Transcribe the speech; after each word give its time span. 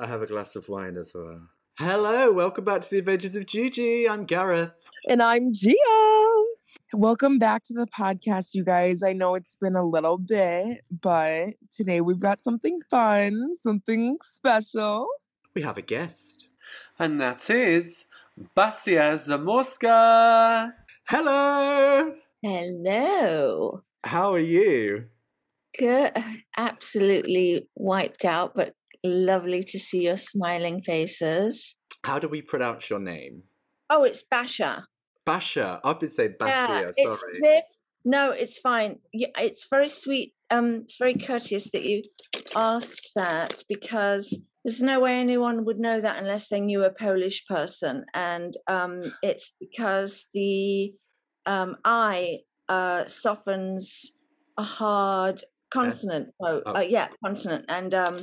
I 0.00 0.06
have 0.06 0.22
a 0.22 0.26
glass 0.26 0.56
of 0.56 0.68
wine 0.68 0.96
as 0.96 1.12
well. 1.14 1.48
Hello, 1.78 2.32
welcome 2.32 2.64
back 2.64 2.82
to 2.82 2.90
the 2.90 2.98
Adventures 2.98 3.36
of 3.36 3.46
Gigi. 3.46 4.08
I'm 4.08 4.24
Gareth. 4.24 4.72
And 5.08 5.22
I'm 5.22 5.52
Gia. 5.52 5.72
Welcome 6.92 7.38
back 7.38 7.64
to 7.64 7.74
the 7.74 7.86
podcast, 7.86 8.54
you 8.54 8.64
guys. 8.64 9.02
I 9.02 9.12
know 9.12 9.34
it's 9.34 9.56
been 9.56 9.76
a 9.76 9.84
little 9.84 10.18
bit, 10.18 10.82
but 10.90 11.54
today 11.70 12.00
we've 12.00 12.20
got 12.20 12.42
something 12.42 12.80
fun, 12.90 13.54
something 13.54 14.18
special. 14.22 15.08
We 15.54 15.62
have 15.62 15.78
a 15.78 15.82
guest. 15.82 16.48
And 16.98 17.20
that 17.20 17.48
is 17.48 18.04
Basia 18.56 19.18
Zamorska. 19.18 20.72
Hello! 21.06 22.14
Hello. 22.42 23.82
How 24.04 24.34
are 24.34 24.38
you? 24.38 25.06
Good. 25.78 26.12
Absolutely 26.56 27.68
wiped 27.76 28.24
out, 28.24 28.54
but 28.54 28.74
lovely 29.04 29.62
to 29.64 29.78
see 29.78 30.02
your 30.04 30.16
smiling 30.16 30.82
faces. 30.82 31.76
How 32.04 32.18
do 32.18 32.28
we 32.28 32.42
pronounce 32.42 32.90
your 32.90 32.98
name? 32.98 33.44
Oh, 33.88 34.02
it's 34.04 34.22
Basha. 34.22 34.86
Basha. 35.24 35.80
I've 35.84 36.00
been 36.00 36.10
saying 36.10 36.34
Yeah, 36.40 36.66
Basia, 36.66 36.92
it's 36.96 37.20
sorry. 37.20 37.56
if 37.58 37.64
no, 38.04 38.30
it's 38.32 38.58
fine. 38.58 38.98
Yeah, 39.12 39.28
it's 39.38 39.68
very 39.70 39.88
sweet. 39.88 40.34
Um, 40.50 40.80
it's 40.82 40.96
very 40.96 41.14
courteous 41.14 41.70
that 41.70 41.84
you 41.84 42.02
asked 42.56 43.12
that 43.14 43.62
because 43.68 44.42
there's 44.64 44.82
no 44.82 44.98
way 45.00 45.18
anyone 45.18 45.64
would 45.64 45.78
know 45.78 46.00
that 46.00 46.18
unless 46.18 46.48
they 46.48 46.60
knew 46.60 46.82
a 46.84 46.92
Polish 46.92 47.46
person, 47.46 48.04
and 48.12 48.54
um, 48.66 49.02
it's 49.22 49.54
because 49.60 50.26
the 50.34 50.92
um 51.46 51.76
I 51.84 52.38
uh 52.72 53.00
softens 53.24 53.86
a 54.64 54.66
hard 54.78 55.38
consonant. 55.78 56.26
Oh, 56.46 56.62
Oh. 56.66 56.74
uh, 56.78 56.86
yeah, 56.96 57.08
consonant, 57.24 57.64
and 57.78 57.92
um, 57.94 58.16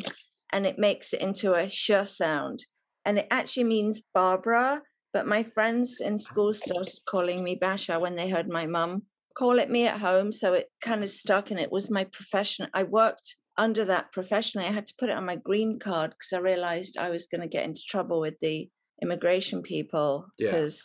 and 0.53 0.63
it 0.71 0.77
makes 0.87 1.07
it 1.13 1.21
into 1.27 1.47
a 1.61 1.63
sh 1.69 1.91
sound, 2.05 2.59
and 3.05 3.17
it 3.19 3.27
actually 3.39 3.67
means 3.75 3.95
Barbara. 4.19 4.67
But 5.15 5.25
my 5.35 5.41
friends 5.55 5.89
in 6.09 6.15
school 6.19 6.51
started 6.53 6.99
calling 7.11 7.43
me 7.43 7.53
Basha 7.65 7.95
when 7.99 8.15
they 8.15 8.29
heard 8.29 8.47
my 8.59 8.65
mum 8.67 8.93
call 9.39 9.57
it 9.59 9.69
me 9.75 9.87
at 9.87 9.99
home. 10.09 10.31
So 10.31 10.47
it 10.59 10.67
kind 10.81 11.01
of 11.03 11.09
stuck 11.09 11.49
and 11.51 11.59
it 11.59 11.71
was 11.71 11.89
my 11.89 12.03
profession. 12.17 12.67
I 12.73 12.83
worked 12.83 13.27
under 13.57 13.83
that 13.85 14.11
professionally. 14.11 14.67
I 14.67 14.71
had 14.79 14.85
to 14.87 14.93
put 14.99 15.09
it 15.09 15.17
on 15.17 15.25
my 15.25 15.37
green 15.49 15.79
card 15.79 16.11
because 16.11 16.33
I 16.33 16.39
realized 16.51 16.97
I 16.97 17.09
was 17.09 17.25
going 17.31 17.41
to 17.41 17.47
get 17.47 17.65
into 17.65 17.81
trouble 17.93 18.19
with 18.25 18.35
the 18.41 18.69
immigration 19.01 19.61
people 19.63 20.25
Yeah. 20.37 20.51
because 20.51 20.77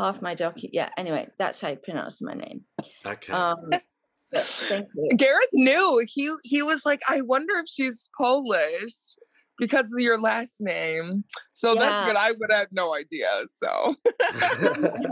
half 0.00 0.22
my 0.22 0.34
docu 0.34 0.68
Yeah, 0.72 0.90
anyway, 0.96 1.28
that's 1.38 1.60
how 1.60 1.68
you 1.68 1.76
pronounce 1.76 2.22
my 2.22 2.34
name. 2.34 2.62
Okay. 3.04 3.32
Um, 3.32 3.58
thank 4.34 4.88
you. 4.94 5.08
Gareth 5.16 5.48
knew. 5.52 6.04
He 6.06 6.34
he 6.42 6.62
was 6.62 6.82
like, 6.84 7.00
I 7.08 7.20
wonder 7.20 7.54
if 7.58 7.66
she's 7.68 8.08
Polish 8.20 9.14
because 9.58 9.92
of 9.92 10.00
your 10.00 10.20
last 10.20 10.56
name. 10.60 11.24
So 11.52 11.74
that's 11.74 12.00
Yeah. 12.00 12.06
good. 12.06 12.16
I 12.16 12.32
would 12.32 12.50
have 12.52 12.68
no 12.72 12.94
idea. 12.94 13.28
So 13.54 13.94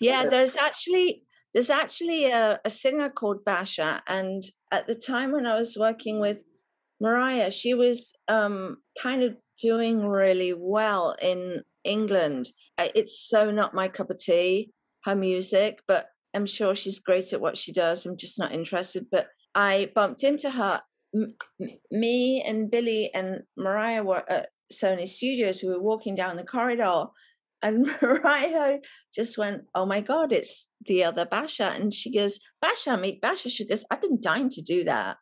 yeah, 0.00 0.26
there's 0.30 0.56
actually 0.56 1.24
there's 1.54 1.70
actually 1.70 2.26
a, 2.26 2.60
a 2.64 2.70
singer 2.70 3.10
called 3.10 3.44
Basha, 3.44 4.02
and 4.06 4.42
at 4.70 4.86
the 4.86 4.94
time 4.94 5.32
when 5.32 5.46
I 5.46 5.56
was 5.58 5.76
working 5.78 6.18
with 6.20 6.42
Mariah, 7.00 7.50
she 7.50 7.74
was 7.74 8.14
um, 8.28 8.78
kind 9.00 9.22
of 9.22 9.36
doing 9.60 10.06
really 10.06 10.54
well 10.56 11.14
in 11.20 11.62
England. 11.84 12.48
It's 12.78 13.28
so 13.28 13.50
not 13.50 13.74
my 13.74 13.88
cup 13.88 14.10
of 14.10 14.18
tea, 14.18 14.70
her 15.04 15.14
music, 15.14 15.82
but 15.86 16.06
I'm 16.34 16.46
sure 16.46 16.74
she's 16.74 17.00
great 17.00 17.32
at 17.32 17.40
what 17.40 17.56
she 17.56 17.72
does. 17.72 18.06
I'm 18.06 18.16
just 18.16 18.38
not 18.38 18.52
interested. 18.52 19.06
But 19.10 19.28
I 19.54 19.90
bumped 19.94 20.24
into 20.24 20.50
her. 20.50 20.82
M- 21.14 21.34
me 21.90 22.42
and 22.46 22.70
Billy 22.70 23.10
and 23.14 23.42
Mariah 23.56 24.02
were 24.02 24.24
at 24.30 24.48
Sony 24.72 25.08
Studios. 25.08 25.62
We 25.62 25.68
were 25.68 25.82
walking 25.82 26.14
down 26.14 26.36
the 26.36 26.44
corridor, 26.44 27.06
and 27.62 27.86
Mariah 28.02 28.78
just 29.14 29.36
went, 29.36 29.64
"Oh 29.74 29.86
my 29.86 30.00
God, 30.00 30.32
it's 30.32 30.68
the 30.86 31.04
other 31.04 31.26
Basha!" 31.26 31.70
And 31.70 31.92
she 31.92 32.12
goes, 32.12 32.40
"Basha, 32.60 32.96
meet 32.96 33.20
Basha." 33.20 33.50
She 33.50 33.66
goes, 33.66 33.84
"I've 33.90 34.00
been 34.00 34.20
dying 34.20 34.48
to 34.50 34.62
do 34.62 34.84
that," 34.84 35.18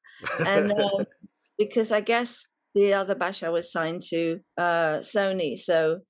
and 0.46 0.72
um, 0.72 1.06
because 1.58 1.90
I 1.90 2.00
guess 2.00 2.44
the 2.74 2.94
other 2.94 3.16
Basha 3.16 3.50
was 3.50 3.72
signed 3.72 4.02
to 4.10 4.38
uh, 4.56 4.98
Sony, 4.98 5.58
so 5.58 6.00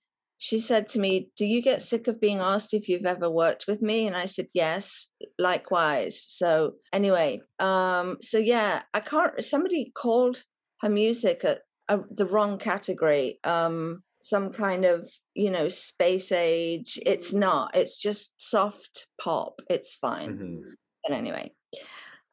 she 0.42 0.58
said 0.58 0.88
to 0.88 0.98
me, 0.98 1.28
"Do 1.36 1.46
you 1.46 1.60
get 1.60 1.82
sick 1.82 2.08
of 2.08 2.18
being 2.18 2.38
asked 2.38 2.72
if 2.72 2.88
you've 2.88 3.04
ever 3.04 3.30
worked 3.30 3.66
with 3.68 3.82
me?" 3.82 4.06
And 4.06 4.16
I 4.16 4.24
said, 4.24 4.46
"Yes, 4.54 5.06
likewise." 5.38 6.20
So 6.20 6.76
anyway, 6.94 7.42
um, 7.58 8.16
so 8.22 8.38
yeah, 8.38 8.82
I 8.94 9.00
can't. 9.00 9.44
Somebody 9.44 9.92
called 9.94 10.42
her 10.80 10.88
music 10.88 11.44
a, 11.44 11.58
a, 11.88 12.00
the 12.10 12.24
wrong 12.24 12.56
category. 12.58 13.38
Um, 13.44 14.02
some 14.22 14.50
kind 14.50 14.86
of 14.86 15.10
you 15.34 15.50
know 15.50 15.68
space 15.68 16.32
age. 16.32 16.98
It's 17.04 17.34
not. 17.34 17.76
It's 17.76 17.98
just 18.00 18.40
soft 18.40 19.06
pop. 19.22 19.60
It's 19.68 19.94
fine. 19.96 20.38
Mhm. 20.38 20.60
But 21.06 21.16
anyway. 21.16 21.52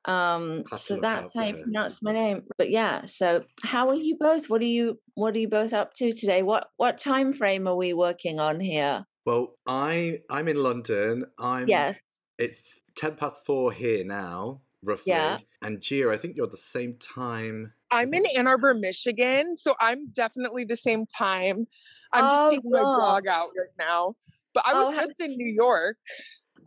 Um, 0.08 0.64
so 0.78 1.00
that's 1.02 1.34
how 1.36 1.44
you 1.44 1.58
pronounce 1.58 2.02
my 2.02 2.14
name. 2.14 2.44
But 2.58 2.70
yeah, 2.70 3.06
so 3.06 3.44
how 3.64 3.90
are 3.90 3.96
you 3.96 4.16
both? 4.18 4.50
What 4.50 4.62
are 4.62 4.66
you 4.66 5.00
what 5.16 5.36
are 5.36 5.40
you 5.40 5.50
both 5.50 5.74
up 5.74 5.94
to 5.96 6.14
today? 6.14 6.42
What 6.44 6.70
what 6.78 6.98
time 6.98 7.34
frame 7.34 7.68
are 7.68 7.76
we 7.76 7.94
working 7.94 8.40
on 8.40 8.62
here? 8.62 9.06
Well, 9.26 9.56
I 9.68 10.20
I'm 10.30 10.48
in 10.48 10.56
London. 10.58 11.26
I'm 11.38 11.68
Yes. 11.68 12.00
It's 12.40 12.62
ten 12.96 13.16
past 13.16 13.42
four 13.46 13.74
here 13.74 14.06
now, 14.06 14.62
roughly. 14.82 15.06
Yeah. 15.08 15.38
And 15.62 15.82
Gia, 15.82 16.10
I 16.10 16.18
think 16.18 16.38
you're 16.38 16.48
the 16.48 16.56
same 16.56 16.96
time. 16.96 17.74
I'm 17.92 18.14
in 18.14 18.26
Ann 18.38 18.48
Arbor, 18.48 18.74
Michigan. 18.74 19.58
So 19.58 19.76
I'm 19.82 20.08
definitely 20.10 20.64
the 20.64 20.78
same 20.78 21.06
time. 21.06 21.68
I'm 22.14 22.26
Oh, 22.26 22.30
just 22.30 22.52
taking 22.52 22.72
my 22.72 22.84
God. 22.84 22.98
dog 22.98 23.28
out 23.28 23.50
right 23.58 23.88
now. 23.88 24.16
But 24.54 24.64
I 24.68 24.74
was 24.74 24.88
Oh, 24.88 25.00
just 25.00 25.20
in 25.20 25.36
New 25.36 25.54
York. 25.54 25.98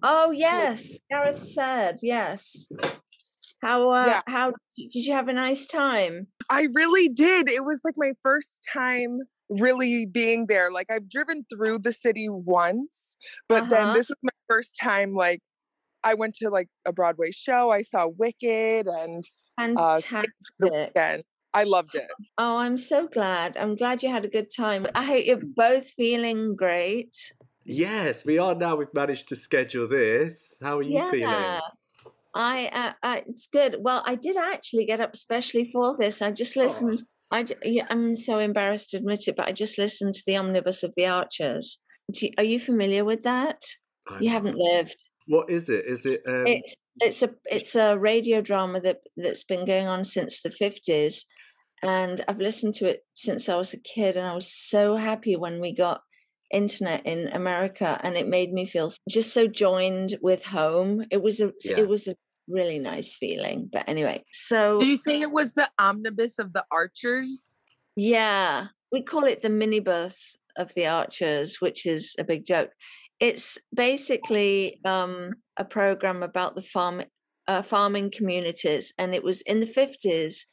Oh 0.03 0.31
yes, 0.31 1.01
Gareth 1.11 1.39
said 1.39 1.99
yes. 2.03 2.69
How 3.63 3.91
uh, 3.91 4.07
Yeah. 4.07 4.23
how 4.27 4.53
did 4.77 4.95
you 5.07 5.13
have 5.15 5.29
a 5.29 5.33
nice 5.33 5.67
time? 5.67 6.29
I 6.49 6.69
really 6.75 7.09
did. 7.09 7.49
It 7.49 7.65
was 7.65 7.81
like 7.85 7.95
my 7.97 8.13
first 8.23 8.67
time 8.73 9.21
really 9.49 10.07
being 10.07 10.47
there. 10.47 10.71
Like 10.73 10.87
I've 10.91 11.09
driven 11.09 11.45
through 11.53 11.81
the 11.81 11.93
city 11.93 12.29
once, 12.29 13.17
but 13.49 13.69
then 13.69 13.89
Uh-huh. 13.89 13.93
this 13.93 14.09
was 14.09 14.17
my 14.23 14.31
first 14.49 14.77
time 14.81 15.15
like 15.15 15.41
I 16.05 16.15
went 16.15 16.35
to 16.37 16.51
like 16.51 16.69
a 16.87 16.93
Broadway 16.93 17.31
show. 17.33 17.71
I 17.71 17.83
saw 17.83 18.09
Wicked 18.09 18.87
and 18.89 19.25
uh 19.77 20.03
Fantastic. 20.03 20.31
the 20.61 20.69
weekend. 20.95 21.25
I 21.55 21.65
loved 21.65 21.95
it. 21.97 22.11
Oh, 22.39 22.57
I'm 22.57 22.77
so 22.79 23.07
glad. 23.07 23.57
I'm 23.57 23.77
glad 23.77 24.03
you 24.03 24.09
had 24.11 24.25
a 24.25 24.29
good 24.29 24.51
time. 24.51 24.87
I 24.95 25.05
hope 25.05 25.25
you're 25.27 25.37
both 25.55 25.91
feeling 25.91 26.57
great. 26.57 27.15
Yes, 27.65 28.25
we 28.25 28.39
are 28.39 28.55
now. 28.55 28.77
We've 28.77 28.93
managed 28.93 29.29
to 29.29 29.37
schedule 29.37 29.87
this. 29.89 30.55
How 30.61 30.79
are 30.79 30.83
you 30.83 31.01
feeling? 31.01 31.63
I 32.35 32.67
uh, 32.69 32.93
uh, 33.03 33.21
it's 33.27 33.47
good. 33.47 33.77
Well, 33.81 34.03
I 34.07 34.15
did 34.15 34.37
actually 34.37 34.87
get 34.87 35.01
up 35.01 35.17
specially 35.17 35.65
for 35.65 35.97
this. 35.99 36.23
I 36.23 36.31
just 36.31 36.57
Oh. 36.57 36.61
listened. 36.63 37.03
I 37.33 37.45
j- 37.45 37.55
yeah, 37.65 37.87
I'm 37.91 38.15
so 38.15 38.39
embarrassed 38.39 38.91
to 38.91 38.97
admit 38.99 39.29
it, 39.29 39.37
but 39.37 39.47
I 39.49 39.53
just 39.53 39.79
listened 39.79 40.15
to 40.15 40.23
the 40.27 40.37
omnibus 40.37 40.83
of 40.83 40.95
the 40.97 41.07
Archers. 41.07 41.79
You- 42.15 42.31
are 42.39 42.45
you 42.45 42.59
familiar 42.59 43.05
with 43.05 43.23
that? 43.23 43.61
I'm 44.09 44.23
You 44.23 44.31
haven't 44.31 44.57
lived. 44.57 44.97
What 45.27 45.49
is 45.51 45.69
it? 45.69 45.85
Is 45.87 46.05
it? 46.05 46.21
Um, 46.29 46.47
It's 46.47 46.77
it's 47.03 47.23
a 47.23 47.31
it's 47.51 47.75
a 47.77 47.99
radio 47.99 48.41
drama 48.41 48.81
that 48.81 48.99
that's 49.17 49.45
been 49.45 49.65
going 49.65 49.87
on 49.87 50.05
since 50.05 50.41
the 50.43 50.51
fifties, 50.51 51.25
and 51.83 52.25
I've 52.27 52.39
listened 52.41 52.75
to 52.75 52.89
it 52.89 53.05
since 53.15 53.49
I 53.49 53.57
was 53.57 53.73
a 53.75 53.81
kid, 53.81 54.17
and 54.17 54.27
I 54.27 54.35
was 54.35 54.53
so 54.53 54.97
happy 54.97 55.37
when 55.37 55.61
we 55.61 55.73
got 55.73 56.01
internet 56.51 57.07
in 57.07 57.29
America, 57.29 58.01
and 58.03 58.17
it 58.17 58.29
made 58.29 58.53
me 58.53 58.67
feel 58.67 58.93
just 59.09 59.33
so 59.33 59.47
joined 59.47 60.19
with 60.23 60.45
home. 60.45 61.05
It 61.11 61.23
was 61.23 61.41
a 61.41 61.53
Yeah. 61.65 61.81
it 61.81 61.89
was 61.89 62.09
a 62.09 62.17
really 62.49 62.79
nice 62.79 63.17
feeling. 63.17 63.69
But 63.73 63.89
anyway, 63.89 64.25
so 64.33 64.81
Did 64.81 64.89
you 64.89 64.97
say 64.97 65.21
it 65.21 65.31
was 65.33 65.55
the 65.55 65.69
omnibus 65.79 66.39
of 66.39 66.53
the 66.53 66.65
Archers? 66.71 67.57
Yeah, 67.97 68.69
we 68.93 69.03
call 69.03 69.25
it 69.25 69.43
the 69.43 69.49
minibus 69.49 70.37
of 70.57 70.75
the 70.75 70.87
Archers, 70.87 71.61
which 71.61 71.87
is 71.87 72.15
a 72.19 72.25
big 72.25 72.45
joke. 72.45 72.71
It's 73.21 73.59
basically 73.75 74.81
um, 74.85 75.35
a 75.57 75.65
program 75.65 76.23
about 76.23 76.55
the 76.57 76.63
farm 76.63 77.03
uh, 77.47 77.63
farming 77.63 78.11
communities, 78.17 78.93
and 78.99 79.15
it 79.15 79.23
was 79.23 79.43
in 79.43 79.61
the 79.61 79.67
fifties 79.67 80.47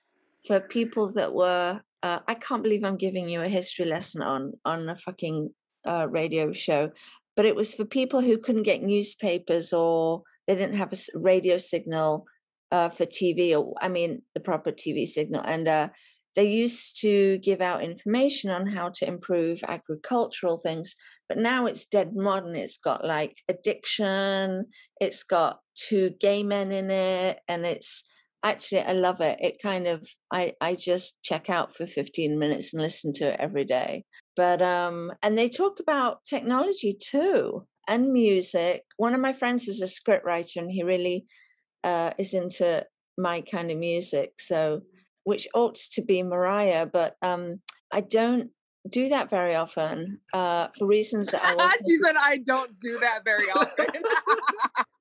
for 0.48 0.60
people 0.60 1.12
that 1.14 1.34
were. 1.34 1.82
Uh, 2.04 2.20
I 2.28 2.36
can't 2.36 2.64
believe 2.64 2.84
I'm 2.84 2.98
giving 2.98 3.28
you 3.30 3.42
a 3.42 3.48
history 3.48 3.86
lesson 3.86 4.22
on 4.22 4.54
on 4.66 4.90
a 4.90 4.96
fucking 4.96 5.50
uh, 5.88 6.08
radio 6.10 6.52
show, 6.54 6.92
but 7.36 7.46
it 7.46 7.56
was 7.56 7.74
for 7.74 7.86
people 7.86 8.22
who 8.22 8.38
couldn't 8.38 8.64
get 8.64 8.84
newspapers 8.84 9.74
or 9.74 10.24
they 10.48 10.56
didn't 10.56 10.78
have 10.78 10.94
a 10.94 10.98
radio 11.16 11.58
signal 11.58 12.26
uh, 12.72 12.90
for 12.90 13.06
TV, 13.06 13.58
or 13.58 13.74
I 13.82 13.88
mean 13.88 14.22
the 14.34 14.42
proper 14.42 14.72
TV 14.72 15.08
signal, 15.08 15.42
and 15.44 15.68
uh, 15.68 15.90
they 16.36 16.46
used 16.46 17.02
to 17.02 17.40
give 17.40 17.62
out 17.62 17.84
information 17.84 18.52
on 18.52 18.68
how 18.68 18.90
to 18.96 19.08
improve 19.08 19.64
agricultural 19.68 20.60
things 20.60 20.94
but 21.28 21.40
now 21.40 21.66
it's 21.66 21.88
dead 21.88 22.12
modern 22.14 22.56
it's 22.56 22.78
got 22.78 23.04
like 23.04 23.38
addiction 23.50 24.66
it's 25.02 25.24
got 25.24 25.60
two 25.78 26.12
gay 26.20 26.44
men 26.44 26.72
in 26.72 26.90
it, 26.92 27.40
and 27.48 27.66
it's 27.66 28.04
actually 28.44 28.82
I 28.82 28.94
love 28.94 29.22
it. 29.22 29.38
It 29.40 29.58
kind 29.62 29.88
of 29.88 30.08
I 30.32 30.54
I 30.60 30.76
just 30.76 31.22
check 31.24 31.50
out 31.50 31.76
for 31.76 31.88
15 31.88 32.38
minutes 32.38 32.74
and 32.74 32.82
listen 32.82 33.14
to 33.14 33.30
it 33.34 33.40
every 33.40 33.66
day. 33.66 34.06
But 34.38 34.62
um 34.62 35.12
and 35.24 35.38
they 35.38 35.50
talk 35.50 35.80
about 35.80 36.24
technology 36.24 36.94
too 36.94 37.66
and 37.88 38.14
music. 38.14 38.84
One 38.98 39.14
of 39.16 39.20
my 39.20 39.34
friends 39.34 39.68
is 39.68 39.82
a 39.82 39.86
scriptwriter 39.86 40.58
and 40.58 40.72
he 40.72 40.84
really 40.84 41.26
uh 41.84 42.12
is 42.18 42.34
into 42.34 42.86
my 43.18 43.42
kind 43.42 43.72
of 43.72 43.78
music. 43.78 44.34
So 44.40 44.82
which 45.24 45.48
ought 45.54 45.76
to 45.94 46.02
be 46.04 46.24
Mariah, 46.24 46.86
but 46.86 47.16
um 47.22 47.62
I 47.92 48.02
don't 48.02 48.52
do 48.88 49.10
that 49.10 49.30
very 49.30 49.56
often 49.56 50.22
uh 50.34 50.68
for 50.78 50.88
reasons 50.88 51.32
that 51.32 51.42
I 51.44 51.78
she 51.88 51.96
said, 51.96 52.16
I 52.18 52.38
don't 52.46 52.80
do 52.80 53.00
that 53.00 53.26
very 53.26 53.48
often. 53.50 53.88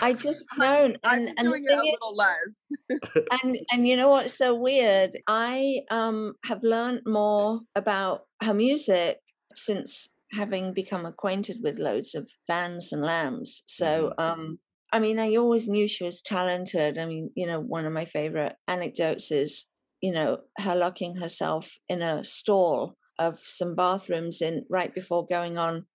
I 0.00 0.12
just 0.12 0.48
don't. 0.58 0.96
And 1.04 1.28
and 1.36 1.38
the 1.38 1.42
doing 1.50 1.64
it 1.64 1.72
a 1.72 1.80
thing 1.80 1.94
is, 1.94 2.14
less. 2.14 3.28
and 3.42 3.58
and 3.72 3.88
you 3.88 3.96
know 3.96 4.08
what's 4.08 4.34
so 4.34 4.54
weird? 4.54 5.16
I 5.26 5.80
um 5.90 6.34
have 6.44 6.62
learned 6.62 7.02
more 7.06 7.60
about 7.74 8.22
her 8.42 8.54
music 8.54 9.18
since 9.54 10.08
having 10.32 10.72
become 10.72 11.06
acquainted 11.06 11.58
with 11.62 11.78
loads 11.78 12.14
of 12.14 12.30
bands 12.48 12.92
and 12.92 13.02
lambs. 13.02 13.62
So 13.66 14.12
um 14.18 14.58
I 14.92 14.98
mean 14.98 15.18
I 15.18 15.36
always 15.36 15.68
knew 15.68 15.88
she 15.88 16.04
was 16.04 16.22
talented. 16.22 16.98
I 16.98 17.06
mean, 17.06 17.30
you 17.34 17.46
know, 17.46 17.60
one 17.60 17.86
of 17.86 17.92
my 17.92 18.04
favorite 18.04 18.56
anecdotes 18.68 19.30
is, 19.30 19.66
you 20.00 20.12
know, 20.12 20.38
her 20.58 20.74
locking 20.74 21.16
herself 21.16 21.78
in 21.88 22.02
a 22.02 22.24
stall 22.24 22.96
of 23.18 23.38
some 23.42 23.74
bathrooms 23.74 24.42
in 24.42 24.64
right 24.68 24.94
before 24.94 25.26
going 25.26 25.56
on 25.56 25.86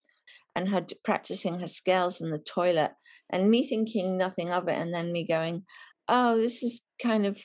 and 0.55 0.69
her 0.69 0.85
practicing 1.03 1.59
her 1.59 1.67
scales 1.67 2.19
in 2.19 2.29
the 2.31 2.39
toilet 2.39 2.91
and 3.31 3.49
me 3.49 3.67
thinking 3.67 4.17
nothing 4.17 4.51
of 4.51 4.67
it 4.67 4.77
and 4.77 4.93
then 4.93 5.11
me 5.11 5.25
going 5.25 5.63
oh 6.07 6.37
this 6.37 6.61
is 6.63 6.81
kind 7.01 7.25
of 7.25 7.39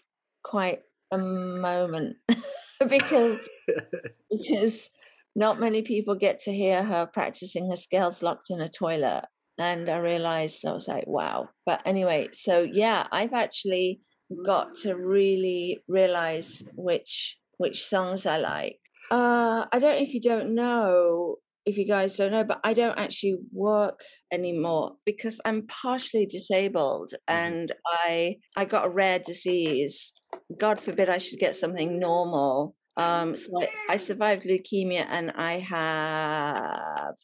quite 0.45 0.81
a 1.13 1.19
moment 1.19 2.17
because 2.89 3.49
because 4.31 4.91
not 5.35 5.61
many 5.61 5.83
people 5.83 6.15
get 6.15 6.39
to 6.41 6.53
hear 6.53 6.83
her 6.83 7.07
practicing 7.07 7.71
her 7.71 7.77
scales 7.77 8.23
locked 8.23 8.51
in 8.51 8.61
a 8.61 8.69
toilet 8.69 9.25
and 9.59 9.89
i 9.89 9.97
realized 9.97 10.65
i 10.67 10.73
was 10.73 10.89
like 10.89 11.07
wow. 11.07 11.49
But 11.65 11.83
anyway 11.87 12.29
so 12.33 12.63
yeah 12.63 13.07
i've 13.11 13.33
actually 13.33 14.01
got 14.45 14.75
to 14.83 14.95
really 14.95 15.83
realize 15.89 16.65
which 16.75 17.39
which 17.59 17.85
songs 17.85 18.27
i 18.27 18.39
like. 18.39 18.79
Uh 19.11 19.67
i 19.73 19.79
don't 19.79 19.97
know 19.97 20.03
if 20.03 20.15
you 20.15 20.21
don't 20.21 20.55
know 20.55 21.37
if 21.67 21.77
you 21.77 21.85
guys 21.85 22.17
don't 22.17 22.31
know 22.33 22.45
but 22.45 22.61
i 22.63 22.73
don't 22.73 22.99
actually 22.99 23.37
work 23.53 24.01
anymore 24.33 24.93
because 25.05 25.41
i'm 25.45 25.67
partially 25.67 26.25
disabled 26.25 27.13
and 27.27 27.75
i 27.87 28.37
i 28.57 28.65
got 28.65 28.87
a 28.87 28.91
rare 28.91 29.19
disease. 29.19 30.15
God 30.59 30.81
forbid 30.81 31.09
i 31.09 31.19
should 31.19 31.41
get 31.41 31.57
something 31.57 31.99
normal. 31.99 32.77
Um 32.97 33.37
so 33.37 33.51
i, 33.61 33.69
I 33.91 33.97
survived 33.97 34.45
leukemia 34.45 35.07
and 35.09 35.33
i 35.33 35.59
have 35.59 37.15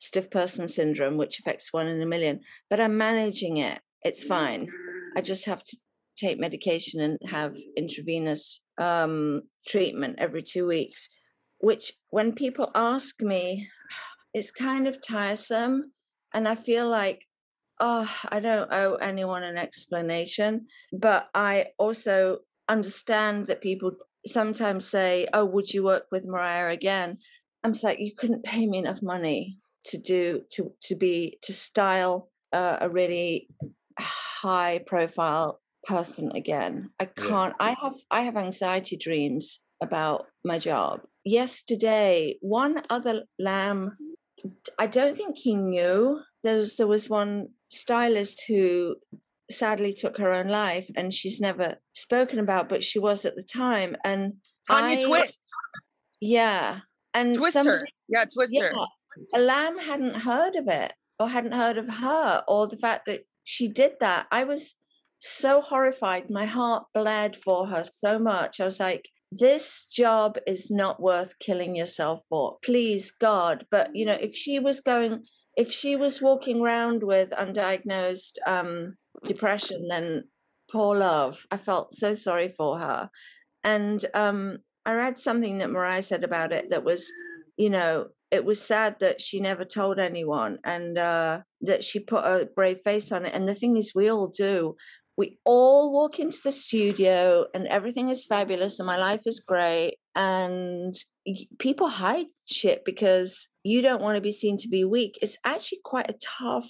stiff 0.00 0.30
person 0.30 0.68
syndrome 0.68 1.16
which 1.16 1.38
affects 1.38 1.72
one 1.72 1.86
in 1.86 2.02
a 2.02 2.06
million 2.06 2.40
but 2.68 2.80
i'm 2.80 2.98
managing 2.98 3.58
it. 3.58 3.80
It's 4.02 4.24
fine. 4.24 4.68
I 5.16 5.22
just 5.22 5.46
have 5.46 5.64
to 5.64 5.76
take 6.16 6.38
medication 6.38 7.00
and 7.00 7.18
have 7.30 7.56
intravenous 7.76 8.60
um 8.78 9.42
treatment 9.66 10.16
every 10.18 10.42
two 10.42 10.66
weeks 10.66 11.08
which 11.58 11.92
when 12.10 12.32
people 12.32 12.70
ask 12.74 13.22
me 13.22 13.68
it's 14.34 14.50
kind 14.50 14.86
of 14.86 15.00
tiresome 15.00 15.92
and 16.34 16.46
i 16.46 16.54
feel 16.54 16.88
like 16.88 17.22
oh 17.80 18.10
i 18.28 18.40
don't 18.40 18.72
owe 18.72 18.94
anyone 18.94 19.42
an 19.42 19.56
explanation. 19.56 20.66
But 20.92 21.28
i 21.34 21.66
also 21.78 22.38
understand 22.68 23.46
that 23.46 23.60
people 23.60 23.92
sometimes 24.26 24.88
say 24.88 25.26
oh 25.32 25.44
would 25.44 25.72
you 25.72 25.84
work 25.84 26.06
with 26.10 26.26
mariah 26.26 26.72
again? 26.72 27.18
I'm 27.62 27.72
just 27.72 27.84
like 27.84 27.98
you 27.98 28.12
couldn't 28.16 28.44
pay 28.44 28.66
me 28.66 28.78
enough 28.78 29.02
money 29.02 29.58
to 29.86 29.98
do 29.98 30.42
to 30.52 30.72
to 30.82 30.96
be 30.96 31.38
to 31.42 31.52
style 31.52 32.30
uh, 32.52 32.78
a 32.80 32.88
really 32.88 33.48
high 33.98 34.80
profile 34.86 35.60
person 35.84 36.32
again. 36.34 36.90
I 37.00 37.06
can't 37.06 37.54
i 37.60 37.74
have 37.82 37.94
i 38.10 38.22
have 38.22 38.36
anxiety 38.36 38.96
dreams 38.96 39.60
about 39.82 40.26
my 40.44 40.58
job. 40.58 41.00
Yesterday 41.24 42.36
one 42.40 42.82
other 42.90 43.24
lamb 43.38 43.96
I 44.78 44.86
don't 44.86 45.16
think 45.16 45.36
he 45.38 45.54
knew. 45.54 46.20
There 46.42 46.56
was 46.56 46.76
there 46.76 46.86
was 46.86 47.08
one 47.08 47.48
stylist 47.68 48.44
who 48.48 48.96
sadly 49.50 49.92
took 49.92 50.18
her 50.18 50.32
own 50.32 50.48
life, 50.48 50.88
and 50.96 51.12
she's 51.12 51.40
never 51.40 51.76
spoken 51.94 52.38
about, 52.38 52.68
but 52.68 52.84
she 52.84 52.98
was 52.98 53.24
at 53.24 53.36
the 53.36 53.42
time. 53.42 53.96
And 54.04 54.34
Tanya 54.70 54.98
I- 54.98 55.04
Twist. 55.04 55.40
yeah, 56.20 56.80
and 57.14 57.34
Twister, 57.36 57.58
some- 57.60 57.66
her. 57.66 57.86
Yeah, 58.08 58.24
Twister. 58.32 58.72
yeah, 59.32 59.38
lamb 59.38 59.78
hadn't 59.78 60.14
heard 60.16 60.56
of 60.56 60.68
it, 60.68 60.92
or 61.18 61.28
hadn't 61.28 61.52
heard 61.52 61.78
of 61.78 61.88
her, 61.88 62.44
or 62.48 62.66
the 62.66 62.76
fact 62.76 63.06
that 63.06 63.26
she 63.44 63.68
did 63.68 63.92
that. 64.00 64.26
I 64.30 64.44
was 64.44 64.74
so 65.18 65.60
horrified. 65.62 66.28
My 66.30 66.44
heart 66.46 66.84
bled 66.92 67.36
for 67.36 67.66
her 67.68 67.84
so 67.84 68.18
much. 68.18 68.60
I 68.60 68.64
was 68.64 68.80
like, 68.80 69.08
this 69.38 69.86
job 69.90 70.38
is 70.46 70.70
not 70.70 71.00
worth 71.00 71.38
killing 71.38 71.74
yourself 71.76 72.22
for. 72.28 72.58
Please, 72.64 73.10
God. 73.10 73.66
But, 73.70 73.90
you 73.94 74.06
know, 74.06 74.14
if 74.20 74.34
she 74.34 74.58
was 74.58 74.80
going, 74.80 75.24
if 75.56 75.70
she 75.70 75.96
was 75.96 76.22
walking 76.22 76.60
around 76.60 77.02
with 77.02 77.30
undiagnosed 77.30 78.38
um, 78.46 78.96
depression, 79.24 79.88
then 79.88 80.24
poor 80.70 80.96
love. 80.96 81.38
I 81.50 81.56
felt 81.56 81.92
so 81.92 82.14
sorry 82.14 82.48
for 82.48 82.78
her. 82.78 83.10
And 83.62 84.04
um, 84.14 84.58
I 84.84 84.94
read 84.94 85.18
something 85.18 85.58
that 85.58 85.70
Mariah 85.70 86.02
said 86.02 86.24
about 86.24 86.52
it 86.52 86.70
that 86.70 86.84
was, 86.84 87.10
you 87.56 87.70
know, 87.70 88.08
it 88.30 88.44
was 88.44 88.60
sad 88.60 88.96
that 89.00 89.22
she 89.22 89.40
never 89.40 89.64
told 89.64 89.98
anyone 89.98 90.58
and 90.64 90.98
uh, 90.98 91.40
that 91.60 91.84
she 91.84 92.00
put 92.00 92.24
a 92.24 92.48
brave 92.54 92.80
face 92.82 93.12
on 93.12 93.24
it. 93.24 93.34
And 93.34 93.48
the 93.48 93.54
thing 93.54 93.76
is, 93.76 93.94
we 93.94 94.10
all 94.10 94.28
do 94.28 94.74
we 95.16 95.38
all 95.44 95.92
walk 95.92 96.18
into 96.18 96.38
the 96.42 96.52
studio 96.52 97.46
and 97.54 97.66
everything 97.68 98.08
is 98.08 98.26
fabulous 98.26 98.80
and 98.80 98.86
my 98.86 98.96
life 98.96 99.22
is 99.26 99.40
great 99.40 99.96
and 100.14 100.94
people 101.58 101.88
hide 101.88 102.26
shit 102.46 102.84
because 102.84 103.48
you 103.62 103.80
don't 103.80 104.02
want 104.02 104.16
to 104.16 104.20
be 104.20 104.32
seen 104.32 104.56
to 104.58 104.68
be 104.68 104.84
weak. 104.84 105.18
It's 105.22 105.38
actually 105.44 105.80
quite 105.84 106.10
a 106.10 106.18
tough 106.20 106.68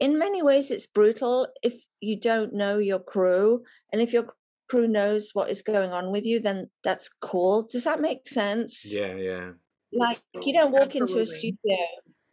in 0.00 0.18
many 0.18 0.42
ways 0.42 0.72
it's 0.72 0.88
brutal 0.88 1.48
if 1.62 1.74
you 2.00 2.18
don't 2.18 2.52
know 2.52 2.78
your 2.78 2.98
crew 2.98 3.62
and 3.92 4.02
if 4.02 4.12
your 4.12 4.26
crew 4.68 4.88
knows 4.88 5.30
what 5.32 5.50
is 5.50 5.62
going 5.62 5.92
on 5.92 6.10
with 6.10 6.24
you 6.24 6.40
then 6.40 6.68
that's 6.82 7.08
cool. 7.20 7.66
Does 7.70 7.84
that 7.84 8.00
make 8.00 8.28
sense? 8.28 8.92
Yeah, 8.92 9.14
yeah. 9.14 9.50
like 9.92 10.20
you 10.42 10.52
don't 10.52 10.72
walk 10.72 10.96
into 10.96 11.20
a 11.20 11.26
studio 11.26 11.76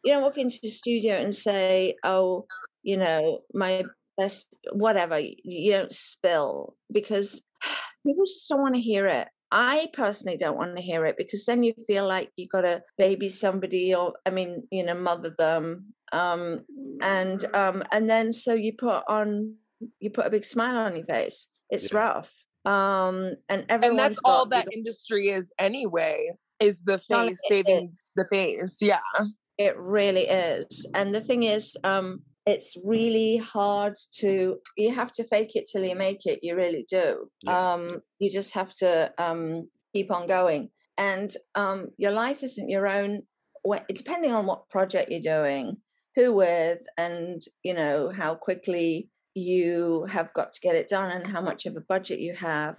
you 0.03 0.13
don't 0.13 0.23
walk 0.23 0.37
into 0.37 0.57
a 0.63 0.69
studio 0.69 1.15
and 1.15 1.35
say 1.35 1.95
oh 2.03 2.45
you 2.81 2.97
know 2.97 3.41
my 3.53 3.83
best 4.21 4.45
whatever 4.85 5.17
you 5.19 5.71
don't 5.71 5.91
spill 5.91 6.75
because 6.91 7.29
people 8.05 8.25
just 8.25 8.47
don't 8.49 8.61
want 8.65 8.75
to 8.75 8.81
hear 8.91 9.05
it 9.19 9.27
i 9.51 9.87
personally 10.01 10.37
don't 10.43 10.57
want 10.61 10.75
to 10.77 10.81
hear 10.89 11.05
it 11.09 11.15
because 11.21 11.43
then 11.45 11.61
you 11.63 11.73
feel 11.87 12.05
like 12.15 12.29
you 12.37 12.47
got 12.55 12.61
to 12.69 12.81
baby 12.97 13.29
somebody 13.29 13.85
or 13.99 14.13
i 14.27 14.29
mean 14.37 14.51
you 14.71 14.83
know 14.87 14.95
mother 15.09 15.33
them 15.37 15.65
um 16.13 16.59
and 17.01 17.39
um 17.63 17.77
and 17.91 18.09
then 18.09 18.31
so 18.43 18.53
you 18.53 18.71
put 18.87 19.03
on 19.07 19.55
you 19.99 20.09
put 20.17 20.25
a 20.29 20.29
big 20.35 20.45
smile 20.45 20.77
on 20.77 20.95
your 20.95 21.05
face 21.05 21.49
it's 21.69 21.91
Yeah. 21.91 21.97
rough 22.03 22.31
um 22.65 23.15
and 23.51 23.61
And 23.61 23.71
everyone's 23.75 23.97
that's 24.17 24.21
all 24.25 24.45
got- 24.45 24.65
that 24.65 24.67
industry 24.79 25.23
is 25.37 25.51
anyway, 25.57 26.15
is 26.59 26.83
the 26.83 26.99
face 26.99 27.39
saving 27.49 27.89
is. 27.91 28.05
the 28.15 28.25
face. 28.31 28.75
Yeah. 28.93 28.99
It 29.57 29.73
really 29.77 30.27
is. 30.29 30.85
And 30.93 31.07
the 31.17 31.21
thing 31.29 31.41
is, 31.57 31.75
um, 31.83 32.21
it's 32.45 32.75
really 32.83 33.37
hard 33.37 33.95
to 34.11 34.57
you 34.75 34.93
have 34.93 35.11
to 35.13 35.23
fake 35.23 35.55
it 35.55 35.69
till 35.71 35.83
you 35.83 35.95
make 35.95 36.25
it. 36.25 36.39
You 36.41 36.55
really 36.55 36.85
do. 36.89 37.29
Yeah. 37.43 37.73
Um, 37.73 38.01
you 38.19 38.31
just 38.31 38.53
have 38.53 38.73
to 38.75 39.13
um 39.17 39.69
keep 39.93 40.11
on 40.11 40.27
going. 40.27 40.69
And 40.97 41.35
um 41.55 41.89
your 41.97 42.11
life 42.11 42.43
isn't 42.43 42.69
your 42.69 42.87
own 42.87 43.23
depending 43.93 44.31
on 44.31 44.47
what 44.47 44.69
project 44.69 45.11
you're 45.11 45.21
doing, 45.21 45.77
who 46.15 46.33
with, 46.33 46.81
and 46.97 47.41
you 47.63 47.75
know, 47.75 48.09
how 48.09 48.35
quickly 48.35 49.09
you 49.35 50.05
have 50.09 50.33
got 50.33 50.51
to 50.51 50.61
get 50.61 50.75
it 50.75 50.89
done 50.89 51.11
and 51.11 51.25
how 51.25 51.41
much 51.41 51.65
of 51.65 51.75
a 51.75 51.81
budget 51.81 52.19
you 52.19 52.33
have. 52.33 52.75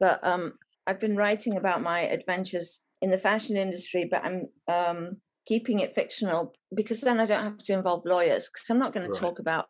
But 0.00 0.20
um 0.22 0.54
I've 0.86 1.00
been 1.00 1.16
writing 1.16 1.56
about 1.56 1.82
my 1.82 2.00
adventures 2.00 2.80
in 3.02 3.10
the 3.10 3.18
fashion 3.18 3.56
industry, 3.56 4.08
but 4.10 4.24
I'm 4.24 4.46
um 4.66 5.20
keeping 5.46 5.78
it 5.80 5.94
fictional 5.94 6.52
because 6.74 7.00
then 7.00 7.20
I 7.20 7.26
don't 7.26 7.42
have 7.44 7.58
to 7.58 7.72
involve 7.72 8.04
lawyers 8.04 8.48
because 8.52 8.68
I'm 8.70 8.78
not 8.78 8.92
going 8.92 9.06
Right. 9.06 9.12
to 9.14 9.20
talk 9.20 9.38
about 9.38 9.66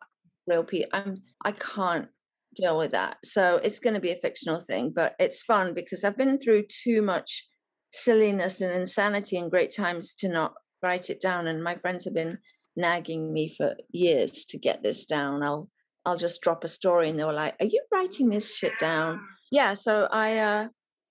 real 0.47 0.63
people. 0.63 0.89
I'm 0.93 1.21
I 1.45 1.51
can't 1.51 2.07
deal 2.55 2.77
with 2.77 2.91
that. 2.91 3.17
So 3.23 3.57
it's 3.57 3.79
going 3.79 3.93
to 3.93 3.99
be 3.99 4.11
a 4.11 4.19
fictional 4.19 4.59
thing, 4.59 4.91
but 4.95 5.13
it's 5.19 5.43
fun 5.43 5.73
because 5.73 6.03
I've 6.03 6.17
been 6.17 6.39
through 6.39 6.63
too 6.83 7.01
much 7.01 7.47
silliness 7.91 8.61
and 8.61 8.71
insanity 8.71 9.37
and 9.37 9.51
great 9.51 9.71
times 9.75 10.15
to 10.15 10.27
not 10.27 10.53
write 10.81 11.09
it 11.09 11.21
down. 11.21 11.47
And 11.47 11.63
my 11.63 11.75
friends 11.75 12.05
have 12.05 12.13
been 12.13 12.39
nagging 12.75 13.31
me 13.33 13.53
for 13.55 13.75
years 13.91 14.45
to 14.45 14.57
get 14.57 14.83
this 14.83 15.05
down. 15.05 15.43
I'll 15.43 15.69
I'll 16.05 16.17
just 16.17 16.41
drop 16.41 16.63
a 16.63 16.67
story 16.69 17.09
and 17.09 17.19
they 17.19 17.23
were 17.25 17.33
like, 17.33 17.55
Are 17.59 17.65
you 17.65 17.83
writing 17.93 18.29
this 18.29 18.55
shit 18.57 18.77
down? 18.79 19.19
Yeah, 19.51 19.73
so 19.73 20.07
I 20.11 20.37
uh 20.37 20.67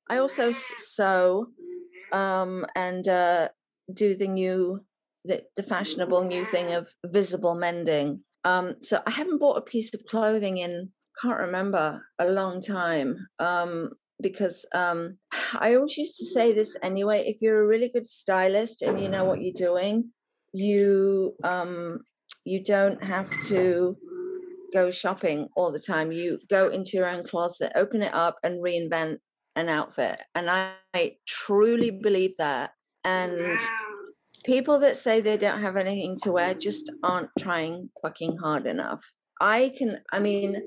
I 0.08 0.18
also 0.18 0.52
sew 0.52 1.46
um 2.12 2.64
and 2.74 3.06
uh 3.08 3.48
do 3.92 4.14
the 4.14 4.28
new 4.28 4.80
the, 5.24 5.42
the 5.56 5.62
fashionable 5.62 6.22
new 6.22 6.44
thing 6.44 6.72
of 6.74 6.88
visible 7.06 7.54
mending. 7.54 8.20
Um 8.44 8.76
so 8.80 9.02
I 9.06 9.10
haven't 9.10 9.38
bought 9.38 9.58
a 9.58 9.62
piece 9.62 9.92
of 9.94 10.04
clothing 10.06 10.58
in 10.58 10.90
can't 11.20 11.40
remember 11.40 12.02
a 12.18 12.28
long 12.28 12.60
time. 12.60 13.16
Um 13.38 13.90
because 14.20 14.66
um 14.74 15.18
I 15.54 15.74
always 15.74 15.96
used 15.98 16.18
to 16.18 16.26
say 16.26 16.52
this 16.52 16.76
anyway, 16.82 17.24
if 17.26 17.40
you're 17.40 17.62
a 17.62 17.66
really 17.66 17.88
good 17.88 18.08
stylist 18.08 18.82
and 18.82 19.00
you 19.00 19.08
know 19.08 19.24
what 19.24 19.40
you're 19.40 19.52
doing, 19.54 20.10
you 20.52 21.34
um 21.42 22.00
you 22.44 22.62
don't 22.62 23.02
have 23.02 23.30
to 23.48 23.96
go 24.72 24.90
shopping 24.90 25.48
all 25.56 25.72
the 25.72 25.80
time. 25.80 26.12
You 26.12 26.38
go 26.48 26.68
into 26.68 26.96
your 26.96 27.08
own 27.08 27.24
closet, 27.24 27.72
open 27.74 28.02
it 28.02 28.14
up, 28.14 28.36
and 28.42 28.62
reinvent 28.62 29.18
an 29.56 29.68
outfit. 29.68 30.22
And 30.34 30.50
I, 30.50 30.72
I 30.94 31.16
truly 31.26 31.90
believe 31.90 32.36
that. 32.38 32.70
And 33.06 33.60
people 34.44 34.80
that 34.80 34.96
say 34.96 35.20
they 35.20 35.36
don't 35.36 35.62
have 35.62 35.76
anything 35.76 36.16
to 36.24 36.32
wear 36.32 36.54
just 36.54 36.90
aren't 37.02 37.30
trying 37.38 37.88
fucking 38.02 38.36
hard 38.36 38.66
enough. 38.66 39.02
I 39.40 39.72
can, 39.76 40.00
I 40.10 40.18
mean, 40.18 40.60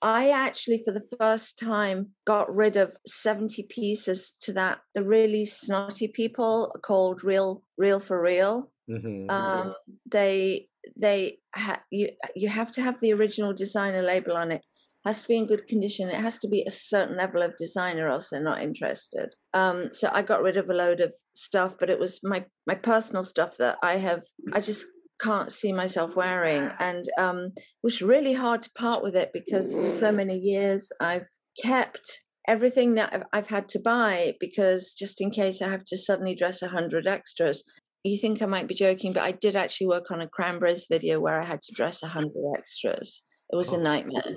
I 0.00 0.30
actually, 0.30 0.82
for 0.84 0.92
the 0.92 1.08
first 1.18 1.58
time, 1.58 2.10
got 2.26 2.54
rid 2.54 2.76
of 2.76 2.96
70 3.06 3.64
pieces 3.64 4.36
to 4.42 4.52
that, 4.52 4.80
the 4.94 5.02
really 5.02 5.44
snotty 5.44 6.08
people 6.08 6.76
called 6.82 7.24
Real, 7.24 7.62
Real 7.76 8.00
for 8.00 8.20
Real. 8.22 8.70
Mm-hmm. 8.88 9.30
Um, 9.30 9.74
they 10.06 10.68
they 10.96 11.38
ha- 11.54 11.82
you 11.90 12.10
you 12.36 12.50
have 12.50 12.70
to 12.72 12.82
have 12.82 13.00
the 13.00 13.14
original 13.14 13.54
designer 13.54 14.02
label 14.02 14.36
on 14.36 14.52
it. 14.52 14.62
Has 15.04 15.22
to 15.22 15.28
be 15.28 15.36
in 15.36 15.46
good 15.46 15.66
condition. 15.66 16.08
It 16.08 16.16
has 16.16 16.38
to 16.38 16.48
be 16.48 16.62
a 16.62 16.70
certain 16.70 17.16
level 17.16 17.42
of 17.42 17.56
designer, 17.56 18.08
else 18.08 18.30
they're 18.30 18.42
not 18.42 18.62
interested. 18.62 19.34
Um, 19.52 19.90
so 19.92 20.08
I 20.12 20.22
got 20.22 20.42
rid 20.42 20.56
of 20.56 20.70
a 20.70 20.74
load 20.74 21.00
of 21.00 21.12
stuff, 21.34 21.76
but 21.78 21.90
it 21.90 21.98
was 21.98 22.20
my 22.22 22.46
my 22.66 22.74
personal 22.74 23.22
stuff 23.24 23.56
that 23.58 23.76
I 23.82 23.96
have. 23.98 24.22
I 24.54 24.60
just 24.60 24.86
can't 25.20 25.52
see 25.52 25.72
myself 25.72 26.16
wearing, 26.16 26.70
and 26.80 27.04
um, 27.18 27.38
it 27.56 27.62
was 27.82 28.00
really 28.02 28.32
hard 28.32 28.62
to 28.62 28.70
part 28.78 29.02
with 29.02 29.14
it 29.14 29.30
because 29.34 29.74
for 29.76 29.88
so 29.88 30.10
many 30.10 30.36
years 30.38 30.90
I've 31.00 31.28
kept 31.62 32.22
everything 32.48 32.94
that 32.94 33.12
I've, 33.14 33.22
I've 33.32 33.48
had 33.48 33.68
to 33.70 33.80
buy 33.80 34.34
because 34.40 34.94
just 34.94 35.20
in 35.20 35.30
case 35.30 35.60
I 35.62 35.68
have 35.70 35.84
to 35.86 35.96
suddenly 35.96 36.34
dress 36.34 36.62
a 36.62 36.68
hundred 36.68 37.06
extras, 37.06 37.62
you 38.04 38.18
think 38.18 38.40
I 38.42 38.46
might 38.46 38.68
be 38.68 38.74
joking, 38.74 39.12
but 39.12 39.22
I 39.22 39.32
did 39.32 39.54
actually 39.54 39.86
work 39.88 40.10
on 40.10 40.20
a 40.22 40.28
Cranberries 40.28 40.86
video 40.90 41.20
where 41.20 41.38
I 41.40 41.44
had 41.44 41.60
to 41.62 41.72
dress 41.74 42.02
a 42.02 42.08
hundred 42.08 42.52
extras. 42.56 43.22
It 43.52 43.56
was 43.56 43.70
Oh. 43.70 43.76
a 43.76 43.82
nightmare, 43.82 44.36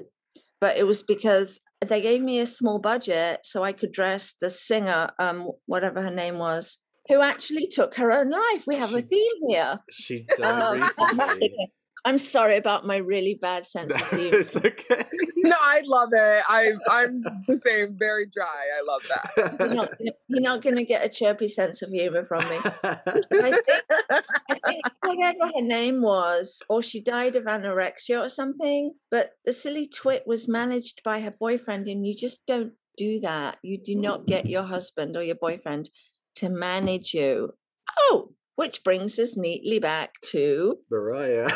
but 0.60 0.78
it 0.78 0.86
was 0.86 1.04
because 1.04 1.60
they 1.86 2.02
gave 2.02 2.22
me 2.22 2.40
a 2.40 2.46
small 2.46 2.80
budget 2.80 3.42
so 3.44 3.64
I 3.64 3.72
could 3.72 3.92
dress 3.92 4.34
the 4.40 4.50
singer, 4.50 5.10
um, 5.20 5.52
whatever 5.66 6.02
her 6.02 6.12
name 6.12 6.38
was, 6.40 6.80
who 7.08 7.22
actually 7.22 7.68
took 7.68 7.96
her 7.96 8.12
own 8.12 8.30
life. 8.30 8.66
We 8.66 8.76
have 8.76 8.94
a 8.94 9.02
theme 9.02 9.32
here. 9.50 9.80
She 9.92 10.26
died 10.38 10.82
Um. 10.82 11.70
I'm 12.08 12.18
sorry 12.18 12.56
about 12.56 12.86
my 12.86 12.98
really 12.98 13.38
bad 13.42 13.68
sense 13.76 13.94
of 13.94 14.10
humor. 14.12 14.38
it's 14.38 14.56
okay. 14.56 15.04
No, 15.36 15.56
I 15.60 15.82
love 15.84 16.10
it. 16.14 16.44
I 16.48 16.72
I'm 16.90 17.20
the 17.48 17.58
same, 17.58 17.98
very 18.00 18.28
dry. 18.28 18.46
I 18.48 18.82
love 18.88 19.02
that. 19.10 19.60
You're 19.60 19.76
not, 19.76 19.92
you're 20.30 20.42
not 20.42 20.62
going 20.62 20.78
to 20.78 20.86
get 20.86 21.06
a 21.06 21.10
chirpy 21.10 21.50
sense 21.50 21.82
of 21.82 21.90
humor 21.90 22.24
from 22.24 22.48
me. 22.48 22.60
I 22.82 22.96
think, 23.30 23.66
I 24.10 24.60
think 24.66 24.84
whatever 25.04 25.52
her 25.54 25.62
name 25.62 26.02
was, 26.02 26.64
or 26.70 26.82
she 26.82 27.02
died 27.04 27.36
of 27.36 27.44
anorexia 27.44 28.22
or 28.22 28.30
something. 28.30 28.94
But 29.12 29.32
the 29.46 29.52
silly 29.52 29.86
twit 29.86 30.24
was 30.26 30.48
managed 30.48 31.02
by 31.04 31.20
her 31.20 31.34
boyfriend, 31.38 31.90
and 31.90 32.08
you 32.08 32.16
just 32.16 32.46
don't 32.46 32.72
do 32.96 33.20
that. 33.20 33.58
You 33.64 33.78
do 33.84 33.96
not 33.96 34.28
get 34.28 34.46
your 34.46 34.64
husband 34.64 35.18
or 35.18 35.24
your 35.24 35.36
boyfriend 35.36 35.90
to 36.36 36.48
manage 36.48 37.14
you. 37.14 37.52
Oh, 38.00 38.32
which 38.58 38.84
brings 38.84 39.20
us 39.20 39.38
neatly 39.38 39.78
back 39.78 40.14
to 40.24 40.78
Mariah. 40.92 41.50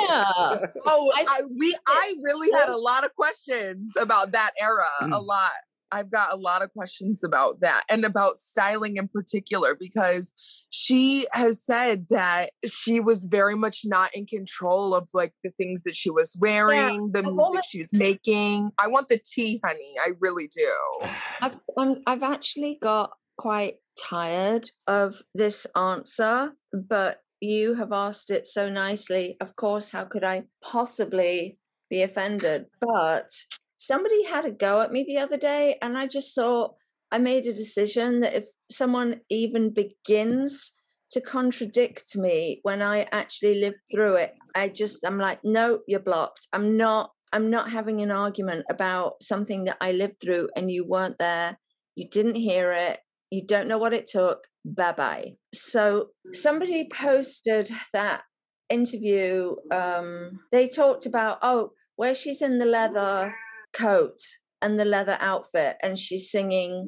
yeah. 0.00 0.58
Oh, 0.88 1.12
I 1.14 1.24
I, 1.26 1.40
we 1.58 1.76
I 1.88 2.08
it's 2.10 2.22
really 2.22 2.52
had 2.52 2.68
a 2.68 2.76
lot 2.76 3.04
of 3.04 3.14
questions 3.16 3.94
about 3.98 4.32
that 4.32 4.52
era. 4.60 4.86
a 5.00 5.06
mm. 5.06 5.26
lot. 5.26 5.50
I've 5.90 6.10
got 6.10 6.32
a 6.32 6.36
lot 6.36 6.62
of 6.62 6.72
questions 6.72 7.24
about 7.24 7.60
that 7.60 7.84
and 7.88 8.04
about 8.04 8.38
styling 8.38 8.96
in 8.96 9.08
particular 9.08 9.74
because 9.78 10.34
she 10.68 11.26
has 11.32 11.64
said 11.64 12.06
that 12.10 12.50
she 12.66 13.00
was 13.00 13.26
very 13.26 13.54
much 13.54 13.82
not 13.84 14.10
in 14.14 14.26
control 14.26 14.94
of 14.94 15.08
like 15.14 15.32
the 15.44 15.50
things 15.50 15.84
that 15.84 15.96
she 15.96 16.10
was 16.10 16.36
wearing, 16.40 17.12
the 17.12 17.20
I've 17.20 17.34
music 17.34 17.62
she 17.68 17.78
was 17.78 17.94
making. 17.94 18.70
I 18.78 18.88
want 18.88 19.08
the 19.08 19.18
tea, 19.18 19.60
honey. 19.64 19.94
I 20.00 20.10
really 20.20 20.48
do. 20.48 21.08
I've 21.40 21.58
I'm, 21.78 22.02
I've 22.06 22.22
actually 22.22 22.78
got 22.82 23.10
quite 23.38 23.76
tired 23.98 24.70
of 24.86 25.22
this 25.34 25.66
answer, 25.76 26.52
but 26.72 27.20
you 27.40 27.74
have 27.74 27.92
asked 27.92 28.30
it 28.30 28.46
so 28.46 28.68
nicely. 28.68 29.36
Of 29.40 29.52
course, 29.58 29.90
how 29.90 30.04
could 30.04 30.24
I 30.24 30.44
possibly 30.62 31.58
be 31.90 32.02
offended? 32.02 32.66
But 32.80 33.30
somebody 33.76 34.24
had 34.24 34.44
a 34.44 34.50
go 34.50 34.80
at 34.80 34.92
me 34.92 35.04
the 35.06 35.18
other 35.18 35.36
day, 35.36 35.76
and 35.82 35.96
I 35.98 36.06
just 36.06 36.34
thought 36.34 36.74
I 37.12 37.18
made 37.18 37.46
a 37.46 37.54
decision 37.54 38.20
that 38.20 38.34
if 38.34 38.46
someone 38.70 39.20
even 39.30 39.72
begins 39.72 40.72
to 41.12 41.20
contradict 41.20 42.16
me 42.16 42.60
when 42.62 42.82
I 42.82 43.06
actually 43.12 43.60
lived 43.60 43.78
through 43.92 44.14
it, 44.16 44.34
I 44.54 44.68
just 44.68 45.04
I'm 45.06 45.18
like, 45.18 45.40
no, 45.44 45.80
you're 45.86 46.00
blocked. 46.00 46.48
I'm 46.52 46.76
not 46.76 47.10
I'm 47.32 47.50
not 47.50 47.70
having 47.70 48.00
an 48.00 48.10
argument 48.10 48.64
about 48.70 49.22
something 49.22 49.64
that 49.64 49.76
I 49.80 49.92
lived 49.92 50.20
through 50.20 50.48
and 50.56 50.70
you 50.70 50.84
weren't 50.84 51.18
there. 51.18 51.58
You 51.94 52.08
didn't 52.08 52.36
hear 52.36 52.72
it. 52.72 52.98
You 53.30 53.44
don't 53.46 53.68
know 53.68 53.78
what 53.78 53.92
it 53.92 54.06
took. 54.06 54.44
Bye 54.64 54.92
bye. 54.92 55.32
So 55.52 56.08
somebody 56.32 56.88
posted 56.92 57.70
that 57.92 58.22
interview. 58.68 59.54
Um, 59.70 60.38
they 60.52 60.66
talked 60.68 61.06
about, 61.06 61.38
oh, 61.42 61.70
where 61.96 62.14
she's 62.14 62.42
in 62.42 62.58
the 62.58 62.66
leather 62.66 63.34
coat 63.72 64.18
and 64.62 64.78
the 64.78 64.84
leather 64.84 65.16
outfit 65.20 65.76
and 65.82 65.98
she's 65.98 66.30
singing 66.30 66.86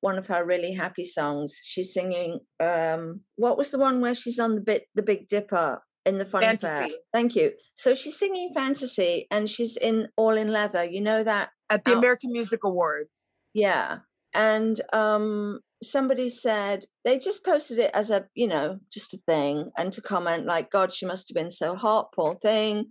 one 0.00 0.18
of 0.18 0.26
her 0.26 0.44
really 0.44 0.72
happy 0.72 1.04
songs. 1.04 1.60
She's 1.62 1.92
singing 1.94 2.40
um 2.60 3.20
what 3.36 3.56
was 3.56 3.70
the 3.70 3.78
one 3.78 4.00
where 4.00 4.14
she's 4.14 4.38
on 4.38 4.54
the 4.54 4.60
bit 4.60 4.84
the 4.94 5.02
Big 5.02 5.28
Dipper 5.28 5.80
in 6.04 6.18
the 6.18 6.24
fun 6.26 6.42
fair? 6.42 6.56
Fantasy. 6.58 6.94
Thank 7.12 7.34
you. 7.36 7.52
So 7.76 7.94
she's 7.94 8.18
singing 8.18 8.50
fantasy 8.54 9.26
and 9.30 9.48
she's 9.48 9.76
in 9.76 10.08
all 10.16 10.36
in 10.36 10.48
leather. 10.48 10.84
You 10.84 11.00
know 11.00 11.22
that 11.24 11.50
At 11.70 11.84
the 11.84 11.92
Out- 11.92 11.98
American 11.98 12.32
Music 12.32 12.60
Awards. 12.64 13.32
yeah. 13.54 13.98
And 14.34 14.80
um 14.92 15.60
somebody 15.84 16.28
said 16.28 16.84
they 17.04 17.18
just 17.18 17.44
posted 17.44 17.78
it 17.78 17.90
as 17.94 18.10
a, 18.10 18.26
you 18.34 18.46
know, 18.46 18.78
just 18.92 19.14
a 19.14 19.18
thing 19.18 19.70
and 19.76 19.92
to 19.92 20.00
comment 20.00 20.46
like, 20.46 20.70
God, 20.70 20.92
she 20.92 21.06
must 21.06 21.28
have 21.28 21.34
been 21.34 21.50
so 21.50 21.74
hot, 21.74 22.12
poor 22.14 22.34
thing. 22.34 22.90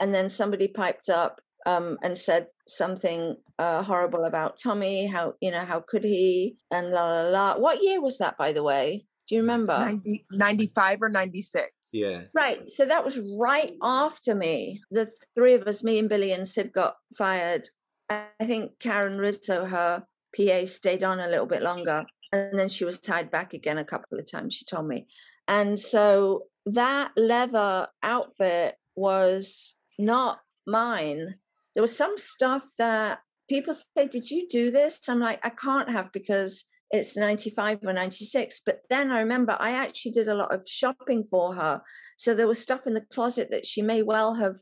And 0.00 0.14
then 0.14 0.28
somebody 0.28 0.68
piped 0.68 1.08
up 1.08 1.40
um 1.64 1.96
and 2.02 2.18
said 2.18 2.48
something 2.66 3.36
uh 3.58 3.82
horrible 3.82 4.24
about 4.24 4.58
Tommy, 4.58 5.06
how 5.06 5.34
you 5.40 5.50
know, 5.50 5.64
how 5.64 5.80
could 5.80 6.04
he 6.04 6.56
and 6.70 6.90
la 6.90 7.04
la 7.04 7.28
la. 7.28 7.58
What 7.58 7.82
year 7.82 8.00
was 8.00 8.18
that 8.18 8.36
by 8.36 8.52
the 8.52 8.62
way? 8.62 9.06
Do 9.28 9.36
you 9.36 9.40
remember? 9.40 9.78
90, 9.78 10.24
95 10.32 11.02
or 11.02 11.08
96. 11.08 11.66
yeah. 11.92 12.22
Right. 12.34 12.68
So 12.68 12.84
that 12.84 13.04
was 13.04 13.20
right 13.38 13.72
after 13.80 14.34
me. 14.34 14.82
The 14.90 15.10
three 15.34 15.54
of 15.54 15.66
us, 15.66 15.84
me 15.84 15.98
and 15.98 16.08
Billy 16.08 16.32
and 16.32 16.46
Sid, 16.46 16.72
got 16.72 16.96
fired. 17.16 17.68
I 18.10 18.26
think 18.42 18.78
Karen 18.80 19.18
Rizzo, 19.18 19.64
her 19.64 20.04
PA, 20.36 20.64
stayed 20.66 21.04
on 21.04 21.20
a 21.20 21.28
little 21.28 21.46
bit 21.46 21.62
longer. 21.62 22.04
And 22.32 22.58
then 22.58 22.68
she 22.68 22.84
was 22.84 22.98
tied 22.98 23.30
back 23.30 23.52
again 23.52 23.78
a 23.78 23.84
couple 23.84 24.18
of 24.18 24.30
times, 24.30 24.54
she 24.54 24.64
told 24.64 24.88
me. 24.88 25.06
And 25.48 25.78
so 25.78 26.44
that 26.66 27.12
leather 27.16 27.88
outfit 28.02 28.76
was 28.94 29.74
not 29.98 30.40
mine. 30.66 31.34
There 31.74 31.82
was 31.82 31.96
some 31.96 32.16
stuff 32.16 32.64
that 32.78 33.20
people 33.48 33.74
say, 33.74 34.06
Did 34.06 34.30
you 34.30 34.48
do 34.48 34.70
this? 34.70 35.08
I'm 35.08 35.20
like, 35.20 35.40
I 35.44 35.50
can't 35.50 35.90
have 35.90 36.12
because 36.12 36.64
it's 36.90 37.16
95 37.16 37.80
or 37.84 37.92
96. 37.92 38.62
But 38.64 38.80
then 38.90 39.10
I 39.10 39.20
remember 39.20 39.56
I 39.58 39.72
actually 39.72 40.12
did 40.12 40.28
a 40.28 40.34
lot 40.34 40.54
of 40.54 40.62
shopping 40.68 41.24
for 41.30 41.54
her. 41.54 41.82
So 42.16 42.34
there 42.34 42.48
was 42.48 42.62
stuff 42.62 42.86
in 42.86 42.94
the 42.94 43.00
closet 43.12 43.50
that 43.50 43.66
she 43.66 43.82
may 43.82 44.02
well 44.02 44.34
have 44.34 44.56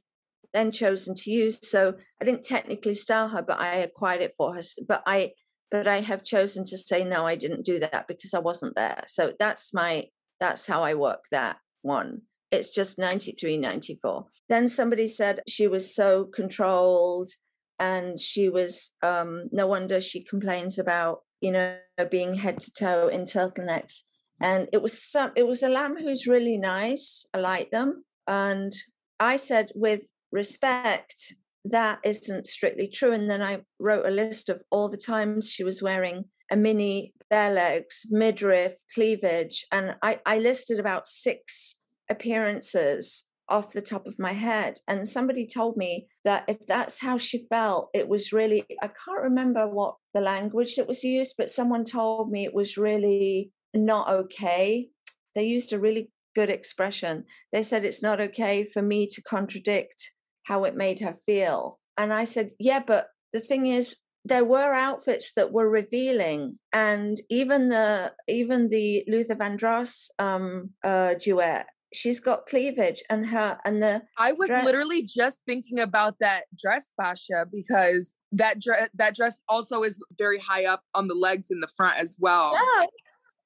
then 0.53 0.71
chosen 0.73 1.15
to 1.15 1.31
use. 1.31 1.59
So 1.69 1.95
I 2.21 2.25
didn't 2.25 2.45
technically 2.45 2.95
style 2.95 3.29
her, 3.29 3.43
but 3.43 3.61
I 3.61 3.77
acquired 3.77 4.23
it 4.23 4.35
for 4.37 4.55
her. 4.55 4.61
But 4.87 5.03
I 5.07 5.33
but 5.71 5.87
I 5.87 6.01
have 6.01 6.25
chosen 6.25 6.65
to 6.65 6.77
say 6.77 7.05
no, 7.05 7.27
I 7.27 7.37
didn't 7.37 7.65
do 7.65 7.79
that 7.81 8.07
because 8.09 8.35
I 8.35 8.39
wasn't 8.39 8.77
there. 8.77 9.05
So 9.07 9.33
that's 9.39 9.73
my 9.75 10.07
that's 10.41 10.67
how 10.67 10.83
I 10.83 10.95
work 10.95 11.25
that 11.31 11.57
one. 11.83 12.23
It's 12.51 12.71
just 12.71 12.99
93, 12.99 13.59
94. 13.59 14.27
Then 14.49 14.69
somebody 14.69 15.07
said 15.07 15.41
she 15.47 15.69
was 15.69 15.95
so 15.95 16.25
controlled 16.25 17.31
and 17.79 18.21
she 18.21 18.49
was 18.49 18.93
um 19.03 19.49
no 19.53 19.67
wonder 19.67 20.01
she 20.01 20.23
complains 20.23 20.79
about 20.79 21.21
you 21.41 21.51
know 21.51 21.77
being 22.11 22.35
head 22.35 22.61
to 22.61 22.73
toe 22.73 23.09
in 23.09 23.25
turtlenecks 23.25 24.03
and 24.41 24.69
it 24.73 24.83
was 24.83 25.03
some 25.03 25.33
it 25.35 25.47
was 25.47 25.63
a 25.63 25.69
lamb 25.69 25.97
who's 25.97 26.27
really 26.27 26.59
nice 26.59 27.25
i 27.33 27.39
like 27.39 27.71
them 27.71 28.05
and 28.27 28.75
i 29.19 29.37
said 29.37 29.73
with 29.75 30.13
respect, 30.33 31.35
that 31.65 31.99
isn't 32.05 32.47
strictly 32.47 32.89
true. 32.89 33.13
And 33.13 33.31
then 33.31 33.43
I 33.43 33.61
wrote 33.79 34.07
a 34.07 34.11
list 34.11 34.49
of 34.49 34.63
all 34.71 34.89
the 34.89 34.97
times 34.97 35.51
she 35.51 35.65
was 35.65 35.83
wearing 35.83 36.25
a 36.51 36.57
mini 36.57 37.13
bare 37.29 37.53
legs, 37.53 38.07
midriff, 38.11 38.75
cleavage. 38.95 39.65
And 39.71 39.97
I, 40.03 40.21
I 40.27 40.39
listed 40.39 40.81
about 40.81 41.07
six 41.07 41.77
appearances 42.09 43.27
off 43.49 43.73
the 43.73 43.83
top 43.83 44.07
of 44.07 44.19
my 44.19 44.33
head. 44.33 44.79
And 44.89 45.09
somebody 45.09 45.47
told 45.47 45.77
me 45.77 46.07
that 46.25 46.45
if 46.49 46.67
that's 46.67 47.01
how 47.01 47.19
she 47.19 47.47
felt, 47.49 47.91
it 47.95 48.09
was 48.09 48.33
really, 48.33 48.65
I 48.83 48.89
can't 48.89 49.23
remember 49.23 49.69
what 49.69 49.97
the 50.15 50.21
language 50.21 50.77
that 50.77 50.89
was 50.89 51.05
used, 51.05 51.35
but 51.37 51.51
someone 51.51 51.85
told 51.85 52.31
me 52.31 52.45
it 52.45 52.55
was 52.55 52.79
really 52.79 53.51
not 53.75 54.09
okay. 54.09 54.89
They 55.35 55.45
used 55.45 55.73
a 55.73 55.81
really 55.81 56.11
good 56.35 56.49
expression. 56.49 57.25
They 57.53 57.63
said 57.63 57.85
it's 57.85 58.03
not 58.03 58.21
okay 58.21 58.65
for 58.65 58.83
me 58.83 59.07
to 59.09 59.23
contradict 59.23 60.13
how 60.51 60.65
it 60.65 60.75
made 60.75 60.99
her 60.99 61.15
feel. 61.15 61.79
And 61.97 62.13
I 62.13 62.25
said, 62.25 62.51
yeah, 62.59 62.83
but 62.85 63.07
the 63.33 63.41
thing 63.41 63.67
is, 63.67 63.97
there 64.25 64.45
were 64.45 64.75
outfits 64.75 65.33
that 65.37 65.53
were 65.53 65.71
revealing, 65.71 66.59
and 66.75 67.17
even 67.31 67.71
the 67.71 68.13
even 68.29 68.69
the 68.69 69.05
Luther 69.07 69.37
Vandross 69.37 70.11
um, 70.19 70.71
uh, 70.85 71.15
duet 71.15 71.67
she's 71.93 72.21
got 72.21 72.47
cleavage 72.47 73.03
and 73.11 73.29
her 73.29 73.59
and 73.65 73.83
the 73.83 74.01
I 74.17 74.31
was 74.33 74.49
dress- 74.49 74.65
literally 74.65 75.03
just 75.03 75.41
thinking 75.49 75.81
about 75.81 76.15
that 76.21 76.45
dress, 76.57 76.93
Basha, 76.97 77.47
because 77.51 78.15
that 78.33 78.61
dress 78.61 78.89
that 78.95 79.17
dress 79.17 79.41
also 79.49 79.83
is 79.85 80.03
very 80.19 80.39
high 80.39 80.67
up 80.67 80.83
on 80.95 81.09
the 81.09 81.15
legs 81.15 81.51
in 81.51 81.61
the 81.61 81.73
front 81.77 81.99
as 81.99 82.19
well. 82.21 82.53
yeah, 82.55 82.87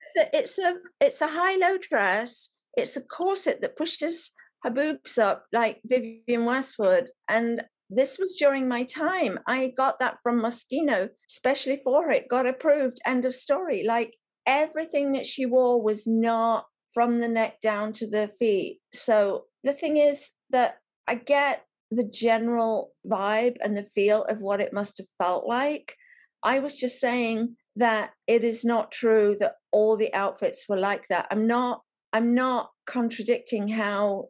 it's 0.01 0.17
a, 0.19 0.39
it's 0.39 0.59
a 0.59 0.75
it's 1.01 1.21
a 1.21 1.29
high 1.29 1.57
low 1.57 1.79
dress 1.79 2.51
it's 2.77 2.97
a 2.97 3.01
corset 3.03 3.61
that 3.61 3.77
pushes 3.77 4.33
her 4.65 4.71
boobs 4.71 5.19
up 5.19 5.45
like 5.53 5.81
vivienne 5.85 6.45
westwood 6.45 7.11
and 7.29 7.63
this 7.91 8.19
was 8.19 8.37
during 8.39 8.67
my 8.67 8.83
time 8.83 9.39
i 9.47 9.73
got 9.77 9.99
that 9.99 10.17
from 10.23 10.41
moschino 10.41 11.09
especially 11.31 11.81
for 11.85 12.11
it 12.11 12.29
got 12.29 12.47
approved 12.47 12.99
end 13.07 13.25
of 13.25 13.35
story 13.35 13.85
like 13.87 14.15
everything 14.47 15.13
that 15.13 15.27
she 15.27 15.47
wore 15.47 15.83
was 15.83 16.07
not 16.07 16.67
from 16.95 17.19
the 17.19 17.29
neck 17.29 17.61
down 17.61 17.93
to 17.93 18.09
the 18.09 18.29
feet. 18.39 18.81
So 18.93 19.47
the 19.65 19.73
thing 19.73 19.97
is 19.97 20.31
that 20.51 20.77
I 21.09 21.17
get 21.17 21.65
the 21.91 22.05
general 22.05 22.93
vibe 23.07 23.57
and 23.63 23.77
the 23.77 23.83
feel 23.83 24.23
of 24.25 24.41
what 24.41 24.61
it 24.61 24.73
must 24.73 24.99
have 24.99 25.09
felt 25.19 25.47
like. 25.47 25.97
I 26.43 26.61
was 26.61 26.79
just 26.79 27.01
saying 27.01 27.57
that 27.77 28.11
it 28.27 28.45
is 28.45 28.65
not 28.65 28.93
true 28.93 29.37
that 29.41 29.57
all 29.73 29.97
the 29.97 30.15
outfits 30.15 30.67
were 30.69 30.77
like 30.77 31.09
that. 31.09 31.27
I'm 31.31 31.47
not 31.47 31.83
I'm 32.13 32.33
not 32.33 32.71
contradicting 32.87 33.67
how 33.67 34.29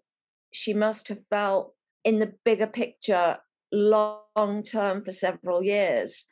she 0.54 0.72
must 0.72 1.08
have 1.08 1.20
felt 1.30 1.74
in 2.04 2.18
the 2.18 2.34
bigger 2.44 2.66
picture 2.66 3.38
long 3.72 4.62
term 4.62 5.04
for 5.04 5.10
several 5.10 5.62
years 5.62 6.26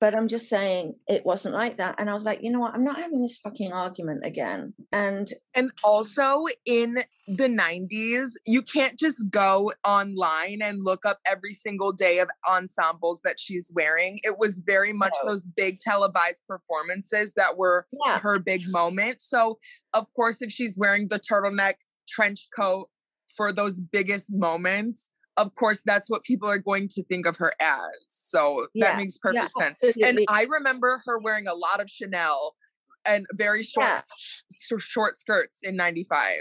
but 0.00 0.14
I'm 0.14 0.28
just 0.28 0.48
saying 0.48 0.94
it 1.08 1.26
wasn't 1.26 1.54
like 1.54 1.76
that. 1.76 1.96
And 1.98 2.08
I 2.08 2.12
was 2.12 2.24
like, 2.24 2.42
you 2.42 2.50
know 2.50 2.60
what? 2.60 2.74
I'm 2.74 2.84
not 2.84 2.96
having 2.98 3.20
this 3.20 3.38
fucking 3.38 3.72
argument 3.72 4.24
again. 4.24 4.74
And 4.92 5.28
and 5.54 5.72
also 5.82 6.44
in 6.64 7.02
the 7.26 7.48
90s, 7.48 8.30
you 8.46 8.62
can't 8.62 8.98
just 8.98 9.30
go 9.30 9.72
online 9.84 10.60
and 10.62 10.84
look 10.84 11.04
up 11.04 11.18
every 11.26 11.52
single 11.52 11.92
day 11.92 12.18
of 12.18 12.28
ensembles 12.48 13.20
that 13.24 13.40
she's 13.40 13.72
wearing. 13.74 14.20
It 14.22 14.38
was 14.38 14.62
very 14.64 14.92
much 14.92 15.14
no. 15.22 15.30
those 15.30 15.46
big 15.46 15.80
televised 15.80 16.42
performances 16.46 17.32
that 17.34 17.56
were 17.56 17.86
yeah. 18.06 18.18
her 18.18 18.38
big 18.38 18.62
moment. 18.68 19.20
So, 19.20 19.58
of 19.92 20.06
course, 20.14 20.42
if 20.42 20.52
she's 20.52 20.78
wearing 20.78 21.08
the 21.08 21.18
turtleneck 21.18 21.74
trench 22.06 22.48
coat 22.54 22.88
for 23.28 23.52
those 23.52 23.80
biggest 23.80 24.34
moments, 24.34 25.10
of 25.36 25.54
course 25.54 25.82
that's 25.84 26.08
what 26.08 26.22
people 26.24 26.48
are 26.48 26.58
going 26.58 26.88
to 26.88 27.02
think 27.04 27.26
of 27.26 27.36
her 27.36 27.52
as 27.60 27.84
so 28.06 28.66
yeah, 28.74 28.86
that 28.86 28.96
makes 28.96 29.18
perfect 29.18 29.50
yeah, 29.56 29.62
sense 29.62 29.82
absolutely. 29.82 30.02
and 30.02 30.20
i 30.28 30.44
remember 30.44 31.00
her 31.04 31.18
wearing 31.18 31.46
a 31.46 31.54
lot 31.54 31.80
of 31.80 31.88
chanel 31.90 32.54
and 33.04 33.26
very 33.32 33.62
short 33.62 33.86
yeah. 33.86 34.02
sh- 34.18 34.42
short 34.78 35.18
skirts 35.18 35.60
in 35.62 35.76
95 35.76 36.36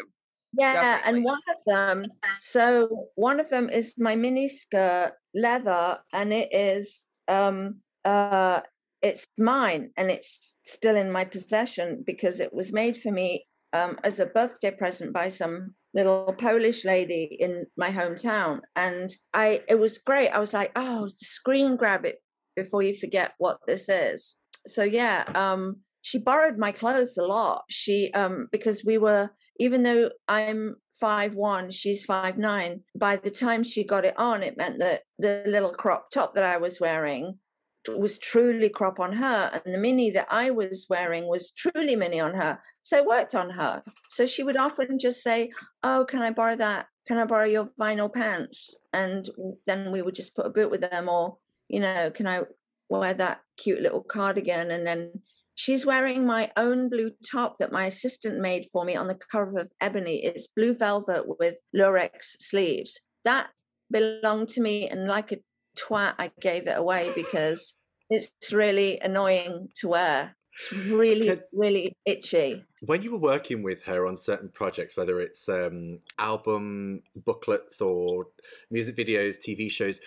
yeah 0.58 0.74
Definitely. 0.74 1.18
and 1.18 1.26
one 1.26 1.40
of 1.50 1.64
them 1.66 2.04
so 2.42 3.08
one 3.16 3.40
of 3.40 3.50
them 3.50 3.70
is 3.70 3.96
my 3.98 4.16
mini 4.16 4.48
skirt 4.48 5.14
leather 5.34 5.98
and 6.14 6.32
it 6.32 6.54
is 6.54 7.08
um 7.28 7.80
uh 8.06 8.62
it's 9.02 9.28
mine 9.38 9.92
and 9.98 10.10
it's 10.10 10.58
still 10.66 10.96
in 10.96 11.12
my 11.12 11.26
possession 11.26 12.04
because 12.06 12.40
it 12.40 12.54
was 12.54 12.72
made 12.72 12.98
for 12.98 13.12
me 13.12 13.46
um, 13.74 13.98
as 14.04 14.20
a 14.20 14.26
birthday 14.28 14.72
present 14.72 15.12
by 15.12 15.28
some 15.28 15.74
little 15.94 16.34
Polish 16.38 16.86
lady 16.86 17.38
in 17.40 17.66
my 17.78 17.92
hometown. 17.92 18.62
And 18.76 19.12
I 19.34 19.62
it 19.68 19.80
was 19.80 19.98
great. 19.98 20.30
I 20.30 20.40
was 20.40 20.54
like, 20.54 20.72
oh, 20.76 21.08
screen 21.10 21.76
grab 21.78 22.06
it 22.06 22.18
before 22.56 22.84
you 22.84 22.96
forget 22.96 23.34
what 23.38 23.60
this 23.68 23.90
is. 23.90 24.36
So 24.66 24.84
yeah, 24.84 25.26
um, 25.36 25.78
she 26.02 26.20
borrowed 26.20 26.58
my 26.58 26.72
clothes 26.72 27.18
a 27.18 27.26
lot. 27.26 27.64
She 27.70 28.12
um 28.14 28.48
because 28.52 28.84
we 28.86 28.98
were 28.98 29.32
even 29.60 29.84
though 29.84 30.10
I'm 30.28 30.76
five 31.00 31.36
one, 31.36 31.72
she's 31.72 32.06
five 32.06 32.38
nine. 32.38 32.82
By 32.96 33.18
the 33.18 33.32
time 33.32 33.64
she 33.64 33.84
got 33.84 34.06
it 34.06 34.18
on, 34.18 34.44
it 34.44 34.58
meant 34.58 34.80
that 34.80 35.02
the 35.20 35.44
little 35.48 35.72
crop 35.72 36.10
top 36.12 36.36
that 36.36 36.44
I 36.44 36.58
was 36.58 36.80
wearing 36.80 37.40
was 37.90 38.18
truly 38.18 38.70
crop 38.70 39.00
on 39.00 39.14
her 39.14 39.62
and 39.66 39.74
the 39.74 39.78
mini 39.78 40.10
that 40.10 40.28
i 40.30 40.50
was 40.50 40.86
wearing 40.90 41.28
was 41.28 41.52
truly 41.52 41.96
mini 41.96 42.20
on 42.20 42.34
her 42.34 42.58
so 42.84 42.98
it 42.98 43.06
worked 43.06 43.34
on 43.34 43.50
her. 43.52 43.82
So 44.10 44.26
she 44.26 44.44
would 44.44 44.58
often 44.58 45.00
just 45.00 45.24
say 45.24 45.52
oh 45.84 46.06
can 46.08 46.22
i 46.22 46.32
borrow 46.32 46.56
that? 46.58 46.88
Can 47.08 47.18
i 47.18 47.26
borrow 47.26 47.46
your 47.46 47.70
vinyl 47.80 48.14
pants? 48.14 48.76
And 48.92 49.28
then 49.66 49.92
we 49.92 50.02
would 50.02 50.16
just 50.16 50.36
put 50.36 50.46
a 50.46 50.50
boot 50.50 50.70
with 50.70 50.82
them 50.82 51.10
or 51.10 51.38
you 51.70 51.80
know 51.80 52.12
can 52.12 52.28
i 52.28 52.42
wear 52.90 53.14
that 53.14 53.42
cute 53.58 53.82
little 53.82 54.04
cardigan? 54.04 54.72
And 54.72 54.86
then 54.86 55.22
she's 55.56 55.86
wearing 55.86 56.26
my 56.26 56.52
own 56.58 56.90
blue 56.90 57.12
top 57.32 57.58
that 57.58 57.72
my 57.72 57.86
assistant 57.86 58.40
made 58.40 58.68
for 58.72 58.86
me 58.86 58.96
on 58.96 59.08
the 59.08 59.20
cover 59.32 59.60
of 59.60 59.72
ebony. 59.82 60.24
It's 60.24 60.48
blue 60.48 60.74
velvet 60.74 61.24
with 61.40 61.62
lurex 61.76 62.36
sleeves. 62.40 63.02
That 63.24 63.48
belonged 63.90 64.50
to 64.50 64.62
me 64.62 64.90
and 64.90 65.08
like 65.08 65.32
a 65.32 65.38
twat, 65.78 66.16
I 66.18 66.32
gave 66.40 66.68
it 66.68 66.78
away 66.78 67.12
because 67.16 67.76
it's 68.10 68.54
really 68.54 69.00
annoying 69.00 69.70
to 69.76 69.88
wear. 69.90 70.36
It's 70.54 70.72
really, 70.88 71.30
Could, 71.30 71.44
really 71.52 71.96
itchy. 72.06 72.64
When 72.82 73.02
you 73.02 73.12
were 73.12 73.18
working 73.18 73.64
with 73.64 73.84
her 73.86 74.06
on 74.06 74.18
certain 74.18 74.50
projects, 74.50 74.96
whether 74.96 75.20
it's 75.20 75.50
um, 75.50 76.00
album 76.20 77.02
booklets 77.16 77.82
or 77.82 78.28
music 78.70 78.96
videos, 78.96 79.38
TV 79.38 79.72
shows, 79.72 80.00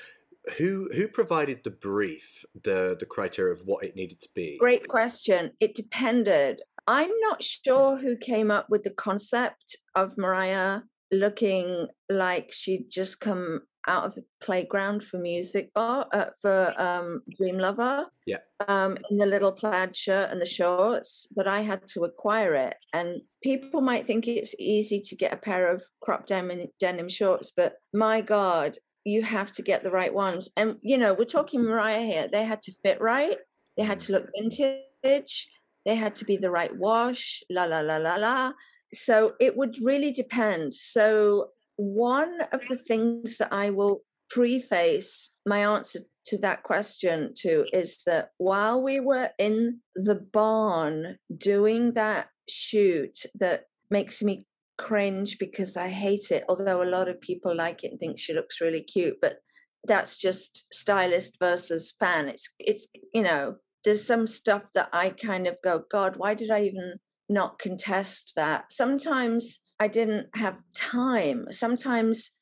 who 0.59 0.88
who 0.94 1.09
provided 1.09 1.64
the 1.64 1.70
brief, 1.70 2.44
the 2.62 2.96
the 2.98 3.07
criteria 3.07 3.52
of 3.52 3.62
what 3.64 3.85
it 3.85 3.96
needed 3.96 4.20
to 4.20 4.29
be? 4.35 4.57
Great 4.61 4.87
question. 4.87 5.52
It 5.59 5.74
depended. 5.74 6.62
I'm 6.87 7.11
not 7.20 7.42
sure 7.42 7.96
who 7.96 8.16
came 8.16 8.52
up 8.52 8.70
with 8.70 8.85
the 8.85 8.90
concept 8.90 9.76
of 9.96 10.16
Mariah 10.16 10.83
looking 11.11 11.88
like 12.09 12.52
she'd 12.52 12.90
just 12.90 13.20
come 13.20 13.62
out 13.87 14.05
of 14.05 14.14
the 14.14 14.25
playground 14.40 15.05
for 15.05 15.18
music 15.18 15.72
bar 15.75 16.07
uh, 16.12 16.27
for 16.40 16.75
um, 16.81 17.22
Dream 17.37 17.59
Lover. 17.59 18.07
Yeah. 18.27 18.38
Um, 18.68 18.99
in 19.11 19.18
the 19.18 19.27
little 19.27 19.53
plaid 19.53 19.94
shirt 19.94 20.31
and 20.31 20.40
the 20.40 20.46
shorts, 20.46 21.29
but 21.35 21.46
I 21.46 21.61
had 21.61 21.87
to 21.88 22.05
acquire 22.05 22.55
it. 22.55 22.77
And 22.92 23.20
people 23.42 23.81
might 23.81 24.07
think 24.07 24.27
it's 24.27 24.55
easy 24.59 24.99
to 25.01 25.16
get 25.16 25.33
a 25.33 25.37
pair 25.37 25.68
of 25.68 25.85
crop 26.01 26.27
denim, 26.27 26.66
denim 26.81 27.09
shorts, 27.09 27.53
but 27.57 27.75
my 27.92 28.20
God, 28.20 28.77
you 29.05 29.22
have 29.22 29.53
to 29.53 29.62
get 29.62 29.85
the 29.85 29.90
right 29.90 30.12
ones. 30.12 30.49
And 30.57 30.77
you 30.83 30.99
know, 30.99 31.14
we're 31.14 31.25
talking 31.25 31.62
Mariah 31.62 32.05
here. 32.05 32.29
They 32.29 32.44
had 32.44 32.61
to 32.62 32.72
fit 32.72 33.01
right. 33.01 33.37
They 33.77 33.85
had 33.85 34.01
to 34.01 34.12
look 34.12 34.29
vintage. 34.35 35.49
They 35.85 35.94
had 35.94 36.16
to 36.16 36.25
be 36.25 36.37
the 36.37 36.51
right 36.51 36.77
wash. 36.77 37.42
La 37.49 37.64
la 37.64 37.81
la 37.81 37.99
la 37.99 38.16
la. 38.16 38.53
So 38.92 39.35
it 39.40 39.57
would 39.57 39.77
really 39.83 40.11
depend. 40.11 40.75
So 40.75 41.31
one 41.76 42.40
of 42.52 42.66
the 42.68 42.76
things 42.76 43.38
that 43.38 43.52
I 43.52 43.70
will 43.70 44.02
preface 44.28 45.30
my 45.46 45.60
answer 45.60 46.00
to 46.26 46.38
that 46.38 46.64
question 46.64 47.32
to 47.36 47.64
is 47.72 48.02
that 48.06 48.30
while 48.38 48.82
we 48.82 48.98
were 48.98 49.30
in 49.38 49.80
the 49.94 50.16
barn 50.16 51.18
doing 51.36 51.92
that 51.92 52.28
shoot 52.48 53.20
that 53.36 53.64
makes 53.90 54.22
me 54.22 54.46
cringe 54.76 55.38
because 55.38 55.76
I 55.76 55.88
hate 55.88 56.30
it, 56.30 56.44
although 56.48 56.82
a 56.82 56.84
lot 56.84 57.08
of 57.08 57.20
people 57.20 57.54
like 57.54 57.84
it 57.84 57.92
and 57.92 58.00
think 58.00 58.18
she 58.18 58.34
looks 58.34 58.60
really 58.60 58.82
cute, 58.82 59.16
but 59.20 59.38
that's 59.84 60.18
just 60.18 60.66
stylist 60.72 61.36
versus 61.38 61.94
fan. 62.00 62.28
It's 62.28 62.50
it's 62.58 62.88
you 63.14 63.22
know, 63.22 63.56
there's 63.84 64.04
some 64.04 64.26
stuff 64.26 64.62
that 64.74 64.88
I 64.92 65.10
kind 65.10 65.46
of 65.46 65.56
go, 65.62 65.84
God, 65.90 66.16
why 66.16 66.34
did 66.34 66.50
I 66.50 66.62
even 66.62 66.94
not 67.28 67.58
contest 67.58 68.32
that? 68.36 68.72
Sometimes 68.72 69.60
I 69.78 69.88
didn't 69.88 70.28
have 70.34 70.62
time. 70.74 71.46
Sometimes 71.50 72.32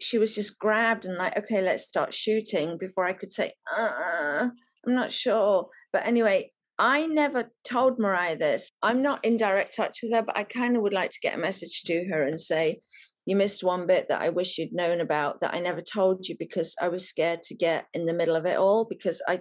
she 0.00 0.18
was 0.18 0.34
just 0.34 0.58
grabbed 0.58 1.04
and 1.04 1.16
like, 1.16 1.36
okay, 1.38 1.60
let's 1.60 1.86
start 1.86 2.14
shooting 2.14 2.78
before 2.78 3.04
I 3.04 3.12
could 3.12 3.32
say, 3.32 3.52
uh, 3.76 4.48
I'm 4.86 4.94
not 4.94 5.10
sure. 5.10 5.68
But 5.92 6.06
anyway, 6.06 6.52
I 6.78 7.06
never 7.06 7.50
told 7.64 7.98
Mariah 7.98 8.36
this. 8.36 8.68
I'm 8.82 9.02
not 9.02 9.24
in 9.24 9.36
direct 9.36 9.76
touch 9.76 10.00
with 10.02 10.12
her, 10.12 10.22
but 10.22 10.36
I 10.36 10.44
kind 10.44 10.76
of 10.76 10.82
would 10.82 10.92
like 10.92 11.10
to 11.12 11.20
get 11.20 11.34
a 11.34 11.40
message 11.40 11.82
to 11.84 12.04
her 12.10 12.22
and 12.22 12.40
say, 12.40 12.80
you 13.26 13.36
missed 13.36 13.64
one 13.64 13.86
bit 13.86 14.08
that 14.08 14.20
I 14.20 14.28
wish 14.28 14.58
you'd 14.58 14.72
known 14.72 15.00
about 15.00 15.40
that 15.40 15.54
I 15.54 15.60
never 15.60 15.80
told 15.80 16.28
you 16.28 16.36
because 16.38 16.74
I 16.80 16.88
was 16.88 17.08
scared 17.08 17.42
to 17.44 17.54
get 17.54 17.86
in 17.94 18.06
the 18.06 18.12
middle 18.12 18.36
of 18.36 18.44
it 18.44 18.58
all 18.58 18.84
because 18.84 19.22
I, 19.26 19.40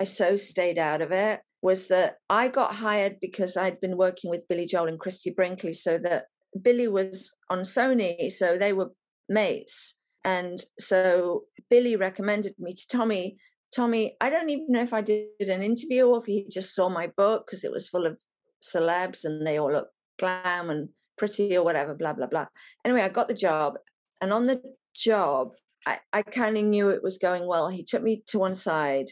I 0.00 0.04
so 0.04 0.36
stayed 0.36 0.78
out 0.78 1.00
of 1.00 1.12
it 1.12 1.40
was 1.62 1.88
that 1.88 2.16
I 2.28 2.48
got 2.48 2.74
hired 2.76 3.18
because 3.20 3.56
I'd 3.56 3.80
been 3.80 3.96
working 3.96 4.30
with 4.30 4.48
Billy 4.48 4.66
Joel 4.66 4.88
and 4.88 4.98
Christie 4.98 5.30
Brinkley 5.30 5.74
so 5.74 5.98
that 5.98 6.24
Billy 6.60 6.88
was 6.88 7.32
on 7.48 7.60
Sony, 7.60 8.30
so 8.30 8.58
they 8.58 8.72
were 8.72 8.92
mates. 9.28 9.96
And 10.24 10.62
so 10.78 11.44
Billy 11.68 11.96
recommended 11.96 12.54
me 12.58 12.74
to 12.74 12.88
Tommy. 12.88 13.38
Tommy, 13.74 14.16
I 14.20 14.30
don't 14.30 14.50
even 14.50 14.66
know 14.68 14.82
if 14.82 14.92
I 14.92 15.00
did 15.00 15.28
an 15.40 15.62
interview 15.62 16.04
or 16.04 16.18
if 16.18 16.24
he 16.24 16.46
just 16.50 16.74
saw 16.74 16.88
my 16.88 17.06
book 17.16 17.46
because 17.46 17.64
it 17.64 17.70
was 17.70 17.88
full 17.88 18.04
of 18.04 18.20
celebs 18.62 19.24
and 19.24 19.46
they 19.46 19.58
all 19.58 19.72
look 19.72 19.88
glam 20.18 20.70
and 20.70 20.88
pretty 21.16 21.56
or 21.56 21.64
whatever, 21.64 21.94
blah, 21.94 22.12
blah, 22.12 22.26
blah. 22.26 22.46
Anyway, 22.84 23.02
I 23.02 23.08
got 23.08 23.28
the 23.28 23.34
job. 23.34 23.74
And 24.20 24.32
on 24.32 24.46
the 24.46 24.60
job, 24.94 25.52
I, 25.86 25.98
I 26.12 26.22
kind 26.22 26.58
of 26.58 26.64
knew 26.64 26.90
it 26.90 27.02
was 27.02 27.18
going 27.18 27.46
well. 27.46 27.68
He 27.68 27.84
took 27.84 28.02
me 28.02 28.22
to 28.26 28.38
one 28.38 28.54
side 28.54 29.06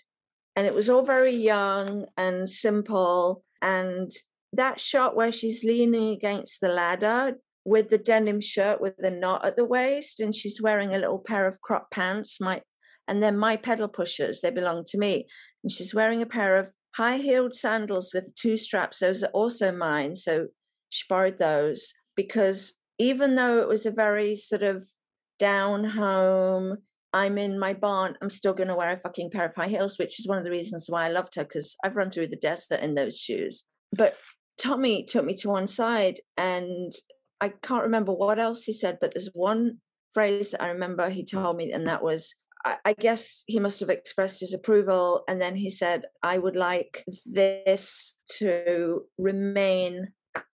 and 0.57 0.67
it 0.67 0.75
was 0.75 0.89
all 0.89 1.03
very 1.03 1.35
young 1.35 2.07
and 2.17 2.49
simple. 2.49 3.45
And 3.63 4.11
that 4.53 4.81
shot 4.81 5.17
where 5.17 5.33
she's 5.33 5.65
leaning 5.65 6.11
against 6.11 6.61
the 6.61 6.69
ladder 6.69 7.37
with 7.65 7.89
the 7.89 7.99
denim 7.99 8.41
shirt 8.41 8.81
with 8.81 8.97
the 8.97 9.11
knot 9.11 9.45
at 9.45 9.57
the 9.57 9.65
waist 9.65 10.21
and 10.21 10.35
she's 10.35 10.63
wearing 10.63 10.95
a 10.95 10.99
little 10.99 11.19
pair 11.19 11.47
of 11.47 11.61
crop 11.61 11.91
pants 11.91 12.41
my 12.41 12.63
and 13.07 13.23
then 13.23 13.37
my 13.37 13.57
pedal 13.57 13.89
pushers 13.89 14.41
they 14.41 14.51
belong 14.51 14.85
to 14.87 14.99
me. 14.99 15.27
And 15.63 15.73
she's 15.73 15.95
wearing 15.95 16.23
a 16.23 16.27
pair 16.27 16.57
of 16.57 16.73
high 16.95 17.19
heeled 17.19 17.55
sandals 17.55 18.13
with 18.15 18.35
two 18.35 18.57
straps 18.57 19.01
those 19.01 19.23
are 19.23 19.31
also 19.31 19.71
mine 19.71 20.17
so 20.17 20.47
she 20.89 21.05
borrowed 21.09 21.39
those 21.39 21.93
because 22.17 22.75
even 22.99 23.35
though 23.35 23.59
it 23.61 23.69
was 23.69 23.87
a 23.87 23.91
very 23.91 24.35
sort 24.35 24.63
of 24.63 24.87
down 25.39 25.85
home 25.85 26.79
i'm 27.13 27.39
in 27.39 27.59
my 27.59 27.75
barn 27.75 28.17
i'm 28.21 28.31
still 28.31 28.55
going 28.55 28.69
to 28.69 28.75
wear 28.75 28.91
a 28.91 28.97
fucking 28.97 29.31
pair 29.31 29.45
of 29.45 29.55
high 29.55 29.69
heels 29.69 29.99
which 29.99 30.19
is 30.19 30.27
one 30.27 30.39
of 30.39 30.45
the 30.45 30.51
reasons 30.51 30.87
why 30.89 31.05
i 31.05 31.11
loved 31.11 31.35
her 31.37 31.45
because 31.45 31.77
i've 31.85 31.95
run 31.95 32.11
through 32.11 32.27
the 32.27 32.37
desert 32.37 32.81
in 32.81 32.95
those 32.95 33.19
shoes. 33.19 33.65
But 33.97 34.15
tommy 34.59 35.05
took 35.05 35.25
me 35.25 35.35
to 35.37 35.49
one 35.49 35.67
side 35.67 36.21
and 36.37 36.93
I 37.41 37.51
can't 37.51 37.85
remember 37.85 38.13
what 38.13 38.39
else 38.39 38.65
he 38.65 38.73
said, 38.73 38.99
but 39.01 39.15
there's 39.15 39.31
one 39.33 39.79
phrase 40.13 40.55
I 40.59 40.69
remember 40.69 41.09
he 41.09 41.25
told 41.25 41.57
me, 41.57 41.71
and 41.73 41.87
that 41.87 42.03
was, 42.03 42.35
I, 42.65 42.77
I 42.85 42.93
guess 42.95 43.45
he 43.47 43.61
must 43.61 43.81
have 43.81 43.91
expressed 43.91 44.41
his 44.41 44.53
approval. 44.53 45.23
And 45.29 45.41
then 45.41 45.55
he 45.55 45.71
said, 45.71 46.07
I 46.23 46.39
would 46.39 46.57
like 46.57 47.05
this 47.27 48.17
to 48.39 49.03
remain 49.19 50.09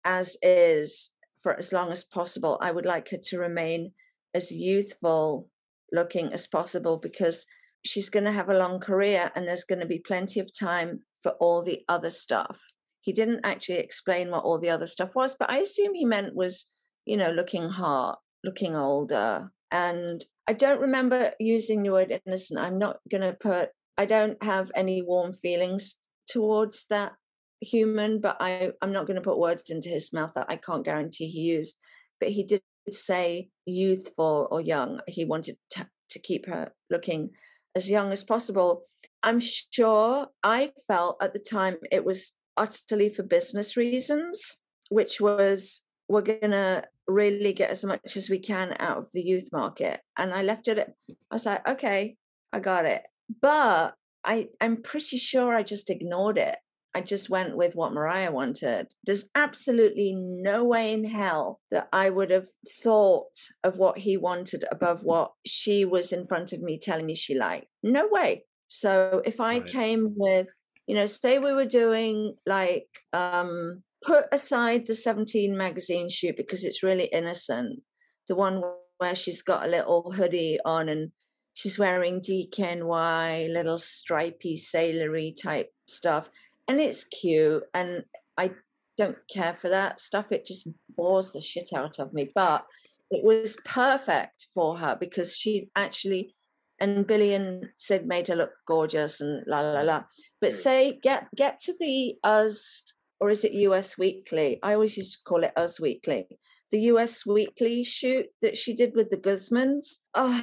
as 0.04 0.36
is 0.42 1.12
for 1.40 1.56
as 1.56 1.72
long 1.72 1.92
as 1.92 2.04
possible. 2.04 2.58
I 2.60 2.72
would 2.72 2.86
like 2.86 3.10
her 3.10 3.18
to 3.24 3.38
remain 3.38 3.92
as 4.34 4.52
youthful 4.52 5.48
looking 5.92 6.32
as 6.32 6.46
possible 6.46 6.98
because 6.98 7.46
she's 7.84 8.10
going 8.10 8.24
to 8.24 8.32
have 8.32 8.48
a 8.48 8.58
long 8.58 8.80
career 8.80 9.30
and 9.34 9.46
there's 9.46 9.64
going 9.64 9.80
to 9.80 9.86
be 9.86 9.98
plenty 9.98 10.40
of 10.40 10.56
time 10.56 11.00
for 11.22 11.32
all 11.32 11.62
the 11.62 11.82
other 11.88 12.10
stuff. 12.10 12.60
He 13.02 13.12
didn't 13.12 13.40
actually 13.44 13.78
explain 13.78 14.30
what 14.30 14.44
all 14.44 14.58
the 14.58 14.70
other 14.70 14.86
stuff 14.86 15.14
was, 15.14 15.34
but 15.36 15.50
I 15.50 15.58
assume 15.58 15.92
he 15.92 16.04
meant 16.04 16.36
was, 16.36 16.70
you 17.04 17.16
know, 17.16 17.30
looking 17.30 17.68
hot, 17.68 18.20
looking 18.44 18.76
older. 18.76 19.50
And 19.72 20.24
I 20.46 20.52
don't 20.52 20.80
remember 20.80 21.32
using 21.40 21.82
the 21.82 21.90
word 21.90 22.18
innocent. 22.24 22.60
I'm 22.60 22.78
not 22.78 23.00
going 23.10 23.22
to 23.22 23.32
put, 23.32 23.70
I 23.98 24.06
don't 24.06 24.40
have 24.42 24.70
any 24.76 25.02
warm 25.02 25.32
feelings 25.32 25.96
towards 26.28 26.86
that 26.90 27.12
human, 27.60 28.20
but 28.20 28.36
I, 28.38 28.70
I'm 28.80 28.92
not 28.92 29.06
going 29.06 29.16
to 29.16 29.22
put 29.22 29.38
words 29.38 29.70
into 29.70 29.88
his 29.88 30.12
mouth 30.12 30.30
that 30.36 30.46
I 30.48 30.56
can't 30.56 30.84
guarantee 30.84 31.26
he 31.26 31.40
used. 31.40 31.76
But 32.20 32.28
he 32.28 32.44
did 32.44 32.62
say 32.88 33.48
youthful 33.66 34.46
or 34.52 34.60
young. 34.60 35.00
He 35.08 35.24
wanted 35.24 35.56
to, 35.70 35.88
to 36.10 36.18
keep 36.20 36.46
her 36.46 36.72
looking 36.88 37.30
as 37.74 37.90
young 37.90 38.12
as 38.12 38.22
possible. 38.22 38.84
I'm 39.24 39.40
sure 39.40 40.28
I 40.44 40.70
felt 40.86 41.16
at 41.20 41.32
the 41.32 41.40
time 41.40 41.78
it 41.90 42.04
was 42.04 42.32
utterly 42.56 43.08
for 43.08 43.22
business 43.22 43.76
reasons, 43.76 44.58
which 44.90 45.20
was 45.20 45.82
we're 46.08 46.22
going 46.22 46.50
to 46.50 46.84
really 47.08 47.52
get 47.52 47.70
as 47.70 47.84
much 47.84 48.16
as 48.16 48.30
we 48.30 48.38
can 48.38 48.76
out 48.78 48.98
of 48.98 49.08
the 49.12 49.22
youth 49.22 49.48
market. 49.52 50.00
And 50.18 50.32
I 50.32 50.42
left 50.42 50.68
it 50.68 50.78
at, 50.78 50.88
I 51.30 51.34
was 51.34 51.46
like, 51.46 51.66
okay, 51.66 52.16
I 52.52 52.60
got 52.60 52.84
it. 52.84 53.06
But 53.40 53.94
I, 54.24 54.48
I'm 54.60 54.82
pretty 54.82 55.16
sure 55.16 55.54
I 55.54 55.62
just 55.62 55.90
ignored 55.90 56.38
it. 56.38 56.56
I 56.94 57.00
just 57.00 57.30
went 57.30 57.56
with 57.56 57.74
what 57.74 57.94
Mariah 57.94 58.30
wanted. 58.30 58.88
There's 59.04 59.24
absolutely 59.34 60.12
no 60.14 60.64
way 60.64 60.92
in 60.92 61.04
hell 61.04 61.60
that 61.70 61.88
I 61.92 62.10
would 62.10 62.30
have 62.30 62.48
thought 62.82 63.32
of 63.64 63.78
what 63.78 63.96
he 63.96 64.18
wanted 64.18 64.66
above 64.70 65.02
what 65.02 65.32
she 65.46 65.86
was 65.86 66.12
in 66.12 66.26
front 66.26 66.52
of 66.52 66.60
me 66.60 66.78
telling 66.78 67.06
me 67.06 67.14
she 67.14 67.34
liked. 67.34 67.66
No 67.82 68.08
way. 68.10 68.44
So 68.66 69.22
if 69.24 69.40
I 69.40 69.58
right. 69.58 69.66
came 69.66 70.14
with 70.16 70.48
you 70.92 70.98
know 70.98 71.06
say 71.06 71.38
we 71.38 71.54
were 71.54 71.64
doing 71.64 72.36
like 72.44 72.86
um 73.14 73.82
put 74.04 74.26
aside 74.30 74.86
the 74.86 74.94
17 74.94 75.56
magazine 75.56 76.10
shoot 76.10 76.36
because 76.36 76.64
it's 76.66 76.82
really 76.82 77.06
innocent 77.06 77.80
the 78.28 78.34
one 78.34 78.62
where 78.98 79.14
she's 79.14 79.40
got 79.40 79.64
a 79.64 79.70
little 79.70 80.12
hoodie 80.12 80.58
on 80.66 80.90
and 80.90 81.10
she's 81.54 81.78
wearing 81.78 82.20
DKNY 82.20 83.50
little 83.50 83.78
stripy 83.78 84.54
sailory 84.54 85.32
type 85.32 85.70
stuff 85.86 86.28
and 86.68 86.78
it's 86.78 87.04
cute 87.04 87.62
and 87.72 88.04
i 88.36 88.50
don't 88.98 89.16
care 89.32 89.56
for 89.58 89.70
that 89.70 89.98
stuff 89.98 90.30
it 90.30 90.44
just 90.44 90.68
bores 90.94 91.32
the 91.32 91.40
shit 91.40 91.70
out 91.74 91.98
of 92.00 92.12
me 92.12 92.28
but 92.34 92.66
it 93.10 93.24
was 93.24 93.56
perfect 93.64 94.46
for 94.52 94.76
her 94.76 94.94
because 95.00 95.34
she 95.34 95.70
actually 95.74 96.34
and 96.82 97.06
Billy 97.06 97.32
and 97.32 97.68
Sid 97.76 98.06
made 98.06 98.26
her 98.26 98.34
look 98.34 98.50
gorgeous 98.66 99.20
and 99.20 99.44
la 99.46 99.60
la 99.60 99.82
la. 99.82 100.02
But 100.42 100.54
say 100.54 100.98
get 101.00 101.28
get 101.36 101.60
to 101.60 101.74
the 101.78 102.16
Us 102.24 102.84
or 103.20 103.30
is 103.30 103.44
it 103.44 103.52
US 103.52 103.96
Weekly? 103.96 104.58
I 104.64 104.74
always 104.74 104.96
used 104.96 105.12
to 105.12 105.18
call 105.24 105.44
it 105.44 105.56
Us 105.56 105.80
Weekly. 105.80 106.26
The 106.72 106.80
US 106.92 107.24
Weekly 107.24 107.84
shoot 107.84 108.26
that 108.42 108.56
she 108.56 108.74
did 108.74 108.96
with 108.96 109.08
the 109.10 109.16
Guzmans. 109.16 110.00
Oh, 110.14 110.42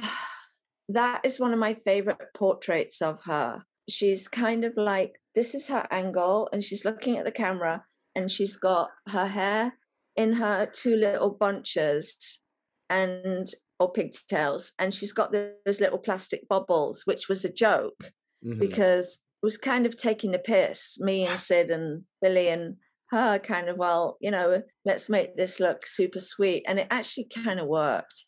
that 0.88 1.20
is 1.22 1.38
one 1.38 1.52
of 1.52 1.58
my 1.58 1.74
favorite 1.74 2.16
portraits 2.34 3.02
of 3.02 3.20
her. 3.26 3.62
She's 3.90 4.26
kind 4.26 4.64
of 4.64 4.72
like 4.78 5.20
this 5.34 5.54
is 5.54 5.68
her 5.68 5.86
angle, 5.90 6.48
and 6.50 6.64
she's 6.64 6.86
looking 6.86 7.18
at 7.18 7.26
the 7.26 7.30
camera, 7.30 7.84
and 8.14 8.30
she's 8.30 8.56
got 8.56 8.88
her 9.08 9.26
hair 9.26 9.74
in 10.16 10.32
her 10.32 10.64
two 10.64 10.96
little 10.96 11.30
bunches 11.30 12.40
and 12.88 13.52
or 13.78 13.92
pigtails, 13.92 14.72
and 14.78 14.94
she's 14.94 15.12
got 15.12 15.32
those 15.32 15.80
little 15.80 15.98
plastic 15.98 16.48
bubbles, 16.48 17.02
which 17.04 17.28
was 17.28 17.44
a 17.44 17.52
joke 17.52 17.98
mm-hmm. 18.42 18.58
because 18.58 19.20
was 19.42 19.56
kind 19.56 19.86
of 19.86 19.96
taking 19.96 20.30
the 20.30 20.38
piss. 20.38 20.98
Me 21.00 21.26
and 21.26 21.38
Sid 21.38 21.70
and 21.70 22.02
Billy 22.20 22.48
and 22.48 22.76
her 23.10 23.38
kind 23.38 23.68
of 23.68 23.76
well, 23.76 24.16
you 24.20 24.30
know, 24.30 24.62
let's 24.84 25.08
make 25.08 25.36
this 25.36 25.58
look 25.58 25.86
super 25.86 26.20
sweet, 26.20 26.64
and 26.66 26.78
it 26.78 26.86
actually 26.90 27.28
kind 27.34 27.58
of 27.58 27.66
worked. 27.66 28.24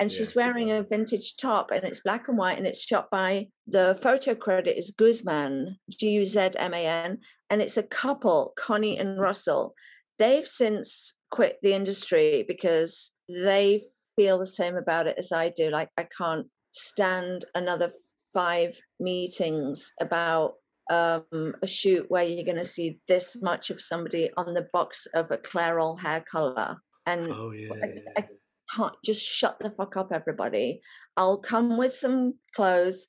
And 0.00 0.10
yeah. 0.10 0.18
she's 0.18 0.34
wearing 0.34 0.72
a 0.72 0.82
vintage 0.82 1.36
top, 1.36 1.70
and 1.70 1.84
it's 1.84 2.00
black 2.00 2.26
and 2.28 2.36
white, 2.36 2.58
and 2.58 2.66
it's 2.66 2.84
shot 2.84 3.10
by 3.10 3.48
the 3.66 3.96
photo 4.02 4.34
credit 4.34 4.76
is 4.76 4.90
Guzman, 4.90 5.76
G 5.90 6.10
U 6.10 6.24
Z 6.24 6.50
M 6.56 6.74
A 6.74 6.86
N, 6.86 7.18
and 7.48 7.62
it's 7.62 7.76
a 7.76 7.82
couple, 7.82 8.52
Connie 8.58 8.98
and 8.98 9.20
Russell. 9.20 9.74
They've 10.18 10.46
since 10.46 11.14
quit 11.30 11.58
the 11.62 11.74
industry 11.74 12.44
because 12.46 13.12
they 13.28 13.82
feel 14.16 14.38
the 14.38 14.46
same 14.46 14.76
about 14.76 15.06
it 15.06 15.16
as 15.18 15.32
I 15.32 15.50
do. 15.50 15.70
Like 15.70 15.90
I 15.96 16.04
can't 16.04 16.46
stand 16.72 17.44
another 17.54 17.90
five 18.34 18.78
meetings 19.00 19.92
about 20.00 20.54
um, 20.90 21.54
a 21.62 21.66
shoot 21.66 22.04
where 22.08 22.24
you're 22.24 22.44
going 22.44 22.58
to 22.58 22.64
see 22.64 22.98
this 23.08 23.40
much 23.40 23.70
of 23.70 23.80
somebody 23.80 24.30
on 24.36 24.52
the 24.52 24.68
box 24.72 25.06
of 25.14 25.30
a 25.30 25.38
Clairol 25.38 25.98
hair 25.98 26.22
color, 26.30 26.76
and 27.06 27.32
oh, 27.32 27.52
yeah, 27.52 27.70
I, 27.72 28.20
I 28.20 28.28
can't 28.74 28.96
just 29.04 29.22
shut 29.22 29.58
the 29.60 29.70
fuck 29.70 29.96
up, 29.96 30.08
everybody. 30.12 30.80
I'll 31.16 31.38
come 31.38 31.78
with 31.78 31.94
some 31.94 32.34
clothes. 32.54 33.06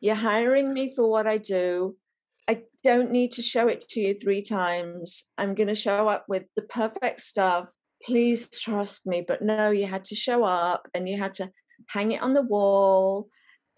You're 0.00 0.14
hiring 0.14 0.72
me 0.72 0.94
for 0.94 1.10
what 1.10 1.26
I 1.26 1.38
do. 1.38 1.96
I 2.48 2.62
don't 2.82 3.10
need 3.10 3.32
to 3.32 3.42
show 3.42 3.68
it 3.68 3.82
to 3.90 4.00
you 4.00 4.14
three 4.14 4.40
times. 4.40 5.24
I'm 5.36 5.54
going 5.54 5.68
to 5.68 5.74
show 5.74 6.08
up 6.08 6.24
with 6.28 6.44
the 6.56 6.62
perfect 6.62 7.20
stuff 7.20 7.68
please 8.02 8.48
trust 8.50 9.06
me. 9.06 9.24
But 9.26 9.42
no, 9.42 9.70
you 9.70 9.86
had 9.86 10.04
to 10.06 10.14
show 10.14 10.44
up 10.44 10.88
and 10.94 11.08
you 11.08 11.18
had 11.18 11.34
to 11.34 11.50
hang 11.88 12.12
it 12.12 12.22
on 12.22 12.34
the 12.34 12.42
wall. 12.42 13.28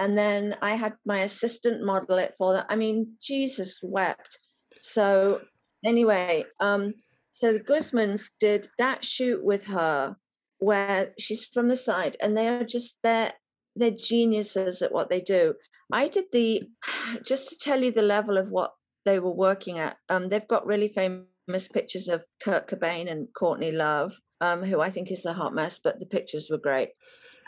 And 0.00 0.18
then 0.18 0.56
I 0.62 0.72
had 0.72 0.94
my 1.04 1.20
assistant 1.20 1.84
model 1.84 2.16
it 2.16 2.34
for 2.36 2.54
them. 2.54 2.64
I 2.68 2.74
mean, 2.74 3.14
Jesus 3.22 3.78
wept. 3.82 4.38
So 4.80 5.42
anyway, 5.84 6.44
um, 6.58 6.94
so 7.30 7.52
the 7.52 7.60
Guzmans 7.60 8.30
did 8.40 8.68
that 8.78 9.04
shoot 9.04 9.44
with 9.44 9.64
her 9.64 10.16
where 10.58 11.12
she's 11.18 11.44
from 11.44 11.68
the 11.68 11.76
side 11.76 12.16
and 12.20 12.36
they 12.36 12.48
are 12.48 12.64
just 12.64 12.98
they're 13.02 13.32
they're 13.76 13.90
geniuses 13.90 14.82
at 14.82 14.92
what 14.92 15.10
they 15.10 15.20
do. 15.20 15.54
I 15.92 16.08
did 16.08 16.24
the 16.32 16.62
just 17.24 17.50
to 17.50 17.56
tell 17.56 17.82
you 17.84 17.92
the 17.92 18.02
level 18.02 18.38
of 18.38 18.50
what 18.50 18.72
they 19.04 19.18
were 19.18 19.30
working 19.32 19.78
at. 19.78 19.96
Um, 20.08 20.28
they've 20.28 20.48
got 20.48 20.66
really 20.66 20.88
famous 20.88 21.68
pictures 21.72 22.08
of 22.08 22.24
Kurt 22.42 22.68
Cobain 22.68 23.10
and 23.10 23.28
Courtney 23.38 23.72
Love. 23.72 24.14
um, 24.40 24.62
who 24.62 24.80
I 24.80 24.90
think 24.90 25.10
is 25.10 25.26
a 25.26 25.34
hot 25.34 25.54
mess, 25.54 25.78
but 25.78 26.00
the 26.00 26.06
pictures 26.06 26.48
were 26.50 26.58
great. 26.58 26.90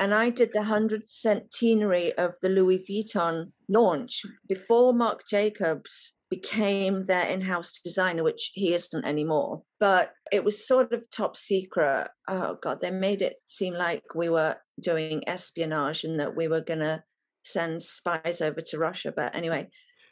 And 0.02 0.12
I 0.12 0.30
did 0.30 0.50
the 0.52 0.62
100 0.62 1.08
centenary 1.08 2.12
of 2.14 2.34
the 2.42 2.48
Louis 2.48 2.80
Vuitton 2.80 3.52
launch 3.68 4.22
before 4.48 4.92
Marc 4.92 5.28
Jacobs 5.28 6.14
became 6.28 7.04
their 7.04 7.24
in-house 7.26 7.80
designer 7.80 8.24
which 8.24 8.50
he 8.52 8.74
isn't 8.74 9.04
anymore. 9.04 9.62
But 9.78 10.10
it 10.32 10.42
was 10.42 10.66
sort 10.66 10.92
of 10.92 11.08
top 11.10 11.36
secret. 11.36 12.08
Oh 12.26 12.58
god 12.60 12.80
they 12.80 12.90
made 12.90 13.22
it 13.22 13.36
seem 13.46 13.74
like 13.74 14.02
we 14.12 14.28
were 14.28 14.56
doing 14.80 15.22
espionage 15.28 16.02
and 16.02 16.18
that 16.18 16.34
we 16.34 16.48
were 16.48 16.62
going 16.62 16.80
to 16.80 17.04
send 17.44 17.80
spies 17.80 18.42
over 18.42 18.60
to 18.60 18.78
russia. 18.78 19.12
But 19.14 19.36
anyway 19.36 19.68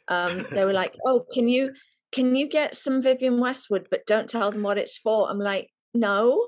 um, 0.07 0.45
they 0.51 0.63
were 0.63 0.71
like 0.71 0.95
oh 1.05 1.25
can 1.33 1.49
you 1.49 1.73
can 2.13 2.37
you 2.37 2.47
get 2.47 2.77
some 2.77 3.01
vivienne 3.01 3.41
westwood 3.41 3.87
but 3.91 4.05
don't 4.07 4.29
tell 4.29 4.53
them 4.53 4.63
what 4.63 4.77
it's 4.77 4.97
for? 4.97 5.29
I'm 5.29 5.39
like 5.39 5.69
no 5.93 6.47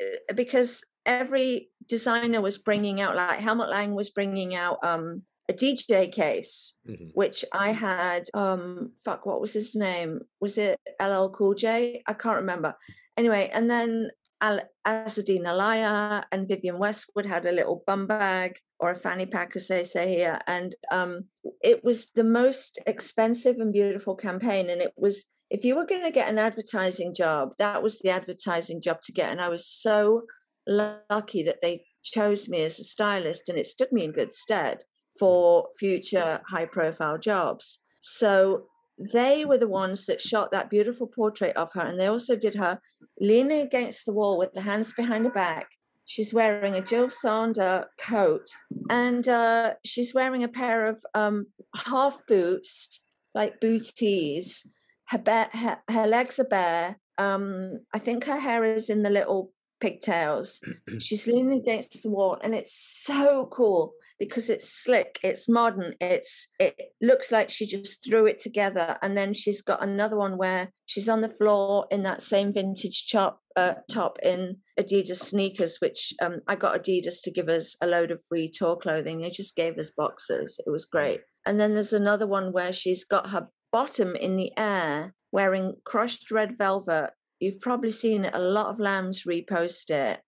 uh, 0.00 0.34
because 0.34 0.84
every 1.06 1.68
designer 1.86 2.40
was 2.40 2.58
bringing 2.58 3.00
out 3.00 3.16
like 3.16 3.40
helmut 3.40 3.68
lang 3.68 3.94
was 3.94 4.10
bringing 4.10 4.54
out 4.54 4.78
um 4.82 5.22
a 5.48 5.52
DJ 5.52 6.10
case, 6.10 6.74
mm-hmm. 6.88 7.08
which 7.14 7.44
I 7.52 7.72
had. 7.72 8.24
Um, 8.34 8.92
fuck, 9.04 9.26
what 9.26 9.40
was 9.40 9.52
his 9.52 9.74
name? 9.74 10.20
Was 10.40 10.58
it 10.58 10.80
LL 11.00 11.28
Cool 11.28 11.54
J? 11.54 12.02
I 12.06 12.14
can't 12.14 12.36
remember. 12.36 12.74
Anyway, 13.16 13.50
and 13.52 13.70
then 13.70 14.10
Al- 14.40 14.68
Azzedine 14.86 15.44
Alaïa 15.44 16.24
and 16.32 16.48
Vivienne 16.48 16.78
Westwood 16.78 17.26
had 17.26 17.46
a 17.46 17.52
little 17.52 17.82
bum 17.86 18.06
bag 18.06 18.58
or 18.78 18.90
a 18.90 18.96
fanny 18.96 19.26
pack, 19.26 19.54
as 19.56 19.68
they 19.68 19.84
say 19.84 20.08
here, 20.14 20.38
and 20.46 20.74
um, 20.90 21.24
it 21.62 21.84
was 21.84 22.08
the 22.14 22.24
most 22.24 22.78
expensive 22.86 23.56
and 23.58 23.72
beautiful 23.72 24.16
campaign. 24.16 24.68
And 24.68 24.80
it 24.80 24.92
was, 24.96 25.26
if 25.50 25.64
you 25.64 25.76
were 25.76 25.86
going 25.86 26.02
to 26.02 26.10
get 26.10 26.28
an 26.28 26.38
advertising 26.38 27.14
job, 27.14 27.52
that 27.58 27.82
was 27.82 27.98
the 27.98 28.10
advertising 28.10 28.80
job 28.80 29.00
to 29.02 29.12
get. 29.12 29.30
And 29.30 29.40
I 29.40 29.48
was 29.48 29.66
so 29.66 30.22
lucky 30.66 31.42
that 31.42 31.60
they 31.60 31.84
chose 32.02 32.48
me 32.48 32.62
as 32.62 32.78
a 32.78 32.84
stylist, 32.84 33.48
and 33.48 33.58
it 33.58 33.66
stood 33.66 33.92
me 33.92 34.04
in 34.04 34.12
good 34.12 34.32
stead 34.32 34.84
for 35.18 35.68
future 35.78 36.40
high 36.48 36.66
profile 36.66 37.18
jobs. 37.18 37.80
So 38.00 38.64
they 38.98 39.44
were 39.44 39.58
the 39.58 39.68
ones 39.68 40.06
that 40.06 40.20
shot 40.20 40.52
that 40.52 40.70
beautiful 40.70 41.06
portrait 41.06 41.56
of 41.56 41.72
her. 41.74 41.80
And 41.80 41.98
they 41.98 42.06
also 42.06 42.36
did 42.36 42.54
her 42.54 42.80
leaning 43.20 43.60
against 43.60 44.06
the 44.06 44.12
wall 44.12 44.38
with 44.38 44.52
the 44.52 44.60
hands 44.60 44.92
behind 44.92 45.24
her 45.24 45.32
back. 45.32 45.68
She's 46.06 46.34
wearing 46.34 46.74
a 46.74 46.82
Jil 46.82 47.10
Sander 47.10 47.86
coat 47.98 48.46
and 48.90 49.26
uh, 49.26 49.74
she's 49.84 50.12
wearing 50.12 50.44
a 50.44 50.48
pair 50.48 50.84
of 50.84 50.98
um, 51.14 51.46
half 51.74 52.20
boots, 52.28 53.00
like 53.34 53.60
booties. 53.60 54.68
Her, 55.06 55.18
ba- 55.18 55.50
her, 55.52 55.78
her 55.90 56.06
legs 56.06 56.38
are 56.38 56.44
bare. 56.44 56.98
Um, 57.18 57.80
I 57.92 57.98
think 57.98 58.24
her 58.24 58.38
hair 58.38 58.64
is 58.64 58.90
in 58.90 59.02
the 59.02 59.10
little 59.10 59.52
pigtails. 59.80 60.60
She's 60.98 61.26
leaning 61.26 61.58
against 61.60 62.02
the 62.02 62.10
wall, 62.10 62.38
and 62.42 62.54
it's 62.54 62.74
so 62.74 63.46
cool 63.52 63.92
because 64.18 64.48
it's 64.48 64.68
slick, 64.68 65.18
it's 65.22 65.48
modern, 65.48 65.94
it's 66.00 66.48
it 66.58 66.76
looks 67.02 67.32
like 67.32 67.50
she 67.50 67.66
just 67.66 68.04
threw 68.04 68.26
it 68.26 68.38
together. 68.38 68.96
And 69.02 69.16
then 69.16 69.34
she's 69.34 69.60
got 69.60 69.82
another 69.82 70.16
one 70.16 70.38
where 70.38 70.70
she's 70.86 71.08
on 71.08 71.20
the 71.20 71.28
floor 71.28 71.86
in 71.90 72.02
that 72.04 72.22
same 72.22 72.52
vintage 72.52 73.10
top 73.10 73.40
uh, 73.56 73.74
top 73.90 74.18
in 74.22 74.56
Adidas 74.78 75.20
sneakers, 75.20 75.78
which 75.80 76.14
um, 76.22 76.40
I 76.48 76.56
got 76.56 76.82
Adidas 76.82 77.22
to 77.24 77.30
give 77.30 77.48
us 77.48 77.76
a 77.80 77.86
load 77.86 78.10
of 78.10 78.22
free 78.28 78.50
tour 78.50 78.76
clothing. 78.76 79.20
They 79.20 79.30
just 79.30 79.56
gave 79.56 79.78
us 79.78 79.90
boxes. 79.90 80.60
It 80.66 80.70
was 80.70 80.86
great. 80.86 81.20
And 81.46 81.60
then 81.60 81.74
there's 81.74 81.92
another 81.92 82.26
one 82.26 82.52
where 82.52 82.72
she's 82.72 83.04
got 83.04 83.30
her 83.30 83.48
bottom 83.74 84.14
in 84.14 84.36
the 84.36 84.52
air 84.56 85.14
wearing 85.32 85.74
crushed 85.84 86.30
red 86.30 86.56
velvet 86.56 87.10
You've 87.44 87.60
probably 87.60 87.90
seen. 87.90 88.24
A 88.24 88.38
lot 88.38 88.68
of 88.68 88.80
lambs 88.80 89.24
repost 89.24 89.90
it. 89.90 90.20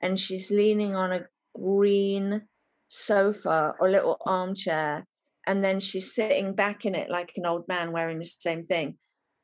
And 0.00 0.18
she's 0.18 0.50
leaning 0.50 0.94
on 0.94 1.12
a 1.12 1.26
green 1.54 2.48
sofa 2.88 3.74
or 3.78 3.90
little 3.90 4.16
armchair. 4.24 5.04
And 5.46 5.62
then 5.62 5.80
she's 5.80 6.14
sitting 6.14 6.54
back 6.54 6.86
in 6.86 6.94
it 6.94 7.10
like 7.10 7.32
an 7.36 7.44
old 7.44 7.68
man 7.68 7.92
wearing 7.92 8.18
the 8.18 8.24
same 8.24 8.62
thing. 8.62 8.96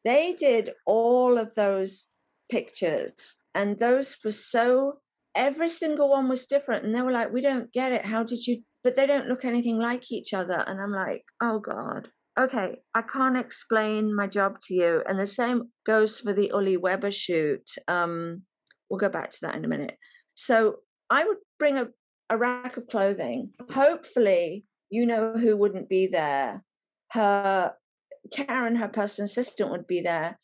They 0.07 0.35
did 0.39 0.73
all 0.87 1.37
of 1.37 1.55
those 1.55 2.09
pictures. 2.51 3.37
And 3.55 3.79
those 3.79 4.17
were 4.25 4.33
so, 4.33 5.01
every 5.35 5.69
single 5.69 6.09
one 6.09 6.31
was 6.31 6.47
different. 6.47 6.85
And 6.85 6.95
they 6.95 7.03
were 7.03 7.13
like, 7.13 7.31
we 7.31 7.43
don't 7.43 7.71
get 7.73 7.93
it. 7.93 8.07
How 8.07 8.23
did 8.23 8.47
you? 8.47 8.63
But 8.83 8.97
they 8.97 9.07
don't 9.07 9.29
look 9.29 9.45
anything 9.45 9.79
like 9.79 10.11
each 10.11 10.33
other. 10.33 10.65
And 10.67 10.81
I'm 10.81 10.93
like, 10.93 11.25
oh 11.43 11.59
God 11.59 12.09
okay, 12.39 12.77
I 12.95 13.03
can't 13.03 13.37
explain 13.37 14.15
my 14.15 14.27
job 14.27 14.61
to 14.63 14.75
you. 14.75 15.03
And 15.07 15.19
the 15.19 15.27
same 15.27 15.71
goes 15.87 16.21
for 16.21 16.33
the 16.33 16.51
Uli 16.55 16.77
Weber 16.77 17.11
shoot. 17.11 17.69
Um, 17.89 18.43
we'll 18.89 19.01
go 19.01 19.09
back 19.09 19.31
to 19.31 19.39
that 19.43 19.57
in 19.57 19.65
a 19.65 19.69
minute. 19.69 19.97
So 20.35 20.77
I 21.11 21.25
would 21.25 21.39
bring 21.59 21.79
a, 21.79 21.89
a 22.31 22.39
rack 22.39 22.77
of 22.77 22.87
clothing. 22.87 23.51
Hopefully, 23.71 24.65
you 24.91 25.05
know 25.05 25.35
who 25.35 25.57
wouldn't 25.57 25.89
be 25.89 26.07
there. 26.07 26.63
Her 27.13 27.73
Karen, 28.33 28.77
her 28.77 28.89
personal 28.89 29.27
assistant, 29.27 29.71
would 29.71 29.87
be 29.87 30.01
there. 30.01 30.39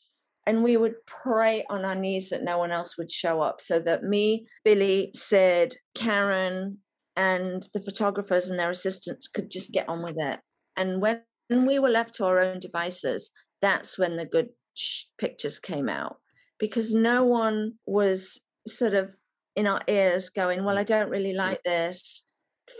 And 0.46 0.62
we 0.62 0.76
would 0.76 0.94
pray 1.06 1.64
on 1.70 1.84
our 1.84 1.94
knees 1.94 2.30
that 2.30 2.42
no 2.42 2.58
one 2.58 2.70
else 2.70 2.98
would 2.98 3.10
show 3.10 3.40
up 3.40 3.60
so 3.60 3.80
that 3.80 4.02
me, 4.02 4.46
Billy, 4.62 5.10
Sid, 5.14 5.76
Karen, 5.94 6.78
and 7.16 7.66
the 7.72 7.80
photographers 7.80 8.50
and 8.50 8.58
their 8.58 8.70
assistants 8.70 9.28
could 9.28 9.50
just 9.50 9.72
get 9.72 9.88
on 9.88 10.02
with 10.02 10.16
it. 10.18 10.40
And 10.76 11.00
when 11.00 11.22
when 11.48 11.66
we 11.66 11.78
were 11.78 11.90
left 11.90 12.14
to 12.14 12.24
our 12.24 12.38
own 12.38 12.60
devices, 12.60 13.30
that's 13.60 13.98
when 13.98 14.16
the 14.16 14.26
good 14.26 14.48
sh- 14.74 15.04
pictures 15.18 15.58
came 15.58 15.88
out 15.88 16.16
because 16.58 16.94
no 16.94 17.24
one 17.24 17.74
was 17.86 18.40
sort 18.66 18.94
of 18.94 19.10
in 19.56 19.66
our 19.66 19.82
ears 19.88 20.30
going, 20.30 20.64
Well, 20.64 20.78
I 20.78 20.84
mm. 20.84 20.88
don't 20.88 21.10
really 21.10 21.34
like 21.34 21.62
this 21.62 22.24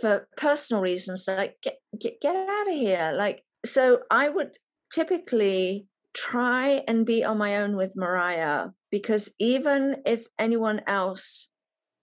for 0.01 0.27
personal 0.37 0.81
reasons. 0.81 1.25
Like, 1.27 1.55
get, 1.61 1.75
get, 1.99 2.21
get 2.21 2.35
out 2.35 2.67
of 2.67 2.73
here. 2.73 3.13
Like, 3.15 3.43
so 3.65 4.01
I 4.09 4.29
would 4.29 4.51
typically 4.93 5.87
try 6.13 6.81
and 6.87 7.05
be 7.05 7.23
on 7.23 7.37
my 7.37 7.57
own 7.57 7.75
with 7.75 7.95
Mariah 7.95 8.69
because 8.89 9.33
even 9.39 9.97
if 10.05 10.25
anyone 10.39 10.81
else 10.87 11.49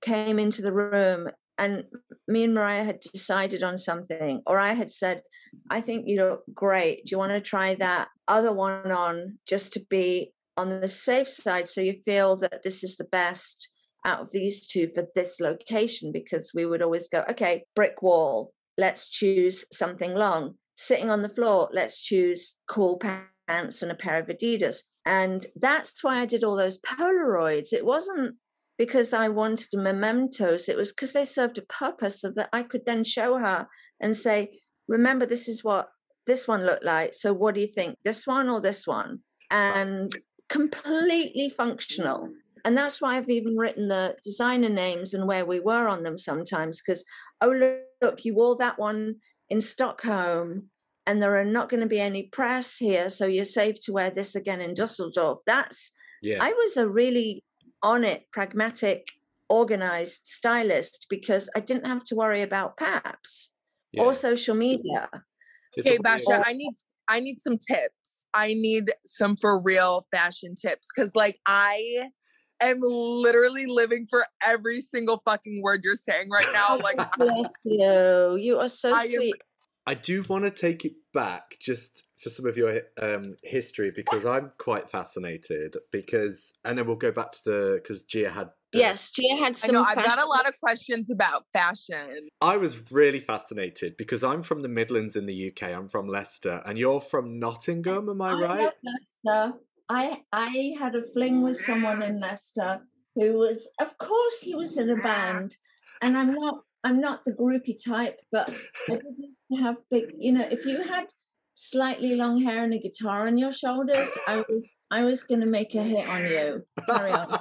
came 0.02 0.38
into 0.38 0.60
the 0.60 0.72
room 0.72 1.28
and 1.58 1.84
me 2.28 2.44
and 2.44 2.54
Mariah 2.54 2.84
had 2.84 3.00
decided 3.00 3.62
on 3.62 3.78
something, 3.78 4.42
or 4.46 4.58
I 4.58 4.74
had 4.74 4.90
said, 4.90 5.22
I 5.70 5.80
think 5.80 6.06
you 6.06 6.20
look 6.20 6.42
great. 6.52 7.06
Do 7.06 7.12
you 7.12 7.18
want 7.18 7.32
to 7.32 7.40
try 7.40 7.74
that 7.76 8.08
other 8.28 8.52
one 8.52 8.90
on 8.90 9.38
just 9.46 9.72
to 9.74 9.80
be 9.88 10.32
on 10.56 10.80
the 10.80 10.88
safe 10.88 11.28
side 11.28 11.68
so 11.68 11.80
you 11.80 11.94
feel 12.04 12.36
that 12.38 12.62
this 12.62 12.84
is 12.84 12.96
the 12.96 13.04
best 13.04 13.68
out 14.04 14.20
of 14.20 14.32
these 14.32 14.66
two 14.66 14.88
for 14.88 15.06
this 15.14 15.40
location? 15.40 16.12
Because 16.12 16.52
we 16.54 16.66
would 16.66 16.82
always 16.82 17.08
go, 17.08 17.24
okay, 17.30 17.64
brick 17.74 18.02
wall, 18.02 18.52
let's 18.76 19.08
choose 19.08 19.64
something 19.72 20.14
long. 20.14 20.54
Sitting 20.74 21.10
on 21.10 21.22
the 21.22 21.28
floor, 21.28 21.68
let's 21.72 22.02
choose 22.02 22.56
cool 22.68 22.98
pants 22.98 23.82
and 23.82 23.92
a 23.92 23.96
pair 23.96 24.18
of 24.18 24.26
Adidas. 24.26 24.82
And 25.04 25.46
that's 25.56 26.02
why 26.04 26.18
I 26.18 26.26
did 26.26 26.44
all 26.44 26.56
those 26.56 26.80
Polaroids. 26.80 27.72
It 27.72 27.84
wasn't 27.84 28.36
because 28.78 29.12
I 29.12 29.28
wanted 29.28 29.68
mementos, 29.74 30.68
it 30.68 30.76
was 30.76 30.92
because 30.92 31.12
they 31.12 31.24
served 31.24 31.58
a 31.58 31.62
purpose 31.62 32.20
so 32.20 32.30
that 32.30 32.48
I 32.52 32.62
could 32.62 32.84
then 32.86 33.04
show 33.04 33.38
her 33.38 33.68
and 34.00 34.16
say, 34.16 34.58
remember 34.92 35.24
this 35.24 35.48
is 35.48 35.64
what 35.64 35.88
this 36.26 36.46
one 36.46 36.64
looked 36.64 36.84
like 36.84 37.14
so 37.14 37.32
what 37.32 37.54
do 37.54 37.60
you 37.60 37.66
think 37.66 37.96
this 38.04 38.26
one 38.26 38.48
or 38.48 38.60
this 38.60 38.86
one? 38.86 39.20
And 39.50 40.14
completely 40.48 41.48
functional. 41.48 42.30
And 42.64 42.76
that's 42.76 43.00
why 43.00 43.16
i've 43.16 43.28
even 43.28 43.56
written 43.56 43.88
the 43.88 44.14
designer 44.22 44.68
names 44.68 45.14
and 45.14 45.26
where 45.26 45.44
we 45.44 45.58
were 45.58 45.88
on 45.88 46.04
them 46.04 46.16
sometimes 46.16 46.80
because 46.80 47.04
oh 47.40 47.50
look, 47.50 47.80
look 48.00 48.24
you 48.24 48.34
wore 48.34 48.56
that 48.58 48.78
one 48.78 49.16
in 49.50 49.60
stockholm 49.60 50.68
and 51.06 51.20
there 51.20 51.36
are 51.36 51.44
not 51.44 51.68
going 51.68 51.82
to 51.82 51.88
be 51.88 52.00
any 52.00 52.24
press 52.24 52.78
here 52.78 53.08
so 53.08 53.26
you're 53.26 53.44
safe 53.44 53.76
to 53.80 53.92
wear 53.92 54.10
this 54.10 54.36
again 54.36 54.60
in 54.60 54.74
dusseldorf. 54.74 55.40
That's 55.44 55.90
yeah. 56.22 56.38
I 56.40 56.52
was 56.52 56.76
a 56.76 56.88
really 56.88 57.42
on 57.82 58.04
it 58.04 58.30
pragmatic 58.30 59.08
organized 59.48 60.20
stylist 60.24 61.06
because 61.10 61.50
i 61.56 61.60
didn't 61.60 61.86
have 61.86 62.02
to 62.04 62.14
worry 62.14 62.42
about 62.42 62.76
paps 62.78 63.50
yeah. 63.92 64.02
or 64.02 64.14
social 64.14 64.54
media. 64.54 65.08
Okay, 65.78 65.98
Basha, 66.02 66.42
I 66.44 66.52
need 66.52 66.72
I 67.08 67.20
need 67.20 67.38
some 67.38 67.58
tips. 67.58 68.26
I 68.34 68.48
need 68.48 68.92
some 69.04 69.36
for 69.36 69.58
real 69.58 70.06
fashion 70.14 70.54
tips 70.54 70.88
because 70.94 71.12
like 71.14 71.40
I 71.46 72.08
am 72.60 72.80
literally 72.80 73.66
living 73.66 74.06
for 74.08 74.24
every 74.44 74.80
single 74.80 75.20
fucking 75.24 75.62
word 75.62 75.80
you're 75.82 75.96
saying 75.96 76.28
right 76.30 76.46
now. 76.52 76.78
Like 76.78 76.98
bless 77.18 77.50
you. 77.64 78.36
You 78.36 78.58
are 78.58 78.68
so 78.68 78.94
I 78.94 79.06
sweet. 79.06 79.34
Am, 79.34 79.40
I 79.86 79.94
do 79.94 80.22
want 80.28 80.44
to 80.44 80.50
take 80.50 80.84
it 80.84 80.94
back 81.12 81.56
just 81.60 82.04
for 82.22 82.30
some 82.30 82.46
of 82.46 82.56
your 82.56 82.82
um, 83.00 83.34
history 83.42 83.90
because 83.90 84.24
I'm 84.24 84.52
quite 84.56 84.88
fascinated 84.88 85.76
because 85.90 86.52
and 86.64 86.78
then 86.78 86.86
we'll 86.86 86.96
go 86.96 87.10
back 87.10 87.32
to 87.32 87.40
the 87.44 87.80
because 87.82 88.04
Gia 88.04 88.30
had 88.30 88.50
Yes, 88.74 89.10
Gia 89.10 89.36
had 89.36 89.56
some. 89.56 89.76
I 89.76 89.80
know, 89.80 89.84
I've 89.86 89.96
got 89.96 90.18
a 90.18 90.26
lot 90.26 90.48
of 90.48 90.58
questions 90.58 91.10
about 91.10 91.44
fashion. 91.52 92.28
I 92.40 92.56
was 92.56 92.90
really 92.90 93.20
fascinated 93.20 93.98
because 93.98 94.22
I'm 94.22 94.42
from 94.42 94.60
the 94.60 94.68
Midlands 94.68 95.14
in 95.14 95.26
the 95.26 95.52
UK. 95.52 95.70
I'm 95.70 95.88
from 95.88 96.08
Leicester, 96.08 96.62
and 96.64 96.78
you're 96.78 97.02
from 97.02 97.38
Nottingham. 97.38 98.08
Am 98.08 98.22
I, 98.22 98.30
I 98.30 98.40
right? 98.40 98.70
Leicester. 98.82 99.58
I 99.90 100.22
I 100.32 100.72
had 100.78 100.94
a 100.94 101.02
fling 101.02 101.42
with 101.42 101.60
someone 101.60 102.02
in 102.02 102.18
Leicester 102.18 102.80
who 103.14 103.34
was, 103.34 103.68
of 103.78 103.98
course, 103.98 104.40
he 104.40 104.54
was 104.54 104.78
in 104.78 104.88
a 104.88 104.96
band, 104.96 105.56
and 106.00 106.16
I'm 106.16 106.32
not. 106.32 106.62
I'm 106.84 106.98
not 106.98 107.24
the 107.24 107.32
groupie 107.32 107.76
type, 107.84 108.20
but 108.32 108.52
I 108.88 108.94
did 108.94 109.60
have 109.60 109.76
big. 109.90 110.14
You 110.18 110.32
know, 110.32 110.48
if 110.50 110.64
you 110.64 110.82
had 110.82 111.12
slightly 111.54 112.14
long 112.16 112.40
hair 112.42 112.62
and 112.64 112.72
a 112.74 112.78
guitar 112.78 113.26
on 113.26 113.38
your 113.38 113.52
shoulders, 113.52 114.08
I 114.26 114.36
was 114.36 114.62
I 114.90 115.04
was 115.04 115.22
going 115.22 115.40
to 115.40 115.46
make 115.46 115.74
a 115.74 115.82
hit 115.82 116.06
on 116.06 116.24
you. 116.24 116.64
Carry 116.88 117.12
on. 117.12 117.40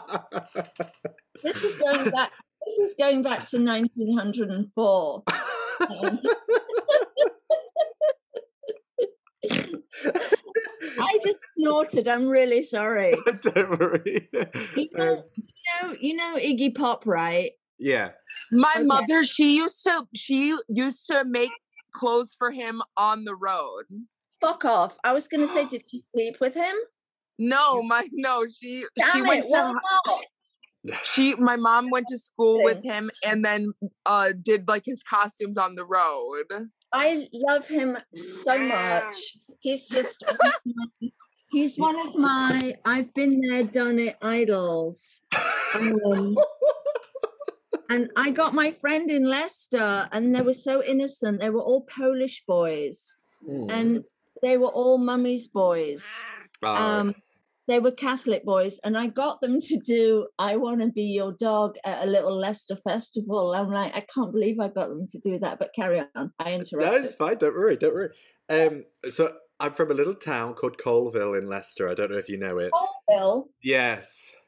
This 1.44 1.64
is 1.64 1.76
going 1.76 2.10
back. 2.12 2.32
This 2.66 2.78
is 2.78 2.96
going 2.98 3.24
back 3.24 3.44
to 3.50 3.58
1904. 3.58 5.24
I 11.00 11.20
just 11.24 11.40
snorted. 11.58 12.08
I'm 12.08 12.28
really 12.28 12.64
sorry. 12.64 13.16
Don't 13.42 13.80
worry. 13.80 14.30
You 14.76 14.88
know, 14.94 15.14
Um, 15.14 15.24
you 15.36 15.44
know, 15.82 15.96
you 16.00 16.16
know 16.16 16.36
Iggy 16.38 16.76
Pop, 16.76 17.06
right? 17.06 17.52
yeah. 17.80 18.12
My 18.52 18.74
Okay. 18.78 18.84
mother, 18.86 19.24
she 19.24 19.56
used 19.56 19.82
to 19.84 20.06
she 20.16 20.56
used 20.70 21.08
to 21.08 21.24
make 21.26 21.52
clothes 21.94 22.36
for 22.38 22.52
him 22.52 22.82
on 22.98 23.24
the 23.26 23.36
road. 23.36 23.84
Fuck 24.40 24.66
off. 24.66 24.98
I 25.04 25.14
was 25.14 25.28
going 25.28 25.42
to 25.42 25.48
say, 25.48 25.66
did 25.70 25.84
you 25.92 26.02
sleep 26.04 26.38
with 26.40 26.54
him? 26.56 26.76
No, 27.40 27.82
my 27.82 28.08
no, 28.12 28.46
she 28.48 28.82
she 28.82 28.86
Damn 28.98 29.28
went 29.28 29.46
it. 29.46 29.48
to 29.48 29.54
Well, 29.54 29.74
hi- 29.74 30.20
no. 30.86 30.96
she 31.04 31.36
my 31.36 31.56
mom 31.56 31.90
went 31.90 32.08
to 32.10 32.18
school 32.18 32.64
with 32.64 32.84
him 32.84 33.10
and 33.26 33.44
then 33.44 33.74
uh 34.06 34.34
did 34.40 34.68
like 34.68 34.84
his 34.86 35.02
costumes 35.02 35.58
on 35.58 35.74
the 35.76 35.86
road. 35.86 36.46
I 36.94 37.28
love 37.34 37.68
him 37.68 37.98
so 38.14 38.60
much. 38.60 39.38
He's 39.60 39.88
just 39.88 40.24
he's 41.52 41.78
one 41.78 42.00
of 42.08 42.16
my 42.16 42.76
I've 42.86 43.14
been 43.14 43.42
there, 43.42 43.64
done 43.64 43.98
it 44.00 44.18
idols. 44.22 45.22
Um, 45.74 46.36
and 47.92 48.10
I 48.16 48.28
got 48.32 48.54
my 48.54 48.70
friend 48.72 49.10
in 49.10 49.24
Leicester, 49.38 50.10
and 50.12 50.34
they 50.36 50.42
were 50.50 50.54
so 50.70 50.76
innocent. 50.94 51.40
They 51.42 51.50
were 51.50 51.62
all 51.70 51.82
Polish 52.00 52.44
boys, 52.48 53.18
Mm. 53.48 53.72
and 53.78 54.04
they 54.44 54.56
were 54.58 54.74
all 54.80 54.98
mummy's 54.98 55.48
boys. 55.48 56.04
Oh, 56.64 56.68
Um, 56.84 57.16
they 57.68 57.80
were 57.80 57.92
Catholic 58.08 58.44
boys, 58.46 58.80
and 58.84 58.98
I 58.98 59.08
got 59.08 59.42
them 59.42 59.60
to 59.70 59.76
do 59.78 60.28
"I 60.38 60.56
Want 60.58 60.82
to 60.82 60.88
Be 60.88 61.04
Your 61.20 61.32
Dog" 61.50 61.78
at 61.86 62.04
a 62.06 62.10
little 62.16 62.36
Leicester 62.46 62.76
festival. 62.90 63.54
I'm 63.54 63.70
like, 63.80 63.94
I 63.96 64.04
can't 64.14 64.32
believe 64.32 64.60
I 64.60 64.68
got 64.80 64.90
them 64.90 65.06
to 65.14 65.20
do 65.20 65.40
that. 65.40 65.60
But 65.60 65.70
carry 65.74 66.00
on. 66.16 66.34
I 66.40 66.50
no, 66.52 66.56
interrupted. 66.60 67.06
it's 67.06 67.16
fine. 67.16 67.38
Don't 67.38 67.56
worry. 67.56 67.78
Don't 67.78 67.94
worry. 67.94 68.10
Um, 68.50 68.74
so 69.10 69.22
I'm 69.60 69.74
from 69.74 69.92
a 69.92 69.94
little 69.94 70.16
town 70.16 70.54
called 70.56 70.78
Coalville 70.78 71.38
in 71.40 71.46
Leicester. 71.48 71.88
I 71.90 71.94
don't 71.94 72.12
know 72.12 72.18
if 72.18 72.30
you 72.30 72.38
know 72.38 72.58
it. 72.66 72.72
Bill. 73.08 73.50
Yes. 73.64 74.06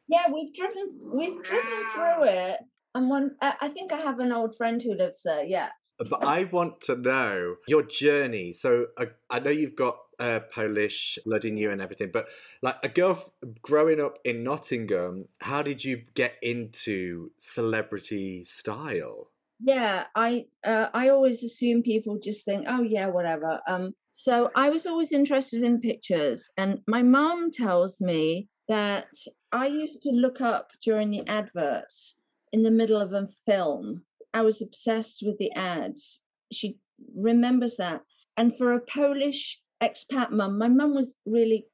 Yeah, 0.07 0.25
we've 0.31 0.53
driven 0.53 0.85
we've 1.19 1.41
driven 1.43 1.79
through 1.93 2.23
it. 2.25 2.57
And 2.95 3.09
one 3.09 3.35
I 3.41 3.69
think 3.69 3.91
I 3.91 3.97
have 3.97 4.19
an 4.19 4.31
old 4.31 4.55
friend 4.55 4.81
who 4.81 4.93
lives 4.93 5.23
there, 5.23 5.43
yeah. 5.43 5.69
But 5.97 6.25
I 6.25 6.45
want 6.45 6.81
to 6.81 6.95
know 6.95 7.55
your 7.67 7.83
journey. 7.83 8.53
So 8.53 8.87
I, 8.97 9.09
I 9.29 9.39
know 9.39 9.51
you've 9.51 9.75
got 9.75 9.97
uh, 10.19 10.41
Polish 10.51 11.17
blood 11.25 11.45
in 11.45 11.57
you 11.57 11.71
and 11.71 11.81
everything, 11.81 12.09
but 12.11 12.27
like 12.61 12.77
a 12.83 12.89
girl 12.89 13.11
f- 13.11 13.29
growing 13.61 14.01
up 14.01 14.17
in 14.23 14.43
Nottingham, 14.43 15.25
how 15.41 15.61
did 15.61 15.85
you 15.85 16.03
get 16.13 16.35
into 16.41 17.31
celebrity 17.37 18.43
style? 18.43 19.29
Yeah, 19.59 20.05
I 20.15 20.45
uh, 20.63 20.89
I 20.93 21.09
always 21.09 21.43
assume 21.43 21.83
people 21.83 22.19
just 22.21 22.43
think, 22.43 22.65
oh 22.67 22.81
yeah, 22.81 23.07
whatever. 23.07 23.61
Um 23.67 23.93
so 24.11 24.51
I 24.55 24.69
was 24.69 24.85
always 24.85 25.11
interested 25.11 25.63
in 25.63 25.79
pictures 25.79 26.49
and 26.57 26.81
my 26.87 27.01
mom 27.01 27.49
tells 27.49 28.01
me 28.01 28.49
that 28.67 29.07
I 29.51 29.67
used 29.67 30.01
to 30.03 30.11
look 30.11 30.41
up 30.41 30.69
during 30.83 31.11
the 31.11 31.27
adverts 31.27 32.17
in 32.53 32.63
the 32.63 32.71
middle 32.71 33.01
of 33.01 33.11
a 33.11 33.27
film. 33.45 34.03
I 34.33 34.41
was 34.41 34.61
obsessed 34.61 35.23
with 35.25 35.37
the 35.37 35.51
ads. 35.51 36.21
She 36.51 36.79
remembers 37.15 37.75
that. 37.77 38.01
And 38.37 38.55
for 38.57 38.71
a 38.71 38.79
Polish 38.79 39.59
expat 39.81 40.31
mum, 40.31 40.57
my 40.57 40.69
mum 40.69 40.95
was 40.95 41.15
really 41.25 41.65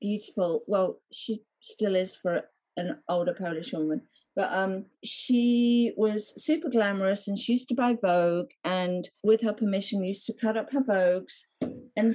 beautiful. 0.00 0.62
Well, 0.66 1.00
she 1.12 1.42
still 1.60 1.94
is 1.94 2.16
for 2.16 2.42
an 2.76 2.98
older 3.08 3.34
Polish 3.34 3.72
woman 3.72 4.02
but 4.38 4.52
um 4.52 4.84
she 5.02 5.92
was 5.96 6.32
super 6.42 6.70
glamorous 6.70 7.26
and 7.26 7.36
she 7.36 7.52
used 7.52 7.68
to 7.68 7.74
buy 7.74 7.96
vogue 8.00 8.50
and 8.64 9.10
with 9.24 9.40
her 9.40 9.52
permission 9.52 10.04
used 10.04 10.24
to 10.26 10.40
cut 10.40 10.56
up 10.56 10.70
her 10.72 10.80
vogues 10.80 11.40
and 11.96 12.14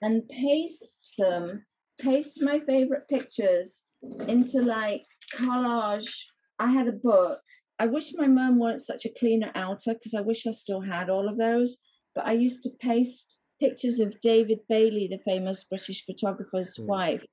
and 0.00 0.26
paste 0.30 1.14
them 1.18 1.66
paste 2.00 2.42
my 2.42 2.58
favorite 2.60 3.06
pictures 3.10 3.84
into 4.26 4.62
like 4.62 5.04
collage 5.34 6.24
i 6.60 6.68
had 6.70 6.86
a 6.88 6.92
book. 6.92 7.40
I 7.78 7.86
wish 7.86 8.12
my 8.14 8.26
mum 8.38 8.58
weren't 8.60 8.82
such 8.90 9.06
a 9.06 9.14
cleaner 9.20 9.50
outer 9.54 9.94
because 9.94 10.14
i 10.14 10.20
wish 10.20 10.46
i 10.46 10.50
still 10.52 10.82
had 10.82 11.08
all 11.10 11.26
of 11.28 11.38
those 11.38 11.78
but 12.14 12.26
i 12.26 12.32
used 12.46 12.62
to 12.64 12.70
paste 12.88 13.38
pictures 13.64 13.98
of 14.04 14.20
david 14.20 14.58
bailey 14.68 15.06
the 15.10 15.22
famous 15.30 15.64
british 15.64 16.00
photographer's 16.06 16.76
Mm. 16.78 16.86
wife. 16.86 17.24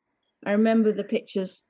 I 0.46 0.52
remember 0.54 0.92
the 0.92 1.04
pictures 1.16 1.63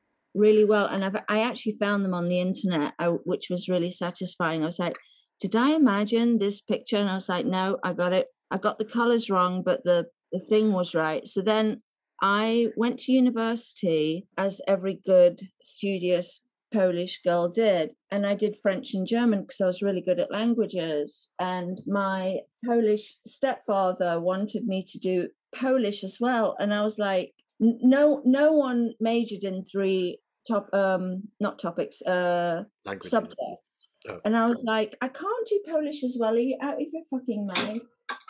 really 0.43 0.65
well 0.73 0.85
and 0.85 1.03
I've, 1.05 1.17
i 1.27 1.39
actually 1.49 1.75
found 1.85 1.99
them 2.05 2.13
on 2.19 2.27
the 2.29 2.39
internet 2.47 2.93
I, 2.99 3.07
which 3.31 3.45
was 3.49 3.67
really 3.73 3.91
satisfying. 3.91 4.61
I 4.61 4.65
was 4.73 4.79
like 4.85 4.97
did 5.43 5.55
i 5.55 5.69
imagine 5.83 6.29
this 6.37 6.61
picture? 6.61 6.97
And 7.01 7.09
i 7.09 7.15
was 7.15 7.29
like 7.29 7.45
no 7.57 7.65
i 7.83 7.93
got 7.93 8.13
it 8.19 8.27
i 8.51 8.57
got 8.67 8.77
the 8.77 8.85
colors 8.97 9.25
wrong 9.33 9.63
but 9.69 9.79
the 9.83 9.99
the 10.33 10.39
thing 10.51 10.73
was 10.73 10.93
right. 11.05 11.23
So 11.33 11.41
then 11.41 11.81
i 12.21 12.67
went 12.83 12.99
to 13.01 13.11
university 13.23 14.27
as 14.45 14.61
every 14.67 14.95
good 15.13 15.35
studious 15.61 16.41
polish 16.73 17.21
girl 17.23 17.47
did 17.47 17.91
and 18.11 18.25
i 18.25 18.35
did 18.35 18.57
french 18.61 18.93
and 18.93 19.07
german 19.07 19.41
because 19.41 19.61
i 19.61 19.65
was 19.65 19.81
really 19.81 20.01
good 20.01 20.19
at 20.19 20.31
languages 20.31 21.31
and 21.39 21.79
my 21.87 22.37
polish 22.65 23.15
stepfather 23.25 24.19
wanted 24.19 24.65
me 24.65 24.83
to 24.85 24.99
do 24.99 25.27
polish 25.55 26.03
as 26.03 26.17
well 26.19 26.55
and 26.59 26.73
i 26.73 26.83
was 26.83 26.99
like 26.99 27.31
no 27.59 28.21
no 28.25 28.51
one 28.51 28.93
majored 28.99 29.43
in 29.43 29.63
three 29.71 30.19
top 30.47 30.69
um 30.73 31.23
not 31.39 31.57
topics 31.59 32.01
uh 32.03 32.63
subjects 33.09 33.89
Oh. 34.09 34.19
and 34.25 34.35
i 34.35 34.47
was 34.47 34.63
like 34.65 34.95
i 35.01 35.07
can't 35.07 35.47
do 35.47 35.61
polish 35.69 36.03
as 36.03 36.17
well 36.19 36.33
are 36.33 36.39
you 36.39 36.57
out 36.61 36.75
of 36.81 36.87
your 36.91 37.03
fucking 37.11 37.45
mind 37.55 37.81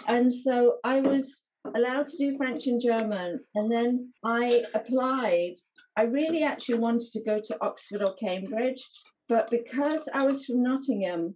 and 0.07 0.33
so 0.33 0.77
i 0.83 0.99
was 0.99 1.45
allowed 1.75 2.07
to 2.07 2.17
do 2.17 2.35
french 2.37 2.67
and 2.67 2.81
german 2.81 3.39
and 3.55 3.71
then 3.71 4.11
i 4.25 4.63
applied 4.73 5.53
i 5.97 6.03
really 6.03 6.43
actually 6.43 6.77
wanted 6.79 7.11
to 7.11 7.23
go 7.23 7.39
to 7.43 7.57
oxford 7.61 8.01
or 8.01 8.13
cambridge 8.15 8.81
but 9.27 9.49
because 9.51 10.07
i 10.13 10.25
was 10.25 10.45
from 10.45 10.61
nottingham 10.61 11.35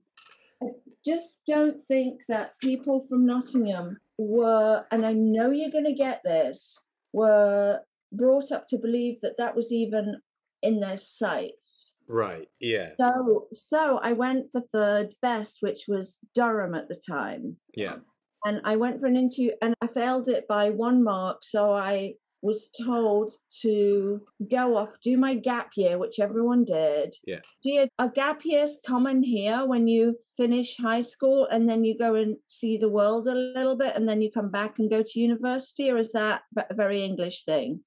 i 0.63 0.67
just 1.05 1.41
don't 1.45 1.85
think 1.85 2.21
that 2.29 2.51
people 2.61 3.05
from 3.09 3.25
nottingham 3.25 3.97
were 4.17 4.85
and 4.91 5.05
i 5.05 5.11
know 5.11 5.51
you're 5.51 5.71
going 5.71 5.83
to 5.85 5.93
get 5.93 6.21
this 6.23 6.77
were 7.13 7.79
brought 8.11 8.51
up 8.51 8.67
to 8.67 8.77
believe 8.77 9.15
that 9.21 9.35
that 9.37 9.55
was 9.55 9.71
even 9.71 10.21
in 10.61 10.79
their 10.79 10.97
sights. 10.97 11.95
Right. 12.07 12.47
Yeah. 12.59 12.89
So, 12.99 13.47
so 13.53 13.99
I 14.03 14.13
went 14.13 14.47
for 14.51 14.61
third 14.73 15.13
best, 15.21 15.57
which 15.61 15.85
was 15.87 16.19
Durham 16.35 16.75
at 16.75 16.87
the 16.89 16.99
time, 17.09 17.57
Yeah. 17.75 17.97
and 18.45 18.61
I 18.63 18.75
went 18.75 18.99
for 18.99 19.07
an 19.07 19.15
interview 19.15 19.51
and 19.61 19.73
I 19.81 19.87
failed 19.87 20.27
it 20.27 20.45
by 20.47 20.69
one 20.71 21.03
mark. 21.03 21.37
So 21.43 21.71
I 21.71 22.15
was 22.41 22.69
told 22.83 23.33
to 23.61 24.21
go 24.49 24.75
off, 24.75 24.89
do 25.03 25.17
my 25.17 25.35
gap 25.35 25.71
year, 25.75 25.97
which 25.97 26.19
everyone 26.19 26.63
did. 26.63 27.15
Yeah. 27.25 27.39
Do 27.63 27.71
you, 27.71 27.87
are 27.99 28.09
gap 28.09 28.41
years 28.43 28.79
common 28.85 29.23
here 29.23 29.65
when 29.65 29.87
you 29.87 30.17
finish 30.37 30.77
high 30.77 31.01
school 31.01 31.45
and 31.47 31.69
then 31.69 31.83
you 31.83 31.97
go 31.97 32.15
and 32.15 32.37
see 32.47 32.77
the 32.77 32.89
world 32.89 33.27
a 33.27 33.35
little 33.35 33.75
bit 33.75 33.95
and 33.95 34.07
then 34.09 34.21
you 34.21 34.31
come 34.31 34.49
back 34.49 34.79
and 34.79 34.89
go 34.89 35.03
to 35.03 35.19
university, 35.19 35.91
or 35.91 35.97
is 35.97 36.11
that 36.13 36.41
a 36.57 36.73
very 36.73 37.03
English 37.03 37.45
thing? 37.45 37.81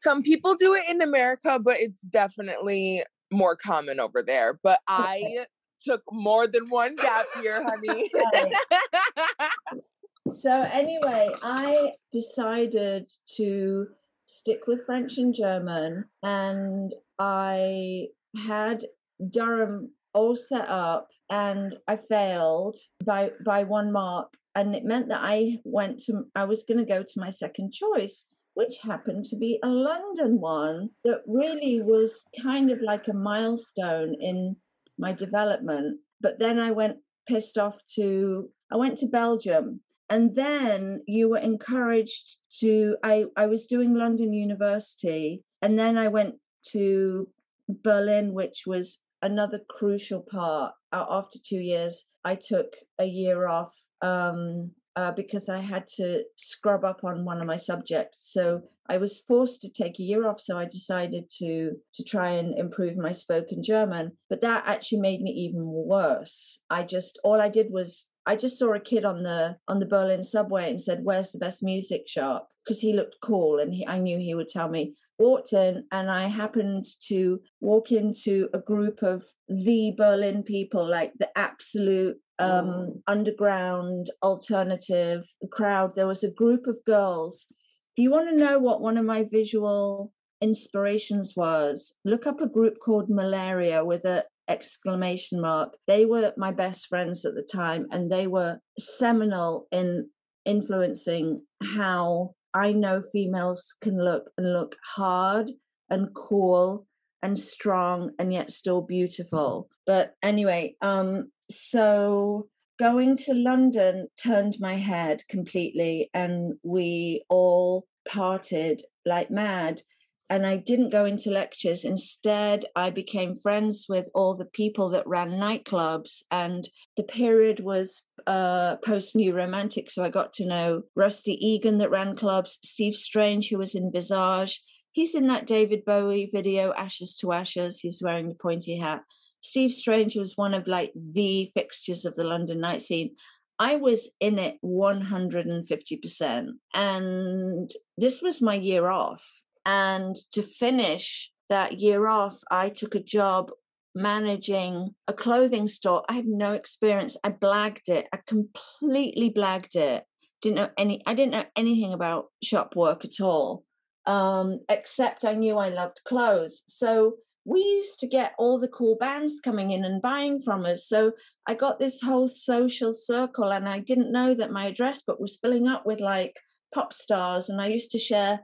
Some 0.00 0.22
people 0.22 0.54
do 0.54 0.74
it 0.74 0.84
in 0.88 1.02
America, 1.02 1.58
but 1.62 1.78
it's 1.78 2.02
definitely 2.02 3.02
more 3.30 3.56
common 3.56 4.00
over 4.00 4.22
there. 4.22 4.58
But 4.62 4.80
I 4.88 5.46
took 5.80 6.02
more 6.12 6.46
than 6.46 6.68
one 6.68 6.96
gap 6.96 7.26
year, 7.42 7.64
honey. 7.64 8.10
So 10.32 10.50
anyway, 10.72 11.30
I 11.42 11.92
decided 12.12 13.10
to 13.36 13.86
stick 14.26 14.66
with 14.66 14.86
French 14.86 15.18
and 15.18 15.34
German, 15.34 16.04
and 16.22 16.94
I 17.18 18.08
had 18.46 18.84
Durham 19.28 19.92
all 20.14 20.36
set 20.36 20.68
up, 20.68 21.08
and 21.30 21.76
I 21.88 21.96
failed 21.96 22.76
by 23.04 23.30
by 23.44 23.64
one 23.64 23.92
mark, 23.92 24.36
and 24.54 24.74
it 24.74 24.84
meant 24.84 25.08
that 25.08 25.20
I 25.22 25.58
went 25.64 26.00
to 26.06 26.24
I 26.34 26.44
was 26.44 26.64
going 26.64 26.78
to 26.78 26.84
go 26.84 27.02
to 27.02 27.20
my 27.20 27.30
second 27.30 27.72
choice, 27.72 28.26
which 28.54 28.78
happened 28.82 29.24
to 29.24 29.36
be 29.36 29.58
a 29.62 29.68
London 29.68 30.40
one 30.40 30.90
that 31.04 31.22
really 31.26 31.80
was 31.80 32.26
kind 32.40 32.70
of 32.70 32.80
like 32.80 33.08
a 33.08 33.14
milestone 33.14 34.14
in 34.20 34.56
my 34.98 35.12
development. 35.12 36.00
But 36.20 36.38
then 36.38 36.58
I 36.58 36.70
went 36.70 36.98
pissed 37.28 37.58
off 37.58 37.80
to 37.96 38.50
I 38.72 38.76
went 38.76 38.98
to 38.98 39.06
Belgium 39.06 39.80
and 40.10 40.34
then 40.34 41.02
you 41.06 41.30
were 41.30 41.38
encouraged 41.38 42.38
to 42.60 42.96
I 43.02 43.26
I 43.36 43.46
was 43.46 43.66
doing 43.66 43.94
London 43.94 44.32
University 44.32 45.44
and 45.62 45.78
then 45.78 45.96
I 45.96 46.08
went 46.08 46.36
to 46.72 47.28
Berlin 47.68 48.34
which 48.34 48.64
was 48.66 49.02
another 49.22 49.60
crucial 49.68 50.20
part. 50.20 50.74
After 50.92 51.38
two 51.38 51.60
years, 51.60 52.08
I 52.24 52.34
took 52.34 52.74
a 52.98 53.04
year 53.04 53.46
off 53.46 53.72
um, 54.02 54.72
uh, 54.96 55.12
because 55.12 55.48
I 55.48 55.58
had 55.60 55.86
to 55.96 56.24
scrub 56.36 56.84
up 56.84 57.04
on 57.04 57.24
one 57.24 57.40
of 57.40 57.46
my 57.46 57.56
subjects. 57.56 58.32
So 58.32 58.62
I 58.88 58.98
was 58.98 59.20
forced 59.20 59.62
to 59.62 59.70
take 59.70 60.00
a 60.00 60.02
year 60.02 60.28
off. 60.28 60.40
So 60.40 60.58
I 60.58 60.64
decided 60.64 61.30
to 61.38 61.72
to 61.94 62.04
try 62.04 62.30
and 62.30 62.58
improve 62.58 62.96
my 62.96 63.12
spoken 63.12 63.62
German. 63.62 64.12
But 64.28 64.40
that 64.40 64.64
actually 64.66 65.00
made 65.00 65.20
me 65.20 65.30
even 65.30 65.62
worse. 65.64 66.64
I 66.68 66.82
just 66.82 67.18
all 67.22 67.40
I 67.40 67.48
did 67.48 67.68
was 67.70 68.10
I 68.30 68.36
just 68.36 68.60
saw 68.60 68.74
a 68.74 68.78
kid 68.78 69.04
on 69.04 69.24
the 69.24 69.56
on 69.66 69.80
the 69.80 69.86
Berlin 69.86 70.22
subway 70.22 70.70
and 70.70 70.80
said, 70.80 71.00
"Where's 71.02 71.32
the 71.32 71.38
best 71.38 71.64
music 71.64 72.06
shop?" 72.06 72.48
Because 72.62 72.80
he 72.80 72.92
looked 72.92 73.16
cool, 73.20 73.58
and 73.58 73.74
he, 73.74 73.84
I 73.84 73.98
knew 73.98 74.18
he 74.18 74.36
would 74.36 74.46
tell 74.46 74.68
me. 74.68 74.94
Walked 75.18 75.52
in, 75.52 75.84
and 75.90 76.08
I 76.08 76.28
happened 76.28 76.84
to 77.08 77.40
walk 77.60 77.90
into 77.90 78.48
a 78.54 78.60
group 78.60 79.02
of 79.02 79.24
the 79.48 79.94
Berlin 79.98 80.44
people, 80.44 80.88
like 80.88 81.12
the 81.18 81.36
absolute 81.36 82.18
um, 82.38 83.02
underground 83.08 84.10
alternative 84.22 85.24
crowd. 85.50 85.96
There 85.96 86.06
was 86.06 86.22
a 86.22 86.30
group 86.30 86.68
of 86.68 86.76
girls. 86.86 87.48
If 87.96 88.04
you 88.04 88.12
want 88.12 88.28
to 88.28 88.36
know 88.36 88.60
what 88.60 88.80
one 88.80 88.96
of 88.96 89.04
my 89.04 89.24
visual 89.24 90.12
inspirations 90.40 91.34
was, 91.36 91.98
look 92.04 92.28
up 92.28 92.40
a 92.40 92.48
group 92.48 92.78
called 92.78 93.10
Malaria 93.10 93.84
with 93.84 94.04
a 94.04 94.24
exclamation 94.50 95.40
mark. 95.40 95.76
They 95.86 96.04
were 96.04 96.32
my 96.36 96.52
best 96.52 96.88
friends 96.88 97.24
at 97.24 97.34
the 97.34 97.46
time, 97.50 97.86
and 97.90 98.10
they 98.10 98.26
were 98.26 98.58
seminal 98.78 99.66
in 99.70 100.08
influencing 100.44 101.42
how 101.62 102.34
I 102.52 102.72
know 102.72 103.02
females 103.12 103.74
can 103.80 104.02
look 104.02 104.30
and 104.36 104.52
look 104.52 104.76
hard 104.84 105.50
and 105.88 106.08
cool 106.14 106.86
and 107.22 107.38
strong 107.38 108.10
and 108.18 108.32
yet 108.32 108.50
still 108.50 108.82
beautiful. 108.82 109.68
But 109.86 110.14
anyway, 110.22 110.74
um, 110.80 111.30
so 111.50 112.48
going 112.78 113.16
to 113.16 113.34
London 113.34 114.08
turned 114.20 114.56
my 114.58 114.74
head 114.74 115.22
completely, 115.28 116.10
and 116.14 116.54
we 116.62 117.24
all 117.28 117.86
parted 118.08 118.82
like 119.04 119.30
mad. 119.30 119.82
And 120.30 120.46
I 120.46 120.56
didn't 120.56 120.90
go 120.90 121.04
into 121.04 121.28
lectures. 121.28 121.84
Instead, 121.84 122.64
I 122.76 122.90
became 122.90 123.36
friends 123.36 123.86
with 123.88 124.08
all 124.14 124.36
the 124.36 124.44
people 124.44 124.88
that 124.90 125.06
ran 125.06 125.32
nightclubs. 125.32 126.22
And 126.30 126.68
the 126.96 127.02
period 127.02 127.58
was 127.58 128.04
uh, 128.28 128.76
post 128.76 129.16
New 129.16 129.34
Romantic. 129.34 129.90
So 129.90 130.04
I 130.04 130.08
got 130.08 130.32
to 130.34 130.46
know 130.46 130.82
Rusty 130.94 131.32
Egan 131.44 131.78
that 131.78 131.90
ran 131.90 132.14
clubs, 132.14 132.60
Steve 132.62 132.94
Strange, 132.94 133.48
who 133.50 133.58
was 133.58 133.74
in 133.74 133.90
Visage. 133.92 134.62
He's 134.92 135.16
in 135.16 135.26
that 135.26 135.48
David 135.48 135.84
Bowie 135.84 136.30
video, 136.32 136.72
Ashes 136.74 137.16
to 137.16 137.32
Ashes. 137.32 137.80
He's 137.80 138.00
wearing 138.00 138.28
the 138.28 138.34
pointy 138.36 138.78
hat. 138.78 139.02
Steve 139.40 139.72
Strange 139.72 140.16
was 140.16 140.36
one 140.36 140.54
of 140.54 140.68
like 140.68 140.92
the 140.94 141.50
fixtures 141.54 142.04
of 142.04 142.14
the 142.14 142.24
London 142.24 142.60
night 142.60 142.82
scene. 142.82 143.16
I 143.58 143.76
was 143.76 144.10
in 144.20 144.38
it 144.38 144.58
150%. 144.64 146.46
And 146.72 147.70
this 147.98 148.22
was 148.22 148.40
my 148.40 148.54
year 148.54 148.88
off. 148.88 149.42
And 149.64 150.16
to 150.32 150.42
finish 150.42 151.30
that 151.48 151.80
year 151.80 152.06
off, 152.06 152.38
I 152.50 152.68
took 152.68 152.94
a 152.94 153.02
job 153.02 153.50
managing 153.94 154.94
a 155.08 155.12
clothing 155.12 155.68
store. 155.68 156.04
I 156.08 156.14
had 156.14 156.26
no 156.26 156.52
experience. 156.52 157.16
I 157.24 157.30
blagged 157.30 157.88
it. 157.88 158.08
I 158.12 158.18
completely 158.26 159.30
blagged 159.30 159.74
it. 159.74 160.04
Didn't 160.40 160.56
know 160.56 160.70
any 160.78 161.02
I 161.06 161.14
didn't 161.14 161.32
know 161.32 161.44
anything 161.56 161.92
about 161.92 162.26
shop 162.42 162.74
work 162.76 163.04
at 163.04 163.20
all. 163.20 163.64
Um, 164.06 164.60
except 164.68 165.24
I 165.24 165.34
knew 165.34 165.56
I 165.56 165.68
loved 165.68 166.00
clothes. 166.06 166.62
So 166.66 167.16
we 167.44 167.60
used 167.60 167.98
to 168.00 168.06
get 168.06 168.34
all 168.38 168.58
the 168.58 168.68
cool 168.68 168.96
bands 168.98 169.40
coming 169.42 169.70
in 169.70 169.84
and 169.84 170.00
buying 170.02 170.40
from 170.40 170.64
us. 170.64 170.86
So 170.86 171.12
I 171.46 171.54
got 171.54 171.78
this 171.78 172.00
whole 172.00 172.28
social 172.28 172.92
circle, 172.92 173.50
and 173.50 173.68
I 173.68 173.80
didn't 173.80 174.12
know 174.12 174.34
that 174.34 174.52
my 174.52 174.66
address 174.66 175.02
book 175.02 175.18
was 175.18 175.38
filling 175.42 175.66
up 175.66 175.84
with 175.84 176.00
like 176.00 176.36
pop 176.74 176.92
stars. 176.92 177.48
And 177.48 177.60
I 177.60 177.66
used 177.66 177.90
to 177.90 177.98
share 177.98 178.40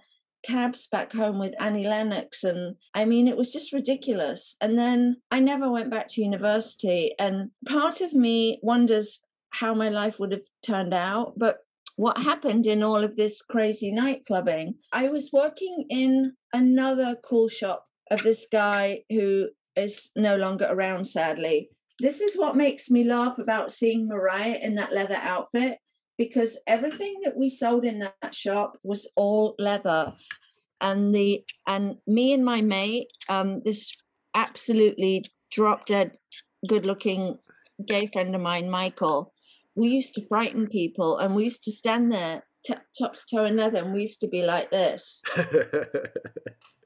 cabs 0.47 0.87
back 0.87 1.13
home 1.13 1.39
with 1.39 1.61
Annie 1.61 1.87
Lennox. 1.87 2.45
And 2.45 2.77
I 2.95 3.05
mean, 3.05 3.29
it 3.29 3.37
was 3.37 3.53
just 3.53 3.73
ridiculous. 3.73 4.57
And 4.61 4.79
then 4.79 5.17
I 5.31 5.41
never 5.41 5.71
went 5.71 5.91
back 5.91 6.09
to 6.09 6.23
university. 6.23 7.15
And 7.19 7.51
part 7.67 8.01
of 8.01 8.13
me 8.13 8.61
wonders 8.63 9.23
how 9.51 9.75
my 9.75 9.89
life 9.89 10.19
would 10.19 10.33
have 10.33 10.43
turned 10.65 10.95
out. 10.95 11.35
But 11.37 11.59
what 11.97 12.19
happened 12.19 12.67
in 12.67 12.83
all 12.83 13.03
of 13.03 13.17
this 13.17 13.43
crazy 13.43 13.91
night 13.91 14.23
clubbing, 14.27 14.75
I 14.93 15.09
was 15.09 15.31
working 15.33 15.87
in 15.89 16.35
another 16.53 17.17
cool 17.25 17.49
shop 17.49 17.87
of 18.11 18.23
this 18.23 18.47
guy 18.51 19.03
who 19.11 19.49
is 19.75 20.11
no 20.15 20.37
longer 20.37 20.67
around, 20.71 21.07
sadly. 21.07 21.71
This 21.99 22.21
is 22.21 22.37
what 22.37 22.57
makes 22.57 22.91
me 22.91 23.05
laugh 23.05 23.39
about 23.39 23.73
seeing 23.73 24.07
Mariah 24.07 24.59
in 24.61 24.75
that 24.75 24.93
leather 24.93 25.19
outfit 25.21 25.79
because 26.19 26.59
everything 26.67 27.21
that 27.25 27.37
we 27.37 27.49
sold 27.49 27.85
in 27.85 27.99
that 28.01 28.35
shop 28.35 28.79
was 28.83 29.09
all 29.17 29.55
leather. 29.59 30.15
And 30.81 31.15
the 31.15 31.45
and 31.67 31.97
me 32.07 32.33
and 32.33 32.45
my 32.45 32.61
mate, 32.61 33.11
um, 33.29 33.63
this 33.65 33.97
absolutely 34.35 35.25
drop 35.51 35.87
dead 35.87 36.13
good 36.67 36.87
looking 36.87 37.39
gay 37.87 38.07
friend 38.07 38.35
of 38.35 38.41
mine, 38.41 38.71
Michael, 38.71 39.33
we 39.75 39.89
used 39.89 40.15
to 40.15 40.27
frighten 40.27 40.67
people 40.67 41.19
and 41.19 41.35
we 41.35 41.45
used 41.45 41.63
to 41.65 41.73
stand 41.73 42.13
there 42.13 42.45
t- 42.65 42.75
top 42.99 43.15
to 43.15 43.21
toe 43.31 43.45
in 43.45 43.57
leather 43.57 43.79
and 43.79 43.93
we 43.93 44.01
used 44.01 44.21
to 44.21 44.29
be 44.29 44.43
like 44.43 44.71
this. 44.71 45.23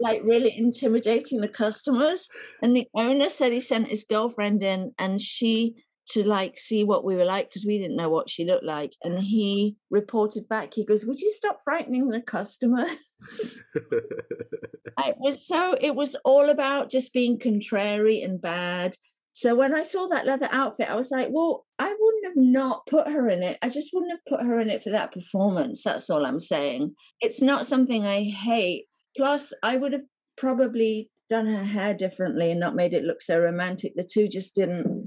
Like 0.02 0.22
really 0.24 0.56
intimidating 0.56 1.42
the 1.42 1.48
customers. 1.48 2.26
And 2.62 2.74
the 2.74 2.88
owner 2.94 3.28
said 3.28 3.52
he 3.52 3.60
sent 3.60 3.88
his 3.88 4.06
girlfriend 4.08 4.62
in 4.62 4.94
and 4.98 5.20
she 5.20 5.74
to 6.12 6.26
like 6.26 6.58
see 6.58 6.84
what 6.84 7.04
we 7.04 7.14
were 7.16 7.24
like 7.24 7.48
because 7.48 7.64
we 7.66 7.78
didn't 7.78 7.96
know 7.96 8.08
what 8.08 8.30
she 8.30 8.44
looked 8.44 8.64
like 8.64 8.92
and 9.02 9.18
he 9.18 9.76
reported 9.90 10.48
back 10.48 10.74
he 10.74 10.84
goes 10.84 11.04
would 11.04 11.20
you 11.20 11.30
stop 11.30 11.60
frightening 11.64 12.08
the 12.08 12.20
customers 12.20 12.88
it 13.74 15.16
was 15.18 15.46
so 15.46 15.76
it 15.80 15.94
was 15.94 16.16
all 16.24 16.48
about 16.50 16.90
just 16.90 17.12
being 17.12 17.38
contrary 17.38 18.22
and 18.22 18.40
bad 18.40 18.96
so 19.32 19.54
when 19.54 19.74
I 19.74 19.84
saw 19.84 20.06
that 20.08 20.26
leather 20.26 20.48
outfit, 20.50 20.90
I 20.90 20.96
was 20.96 21.10
like, 21.10 21.28
well, 21.30 21.64
I 21.78 21.94
wouldn't 21.98 22.26
have 22.26 22.36
not 22.36 22.84
put 22.86 23.08
her 23.08 23.28
in 23.28 23.42
it. 23.42 23.58
I 23.62 23.68
just 23.68 23.90
wouldn't 23.92 24.12
have 24.12 24.24
put 24.26 24.44
her 24.44 24.58
in 24.58 24.68
it 24.68 24.82
for 24.82 24.90
that 24.90 25.12
performance. 25.12 25.84
That's 25.84 26.10
all 26.10 26.26
I'm 26.26 26.40
saying. 26.40 26.94
It's 27.20 27.40
not 27.40 27.64
something 27.64 28.04
I 28.04 28.24
hate. 28.24 28.86
Plus, 29.16 29.52
I 29.62 29.76
would 29.76 29.92
have 29.92 30.02
probably 30.36 31.10
done 31.28 31.46
her 31.46 31.62
hair 31.62 31.94
differently 31.94 32.50
and 32.50 32.58
not 32.58 32.74
made 32.74 32.92
it 32.92 33.04
look 33.04 33.22
so 33.22 33.38
romantic. 33.38 33.92
The 33.94 34.08
two 34.10 34.28
just 34.28 34.54
didn't 34.54 34.99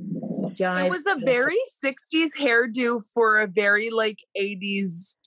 jive. 0.54 0.86
It 0.86 0.92
was 0.92 1.06
a 1.06 1.16
very 1.20 1.58
60s 1.84 2.30
hairdo 2.40 3.04
for 3.14 3.40
a 3.40 3.48
very 3.48 3.90
like 3.90 4.20
80s 4.40 5.18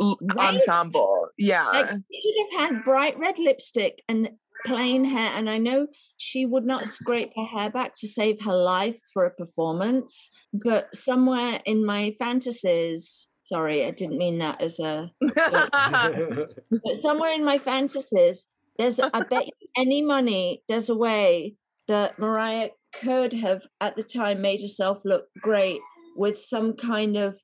right? 0.00 0.54
ensemble. 0.54 1.28
Yeah. 1.38 1.66
Like, 1.66 1.90
she 2.12 2.20
should 2.20 2.58
have 2.58 2.70
had 2.70 2.84
bright 2.84 3.18
red 3.18 3.38
lipstick 3.38 4.02
and 4.08 4.30
plain 4.64 5.04
hair. 5.04 5.30
And 5.34 5.48
I 5.48 5.58
know 5.58 5.88
she 6.16 6.46
would 6.46 6.64
not 6.64 6.86
scrape 6.86 7.30
her 7.36 7.44
hair 7.44 7.70
back 7.70 7.94
to 7.96 8.08
save 8.08 8.42
her 8.42 8.54
life 8.54 8.98
for 9.12 9.24
a 9.24 9.30
performance, 9.30 10.30
but 10.52 10.94
somewhere 10.94 11.60
in 11.64 11.84
my 11.84 12.12
fantasies, 12.18 13.28
sorry, 13.42 13.84
I 13.84 13.90
didn't 13.90 14.18
mean 14.18 14.38
that 14.38 14.60
as 14.60 14.78
a, 14.78 15.12
but 15.20 16.98
somewhere 17.00 17.32
in 17.32 17.44
my 17.44 17.58
fantasies, 17.58 18.46
there's, 18.78 18.98
I 19.00 19.20
bet 19.30 19.44
any 19.76 20.02
money, 20.02 20.62
there's 20.68 20.88
a 20.88 20.96
way 20.96 21.56
that 21.88 22.18
Mariah 22.18 22.70
could 23.00 23.32
have 23.32 23.62
at 23.80 23.96
the 23.96 24.02
time 24.02 24.40
made 24.40 24.60
herself 24.60 25.02
look 25.04 25.26
great 25.40 25.80
with 26.16 26.38
some 26.38 26.74
kind 26.74 27.16
of 27.16 27.36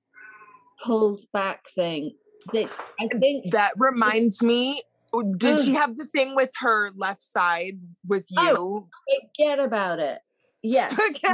pulled 0.85 1.21
back 1.33 1.67
thing. 1.75 2.13
That 2.53 2.69
I 3.01 3.07
think 3.07 3.53
that 3.53 3.73
reminds 3.79 4.43
me 4.43 4.83
did 5.37 5.59
mm. 5.59 5.65
she 5.65 5.75
have 5.75 5.97
the 5.97 6.07
thing 6.07 6.35
with 6.35 6.51
her 6.61 6.91
left 6.97 7.21
side 7.21 7.79
with 8.07 8.27
oh, 8.39 8.47
you? 8.47 8.57
Oh, 8.57 8.89
forget 9.37 9.59
about 9.59 9.99
it. 9.99 10.21
Yes. 10.63 10.97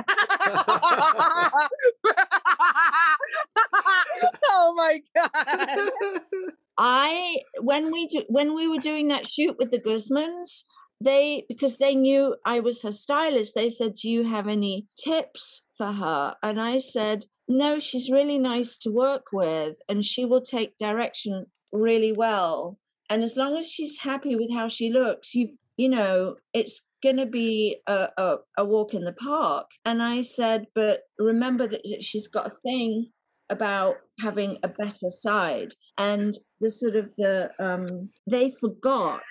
oh 4.46 4.74
my 4.76 5.00
god. 5.14 5.90
I 6.78 7.36
when 7.60 7.92
we 7.92 8.06
do 8.06 8.24
when 8.28 8.54
we 8.54 8.68
were 8.68 8.78
doing 8.78 9.08
that 9.08 9.28
shoot 9.28 9.56
with 9.58 9.70
the 9.70 9.80
Guzmans, 9.80 10.64
they 11.00 11.44
because 11.48 11.78
they 11.78 11.94
knew 11.94 12.36
I 12.44 12.60
was 12.60 12.82
her 12.82 12.92
stylist, 12.92 13.54
they 13.54 13.70
said, 13.70 13.94
Do 13.94 14.08
you 14.08 14.24
have 14.24 14.48
any 14.48 14.86
tips 14.96 15.62
for 15.76 15.92
her? 15.92 16.36
And 16.42 16.60
I 16.60 16.78
said, 16.78 17.26
No, 17.46 17.78
she's 17.78 18.10
really 18.10 18.38
nice 18.38 18.76
to 18.78 18.90
work 18.90 19.26
with 19.32 19.78
and 19.88 20.04
she 20.04 20.24
will 20.24 20.40
take 20.40 20.76
direction 20.76 21.46
really 21.72 22.12
well. 22.12 22.78
And 23.10 23.22
as 23.22 23.36
long 23.36 23.56
as 23.56 23.70
she's 23.70 24.00
happy 24.00 24.36
with 24.36 24.52
how 24.52 24.68
she 24.68 24.90
looks 24.90 25.34
you've 25.34 25.56
you 25.76 25.88
know 25.88 26.34
it's 26.52 26.88
gonna 27.04 27.26
be 27.26 27.76
a, 27.86 28.08
a, 28.18 28.36
a, 28.58 28.64
walk 28.64 28.92
in 28.94 29.04
the 29.04 29.12
park. 29.12 29.70
And 29.84 30.02
i 30.02 30.22
said 30.22 30.66
but 30.74 31.02
remember 31.18 31.68
that 31.68 32.02
she's 32.02 32.26
got 32.26 32.48
a 32.48 32.56
thing 32.64 33.10
about 33.50 33.96
having 34.20 34.58
a 34.62 34.68
better 34.68 35.08
side. 35.08 35.74
And 35.96 36.36
the 36.60 36.72
sort 36.72 36.96
of 36.96 37.14
the 37.16 37.50
um 37.60 38.10
they 38.26 38.50
forgot 38.50 39.22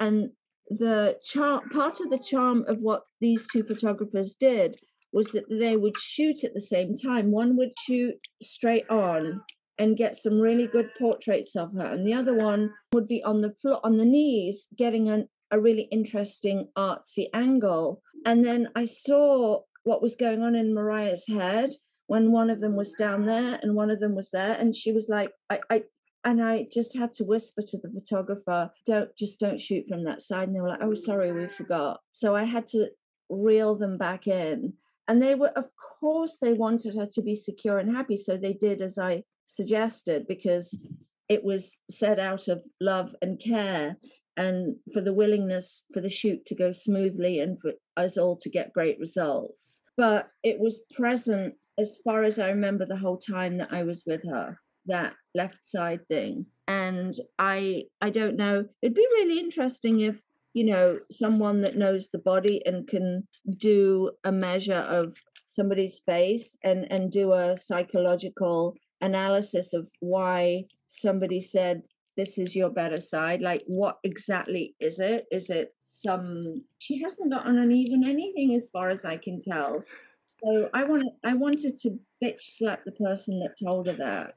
and 0.00 0.30
the 0.68 1.18
charm 1.24 1.68
part 1.70 2.00
of 2.00 2.10
the 2.10 2.18
charm 2.18 2.64
of 2.66 2.78
what 2.80 3.02
these 3.20 3.46
two 3.52 3.62
photographers 3.62 4.34
did 4.38 4.76
was 5.12 5.28
that 5.28 5.44
they 5.48 5.76
would 5.76 5.96
shoot 5.96 6.42
at 6.42 6.54
the 6.54 6.60
same 6.60 6.94
time. 6.96 7.30
One 7.30 7.56
would 7.56 7.72
shoot 7.86 8.14
straight 8.42 8.88
on 8.90 9.42
and 9.78 9.96
get 9.96 10.16
some 10.16 10.40
really 10.40 10.66
good 10.66 10.90
portraits 10.98 11.56
of 11.56 11.72
her, 11.74 11.86
and 11.86 12.06
the 12.06 12.14
other 12.14 12.34
one 12.34 12.70
would 12.92 13.08
be 13.08 13.22
on 13.24 13.40
the 13.40 13.54
floor 13.60 13.80
on 13.84 13.98
the 13.98 14.04
knees, 14.04 14.68
getting 14.76 15.08
an, 15.08 15.28
a 15.50 15.60
really 15.60 15.88
interesting 15.90 16.68
artsy 16.76 17.26
angle. 17.34 18.02
And 18.24 18.44
then 18.44 18.68
I 18.74 18.84
saw 18.84 19.62
what 19.82 20.00
was 20.00 20.16
going 20.16 20.42
on 20.42 20.54
in 20.54 20.74
Mariah's 20.74 21.26
head 21.28 21.70
when 22.06 22.32
one 22.32 22.50
of 22.50 22.60
them 22.60 22.76
was 22.76 22.92
down 22.92 23.26
there 23.26 23.58
and 23.62 23.74
one 23.74 23.90
of 23.90 24.00
them 24.00 24.14
was 24.14 24.30
there, 24.30 24.52
and 24.52 24.74
she 24.74 24.92
was 24.92 25.08
like, 25.08 25.30
I, 25.50 25.60
I 25.70 25.82
and 26.24 26.42
I 26.42 26.66
just 26.72 26.96
had 26.96 27.12
to 27.14 27.24
whisper 27.24 27.62
to 27.62 27.78
the 27.78 27.90
photographer, 27.90 28.70
don't 28.86 29.14
just 29.16 29.38
don't 29.38 29.60
shoot 29.60 29.86
from 29.86 30.04
that 30.04 30.22
side. 30.22 30.48
And 30.48 30.56
they 30.56 30.60
were 30.60 30.70
like, 30.70 30.82
oh, 30.82 30.94
sorry, 30.94 31.32
we 31.32 31.48
forgot. 31.48 32.00
So 32.10 32.34
I 32.34 32.44
had 32.44 32.66
to 32.68 32.88
reel 33.28 33.76
them 33.76 33.98
back 33.98 34.26
in. 34.26 34.72
And 35.06 35.22
they 35.22 35.34
were, 35.34 35.50
of 35.50 35.66
course, 36.00 36.38
they 36.40 36.54
wanted 36.54 36.96
her 36.96 37.06
to 37.12 37.22
be 37.22 37.36
secure 37.36 37.78
and 37.78 37.94
happy. 37.94 38.16
So 38.16 38.38
they 38.38 38.54
did 38.54 38.80
as 38.80 38.96
I 38.96 39.24
suggested 39.44 40.24
because 40.26 40.80
it 41.28 41.44
was 41.44 41.78
set 41.90 42.18
out 42.18 42.48
of 42.48 42.62
love 42.80 43.14
and 43.20 43.38
care 43.38 43.98
and 44.36 44.76
for 44.92 45.02
the 45.02 45.12
willingness 45.12 45.84
for 45.92 46.00
the 46.00 46.08
shoot 46.08 46.44
to 46.46 46.56
go 46.56 46.72
smoothly 46.72 47.38
and 47.38 47.60
for 47.60 47.72
us 47.98 48.16
all 48.16 48.36
to 48.38 48.50
get 48.50 48.72
great 48.72 48.98
results. 48.98 49.82
But 49.96 50.30
it 50.42 50.58
was 50.58 50.80
present 50.96 51.54
as 51.78 51.98
far 52.02 52.22
as 52.22 52.38
I 52.38 52.48
remember 52.48 52.86
the 52.86 52.96
whole 52.96 53.18
time 53.18 53.58
that 53.58 53.72
I 53.72 53.82
was 53.82 54.04
with 54.06 54.22
her 54.30 54.58
that 54.86 55.14
left 55.34 55.64
side 55.64 56.06
thing. 56.08 56.46
And 56.66 57.12
i 57.38 57.84
i 58.00 58.08
don't 58.08 58.36
know 58.36 58.64
it'd 58.80 58.94
be 58.94 59.06
really 59.12 59.38
interesting 59.38 60.00
if 60.00 60.22
you 60.54 60.64
know 60.64 60.98
someone 61.10 61.60
that 61.60 61.76
knows 61.76 62.08
the 62.08 62.18
body 62.18 62.62
and 62.64 62.86
can 62.86 63.28
do 63.58 64.12
a 64.24 64.32
measure 64.32 64.84
of 65.00 65.14
somebody's 65.46 66.00
face 66.00 66.56
and 66.64 66.90
and 66.90 67.10
do 67.10 67.32
a 67.32 67.56
psychological 67.56 68.74
analysis 69.00 69.74
of 69.74 69.90
why 70.00 70.64
somebody 70.86 71.40
said 71.40 71.82
this 72.16 72.38
is 72.38 72.54
your 72.54 72.70
better 72.70 73.00
side. 73.00 73.40
Like 73.40 73.62
what 73.66 73.98
exactly 74.04 74.74
is 74.80 74.98
it? 75.00 75.26
Is 75.30 75.50
it 75.50 75.72
some 75.82 76.64
she 76.78 77.02
hasn't 77.02 77.32
gotten 77.32 77.58
on 77.58 77.72
even 77.72 78.04
anything 78.04 78.54
as 78.54 78.70
far 78.70 78.88
as 78.88 79.04
i 79.04 79.16
can 79.16 79.40
tell. 79.40 79.84
So 80.26 80.70
i 80.72 80.84
wanted 80.84 81.12
i 81.24 81.34
wanted 81.34 81.76
to 81.78 81.98
bitch 82.22 82.40
slap 82.40 82.84
the 82.84 82.92
person 82.92 83.40
that 83.40 83.58
told 83.62 83.86
her 83.88 83.94
that 83.94 84.34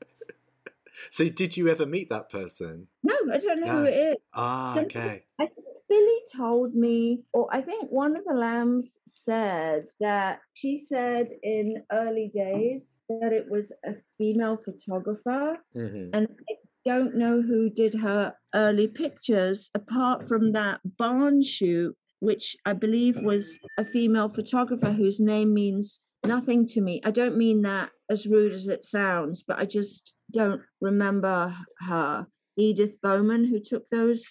so, 1.11 1.29
did 1.29 1.57
you 1.57 1.67
ever 1.69 1.85
meet 1.85 2.09
that 2.09 2.29
person? 2.29 2.87
No, 3.03 3.15
I 3.31 3.37
don't 3.37 3.59
know 3.59 3.67
no. 3.67 3.79
who 3.79 3.85
it 3.85 3.93
is. 3.93 4.15
Ah, 4.33 4.71
Somebody, 4.73 4.97
okay. 4.99 5.23
I 5.39 5.45
think 5.45 5.67
Billy 5.89 6.19
told 6.35 6.75
me, 6.75 7.23
or 7.33 7.47
I 7.51 7.61
think 7.61 7.89
one 7.89 8.17
of 8.17 8.25
the 8.25 8.33
lambs 8.33 8.99
said 9.07 9.85
that 9.99 10.39
she 10.53 10.77
said 10.77 11.29
in 11.43 11.83
early 11.91 12.31
days 12.33 13.01
that 13.09 13.31
it 13.31 13.45
was 13.49 13.73
a 13.85 13.93
female 14.17 14.57
photographer, 14.57 15.57
mm-hmm. 15.75 16.09
and 16.13 16.27
I 16.49 16.55
don't 16.85 17.15
know 17.15 17.41
who 17.41 17.69
did 17.69 17.95
her 17.95 18.35
early 18.53 18.87
pictures 18.87 19.69
apart 19.73 20.27
from 20.27 20.51
that 20.53 20.81
barn 20.97 21.43
shoot, 21.43 21.95
which 22.19 22.57
I 22.65 22.73
believe 22.73 23.21
was 23.21 23.59
a 23.77 23.85
female 23.85 24.29
photographer 24.29 24.91
whose 24.91 25.19
name 25.19 25.53
means 25.53 25.99
nothing 26.25 26.65
to 26.67 26.81
me. 26.81 27.01
I 27.05 27.11
don't 27.11 27.37
mean 27.37 27.61
that 27.61 27.91
as 28.09 28.27
rude 28.27 28.53
as 28.53 28.67
it 28.67 28.83
sounds, 28.83 29.43
but 29.43 29.59
I 29.59 29.65
just 29.65 30.13
don't 30.31 30.61
remember 30.81 31.55
her. 31.81 32.27
Edith 32.57 32.99
Bowman, 33.01 33.45
who 33.45 33.59
took 33.59 33.87
those 33.87 34.29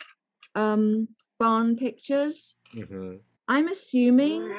um, 0.54 1.08
barn 1.38 1.76
pictures. 1.76 2.56
Mm-hmm. 2.74 3.16
I'm 3.48 3.68
assuming, 3.68 4.52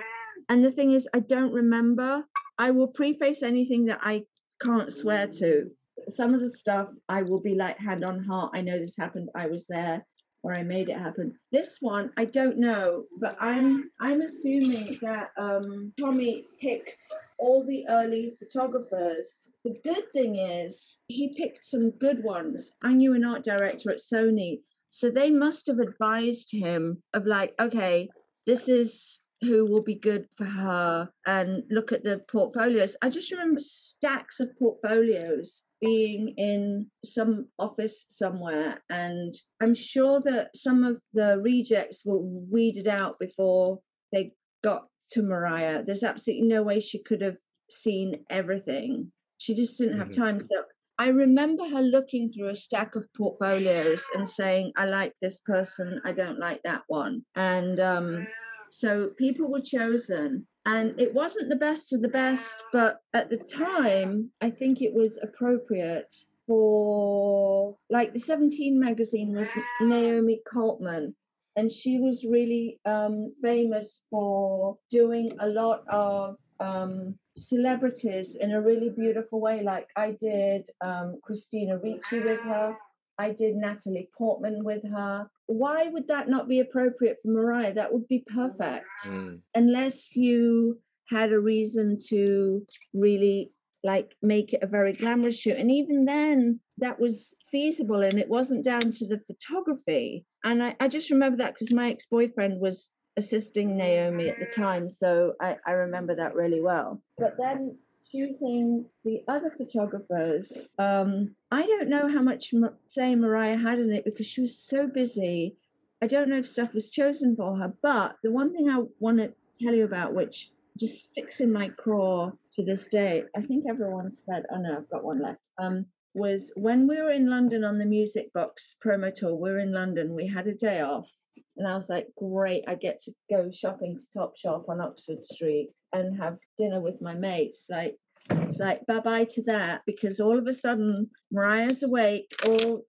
and 0.48 0.64
the 0.64 0.72
thing 0.72 0.92
is, 0.92 1.08
I 1.14 1.20
don't 1.20 1.52
remember. 1.52 2.26
I 2.58 2.72
will 2.72 2.88
preface 2.88 3.44
anything 3.44 3.86
that 3.86 4.00
I 4.02 4.24
can't 4.62 4.92
swear 4.92 5.28
to. 5.28 5.72
Some 6.08 6.34
of 6.34 6.42
the 6.42 6.50
stuff 6.50 6.90
I 7.10 7.24
will 7.24 7.42
be 7.42 7.56
like 7.56 7.78
hand 7.80 8.06
on 8.06 8.24
heart. 8.24 8.52
I 8.54 8.62
know 8.62 8.80
this 8.80 8.96
happened. 8.98 9.30
I 9.36 9.48
was 9.48 9.68
there 9.68 10.06
or 10.44 10.54
I 10.54 10.64
made 10.64 10.90
it 10.90 10.98
happen. 10.98 11.34
This 11.52 11.80
one, 11.82 12.12
I 12.16 12.26
don't 12.26 12.58
know, 12.58 13.04
but 13.20 13.36
I'm 13.40 13.92
I'm 14.00 14.22
assuming 14.22 14.98
that 15.02 15.32
um, 15.38 15.94
Tommy 16.00 16.46
picked 16.62 17.04
all 17.40 17.66
the 17.66 17.86
early 17.90 18.32
photographers. 18.40 19.44
The 19.68 19.82
good 19.84 20.13
thing 20.13 20.38
is 20.38 21.01
he 21.09 21.36
picked 21.36 21.65
some 21.65 21.91
good 21.91 22.24
ones. 22.24 22.72
I 22.82 22.93
knew 22.93 23.13
an 23.13 23.26
art 23.26 23.43
director 23.43 23.91
at 23.91 23.97
Sony, 23.97 24.61
so 24.91 25.09
they 25.09 25.30
must 25.30 25.68
have 25.68 25.80
advised 25.80 26.53
him 26.53 27.03
of 27.13 27.26
like, 27.26 27.53
okay, 27.59 28.07
this 28.45 28.70
is 28.70 29.22
who 29.41 29.65
will 29.70 29.84
be 29.84 29.99
good 29.99 30.28
for 30.38 30.45
her 30.45 31.09
and 31.26 31.63
look 31.70 31.91
at 31.91 32.05
the 32.05 32.22
portfolios. 32.32 32.95
I 33.01 33.09
just 33.09 33.30
remember 33.30 33.59
stacks 33.59 34.39
of 34.39 34.57
portfolios 34.57 35.63
being 35.82 36.34
in 36.38 36.88
some 37.03 37.49
office 37.59 38.05
somewhere 38.07 38.78
and 38.89 39.34
I'm 39.61 39.76
sure 39.76 40.22
that 40.24 40.55
some 40.55 40.86
of 40.86 41.01
the 41.13 41.41
rejects 41.43 42.03
were 42.05 42.22
weeded 42.22 42.88
out 42.88 43.20
before 43.20 43.80
they 44.13 44.32
got 44.63 44.88
to 45.11 45.22
Mariah. 45.22 45.84
There's 45.84 46.03
absolutely 46.03 46.47
no 46.47 46.63
way 46.63 46.80
she 46.80 47.03
could 47.03 47.22
have 47.22 47.39
seen 47.70 48.24
everything. 48.30 49.11
She 49.38 49.54
just 49.56 49.78
didn't 49.78 50.00
have 50.00 50.10
mm-hmm. 50.10 50.22
time. 50.22 50.40
So 50.40 50.64
I 51.00 51.10
remember 51.10 51.68
her 51.68 51.82
looking 51.82 52.32
through 52.32 52.50
a 52.50 52.56
stack 52.56 52.96
of 52.96 53.06
portfolios 53.16 54.06
and 54.16 54.28
saying, 54.28 54.74
I 54.76 54.86
like 54.86 55.14
this 55.22 55.40
person, 55.42 56.02
I 56.04 56.12
don't 56.12 56.40
like 56.40 56.62
that 56.64 56.84
one. 56.88 57.24
And 57.36 57.80
um 57.80 58.28
so 58.70 59.10
people 59.18 59.52
were 59.52 59.62
chosen. 59.62 60.48
And 60.66 61.00
it 61.00 61.14
wasn't 61.14 61.50
the 61.50 61.56
best 61.56 61.94
of 61.94 62.02
the 62.02 62.10
best, 62.10 62.62
but 62.74 63.00
at 63.14 63.30
the 63.30 63.38
time, 63.38 64.32
I 64.42 64.50
think 64.50 64.82
it 64.82 64.94
was 64.94 65.18
appropriate 65.24 66.14
for, 66.46 67.78
like, 67.90 68.14
the 68.14 68.20
17 68.20 68.78
magazine 68.78 69.34
was 69.34 69.50
Naomi 69.80 70.42
Kaltman. 70.54 71.14
And 71.56 71.72
she 71.72 72.00
was 72.00 72.26
really 72.30 72.82
um, 72.86 73.34
famous 73.42 74.04
for 74.12 74.78
doing 74.90 75.32
a 75.40 75.48
lot 75.48 75.84
of 75.88 76.36
um, 76.60 77.16
celebrities 77.36 78.38
in 78.39 78.51
a 78.51 78.62
really 78.62 78.89
beautiful 78.89 79.39
way. 79.39 79.64
Like 79.64 79.88
I 79.95 80.16
did 80.20 80.70
um, 80.82 81.20
Christina 81.24 81.78
Ricci 81.78 82.20
with 82.20 82.41
her. 82.41 82.76
I 83.20 83.32
did 83.32 83.55
Natalie 83.55 84.10
Portman 84.18 84.64
with 84.64 84.84
her. 84.91 85.28
Why 85.47 85.88
would 85.88 86.08
that 86.08 86.30
not 86.30 86.47
be 86.47 86.60
appropriate 86.60 87.18
for 87.24 87.32
Mariah? 87.32 87.74
That 87.74 87.91
would 87.91 88.08
be 88.08 88.24
perfect. 88.28 88.86
Mm. 89.05 89.39
Unless 89.55 90.16
you 90.16 90.80
had 91.10 91.32
a 91.32 91.39
reason 91.39 91.97
to 92.10 92.66
really 92.93 93.51
like 93.84 94.16
make 94.22 94.53
it 94.53 94.62
a 94.62 94.68
very 94.68 94.93
glamorous 94.93 95.39
shoot. 95.39 95.58
And 95.58 95.72
even 95.72 96.05
then, 96.05 96.60
that 96.78 96.99
was 96.99 97.34
feasible 97.51 98.01
and 98.01 98.20
it 98.20 98.30
wasn't 98.30 98.64
down 98.64 98.91
to 98.91 99.08
the 99.08 99.20
photography. 99.20 100.26
And 100.43 100.62
I, 100.62 100.76
I 100.80 100.88
just 100.88 101.10
remember 101.10 101.38
that 101.38 101.53
because 101.53 101.74
my 101.74 101.91
ex 101.91 102.05
boyfriend 102.05 102.60
was 102.60 102.91
assisting 103.18 103.76
Naomi 103.76 104.30
at 104.30 104.39
the 104.39 104.45
time. 104.45 104.89
So 104.89 105.34
I, 105.41 105.57
I 105.65 105.72
remember 105.72 106.15
that 106.15 106.36
really 106.36 106.61
well. 106.61 107.01
But 107.18 107.36
then 107.38 107.78
choosing 108.11 108.86
the 109.03 109.24
other 109.28 109.51
photographers, 109.57 110.68
um, 110.78 111.36
I 111.51 111.63
don't 111.63 111.89
know 111.89 112.07
how 112.07 112.22
much 112.22 112.53
say 112.88 113.15
Mariah 113.15 113.57
had 113.57 113.80
in 113.80 113.91
it 113.91 114.05
because 114.05 114.28
she 114.28 114.41
was 114.41 114.57
so 114.57 114.88
busy. 114.88 115.57
I 116.01 116.07
don't 116.07 116.30
know 116.30 116.38
if 116.38 116.47
stuff 116.47 116.74
was 116.74 116.89
chosen 116.89 117.36
for 117.36 117.57
her, 117.57 117.74
but 117.82 118.15
the 118.24 118.32
one 118.32 118.53
thing 118.53 118.70
I 118.70 118.84
want 118.99 119.18
to 119.18 119.34
tell 119.61 119.74
you 119.74 119.84
about, 119.84 120.13
which 120.13 120.51
just 120.78 121.09
sticks 121.09 121.41
in 121.41 121.51
my 121.51 121.70
craw 121.70 122.32
to 122.53 122.63
this 122.63 122.88
day, 122.88 123.24
I 123.36 123.41
think 123.41 123.65
everyone's 123.68 124.24
fed. 124.30 124.45
Oh 124.51 124.57
no, 124.57 124.78
I've 124.78 124.89
got 124.89 125.03
one 125.03 125.22
left. 125.22 125.47
Um, 125.57 125.88
was 126.13 126.51
when 126.55 126.88
we 126.88 127.01
were 127.01 127.11
in 127.11 127.30
London 127.30 127.63
on 127.63 127.78
the 127.78 127.86
Music 127.86 128.34
Box 128.34 128.78
promo 128.84 129.13
tour. 129.13 129.36
We 129.36 129.51
were 129.51 129.59
in 129.59 129.72
London. 129.72 130.15
We 130.15 130.28
had 130.28 130.47
a 130.47 130.53
day 130.53 130.82
off, 130.82 131.09
and 131.58 131.68
I 131.68 131.76
was 131.76 131.89
like, 131.89 132.08
great, 132.18 132.64
I 132.68 132.76
get 132.76 132.99
to 133.01 133.12
go 133.30 133.49
shopping 133.51 133.97
to 133.97 134.20
Topshop 134.20 134.70
on 134.70 134.82
Oxford 134.82 135.24
Street 135.24 135.70
and 135.93 136.20
have 136.20 136.38
dinner 136.58 136.82
with 136.82 137.01
my 137.01 137.14
mates. 137.14 137.68
Like, 137.70 137.95
it's 138.30 138.60
like 138.60 138.86
bye 138.86 138.99
bye 138.99 139.26
to 139.32 139.43
that 139.43 139.82
because 139.86 140.20
all 140.20 140.38
of 140.38 140.47
a 140.47 140.53
sudden 140.53 141.10
Mariah's 141.32 141.84
awake, 141.84 142.32
all 142.45 142.84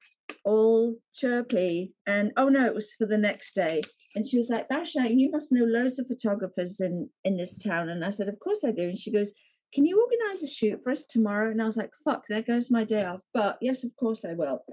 all 0.44 0.96
chirpy, 1.14 1.94
and 2.06 2.32
oh 2.36 2.48
no, 2.48 2.66
it 2.66 2.74
was 2.74 2.94
for 2.94 3.06
the 3.06 3.18
next 3.18 3.54
day. 3.54 3.82
And 4.14 4.26
she 4.26 4.38
was 4.38 4.48
like, 4.48 4.68
Basia, 4.68 5.08
you 5.08 5.30
must 5.30 5.52
know 5.52 5.64
loads 5.64 5.98
of 5.98 6.08
photographers 6.08 6.80
in 6.80 7.10
in 7.24 7.36
this 7.36 7.56
town. 7.58 7.88
And 7.88 8.04
I 8.04 8.10
said, 8.10 8.28
Of 8.28 8.40
course 8.40 8.64
I 8.64 8.72
do. 8.72 8.84
And 8.84 8.98
she 8.98 9.12
goes, 9.12 9.32
can 9.72 9.84
you 9.84 10.00
organize 10.00 10.42
a 10.42 10.48
shoot 10.48 10.82
for 10.82 10.90
us 10.90 11.06
tomorrow? 11.06 11.50
And 11.50 11.60
i 11.60 11.64
was 11.66 11.76
like 11.76 11.90
fuck 12.04 12.24
there 12.28 12.42
goes 12.42 12.70
my 12.70 12.84
day 12.84 13.04
off. 13.04 13.22
But 13.34 13.58
yes 13.60 13.84
of 13.84 13.94
course 13.96 14.24
i 14.24 14.32
will. 14.32 14.64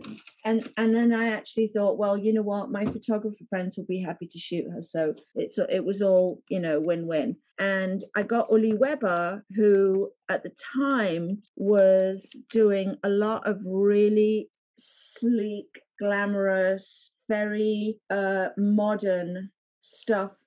And 0.43 0.69
and 0.77 0.95
then 0.95 1.13
i 1.13 1.29
actually 1.29 1.67
thought 1.67 1.97
well 1.97 2.17
you 2.17 2.33
know 2.33 2.41
what? 2.41 2.71
My 2.71 2.85
photographer 2.85 3.43
friends 3.49 3.77
will 3.77 3.85
be 3.85 4.01
happy 4.01 4.27
to 4.27 4.39
shoot 4.39 4.65
her. 4.71 4.81
So 4.81 5.13
it's 5.35 5.57
it 5.57 5.85
was 5.85 6.01
all 6.01 6.41
you 6.49 6.59
know 6.59 6.79
win-win. 6.79 7.37
And 7.59 8.03
i 8.15 8.23
got 8.23 8.51
uli 8.51 8.73
weber 8.73 9.45
who 9.55 10.11
at 10.29 10.43
the 10.43 10.51
time 10.75 11.41
was 11.55 12.35
doing 12.49 12.95
a 13.03 13.09
lot 13.09 13.47
of 13.47 13.61
really 13.65 14.49
sleek 14.77 15.81
glamorous 15.99 17.11
very 17.27 17.99
uh 18.09 18.49
modern 18.57 19.49
stuff. 19.81 20.37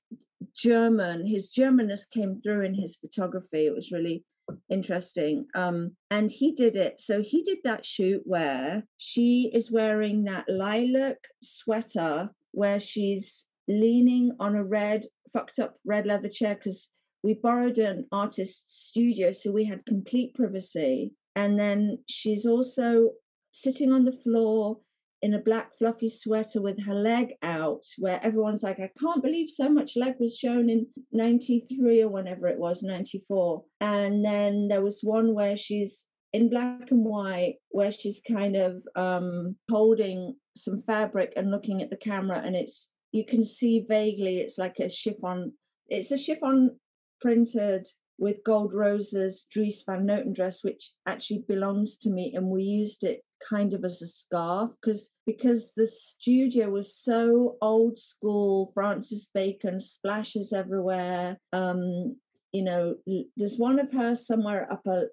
German. 0.56 1.26
His 1.26 1.50
Germanness 1.50 2.10
came 2.10 2.40
through 2.40 2.64
in 2.64 2.74
his 2.74 2.96
photography. 2.96 3.66
It 3.66 3.74
was 3.74 3.92
really 3.92 4.24
interesting. 4.70 5.46
Um, 5.54 5.96
and 6.10 6.30
he 6.30 6.52
did 6.52 6.76
it. 6.76 7.00
So 7.00 7.22
he 7.22 7.42
did 7.42 7.58
that 7.64 7.84
shoot 7.84 8.22
where 8.24 8.84
she 8.96 9.50
is 9.52 9.72
wearing 9.72 10.24
that 10.24 10.48
lilac 10.48 11.18
sweater 11.42 12.30
where 12.52 12.80
she's 12.80 13.48
leaning 13.68 14.32
on 14.40 14.54
a 14.54 14.64
red, 14.64 15.06
fucked 15.32 15.58
up 15.58 15.76
red 15.84 16.06
leather 16.06 16.28
chair 16.28 16.54
because 16.54 16.90
we 17.22 17.34
borrowed 17.34 17.78
an 17.78 18.06
artist's 18.12 18.88
studio, 18.88 19.32
so 19.32 19.50
we 19.50 19.64
had 19.64 19.84
complete 19.84 20.34
privacy. 20.34 21.12
And 21.34 21.58
then 21.58 21.98
she's 22.08 22.46
also 22.46 23.10
sitting 23.50 23.92
on 23.92 24.04
the 24.04 24.12
floor 24.12 24.78
in 25.20 25.34
a 25.34 25.40
black 25.40 25.76
fluffy 25.76 26.08
sweater 26.08 26.60
with 26.60 26.84
her 26.84 26.94
leg 26.94 27.34
out, 27.42 27.84
where 27.98 28.20
everyone's 28.22 28.62
like, 28.62 28.78
I 28.78 28.90
can't 29.00 29.22
believe 29.22 29.50
so 29.50 29.68
much 29.68 29.96
leg 29.96 30.14
was 30.18 30.36
shown 30.36 30.70
in 30.70 30.86
93 31.12 32.02
or 32.02 32.08
whenever 32.08 32.46
it 32.46 32.58
was, 32.58 32.82
94. 32.82 33.64
And 33.80 34.24
then 34.24 34.68
there 34.68 34.82
was 34.82 35.00
one 35.02 35.34
where 35.34 35.56
she's 35.56 36.06
in 36.32 36.50
black 36.50 36.90
and 36.90 37.04
white, 37.04 37.56
where 37.70 37.92
she's 37.92 38.22
kind 38.26 38.56
of 38.56 38.82
um, 38.96 39.56
holding 39.70 40.36
some 40.56 40.82
fabric 40.86 41.32
and 41.36 41.50
looking 41.50 41.82
at 41.82 41.90
the 41.90 41.96
camera, 41.96 42.42
and 42.44 42.54
it's 42.54 42.92
you 43.12 43.24
can 43.24 43.44
see 43.44 43.84
vaguely 43.88 44.38
it's 44.38 44.58
like 44.58 44.78
a 44.78 44.90
chiffon. 44.90 45.54
It's 45.88 46.10
a 46.10 46.18
chiffon 46.18 46.78
printed 47.20 47.86
with 48.18 48.44
gold 48.44 48.74
roses 48.74 49.46
Dries 49.50 49.82
van 49.86 50.06
Noten 50.06 50.34
dress, 50.34 50.62
which 50.62 50.92
actually 51.06 51.44
belongs 51.48 51.98
to 51.98 52.10
me, 52.10 52.32
and 52.34 52.48
we 52.48 52.62
used 52.62 53.04
it 53.04 53.22
kind 53.46 53.74
of 53.74 53.84
as 53.84 54.02
a 54.02 54.06
scarf 54.06 54.70
because 54.80 55.12
because 55.26 55.72
the 55.76 55.86
studio 55.86 56.70
was 56.70 56.94
so 56.94 57.56
old 57.60 57.98
school 57.98 58.70
francis 58.74 59.30
bacon 59.32 59.78
splashes 59.80 60.52
everywhere 60.52 61.38
um 61.52 62.16
you 62.52 62.62
know 62.62 62.94
there's 63.36 63.58
one 63.58 63.78
of 63.78 63.92
her 63.92 64.14
somewhere 64.14 64.70
up 64.72 64.86
a 64.86 65.04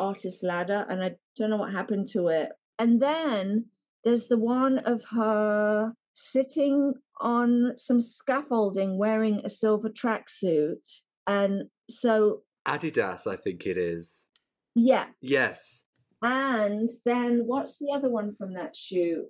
artist 0.00 0.42
ladder 0.42 0.86
and 0.88 1.04
i 1.04 1.14
don't 1.36 1.50
know 1.50 1.56
what 1.56 1.72
happened 1.72 2.08
to 2.10 2.28
it. 2.28 2.50
And 2.78 3.00
then 3.00 3.66
there's 4.02 4.28
the 4.28 4.38
one 4.38 4.78
of 4.78 5.02
her 5.10 5.92
sitting 6.14 6.94
on 7.20 7.72
some 7.76 8.00
scaffolding 8.00 8.98
wearing 8.98 9.40
a 9.44 9.48
silver 9.48 9.88
tracksuit 9.88 11.00
and 11.26 11.64
so 11.88 12.42
adidas 12.66 13.26
i 13.26 13.36
think 13.36 13.66
it 13.66 13.78
is. 13.78 14.26
Yeah. 14.74 15.06
Yes 15.20 15.84
and 16.24 16.88
then 17.04 17.42
what's 17.44 17.78
the 17.78 17.92
other 17.92 18.08
one 18.08 18.34
from 18.34 18.54
that 18.54 18.74
shoot? 18.74 19.26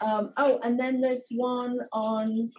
Um, 0.00 0.32
oh, 0.38 0.58
and 0.62 0.80
then 0.80 0.98
there's 0.98 1.28
one 1.30 1.80
on. 1.92 2.50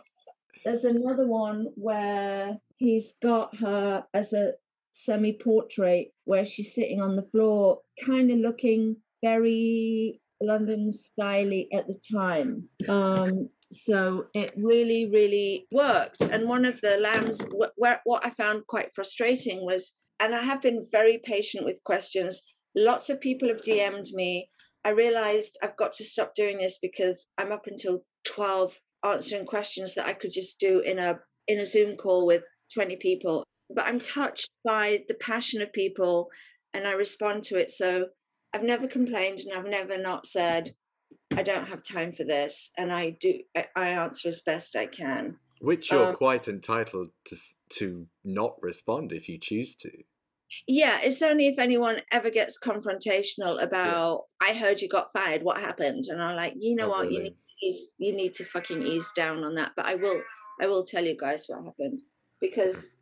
There's 0.63 0.83
another 0.83 1.25
one 1.25 1.67
where 1.75 2.59
he's 2.77 3.15
got 3.19 3.57
her 3.57 4.05
as 4.13 4.31
a 4.33 4.53
semi-portrait 4.91 6.13
where 6.25 6.45
she's 6.45 6.75
sitting 6.75 7.01
on 7.01 7.15
the 7.15 7.23
floor, 7.23 7.79
kind 8.05 8.29
of 8.29 8.37
looking 8.37 8.97
very 9.23 10.21
London 10.39 10.91
styly 10.91 11.67
at 11.73 11.87
the 11.87 11.99
time. 12.15 12.69
Um, 12.87 13.49
so 13.71 14.27
it 14.35 14.53
really, 14.55 15.09
really 15.09 15.65
worked. 15.71 16.21
And 16.21 16.47
one 16.47 16.65
of 16.65 16.79
the 16.81 16.97
lambs, 16.97 17.43
where 17.75 18.01
what 18.03 18.23
I 18.23 18.29
found 18.31 18.67
quite 18.67 18.93
frustrating 18.93 19.65
was, 19.65 19.95
and 20.19 20.35
I 20.35 20.41
have 20.41 20.61
been 20.61 20.85
very 20.91 21.19
patient 21.23 21.65
with 21.65 21.83
questions 21.83 22.43
Lots 22.75 23.09
of 23.09 23.21
people 23.21 23.49
have 23.49 23.61
DM'd 23.61 24.13
me. 24.13 24.49
I 24.85 24.89
realized 24.89 25.57
I've 25.61 25.77
got 25.77 25.93
to 25.93 26.05
stop 26.05 26.33
doing 26.35 26.57
this 26.57 26.79
because 26.81 27.27
I'm 27.37 27.51
up 27.51 27.67
until 27.67 28.03
12 28.25 28.79
answering 29.03 29.45
questions 29.45 29.95
that 29.95 30.05
I 30.05 30.13
could 30.13 30.31
just 30.31 30.59
do 30.59 30.79
in 30.79 30.99
a 30.99 31.19
in 31.47 31.59
a 31.59 31.65
Zoom 31.65 31.95
call 31.95 32.25
with 32.27 32.43
20 32.73 32.97
people. 32.97 33.43
But 33.73 33.85
I'm 33.85 33.99
touched 33.99 34.49
by 34.63 35.03
the 35.07 35.15
passion 35.15 35.61
of 35.61 35.73
people 35.73 36.29
and 36.73 36.87
I 36.87 36.93
respond 36.93 37.43
to 37.45 37.57
it. 37.57 37.71
So 37.71 38.07
I've 38.53 38.63
never 38.63 38.87
complained 38.87 39.39
and 39.39 39.53
I've 39.53 39.69
never 39.69 39.97
not 39.97 40.25
said 40.25 40.73
I 41.35 41.43
don't 41.43 41.67
have 41.67 41.83
time 41.83 42.11
for 42.13 42.23
this 42.23 42.71
and 42.77 42.91
I 42.91 43.17
do 43.19 43.39
I 43.75 43.89
answer 43.89 44.29
as 44.29 44.41
best 44.41 44.75
I 44.75 44.85
can. 44.85 45.37
Which 45.61 45.91
you're 45.91 46.09
um, 46.09 46.15
quite 46.15 46.47
entitled 46.47 47.09
to 47.25 47.35
to 47.77 48.07
not 48.23 48.55
respond 48.61 49.11
if 49.11 49.27
you 49.27 49.37
choose 49.39 49.75
to. 49.77 49.91
Yeah, 50.67 50.99
it's 51.01 51.21
only 51.21 51.47
if 51.47 51.59
anyone 51.59 52.01
ever 52.11 52.29
gets 52.29 52.57
confrontational 52.59 53.61
about 53.61 54.25
yeah. 54.41 54.49
I 54.49 54.53
heard 54.53 54.81
you 54.81 54.89
got 54.89 55.11
fired, 55.11 55.43
what 55.43 55.57
happened? 55.57 56.05
And 56.09 56.21
I'm 56.21 56.35
like, 56.35 56.53
you 56.57 56.75
know 56.75 56.87
oh, 56.87 56.89
what, 56.89 57.01
really? 57.07 57.15
you 57.15 57.23
need 57.23 57.35
ease, 57.63 57.87
you 57.97 58.15
need 58.15 58.33
to 58.35 58.45
fucking 58.45 58.83
ease 58.83 59.11
down 59.15 59.43
on 59.43 59.55
that. 59.55 59.71
But 59.75 59.85
I 59.85 59.95
will 59.95 60.21
I 60.61 60.67
will 60.67 60.83
tell 60.83 61.03
you 61.03 61.17
guys 61.17 61.45
what 61.47 61.63
happened 61.63 62.01
because 62.41 62.97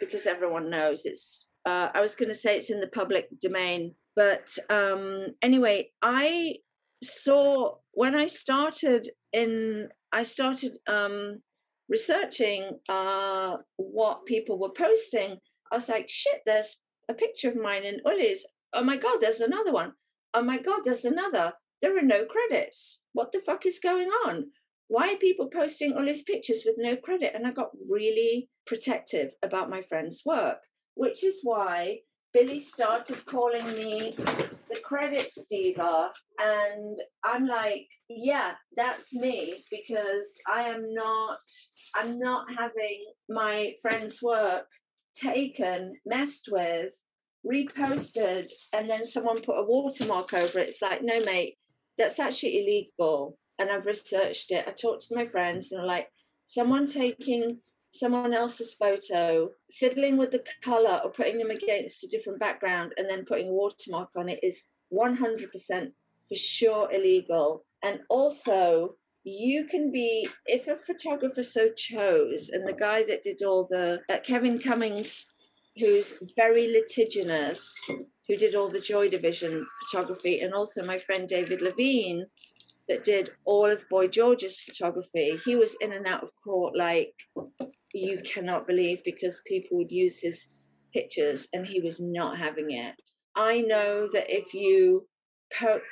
because 0.00 0.26
everyone 0.26 0.70
knows 0.70 1.04
it's 1.04 1.50
uh, 1.66 1.90
I 1.92 2.00
was 2.00 2.14
gonna 2.14 2.34
say 2.34 2.56
it's 2.56 2.70
in 2.70 2.80
the 2.80 2.88
public 2.88 3.28
domain. 3.40 3.94
But 4.16 4.58
um 4.70 5.28
anyway, 5.42 5.90
I 6.02 6.56
saw 7.02 7.76
when 7.92 8.14
I 8.14 8.26
started 8.26 9.08
in 9.32 9.88
I 10.12 10.22
started 10.22 10.72
um 10.86 11.42
researching 11.88 12.78
uh 12.88 13.56
what 13.76 14.26
people 14.26 14.58
were 14.58 14.72
posting 14.72 15.38
I 15.70 15.76
was 15.76 15.88
like, 15.88 16.08
shit, 16.08 16.40
there's 16.46 16.78
a 17.08 17.14
picture 17.14 17.48
of 17.48 17.56
mine 17.56 17.84
in 17.84 18.00
Uli's. 18.06 18.46
Oh 18.72 18.84
my 18.84 18.96
God, 18.96 19.18
there's 19.20 19.40
another 19.40 19.72
one. 19.72 19.92
Oh 20.34 20.42
my 20.42 20.58
God, 20.58 20.80
there's 20.84 21.04
another. 21.04 21.54
There 21.80 21.96
are 21.96 22.02
no 22.02 22.24
credits. 22.24 23.02
What 23.12 23.32
the 23.32 23.38
fuck 23.38 23.66
is 23.66 23.78
going 23.78 24.08
on? 24.26 24.50
Why 24.88 25.12
are 25.12 25.16
people 25.16 25.48
posting 25.48 25.92
Uli's 25.92 26.22
pictures 26.22 26.64
with 26.64 26.76
no 26.78 26.96
credit? 26.96 27.32
And 27.34 27.46
I 27.46 27.52
got 27.52 27.70
really 27.90 28.48
protective 28.66 29.32
about 29.42 29.70
my 29.70 29.82
friend's 29.82 30.22
work, 30.24 30.58
which 30.94 31.24
is 31.24 31.40
why 31.42 32.00
Billy 32.32 32.60
started 32.60 33.24
calling 33.26 33.66
me 33.66 34.14
the 34.16 34.80
credits 34.84 35.46
diva. 35.46 36.10
And 36.38 36.98
I'm 37.24 37.46
like, 37.46 37.86
yeah, 38.08 38.52
that's 38.76 39.14
me 39.14 39.64
because 39.70 40.34
I 40.46 40.68
am 40.68 40.92
not, 40.94 41.38
I'm 41.94 42.18
not 42.18 42.46
having 42.56 43.04
my 43.28 43.74
friend's 43.82 44.22
work 44.22 44.66
taken, 45.18 45.94
messed 46.06 46.48
with, 46.50 46.92
reposted, 47.46 48.50
and 48.72 48.88
then 48.88 49.06
someone 49.06 49.40
put 49.40 49.58
a 49.58 49.64
watermark 49.64 50.34
over 50.34 50.58
it. 50.58 50.68
It's 50.68 50.82
like, 50.82 51.02
no, 51.02 51.20
mate, 51.20 51.56
that's 51.96 52.18
actually 52.18 52.60
illegal. 52.60 53.38
And 53.58 53.70
I've 53.70 53.86
researched 53.86 54.50
it. 54.50 54.66
I 54.66 54.72
talked 54.72 55.08
to 55.08 55.16
my 55.16 55.26
friends, 55.26 55.72
and 55.72 55.80
I'm 55.80 55.86
like, 55.86 56.08
someone 56.44 56.86
taking 56.86 57.58
someone 57.90 58.34
else's 58.34 58.74
photo, 58.74 59.50
fiddling 59.72 60.16
with 60.16 60.30
the 60.30 60.44
color 60.62 61.00
or 61.02 61.10
putting 61.10 61.38
them 61.38 61.50
against 61.50 62.04
a 62.04 62.08
different 62.08 62.38
background, 62.38 62.92
and 62.96 63.08
then 63.08 63.24
putting 63.24 63.48
a 63.48 63.52
watermark 63.52 64.10
on 64.16 64.28
it 64.28 64.40
is 64.42 64.64
100% 64.92 65.48
for 66.28 66.34
sure 66.34 66.90
illegal. 66.92 67.64
And 67.82 68.00
also, 68.08 68.96
you 69.24 69.64
can 69.66 69.90
be 69.92 70.28
if 70.46 70.66
a 70.68 70.76
photographer 70.76 71.42
so 71.42 71.70
chose 71.76 72.48
and 72.50 72.66
the 72.66 72.72
guy 72.72 73.02
that 73.02 73.22
did 73.22 73.42
all 73.42 73.66
the 73.70 74.00
uh, 74.08 74.18
kevin 74.24 74.58
cummins 74.58 75.26
who's 75.76 76.14
very 76.36 76.72
litigious 76.72 77.74
who 78.26 78.36
did 78.36 78.54
all 78.54 78.68
the 78.68 78.80
joy 78.80 79.08
division 79.08 79.66
photography 79.84 80.40
and 80.40 80.54
also 80.54 80.84
my 80.84 80.98
friend 80.98 81.28
david 81.28 81.60
levine 81.60 82.24
that 82.88 83.04
did 83.04 83.30
all 83.44 83.66
of 83.66 83.88
boy 83.88 84.06
george's 84.06 84.60
photography 84.60 85.38
he 85.44 85.56
was 85.56 85.76
in 85.80 85.92
and 85.92 86.06
out 86.06 86.22
of 86.22 86.30
court 86.42 86.74
like 86.76 87.12
you 87.92 88.20
cannot 88.24 88.66
believe 88.66 89.02
because 89.04 89.42
people 89.46 89.78
would 89.78 89.90
use 89.90 90.20
his 90.20 90.48
pictures 90.92 91.48
and 91.52 91.66
he 91.66 91.80
was 91.80 92.00
not 92.00 92.38
having 92.38 92.70
it. 92.70 93.00
I 93.34 93.60
know 93.60 94.08
that 94.12 94.26
if 94.28 94.54
you 94.54 95.06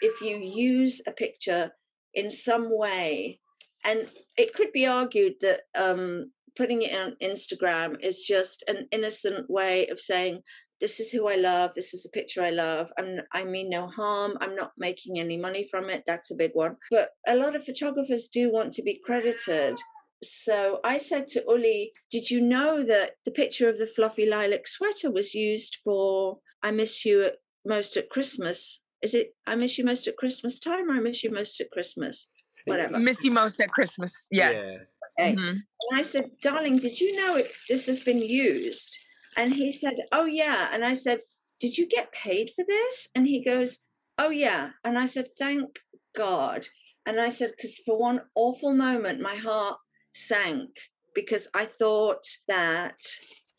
if 0.02 0.20
you 0.20 0.36
use 0.36 1.00
a 1.06 1.12
picture 1.12 1.70
in 2.16 2.32
some 2.32 2.66
way. 2.70 3.38
And 3.84 4.08
it 4.36 4.54
could 4.54 4.72
be 4.72 4.86
argued 4.86 5.34
that 5.42 5.60
um, 5.76 6.32
putting 6.56 6.82
it 6.82 6.92
on 6.92 7.16
Instagram 7.22 8.02
is 8.02 8.22
just 8.22 8.64
an 8.66 8.88
innocent 8.90 9.48
way 9.48 9.86
of 9.88 10.00
saying, 10.00 10.42
this 10.80 11.00
is 11.00 11.10
who 11.10 11.28
I 11.28 11.36
love. 11.36 11.72
This 11.74 11.94
is 11.94 12.04
a 12.04 12.10
picture 12.10 12.42
I 12.42 12.50
love. 12.50 12.88
I'm, 12.98 13.20
I 13.32 13.44
mean 13.44 13.70
no 13.70 13.86
harm. 13.86 14.36
I'm 14.40 14.54
not 14.54 14.72
making 14.76 15.18
any 15.18 15.36
money 15.36 15.66
from 15.70 15.88
it. 15.88 16.04
That's 16.06 16.30
a 16.30 16.36
big 16.36 16.50
one. 16.54 16.76
But 16.90 17.10
a 17.26 17.36
lot 17.36 17.56
of 17.56 17.64
photographers 17.64 18.28
do 18.28 18.52
want 18.52 18.72
to 18.74 18.82
be 18.82 19.00
credited. 19.04 19.78
So 20.22 20.80
I 20.84 20.98
said 20.98 21.28
to 21.28 21.44
Uli, 21.48 21.92
Did 22.10 22.30
you 22.30 22.40
know 22.40 22.82
that 22.84 23.12
the 23.24 23.30
picture 23.30 23.68
of 23.68 23.78
the 23.78 23.86
fluffy 23.86 24.28
lilac 24.28 24.66
sweater 24.66 25.10
was 25.10 25.34
used 25.34 25.78
for 25.82 26.38
I 26.62 26.72
Miss 26.72 27.04
You 27.04 27.30
Most 27.64 27.96
at 27.96 28.10
Christmas 28.10 28.82
is 29.06 29.14
it 29.14 29.28
I 29.46 29.54
miss 29.54 29.78
you 29.78 29.84
most 29.84 30.08
at 30.08 30.16
Christmas 30.16 30.58
time 30.58 30.90
or 30.90 30.94
I 30.94 31.00
miss 31.00 31.22
you 31.22 31.30
most 31.30 31.60
at 31.60 31.70
Christmas? 31.70 32.28
Whatever. 32.64 32.98
Miss 32.98 33.22
you 33.22 33.30
most 33.30 33.60
at 33.60 33.70
Christmas. 33.70 34.26
Yes. 34.32 34.60
Yeah. 34.64 34.78
Okay. 35.18 35.36
Mm-hmm. 35.36 35.58
And 35.80 36.00
I 36.00 36.02
said, 36.02 36.30
darling, 36.42 36.78
did 36.78 36.98
you 37.00 37.14
know 37.20 37.36
it, 37.36 37.52
this 37.68 37.86
has 37.86 38.00
been 38.00 38.18
used? 38.18 38.98
And 39.36 39.54
he 39.54 39.70
said, 39.70 39.94
oh, 40.10 40.24
yeah. 40.24 40.70
And 40.72 40.84
I 40.84 40.94
said, 40.94 41.20
did 41.60 41.78
you 41.78 41.86
get 41.86 42.10
paid 42.10 42.50
for 42.56 42.64
this? 42.66 43.08
And 43.14 43.28
he 43.28 43.44
goes, 43.44 43.84
oh, 44.18 44.30
yeah. 44.30 44.70
And 44.82 44.98
I 44.98 45.06
said, 45.06 45.26
thank 45.38 45.78
God. 46.16 46.66
And 47.06 47.20
I 47.20 47.28
said, 47.28 47.52
because 47.56 47.78
for 47.86 47.96
one 47.96 48.22
awful 48.34 48.74
moment, 48.74 49.20
my 49.20 49.36
heart 49.36 49.78
sank 50.12 50.70
because 51.14 51.48
I 51.54 51.68
thought 51.78 52.24
that 52.48 52.98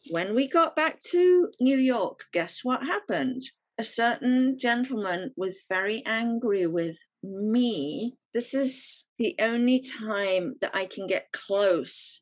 when 0.09 0.35
we 0.35 0.49
got 0.49 0.75
back 0.75 0.99
to 1.11 1.49
New 1.59 1.77
York, 1.77 2.19
guess 2.33 2.59
what 2.63 2.81
happened? 2.83 3.43
A 3.79 3.83
certain 3.83 4.57
gentleman 4.57 5.33
was 5.37 5.65
very 5.69 6.03
angry 6.05 6.65
with 6.65 6.97
me. 7.23 8.15
This 8.33 8.53
is 8.53 9.05
the 9.19 9.35
only 9.39 9.79
time 9.79 10.55
that 10.61 10.75
I 10.75 10.85
can 10.85 11.07
get 11.07 11.31
close 11.31 12.21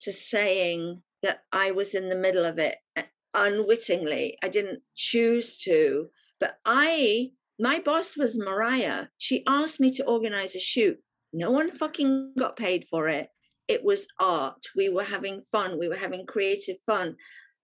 to 0.00 0.12
saying 0.12 1.02
that 1.22 1.40
I 1.52 1.70
was 1.70 1.94
in 1.94 2.08
the 2.08 2.16
middle 2.16 2.44
of 2.44 2.58
it 2.58 2.76
uh, 2.96 3.02
unwittingly. 3.34 4.38
I 4.42 4.48
didn't 4.48 4.82
choose 4.94 5.58
to, 5.58 6.08
but 6.40 6.58
I, 6.64 7.30
my 7.58 7.80
boss 7.80 8.16
was 8.16 8.38
Mariah. 8.38 9.06
She 9.18 9.44
asked 9.46 9.80
me 9.80 9.90
to 9.92 10.04
organize 10.04 10.56
a 10.56 10.60
shoot. 10.60 10.98
No 11.32 11.50
one 11.50 11.70
fucking 11.70 12.32
got 12.38 12.56
paid 12.56 12.86
for 12.90 13.08
it. 13.08 13.28
It 13.68 13.84
was 13.84 14.08
art. 14.20 14.66
We 14.76 14.88
were 14.88 15.04
having 15.04 15.42
fun. 15.50 15.78
We 15.78 15.88
were 15.88 15.96
having 15.96 16.26
creative 16.26 16.76
fun. 16.84 17.16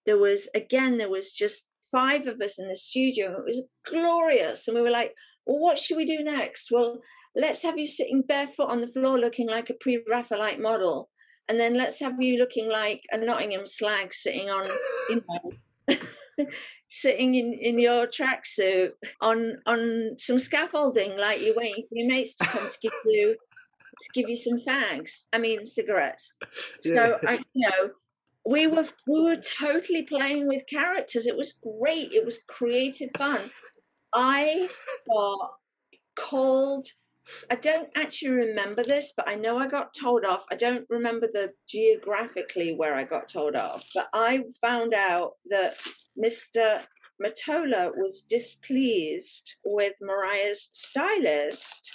There 0.06 0.18
was, 0.18 0.48
again, 0.54 0.98
there 0.98 1.10
was 1.10 1.32
just 1.32 1.68
five 1.92 2.26
of 2.26 2.40
us 2.40 2.58
in 2.58 2.68
the 2.68 2.76
studio. 2.76 3.38
It 3.38 3.44
was 3.44 3.62
glorious. 3.86 4.66
And 4.66 4.74
we 4.74 4.82
were 4.82 4.90
like, 4.90 5.14
well, 5.46 5.60
what 5.60 5.78
should 5.78 5.96
we 5.96 6.04
do 6.04 6.24
next? 6.24 6.70
Well, 6.72 7.00
let's 7.36 7.62
have 7.62 7.78
you 7.78 7.86
sitting 7.86 8.22
barefoot 8.22 8.68
on 8.68 8.80
the 8.80 8.86
floor 8.86 9.18
looking 9.18 9.48
like 9.48 9.70
a 9.70 9.74
pre 9.74 10.02
Raphaelite 10.10 10.60
model. 10.60 11.08
And 11.48 11.58
then 11.58 11.74
let's 11.74 12.00
have 12.00 12.20
you 12.20 12.38
looking 12.38 12.68
like 12.68 13.02
a 13.10 13.18
Nottingham 13.18 13.66
slag 13.66 14.14
sitting 14.14 14.48
on, 14.48 14.68
you 15.08 15.22
know, 15.88 15.96
sitting 16.90 17.34
in, 17.34 17.52
in 17.54 17.78
your 17.78 18.06
tracksuit 18.06 18.90
on 19.20 19.56
on 19.66 20.14
some 20.18 20.38
scaffolding, 20.38 21.16
like 21.16 21.40
you're 21.40 21.56
waiting 21.56 21.84
for 21.88 21.96
your 21.96 22.08
mates 22.08 22.34
to 22.36 22.44
come 22.44 22.68
to 22.68 22.78
give 22.80 22.92
you 23.06 23.36
to 24.00 24.08
give 24.14 24.28
you 24.28 24.36
some 24.36 24.58
fags. 24.58 25.24
I 25.32 25.38
mean 25.38 25.66
cigarettes. 25.66 26.32
Yeah. 26.84 26.94
So 26.94 27.18
I 27.26 27.34
you 27.54 27.68
know 27.68 27.90
we 28.44 28.66
were 28.66 28.86
we 29.06 29.22
were 29.22 29.36
totally 29.36 30.02
playing 30.02 30.46
with 30.48 30.66
characters. 30.66 31.26
It 31.26 31.36
was 31.36 31.58
great. 31.80 32.12
It 32.12 32.24
was 32.24 32.42
creative 32.48 33.10
fun. 33.16 33.50
I 34.12 34.68
got 35.08 35.52
called 36.16 36.86
I 37.50 37.54
don't 37.54 37.88
actually 37.94 38.32
remember 38.32 38.82
this, 38.82 39.14
but 39.16 39.28
I 39.28 39.36
know 39.36 39.56
I 39.56 39.68
got 39.68 39.94
told 39.94 40.24
off. 40.24 40.44
I 40.50 40.56
don't 40.56 40.86
remember 40.90 41.28
the 41.32 41.52
geographically 41.68 42.74
where 42.74 42.94
I 42.94 43.04
got 43.04 43.28
told 43.28 43.54
off, 43.54 43.84
but 43.94 44.08
I 44.12 44.44
found 44.60 44.92
out 44.92 45.34
that 45.48 45.76
Mr. 46.18 46.82
Mottola 47.22 47.92
was 47.96 48.22
displeased 48.22 49.56
with 49.64 49.94
Mariah's 50.00 50.68
stylist 50.72 51.92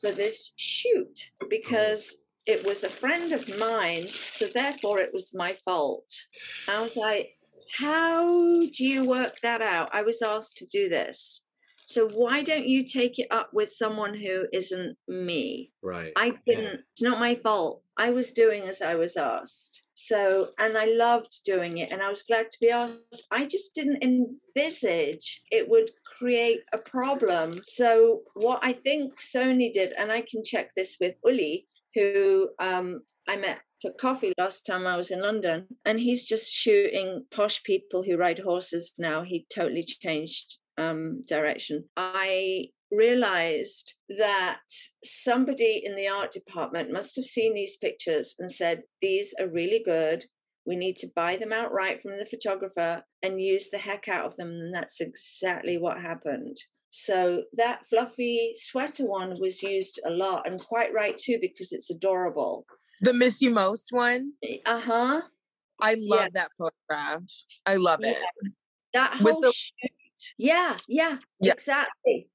for 0.00 0.12
this 0.12 0.54
shoot 0.56 1.30
because 1.48 2.16
it 2.50 2.66
was 2.66 2.82
a 2.82 2.90
friend 2.90 3.32
of 3.32 3.58
mine, 3.58 4.06
so 4.08 4.46
therefore 4.46 4.98
it 4.98 5.10
was 5.12 5.32
my 5.34 5.56
fault. 5.64 6.10
I 6.68 6.82
was 6.82 6.96
like, 6.96 7.30
how 7.78 8.54
do 8.54 8.84
you 8.84 9.08
work 9.08 9.36
that 9.42 9.62
out? 9.62 9.90
I 9.92 10.02
was 10.02 10.20
asked 10.20 10.56
to 10.58 10.66
do 10.66 10.88
this. 10.88 11.44
So 11.86 12.08
why 12.08 12.42
don't 12.42 12.66
you 12.66 12.84
take 12.84 13.18
it 13.18 13.28
up 13.30 13.50
with 13.52 13.70
someone 13.70 14.14
who 14.14 14.46
isn't 14.52 14.96
me? 15.08 15.72
Right. 15.82 16.12
I 16.16 16.34
didn't. 16.46 16.64
Yeah. 16.64 16.80
It's 16.92 17.02
not 17.02 17.20
my 17.20 17.36
fault. 17.36 17.82
I 17.96 18.10
was 18.10 18.32
doing 18.32 18.62
as 18.64 18.82
I 18.82 18.96
was 18.96 19.16
asked. 19.16 19.84
So, 19.94 20.50
and 20.58 20.76
I 20.76 20.86
loved 20.86 21.44
doing 21.44 21.78
it, 21.78 21.92
and 21.92 22.02
I 22.02 22.08
was 22.08 22.22
glad 22.22 22.50
to 22.50 22.58
be 22.60 22.70
asked. 22.70 23.26
I 23.30 23.44
just 23.44 23.74
didn't 23.74 24.02
envisage 24.02 25.42
it 25.52 25.68
would 25.68 25.90
create 26.18 26.60
a 26.72 26.78
problem. 26.78 27.60
So, 27.64 28.22
what 28.34 28.60
I 28.62 28.72
think 28.72 29.20
Sony 29.20 29.72
did, 29.72 29.92
and 29.92 30.10
I 30.10 30.22
can 30.22 30.42
check 30.44 30.70
this 30.74 30.96
with 31.00 31.14
Uli, 31.24 31.66
who 31.94 32.50
um, 32.58 33.00
I 33.28 33.36
met 33.36 33.60
for 33.82 33.92
coffee 33.92 34.32
last 34.38 34.66
time 34.66 34.86
I 34.86 34.96
was 34.96 35.10
in 35.10 35.20
London, 35.20 35.66
and 35.84 35.98
he's 35.98 36.24
just 36.24 36.52
shooting 36.52 37.24
posh 37.30 37.62
people 37.62 38.02
who 38.02 38.16
ride 38.16 38.40
horses 38.40 38.94
now. 38.98 39.22
He 39.22 39.46
totally 39.54 39.84
changed 39.84 40.58
um, 40.80 41.22
direction, 41.28 41.84
I 41.96 42.68
realized 42.90 43.94
that 44.18 44.60
somebody 45.04 45.82
in 45.84 45.94
the 45.94 46.08
art 46.08 46.32
department 46.32 46.92
must 46.92 47.14
have 47.16 47.24
seen 47.24 47.54
these 47.54 47.76
pictures 47.76 48.34
and 48.38 48.50
said, 48.50 48.82
These 49.00 49.34
are 49.38 49.48
really 49.48 49.82
good. 49.84 50.24
We 50.66 50.76
need 50.76 50.96
to 50.98 51.10
buy 51.14 51.36
them 51.36 51.52
outright 51.52 52.02
from 52.02 52.18
the 52.18 52.26
photographer 52.26 53.02
and 53.22 53.40
use 53.40 53.70
the 53.70 53.78
heck 53.78 54.08
out 54.08 54.26
of 54.26 54.36
them. 54.36 54.48
And 54.48 54.74
that's 54.74 55.00
exactly 55.00 55.78
what 55.78 56.00
happened. 56.00 56.56
So 56.90 57.44
that 57.54 57.86
fluffy 57.86 58.52
sweater 58.56 59.06
one 59.06 59.40
was 59.40 59.62
used 59.62 60.00
a 60.04 60.10
lot 60.10 60.46
and 60.46 60.60
quite 60.60 60.92
right 60.92 61.16
too, 61.16 61.38
because 61.40 61.72
it's 61.72 61.90
adorable. 61.90 62.66
The 63.00 63.12
Miss 63.12 63.40
You 63.40 63.50
Most 63.50 63.88
one? 63.90 64.32
Uh 64.66 64.80
huh. 64.80 65.22
I 65.80 65.94
love 65.98 66.20
yeah. 66.20 66.28
that 66.34 66.50
photograph. 66.58 67.22
I 67.64 67.76
love 67.76 68.00
it. 68.02 68.18
Yeah. 68.18 68.50
That 68.92 69.14
whole 69.14 69.40
With 69.40 69.40
the, 69.40 69.52
shoot 69.52 69.90
yeah, 70.36 70.76
yeah, 70.88 71.16
yeah. 71.40 71.52
exactly. 71.52 72.28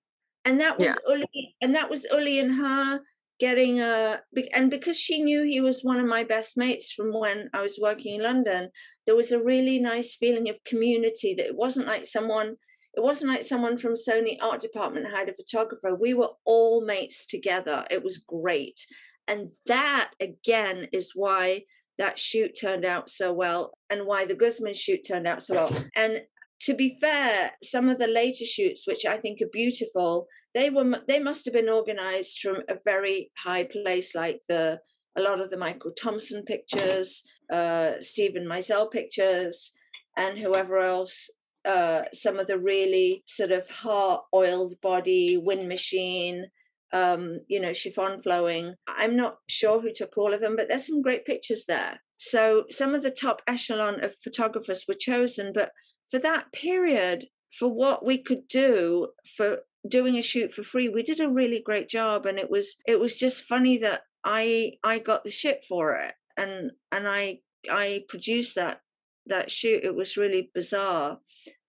And 0.43 0.60
that 0.62 0.80
was. 0.80 0.97
Uli, 1.08 1.56
and 1.62 1.76
that 1.76 1.89
was 1.89 2.06
Uli 2.12 2.39
and 2.39 2.56
her 2.56 3.01
getting 3.39 3.82
a 3.82 4.22
and 4.53 4.72
because 4.72 4.97
she 4.97 5.22
knew 5.22 5.43
he 5.43 5.60
was 5.60 5.84
one 5.84 5.99
of 5.99 6.06
my 6.06 6.24
best 6.24 6.58
mates 6.58 6.91
from 6.91 7.12
when 7.14 7.49
I 7.53 7.62
was 7.62 7.80
working 7.82 8.16
in 8.16 8.24
London, 8.24 8.70
there 9.06 9.16
was 9.16 9.32
a 9.32 9.43
really 9.43 9.80
nice 9.80 10.16
feeling 10.16 10.49
of 10.49 10.64
community 10.66 11.34
that 11.36 11.47
it 11.47 11.56
wasn't 11.56 11.88
like 11.88 12.06
someone 12.06 12.56
it 12.96 13.04
wasn't 13.04 13.32
like 13.32 13.43
someone 13.43 13.78
from 13.78 13.93
Sony 13.93 14.38
art 14.41 14.62
department 14.62 15.08
hired 15.08 15.30
a 15.30 15.34
photographer. 15.34 15.96
We 15.96 16.14
were 16.14 16.32
all 16.46 16.86
mates 16.86 17.26
together. 17.26 17.86
It 17.91 18.04
was 18.04 18.18
great. 18.20 18.80
And 19.28 19.50
that 19.66 20.12
again 20.20 20.88
is 20.91 21.12
why 21.16 21.64
that 21.98 22.20
shoot 22.20 22.58
turned 22.60 22.86
out 22.86 23.10
so 23.10 23.34
well 23.34 23.78
and 23.89 24.06
why 24.06 24.26
the 24.26 24.36
Guzman 24.36 24.74
shoot 24.74 25.02
turned 25.08 25.28
out 25.28 25.43
so 25.43 25.56
well. 25.56 25.72
And 25.96 26.22
to 26.62 26.74
be 26.74 26.98
fair, 27.02 27.52
some 27.64 27.89
of 27.89 28.00
the 28.00 28.08
later 28.08 28.46
shoots, 28.46 28.88
which 28.88 29.06
I 29.06 29.18
think 29.18 29.41
are 29.41 29.50
beautiful, 29.52 30.28
they 30.54 30.70
were 30.70 31.02
they 31.08 31.20
must 31.20 31.46
have 31.46 31.54
been 31.54 31.70
organized 31.70 32.39
from 32.39 32.64
a 32.70 32.78
very 32.86 33.32
high 33.38 33.66
place, 33.66 34.16
like 34.16 34.41
the 34.48 34.80
a 35.18 35.22
lot 35.22 35.39
of 35.39 35.50
the 35.50 35.58
Michael 35.58 35.91
Thompson 35.91 36.43
pictures, 36.43 37.24
uh, 37.52 37.93
Steven 38.00 38.46
Meisel 38.46 38.91
pictures, 38.91 39.72
and 40.18 40.38
whoever 40.38 40.78
else. 40.78 41.30
Uh, 41.66 42.03
some 42.13 42.39
of 42.39 42.47
the 42.47 42.59
really 42.59 43.24
sort 43.26 43.51
of 43.51 43.68
heart 43.70 44.22
oiled 44.34 44.80
body 44.82 45.38
wind 45.38 45.68
machine 45.68 46.45
um, 46.93 47.41
you 47.47 47.59
know, 47.59 47.74
chiffon 47.74 48.22
flowing. 48.22 48.76
I'm 48.88 49.18
not 49.18 49.39
sure 49.49 49.82
who 49.82 49.91
took 49.91 50.18
all 50.18 50.34
of 50.34 50.39
them, 50.39 50.55
but 50.55 50.70
there's 50.70 50.88
some 50.88 51.01
great 51.01 51.26
pictures 51.26 51.66
there. 51.68 51.99
So 52.18 52.63
some 52.70 52.95
of 52.95 53.03
the 53.03 53.11
top 53.11 53.41
echelon 53.47 54.01
of 54.01 54.16
photographers 54.16 54.86
were 54.88 54.95
chosen, 54.95 55.51
but 55.53 55.72
for 56.09 56.20
that 56.20 56.53
period, 56.53 57.28
for 57.59 57.74
what 57.74 58.05
we 58.05 58.18
could 58.18 58.47
do 58.47 59.09
for 59.36 59.59
doing 59.89 60.16
a 60.18 60.22
shoot 60.22 60.53
for 60.53 60.63
free, 60.63 60.88
we 60.88 61.03
did 61.03 61.20
a 61.20 61.30
really 61.30 61.59
great 61.59 61.89
job. 61.89 62.26
And 62.26 62.39
it 62.39 62.49
was 62.49 62.78
it 62.88 62.99
was 62.99 63.18
just 63.18 63.43
funny 63.43 63.78
that 63.80 64.01
I 64.24 64.74
I 64.84 64.99
got 64.99 65.26
the 65.26 65.32
shit 65.32 65.66
for 65.68 65.95
it 65.95 66.13
and 66.38 66.72
and 66.91 67.07
I 67.07 67.39
I 67.70 68.03
produced 68.07 68.55
that 68.55 68.80
that 69.28 69.51
shoot. 69.51 69.84
It 69.84 69.95
was 69.95 70.18
really 70.18 70.51
bizarre. 70.53 71.20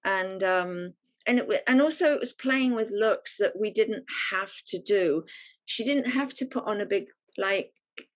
And 0.06 0.42
um 0.42 0.94
and 1.26 1.40
it 1.40 1.62
and 1.66 1.82
also 1.82 2.12
it 2.12 2.20
was 2.20 2.32
playing 2.32 2.74
with 2.74 2.90
looks 2.90 3.36
that 3.36 3.58
we 3.58 3.70
didn't 3.70 4.04
have 4.30 4.52
to 4.68 4.80
do. 4.80 5.24
She 5.66 5.84
didn't 5.84 6.10
have 6.10 6.32
to 6.34 6.46
put 6.46 6.64
on 6.64 6.80
a 6.80 6.86
big 6.86 7.06
like 7.36 7.72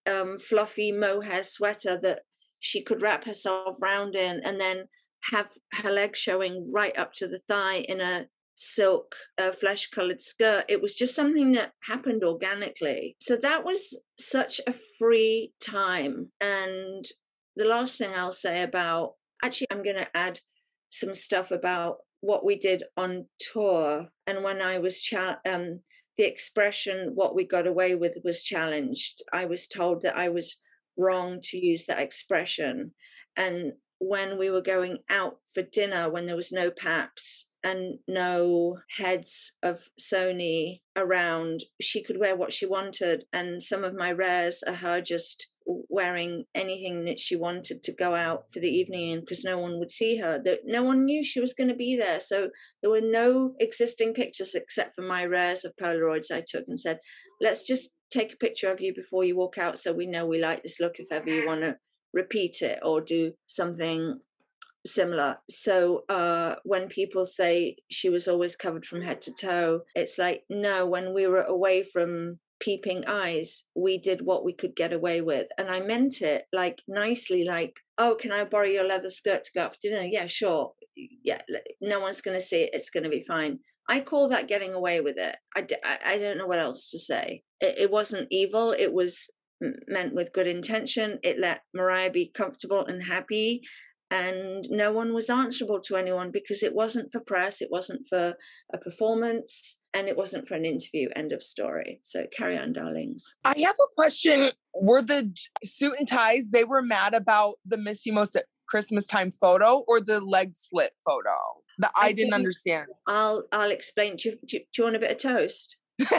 um 0.07 0.39
fluffy 0.39 0.93
mohair 0.93 1.45
sweater 1.45 1.99
that 2.03 2.21
she 2.61 2.83
could 2.83 3.03
wrap 3.03 3.25
herself 3.25 3.77
round 3.83 4.15
in 4.15 4.41
and 4.41 4.59
then 4.59 4.85
have 5.25 5.51
her 5.75 5.91
leg 5.91 6.17
showing 6.17 6.71
right 6.75 6.97
up 6.97 7.13
to 7.13 7.29
the 7.29 7.39
thigh 7.39 7.79
in 7.81 8.01
a 8.01 8.27
silk 8.57 9.15
uh, 9.39 9.53
flesh 9.53 9.89
colored 9.89 10.23
skirt. 10.23 10.65
It 10.69 10.81
was 10.81 10.95
just 10.95 11.15
something 11.15 11.53
that 11.53 11.73
happened 11.83 12.23
organically. 12.23 13.17
So 13.21 13.37
that 13.37 13.65
was 13.65 13.99
such 14.19 14.61
a 14.67 14.75
free 14.99 15.53
time. 15.61 16.31
And 16.41 17.07
the 17.57 17.65
last 17.65 17.99
thing 17.99 18.11
i'll 18.15 18.33
say 18.33 18.63
about 18.63 19.15
actually 19.43 19.67
i'm 19.71 19.83
going 19.83 19.97
to 19.97 20.17
add 20.17 20.41
some 20.91 21.15
stuff 21.15 21.51
about 21.51 21.99
what 22.21 22.45
we 22.45 22.57
did 22.57 22.83
on 22.97 23.27
tour 23.39 24.07
and 24.27 24.45
when 24.45 24.61
i 24.61 24.79
was 24.79 25.01
cha- 25.01 25.39
um, 25.49 25.81
the 26.19 26.25
expression 26.25 27.13
what 27.15 27.35
we 27.35 27.45
got 27.45 27.67
away 27.67 27.95
with 27.95 28.19
was 28.25 28.43
challenged 28.43 29.23
i 29.33 29.47
was 29.47 29.67
told 29.67 30.03
that 30.03 30.17
i 30.17 30.29
was 30.29 30.59
wrong 30.99 31.41
to 31.43 31.59
use 31.59 31.87
that 31.87 32.01
expression 32.01 32.93
and 33.37 33.73
when 34.01 34.39
we 34.39 34.49
were 34.49 34.63
going 34.63 34.99
out 35.11 35.37
for 35.53 35.63
dinner 35.63 36.11
when 36.11 36.27
there 36.27 36.37
was 36.37 36.51
no 36.51 36.71
paps 36.71 37.51
and 37.63 37.99
no 38.09 38.79
heads 38.97 39.53
of 39.63 39.89
Sony 40.01 40.81
around, 40.97 41.65
she 41.81 42.03
could 42.03 42.19
wear 42.19 42.35
what 42.35 42.53
she 42.53 42.65
wanted. 42.65 43.25
And 43.33 43.63
some 43.63 43.85
of 43.85 43.95
my 43.95 44.11
rares 44.11 44.63
are 44.67 44.75
her 44.75 45.03
just 45.03 45.49
wearing 45.67 46.45
anything 46.55 47.05
that 47.05 47.21
she 47.21 47.37
wanted 47.37 47.83
to 47.83 47.95
go 47.95 48.15
out 48.15 48.45
for 48.53 48.59
the 48.61 48.69
evening 48.69 49.21
because 49.21 49.45
no 49.45 49.59
one 49.59 49.79
would 49.79 49.91
see 49.91 50.17
her 50.17 50.41
that 50.45 50.61
no 50.65 50.83
one 50.83 51.05
knew 51.05 51.23
she 51.23 51.39
was 51.39 51.55
going 51.55 51.69
to 51.69 51.77
be 51.77 51.95
there 51.95 52.19
so 52.19 52.49
there 52.83 52.91
were 52.91 53.01
no 53.01 53.55
existing 53.61 54.13
pictures 54.13 54.55
except 54.55 54.97
for 54.97 55.03
my 55.03 55.25
rares 55.25 55.65
of 55.65 55.77
polaroids 55.81 56.33
i 56.33 56.43
took 56.45 56.65
and 56.67 56.81
said 56.81 56.99
let's 57.41 57.63
just 57.63 57.91
take 58.11 58.33
a 58.33 58.39
picture 58.39 58.73
of 58.73 58.81
you 58.81 58.93
before 58.93 59.23
you 59.23 59.37
walk 59.37 59.59
out 59.59 59.79
so 59.79 59.93
we 59.93 60.07
know 60.07 60.27
we 60.27 60.41
like 60.41 60.63
this 60.63 60.81
look 60.81 60.95
if 60.99 61.07
ever 61.13 61.29
you 61.29 61.47
want 61.47 61.61
to 61.61 61.77
repeat 62.13 62.63
it 62.63 62.79
or 62.83 63.01
do 63.01 63.33
something 63.47 64.21
similar. 64.87 65.37
So 65.49 66.05
uh, 66.09 66.55
when 66.65 66.89
people 66.89 67.27
say 67.27 67.77
she 67.91 68.09
was 68.09 68.29
always 68.29 68.57
covered 68.57 68.87
from 68.87 69.03
head 69.03 69.21
to 69.23 69.33
toe, 69.35 69.81
it's 69.95 70.19
like, 70.19 70.45
no, 70.49 70.87
when 70.87 71.15
we 71.15 71.27
were 71.27 71.43
away 71.43 71.83
from 71.83 72.39
peeping 72.61 73.05
eyes, 73.07 73.65
we 73.75 73.99
did 73.99 74.21
what 74.23 74.45
we 74.45 74.53
could 74.53 74.77
get 74.77 74.93
away 74.93 75.21
with. 75.21 75.49
And 75.59 75.69
I 75.69 75.81
meant 75.81 76.23
it 76.23 76.45
like 76.53 76.83
nicely, 76.89 77.45
like, 77.45 77.75
oh, 77.99 78.17
can 78.19 78.33
I 78.33 78.45
borrow 78.45 78.67
your 78.67 78.85
leather 78.85 79.11
skirt 79.11 79.45
to 79.45 79.53
go 79.55 79.63
out 79.63 79.75
for 79.75 79.81
dinner? 79.83 80.03
Yeah, 80.03 80.27
sure. 80.27 80.73
Yeah, 80.97 81.41
no 81.81 82.01
one's 82.01 82.21
going 82.21 82.37
to 82.37 82.45
see 82.45 82.63
it. 82.63 82.71
It's 82.73 82.91
going 82.91 83.05
to 83.05 83.11
be 83.11 83.25
fine. 83.27 83.59
I 83.89 84.01
call 84.01 84.29
that 84.29 84.49
getting 84.49 84.73
away 84.73 85.01
with 85.01 85.17
it. 85.17 85.37
I, 85.57 85.67
I, 85.85 86.15
I 86.15 86.19
don't 86.19 86.39
know 86.39 86.47
what 86.47 86.59
else 86.59 86.91
to 86.91 86.99
say. 86.99 87.43
It, 87.61 87.77
it 87.79 87.91
wasn't 87.91 88.29
evil. 88.31 88.73
It 88.73 88.93
was 88.93 89.29
meant 89.89 90.15
with 90.15 90.33
good 90.33 90.47
intention. 90.47 91.19
It 91.23 91.39
let 91.39 91.63
Mariah 91.75 92.11
be 92.11 92.33
comfortable 92.35 92.85
and 92.87 93.03
happy 93.03 93.63
and 94.11 94.67
no 94.69 94.93
one 94.93 95.15
was 95.15 95.31
answerable 95.31 95.81
to 95.83 95.97
anyone 95.97 96.31
because 96.33 96.63
it 96.63 96.75
wasn't 96.75 97.13
for 97.13 97.21
press, 97.21 97.63
it 97.63 97.69
wasn't 97.71 98.07
for 98.09 98.35
a 98.73 98.79
performance, 98.79 99.77
and 99.95 100.09
it 100.09 100.17
wasn't 100.17 100.49
for 100.49 100.55
an 100.55 100.65
interview. 100.65 101.09
End 101.15 101.33
of 101.33 101.43
story. 101.43 102.01
So 102.03 102.25
carry 102.37 102.59
on, 102.59 102.73
darlings. 102.73 103.25
I 103.45 103.55
have 103.61 103.77
a 103.77 103.95
question. 103.95 104.51
Were 104.75 105.03
the 105.03 105.33
suit 105.65 105.95
and 105.99 106.09
ties 106.09 106.51
they 106.51 106.65
were 106.65 106.83
mad 106.83 107.15
about 107.15 107.55
the 107.65 107.77
Missy 107.77 108.11
Most 108.11 108.35
at 108.35 108.47
Christmas 108.69 109.07
time 109.07 109.31
photo 109.31 109.85
or 109.87 110.01
the 110.01 110.21
leg 110.21 110.53
slit 110.55 110.93
photo? 111.07 111.37
That 111.79 111.93
I, 111.97 112.07
I 112.07 112.13
didn't 112.13 112.35
understand. 112.35 112.87
I'll 113.07 113.45
I'll 113.53 113.71
explain. 113.71 114.17
Do 114.17 114.31
you, 114.31 114.39
do 114.49 114.59
you 114.77 114.85
want 114.85 114.97
a 114.97 115.01
bit 115.01 115.13
of 115.13 115.19
toast? 115.19 115.77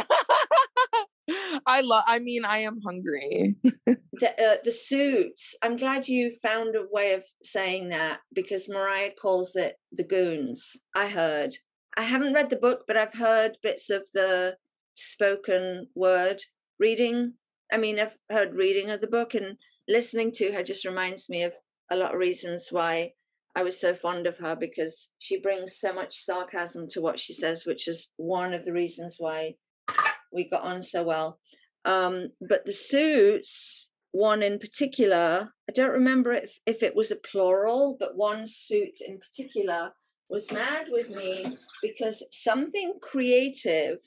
I 1.65 1.81
love. 1.81 2.03
I 2.07 2.19
mean, 2.19 2.45
I 2.45 2.59
am 2.59 2.79
hungry. 2.85 3.55
the 3.63 4.41
uh, 4.41 4.57
the 4.63 4.71
suits. 4.71 5.55
I'm 5.61 5.77
glad 5.77 6.07
you 6.07 6.31
found 6.41 6.75
a 6.75 6.85
way 6.91 7.13
of 7.13 7.23
saying 7.43 7.89
that 7.89 8.19
because 8.33 8.69
Mariah 8.69 9.11
calls 9.19 9.55
it 9.55 9.75
the 9.91 10.03
goons. 10.03 10.81
I 10.95 11.07
heard. 11.07 11.55
I 11.97 12.03
haven't 12.03 12.33
read 12.33 12.49
the 12.49 12.55
book, 12.55 12.85
but 12.87 12.97
I've 12.97 13.13
heard 13.13 13.57
bits 13.61 13.89
of 13.89 14.07
the 14.13 14.57
spoken 14.95 15.87
word 15.95 16.41
reading. 16.79 17.33
I 17.71 17.77
mean, 17.77 17.99
I've 17.99 18.17
heard 18.29 18.55
reading 18.55 18.89
of 18.89 19.01
the 19.01 19.07
book 19.07 19.33
and 19.33 19.57
listening 19.87 20.31
to 20.33 20.51
her 20.53 20.63
just 20.63 20.85
reminds 20.85 21.29
me 21.29 21.43
of 21.43 21.53
a 21.89 21.95
lot 21.95 22.13
of 22.13 22.19
reasons 22.19 22.67
why 22.71 23.11
I 23.55 23.63
was 23.63 23.79
so 23.79 23.93
fond 23.93 24.27
of 24.27 24.37
her 24.37 24.55
because 24.55 25.11
she 25.17 25.39
brings 25.39 25.77
so 25.77 25.91
much 25.91 26.15
sarcasm 26.15 26.87
to 26.91 27.01
what 27.01 27.19
she 27.19 27.33
says, 27.33 27.65
which 27.65 27.87
is 27.87 28.11
one 28.15 28.53
of 28.53 28.63
the 28.63 28.73
reasons 28.73 29.17
why 29.19 29.55
we 30.31 30.49
got 30.49 30.63
on 30.63 30.81
so 30.81 31.03
well. 31.03 31.39
Um, 31.85 32.29
but 32.47 32.65
the 32.65 32.73
suits, 32.73 33.89
one 34.11 34.43
in 34.43 34.59
particular, 34.59 35.51
I 35.69 35.71
don't 35.73 35.91
remember 35.91 36.31
if, 36.31 36.59
if 36.65 36.83
it 36.83 36.95
was 36.95 37.11
a 37.11 37.15
plural, 37.15 37.97
but 37.99 38.17
one 38.17 38.45
suit 38.45 38.97
in 39.05 39.19
particular 39.19 39.93
was 40.29 40.51
mad 40.51 40.87
with 40.89 41.15
me 41.15 41.57
because 41.81 42.23
something 42.31 42.93
creative 43.01 43.97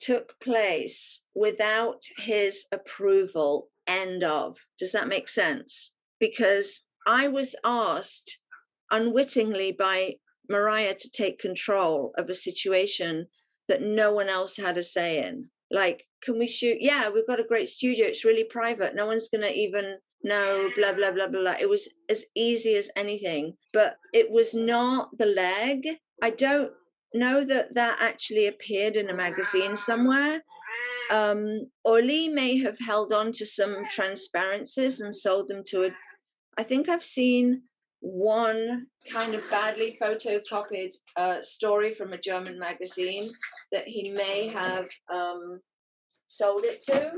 took 0.00 0.38
place 0.40 1.22
without 1.34 2.02
his 2.18 2.66
approval. 2.72 3.68
End 3.86 4.22
of. 4.22 4.56
Does 4.78 4.92
that 4.92 5.08
make 5.08 5.28
sense? 5.28 5.92
Because 6.20 6.82
I 7.06 7.28
was 7.28 7.56
asked 7.64 8.38
unwittingly 8.90 9.72
by 9.72 10.16
Mariah 10.48 10.94
to 11.00 11.10
take 11.10 11.40
control 11.40 12.12
of 12.16 12.28
a 12.28 12.34
situation 12.34 13.26
that 13.68 13.82
no 13.82 14.12
one 14.12 14.28
else 14.28 14.56
had 14.56 14.76
a 14.76 14.82
say 14.82 15.24
in 15.24 15.48
like 15.72 16.04
can 16.22 16.38
we 16.38 16.46
shoot? 16.46 16.78
Yeah 16.80 17.10
we've 17.10 17.26
got 17.26 17.40
a 17.40 17.44
great 17.44 17.68
studio 17.68 18.06
it's 18.06 18.24
really 18.24 18.44
private 18.44 18.94
no 18.94 19.06
one's 19.06 19.28
gonna 19.28 19.48
even 19.48 19.98
know 20.22 20.70
blah 20.76 20.92
blah 20.92 21.10
blah 21.10 21.26
blah 21.26 21.40
blah. 21.40 21.56
It 21.58 21.68
was 21.68 21.88
as 22.08 22.24
easy 22.36 22.76
as 22.76 22.90
anything 22.96 23.54
but 23.72 23.96
it 24.12 24.30
was 24.30 24.54
not 24.54 25.08
the 25.18 25.26
leg. 25.26 25.86
I 26.22 26.30
don't 26.30 26.70
know 27.14 27.44
that 27.44 27.74
that 27.74 27.98
actually 28.00 28.46
appeared 28.46 28.96
in 28.96 29.10
a 29.10 29.14
magazine 29.14 29.76
somewhere. 29.76 30.42
Um 31.10 31.70
Uli 31.84 32.28
may 32.28 32.58
have 32.58 32.78
held 32.78 33.12
on 33.12 33.32
to 33.32 33.46
some 33.46 33.84
transparencies 33.90 35.00
and 35.00 35.14
sold 35.14 35.48
them 35.48 35.62
to 35.66 35.84
a 35.84 35.90
I 36.56 36.62
think 36.62 36.88
I've 36.88 37.04
seen 37.04 37.62
one 38.02 38.88
kind 39.10 39.34
of 39.34 39.48
badly 39.48 39.96
photocopied 40.00 40.92
uh, 41.16 41.40
story 41.40 41.94
from 41.94 42.12
a 42.12 42.18
German 42.18 42.58
magazine 42.58 43.30
that 43.70 43.86
he 43.86 44.10
may 44.10 44.48
have 44.48 44.88
um, 45.10 45.60
sold 46.26 46.64
it 46.64 46.82
to, 46.82 47.12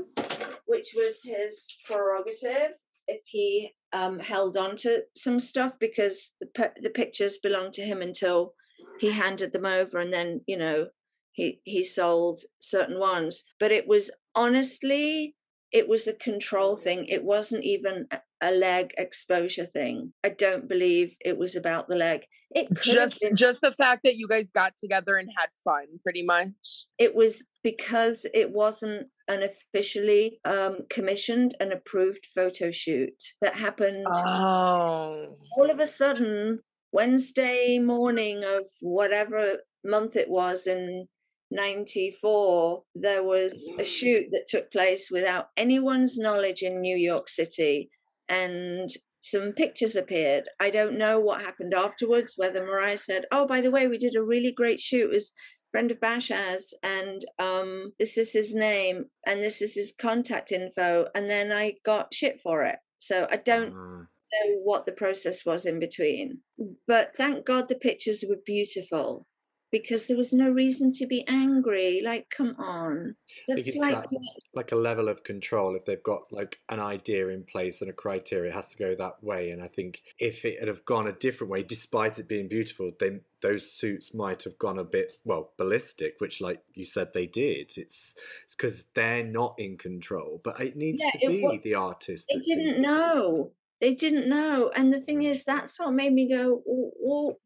which 0.67 0.93
was 0.95 1.21
his 1.23 1.67
prerogative 1.85 2.77
if 3.07 3.21
he 3.27 3.71
um, 3.93 4.19
held 4.19 4.57
on 4.57 4.75
to 4.75 5.03
some 5.15 5.39
stuff 5.39 5.73
because 5.79 6.31
the, 6.39 6.71
the 6.81 6.89
pictures 6.89 7.39
belonged 7.41 7.73
to 7.73 7.83
him 7.83 8.01
until 8.01 8.53
he 8.99 9.11
handed 9.11 9.53
them 9.53 9.65
over 9.65 9.99
and 9.99 10.13
then, 10.13 10.41
you 10.47 10.57
know, 10.57 10.87
he, 11.31 11.61
he 11.63 11.83
sold 11.83 12.41
certain 12.59 12.99
ones. 12.99 13.43
But 13.59 13.71
it 13.71 13.87
was 13.87 14.11
honestly, 14.35 15.35
it 15.71 15.87
was 15.87 16.07
a 16.07 16.13
control 16.13 16.77
thing. 16.77 17.05
It 17.07 17.23
wasn't 17.23 17.63
even 17.63 18.07
a 18.45 18.51
leg 18.51 18.91
exposure 18.97 19.65
thing. 19.65 20.13
I 20.23 20.29
don't 20.29 20.69
believe 20.69 21.15
it 21.19 21.37
was 21.37 21.55
about 21.55 21.87
the 21.87 21.95
leg. 21.95 22.21
It 22.51 22.67
just 22.81 23.19
been, 23.21 23.35
just 23.35 23.59
the 23.61 23.71
fact 23.71 24.01
that 24.03 24.15
you 24.15 24.27
guys 24.27 24.51
got 24.51 24.77
together 24.77 25.17
and 25.17 25.27
had 25.37 25.49
fun, 25.63 25.87
pretty 26.03 26.23
much. 26.23 26.85
It 26.99 27.15
was 27.15 27.43
because 27.63 28.25
it 28.33 28.51
wasn't 28.51 29.07
an 29.27 29.41
officially 29.41 30.39
um, 30.45 30.81
commissioned 30.91 31.55
and 31.59 31.73
approved 31.73 32.27
photo 32.35 32.69
shoot 32.69 33.15
that 33.41 33.55
happened. 33.55 34.05
Oh, 34.07 35.37
all 35.57 35.71
of 35.71 35.79
a 35.79 35.87
sudden, 35.87 36.59
Wednesday 36.93 37.79
morning 37.79 38.43
of 38.43 38.65
whatever 38.79 39.57
month 39.83 40.15
it 40.15 40.29
was 40.29 40.67
in 40.67 41.07
94 41.51 42.83
there 42.95 43.23
was 43.23 43.71
a 43.79 43.83
shoot 43.83 44.25
that 44.31 44.47
took 44.47 44.71
place 44.71 45.09
without 45.11 45.49
anyone's 45.55 46.17
knowledge 46.17 46.63
in 46.63 46.81
New 46.81 46.97
York 46.97 47.29
City 47.29 47.89
and 48.29 48.89
some 49.21 49.53
pictures 49.53 49.95
appeared. 49.95 50.43
I 50.59 50.69
don't 50.69 50.97
know 50.97 51.19
what 51.19 51.41
happened 51.41 51.73
afterwards, 51.73 52.33
whether 52.37 52.63
Mariah 52.63 52.97
said, 52.97 53.25
Oh, 53.31 53.47
by 53.47 53.61
the 53.61 53.71
way, 53.71 53.87
we 53.87 53.97
did 53.97 54.15
a 54.15 54.23
really 54.23 54.51
great 54.51 54.79
shoot. 54.79 55.05
It 55.05 55.13
was 55.13 55.33
friend 55.71 55.91
of 55.91 55.99
Basia's, 55.99 56.77
and 56.83 57.25
um, 57.37 57.91
this 57.99 58.17
is 58.17 58.31
his 58.31 58.55
name, 58.55 59.05
and 59.25 59.41
this 59.41 59.61
is 59.61 59.75
his 59.75 59.93
contact 59.99 60.51
info. 60.51 61.07
And 61.13 61.29
then 61.29 61.51
I 61.51 61.73
got 61.83 62.13
shit 62.13 62.39
for 62.39 62.63
it. 62.63 62.77
So 62.97 63.27
I 63.29 63.37
don't 63.37 63.73
uh. 63.73 64.03
know 64.03 64.55
what 64.63 64.85
the 64.85 64.93
process 64.93 65.45
was 65.45 65.65
in 65.65 65.79
between. 65.79 66.39
But 66.87 67.11
thank 67.17 67.45
God 67.45 67.67
the 67.67 67.75
pictures 67.75 68.23
were 68.27 68.37
beautiful 68.45 69.27
because 69.71 70.07
there 70.07 70.17
was 70.17 70.33
no 70.33 70.49
reason 70.49 70.91
to 70.93 71.05
be 71.05 71.25
angry. 71.27 72.01
Like, 72.03 72.29
come 72.29 72.55
on. 72.57 73.15
That's 73.47 73.75
like 73.75 73.93
that, 73.93 74.19
like 74.53 74.71
a 74.71 74.75
level 74.75 75.09
of 75.09 75.23
control. 75.23 75.75
If 75.75 75.85
they've 75.85 76.01
got 76.01 76.23
like 76.31 76.59
an 76.69 76.79
idea 76.79 77.29
in 77.29 77.43
place 77.43 77.81
and 77.81 77.89
a 77.89 77.93
criteria, 77.93 78.51
it 78.51 78.55
has 78.55 78.69
to 78.71 78.77
go 78.77 78.95
that 78.95 79.23
way. 79.23 79.51
And 79.51 79.61
I 79.61 79.67
think 79.67 80.01
if 80.19 80.45
it 80.45 80.59
had 80.59 80.67
have 80.67 80.85
gone 80.85 81.07
a 81.07 81.11
different 81.11 81.51
way, 81.51 81.63
despite 81.63 82.19
it 82.19 82.27
being 82.27 82.47
beautiful, 82.47 82.91
then 82.99 83.21
those 83.41 83.71
suits 83.71 84.13
might 84.13 84.43
have 84.43 84.57
gone 84.57 84.79
a 84.79 84.83
bit 84.83 85.13
well 85.23 85.51
ballistic, 85.57 86.15
which, 86.19 86.41
like 86.41 86.61
you 86.73 86.85
said, 86.85 87.09
they 87.13 87.25
did. 87.25 87.73
It's 87.77 88.15
because 88.51 88.87
they're 88.95 89.23
not 89.23 89.55
in 89.57 89.77
control, 89.77 90.41
but 90.43 90.59
it 90.59 90.75
needs 90.75 91.01
yeah, 91.03 91.19
to 91.19 91.27
be 91.27 91.61
the 91.63 91.75
artist. 91.75 92.27
They 92.31 92.39
didn't 92.39 92.81
know. 92.81 93.51
They 93.81 93.93
didn't 93.93 94.29
know, 94.29 94.71
and 94.73 94.93
the 94.93 95.01
thing 95.01 95.19
mm. 95.19 95.29
is, 95.29 95.43
that's 95.43 95.77
what 95.77 95.91
made 95.91 96.13
me 96.13 96.29
go, 96.29 96.63
well 96.65 97.37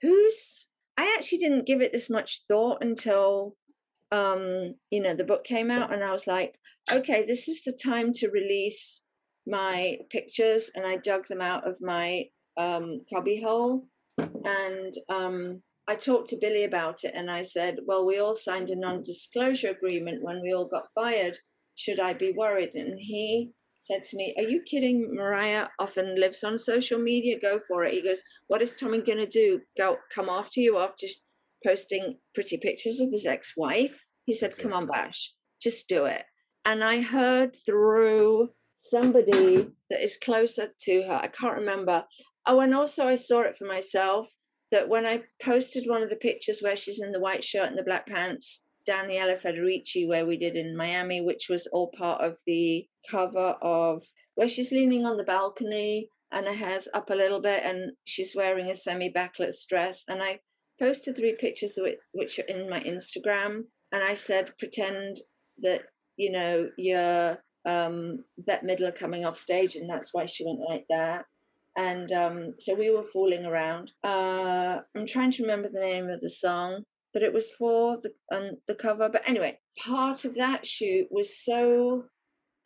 who's 0.00 0.66
I 0.98 1.14
actually 1.16 1.38
didn't 1.38 1.66
give 1.66 1.80
it 1.80 1.92
this 1.92 2.10
much 2.10 2.42
thought 2.48 2.82
until 2.82 3.54
um, 4.10 4.74
you 4.90 5.00
know 5.00 5.14
the 5.14 5.24
book 5.24 5.44
came 5.44 5.70
out, 5.70 5.92
and 5.92 6.02
I 6.02 6.10
was 6.10 6.26
like, 6.26 6.58
okay, 6.92 7.24
this 7.24 7.46
is 7.46 7.62
the 7.62 7.72
time 7.72 8.12
to 8.14 8.30
release 8.30 9.02
my 9.46 9.98
pictures, 10.10 10.70
and 10.74 10.84
I 10.84 10.96
dug 10.96 11.28
them 11.28 11.40
out 11.40 11.66
of 11.68 11.78
my 11.80 12.24
um, 12.56 13.02
cubbyhole, 13.14 13.86
and 14.18 14.92
um, 15.08 15.62
I 15.86 15.94
talked 15.94 16.30
to 16.30 16.38
Billy 16.40 16.64
about 16.64 17.04
it, 17.04 17.12
and 17.14 17.30
I 17.30 17.42
said, 17.42 17.78
well, 17.86 18.04
we 18.04 18.18
all 18.18 18.34
signed 18.34 18.70
a 18.70 18.76
non-disclosure 18.76 19.70
agreement 19.70 20.24
when 20.24 20.42
we 20.42 20.52
all 20.52 20.66
got 20.66 20.92
fired. 20.92 21.38
Should 21.76 22.00
I 22.00 22.12
be 22.12 22.32
worried? 22.32 22.74
And 22.74 22.98
he 22.98 23.52
said 23.80 24.04
to 24.04 24.16
me, 24.16 24.34
Are 24.36 24.44
you 24.44 24.62
kidding? 24.62 25.14
Mariah 25.14 25.68
often 25.78 26.18
lives 26.18 26.44
on 26.44 26.58
social 26.58 26.98
media. 26.98 27.38
Go 27.40 27.60
for 27.66 27.84
it. 27.84 27.94
He 27.94 28.02
goes, 28.02 28.22
What 28.48 28.62
is 28.62 28.76
Tommy 28.76 28.98
going 28.98 29.18
to 29.18 29.26
do? 29.26 29.60
Go 29.76 29.96
come 30.14 30.28
after 30.28 30.60
you 30.60 30.78
after 30.78 31.06
posting 31.64 32.18
pretty 32.34 32.58
pictures 32.58 33.00
of 33.00 33.10
his 33.10 33.26
ex 33.26 33.54
wife? 33.56 34.04
He 34.24 34.32
said, 34.32 34.58
Come 34.58 34.72
on, 34.72 34.86
Bash, 34.86 35.32
just 35.60 35.88
do 35.88 36.04
it. 36.04 36.24
And 36.64 36.84
I 36.84 37.00
heard 37.00 37.56
through 37.64 38.50
somebody 38.74 39.70
that 39.90 40.02
is 40.02 40.18
closer 40.22 40.68
to 40.80 41.02
her, 41.02 41.14
I 41.14 41.28
can't 41.28 41.56
remember. 41.56 42.04
Oh, 42.46 42.60
and 42.60 42.74
also 42.74 43.08
I 43.08 43.14
saw 43.14 43.40
it 43.40 43.56
for 43.56 43.64
myself 43.64 44.32
that 44.70 44.88
when 44.88 45.06
I 45.06 45.22
posted 45.42 45.88
one 45.88 46.02
of 46.02 46.10
the 46.10 46.16
pictures 46.16 46.60
where 46.60 46.76
she's 46.76 47.00
in 47.00 47.12
the 47.12 47.20
white 47.20 47.44
shirt 47.44 47.68
and 47.68 47.78
the 47.78 47.82
black 47.82 48.06
pants, 48.06 48.64
Daniela 48.88 49.40
Federici, 49.40 50.06
where 50.06 50.26
we 50.26 50.36
did 50.36 50.56
in 50.56 50.76
Miami, 50.76 51.20
which 51.20 51.48
was 51.48 51.66
all 51.68 51.90
part 51.96 52.22
of 52.22 52.38
the 52.46 52.86
cover 53.10 53.56
of 53.62 54.02
where 54.34 54.48
she's 54.48 54.72
leaning 54.72 55.04
on 55.04 55.16
the 55.16 55.24
balcony 55.24 56.10
and 56.30 56.46
her 56.46 56.52
hair's 56.52 56.88
up 56.94 57.10
a 57.10 57.14
little 57.14 57.40
bit, 57.40 57.62
and 57.64 57.92
she's 58.04 58.36
wearing 58.36 58.70
a 58.70 58.74
semi 58.74 59.08
backless 59.08 59.64
dress. 59.64 60.04
And 60.08 60.22
I 60.22 60.40
posted 60.78 61.16
three 61.16 61.36
pictures 61.38 61.78
which 62.12 62.38
are 62.38 62.42
in 62.42 62.68
my 62.68 62.80
Instagram, 62.80 63.64
and 63.92 64.04
I 64.04 64.14
said, 64.14 64.52
pretend 64.58 65.20
that 65.62 65.82
you 66.16 66.30
know 66.30 66.68
you're 66.76 67.38
um, 67.64 68.24
Bette 68.38 68.66
Midler 68.66 68.94
coming 68.94 69.24
off 69.24 69.38
stage, 69.38 69.76
and 69.76 69.88
that's 69.88 70.12
why 70.12 70.26
she 70.26 70.44
went 70.44 70.60
like 70.68 70.84
that. 70.90 71.24
And 71.76 72.10
um, 72.12 72.54
so 72.58 72.74
we 72.74 72.90
were 72.90 73.04
fooling 73.04 73.46
around. 73.46 73.92
Uh, 74.02 74.80
I'm 74.96 75.06
trying 75.06 75.30
to 75.32 75.42
remember 75.42 75.68
the 75.68 75.80
name 75.80 76.08
of 76.08 76.20
the 76.20 76.30
song, 76.30 76.82
but 77.14 77.22
it 77.22 77.32
was 77.32 77.52
for 77.52 77.98
the 78.02 78.10
um, 78.36 78.56
the 78.66 78.74
cover. 78.74 79.08
But 79.08 79.28
anyway, 79.28 79.58
part 79.78 80.24
of 80.24 80.34
that 80.34 80.66
shoot 80.66 81.06
was 81.10 81.42
so. 81.42 82.04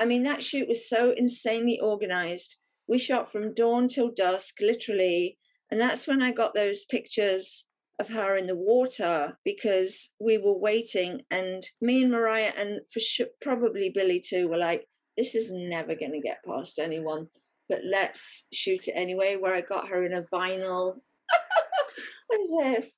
I 0.03 0.05
mean, 0.05 0.25
that 0.25 0.43
shoot 0.43 0.67
was 0.67 0.89
so 0.89 1.15
insanely 1.17 1.79
organized. 1.79 2.57
We 2.89 2.99
shot 2.99 3.31
from 3.31 3.55
dawn 3.55 3.87
till 3.87 4.11
dusk, 4.11 4.57
literally, 4.61 5.39
and 5.71 5.81
that's 5.81 6.09
when 6.09 6.21
I 6.21 6.33
got 6.33 6.55
those 6.55 6.85
pictures 6.87 7.67
of 8.01 8.09
her 8.09 8.35
in 8.35 8.49
the 8.49 8.57
water 8.57 9.39
because 9.45 10.11
we 10.19 10.39
were 10.39 10.59
waiting 10.59 11.21
and 11.31 11.63
me 11.81 12.03
and 12.03 12.11
mariah 12.11 12.53
and 12.57 12.81
for 12.93 12.99
sure 12.99 13.29
probably 13.41 13.91
billy 13.95 14.21
too 14.21 14.49
were 14.49 14.57
like 14.57 14.89
this 15.17 15.35
is 15.37 15.53
never 15.53 15.95
going 15.95 16.11
to 16.11 16.21
get 16.21 16.45
past 16.45 16.79
anyone 16.79 17.29
but 17.69 17.81
let's 17.85 18.47
shoot 18.53 18.89
it 18.89 18.93
anyway 18.97 19.37
where 19.37 19.55
i 19.55 19.61
got 19.61 19.89
her 19.89 20.03
in 20.03 20.15
a 20.15 20.23
vinyl. 20.23 20.95
As 22.33 22.79
if. 22.79 22.91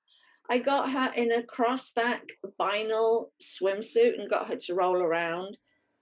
I 0.48 0.58
got 0.58 0.92
her 0.92 1.12
in 1.16 1.32
a 1.32 1.42
crossback 1.42 2.22
vinyl 2.58 3.26
swimsuit 3.42 4.18
and 4.18 4.30
got 4.30 4.48
her 4.48 4.56
to 4.56 4.74
roll 4.74 5.02
around 5.02 5.58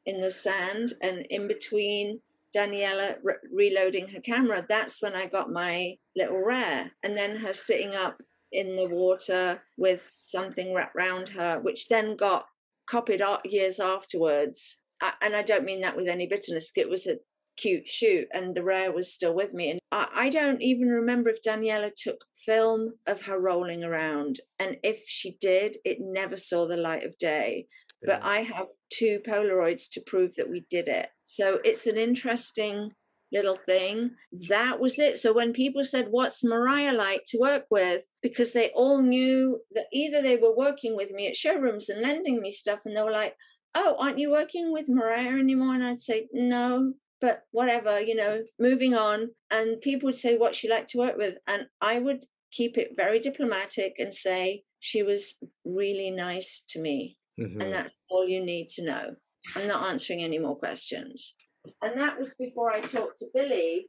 in 0.07 0.21
the 0.21 0.31
sand 0.31 0.93
and 1.01 1.27
in 1.31 1.47
between 1.47 2.21
daniela 2.55 3.17
re- 3.23 3.35
reloading 3.53 4.09
her 4.09 4.21
camera 4.21 4.65
that's 4.69 5.01
when 5.01 5.15
i 5.15 5.27
got 5.27 5.51
my 5.51 5.97
little 6.17 6.43
rare 6.45 6.91
and 7.03 7.17
then 7.17 7.37
her 7.37 7.53
sitting 7.53 7.95
up 7.95 8.21
in 8.53 8.77
the 8.77 8.87
water 8.87 9.61
with 9.77 10.09
something 10.13 10.75
wrapped 10.75 10.95
around 10.95 11.31
her, 11.31 11.59
which 11.61 11.89
then 11.89 12.17
got 12.17 12.47
copied 12.87 13.23
years 13.45 13.81
afterwards. 13.81 14.79
And 15.21 15.35
I 15.35 15.43
don't 15.43 15.65
mean 15.65 15.81
that 15.81 15.97
with 15.97 16.07
any 16.07 16.27
bitterness. 16.27 16.71
It 16.77 16.89
was 16.89 17.07
a 17.07 17.17
cute 17.57 17.89
shoot, 17.89 18.29
and 18.33 18.55
the 18.55 18.63
rare 18.63 18.93
was 18.93 19.13
still 19.13 19.35
with 19.35 19.53
me. 19.53 19.71
And 19.71 19.81
I 19.91 20.29
don't 20.29 20.63
even 20.63 20.89
remember 20.89 21.31
if 21.31 21.43
Daniela 21.43 21.93
took 21.95 22.25
film 22.47 22.93
of 23.07 23.23
her 23.23 23.41
rolling 23.41 23.83
around. 23.83 24.41
And 24.59 24.77
if 24.83 25.05
she 25.07 25.37
did, 25.41 25.79
it 25.85 25.99
never 26.01 26.37
saw 26.37 26.67
the 26.67 26.77
light 26.77 27.05
of 27.05 27.19
day. 27.19 27.67
Yeah. 28.03 28.15
But 28.15 28.25
I 28.25 28.43
have 28.43 28.67
two 28.91 29.21
Polaroids 29.27 29.91
to 29.93 30.01
prove 30.01 30.35
that 30.37 30.51
we 30.51 30.65
did 30.71 30.89
it. 30.89 31.09
So 31.25 31.61
it's 31.65 31.87
an 31.87 31.97
interesting 31.97 32.91
little 33.33 33.57
thing. 33.67 34.11
That 34.49 34.79
was 34.79 34.99
it. 34.99 35.19
So 35.19 35.33
when 35.33 35.53
people 35.53 35.85
said, 35.85 36.09
What's 36.11 36.45
Mariah 36.45 36.93
like 36.95 37.23
to 37.29 37.39
work 37.39 37.65
with? 37.71 38.07
Because 38.23 38.53
they 38.53 38.71
all 38.75 39.01
knew 39.01 39.61
that 39.73 39.87
either 39.93 40.21
they 40.23 40.37
were 40.37 40.55
working 40.55 40.97
with 40.97 41.11
me 41.11 41.27
at 41.27 41.37
showrooms 41.37 41.89
and 41.89 42.03
lending 42.03 42.41
me 42.41 42.51
stuff, 42.51 42.81
and 42.85 42.97
they 42.97 43.03
were 43.03 43.11
like, 43.11 43.35
Oh, 43.75 43.97
aren't 43.99 44.19
you 44.19 44.31
working 44.31 44.73
with 44.73 44.89
Mariah 44.89 45.39
anymore? 45.39 45.75
And 45.75 45.85
I'd 45.85 45.99
say, 45.99 46.29
No, 46.33 46.93
but 47.21 47.43
whatever, 47.53 48.01
you 48.01 48.15
know, 48.15 48.43
moving 48.59 48.95
on. 48.95 49.31
And 49.51 49.81
people 49.81 50.09
would 50.09 50.17
say, 50.17 50.37
What's 50.37 50.59
she 50.59 50.69
like 50.69 50.89
to 50.89 50.99
work 50.99 51.17
with? 51.17 51.39
And 51.47 51.67
I 51.81 51.99
would 51.99 52.25
keep 52.51 52.77
it 52.77 52.93
very 52.97 53.19
diplomatic 53.19 53.95
and 53.99 54.13
say, 54.13 54.65
She 54.81 55.03
was 55.03 55.37
really 55.65 56.11
nice 56.11 56.63
to 56.71 56.81
me. 56.81 57.17
Mm-hmm. 57.41 57.61
And 57.61 57.73
that's 57.73 57.97
all 58.11 58.29
you 58.29 58.45
need 58.45 58.69
to 58.71 58.85
know. 58.85 59.15
I'm 59.57 59.67
not 59.67 59.91
answering 59.91 60.23
any 60.23 60.39
more 60.39 60.57
questions. 60.57 61.35
And 61.83 61.99
that 61.99 62.19
was 62.19 62.35
before 62.39 62.71
I 62.71 62.81
talked 62.81 63.19
to 63.19 63.27
Billy, 63.35 63.89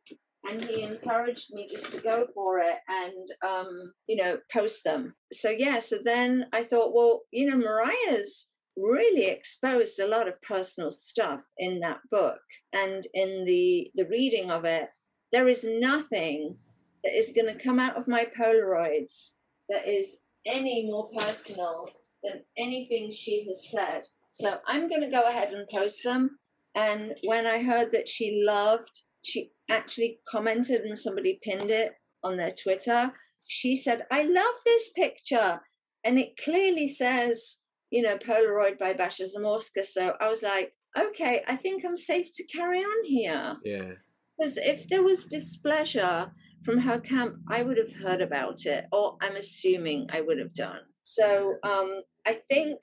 and 0.49 0.63
he 0.63 0.83
encouraged 0.83 1.53
me 1.53 1.67
just 1.69 1.91
to 1.93 2.01
go 2.01 2.27
for 2.33 2.59
it 2.59 2.77
and, 2.87 3.29
um, 3.45 3.93
you 4.07 4.15
know, 4.15 4.37
post 4.51 4.83
them. 4.83 5.13
So, 5.31 5.49
yeah, 5.49 5.79
so 5.79 5.97
then 6.03 6.45
I 6.51 6.63
thought, 6.63 6.93
well, 6.93 7.21
you 7.31 7.47
know, 7.47 7.57
Mariah's 7.57 8.51
really 8.75 9.25
exposed 9.25 9.99
a 9.99 10.07
lot 10.07 10.27
of 10.27 10.41
personal 10.41 10.91
stuff 10.91 11.41
in 11.57 11.79
that 11.79 11.99
book 12.09 12.39
and 12.73 13.05
in 13.13 13.45
the 13.45 13.91
the 13.95 14.07
reading 14.07 14.49
of 14.49 14.65
it 14.65 14.89
there 15.31 15.47
is 15.47 15.63
nothing 15.63 16.55
that 17.03 17.17
is 17.17 17.33
going 17.35 17.47
to 17.47 17.63
come 17.63 17.79
out 17.79 17.95
of 17.95 18.07
my 18.07 18.25
polaroids 18.37 19.33
that 19.69 19.87
is 19.87 20.19
any 20.45 20.87
more 20.87 21.09
personal 21.15 21.87
than 22.23 22.41
anything 22.57 23.11
she 23.11 23.45
has 23.47 23.69
said 23.69 24.03
so 24.31 24.59
i'm 24.67 24.87
going 24.89 25.01
to 25.01 25.09
go 25.09 25.23
ahead 25.23 25.53
and 25.53 25.67
post 25.69 26.03
them 26.03 26.37
and 26.75 27.15
when 27.23 27.45
I 27.45 27.61
heard 27.61 27.91
that 27.91 28.09
she 28.09 28.43
loved, 28.45 29.01
she 29.23 29.51
actually 29.69 30.19
commented 30.27 30.81
and 30.81 30.97
somebody 30.97 31.39
pinned 31.43 31.71
it 31.71 31.93
on 32.23 32.37
their 32.37 32.51
Twitter. 32.51 33.11
She 33.47 33.75
said, 33.75 34.05
I 34.11 34.23
love 34.23 34.55
this 34.65 34.89
picture. 34.89 35.61
And 36.03 36.17
it 36.17 36.37
clearly 36.43 36.87
says, 36.87 37.59
you 37.91 38.01
know, 38.01 38.17
Polaroid 38.17 38.79
by 38.79 38.93
Basia 38.93 39.25
Zamorska. 39.25 39.85
So 39.85 40.15
I 40.19 40.29
was 40.29 40.41
like, 40.41 40.73
okay, 40.97 41.43
I 41.47 41.55
think 41.55 41.85
I'm 41.85 41.97
safe 41.97 42.29
to 42.33 42.47
carry 42.47 42.79
on 42.79 43.05
here. 43.05 43.55
Yeah. 43.63 43.91
Because 44.37 44.57
if 44.57 44.87
there 44.89 45.03
was 45.03 45.27
displeasure 45.27 46.31
from 46.63 46.79
her 46.79 46.99
camp, 46.99 47.35
I 47.49 47.61
would 47.61 47.77
have 47.77 47.93
heard 47.93 48.21
about 48.21 48.65
it, 48.65 48.85
or 48.91 49.17
I'm 49.21 49.35
assuming 49.35 50.07
I 50.11 50.21
would 50.21 50.39
have 50.39 50.53
done. 50.53 50.79
So 51.03 51.55
um, 51.63 52.01
I 52.25 52.39
think 52.49 52.79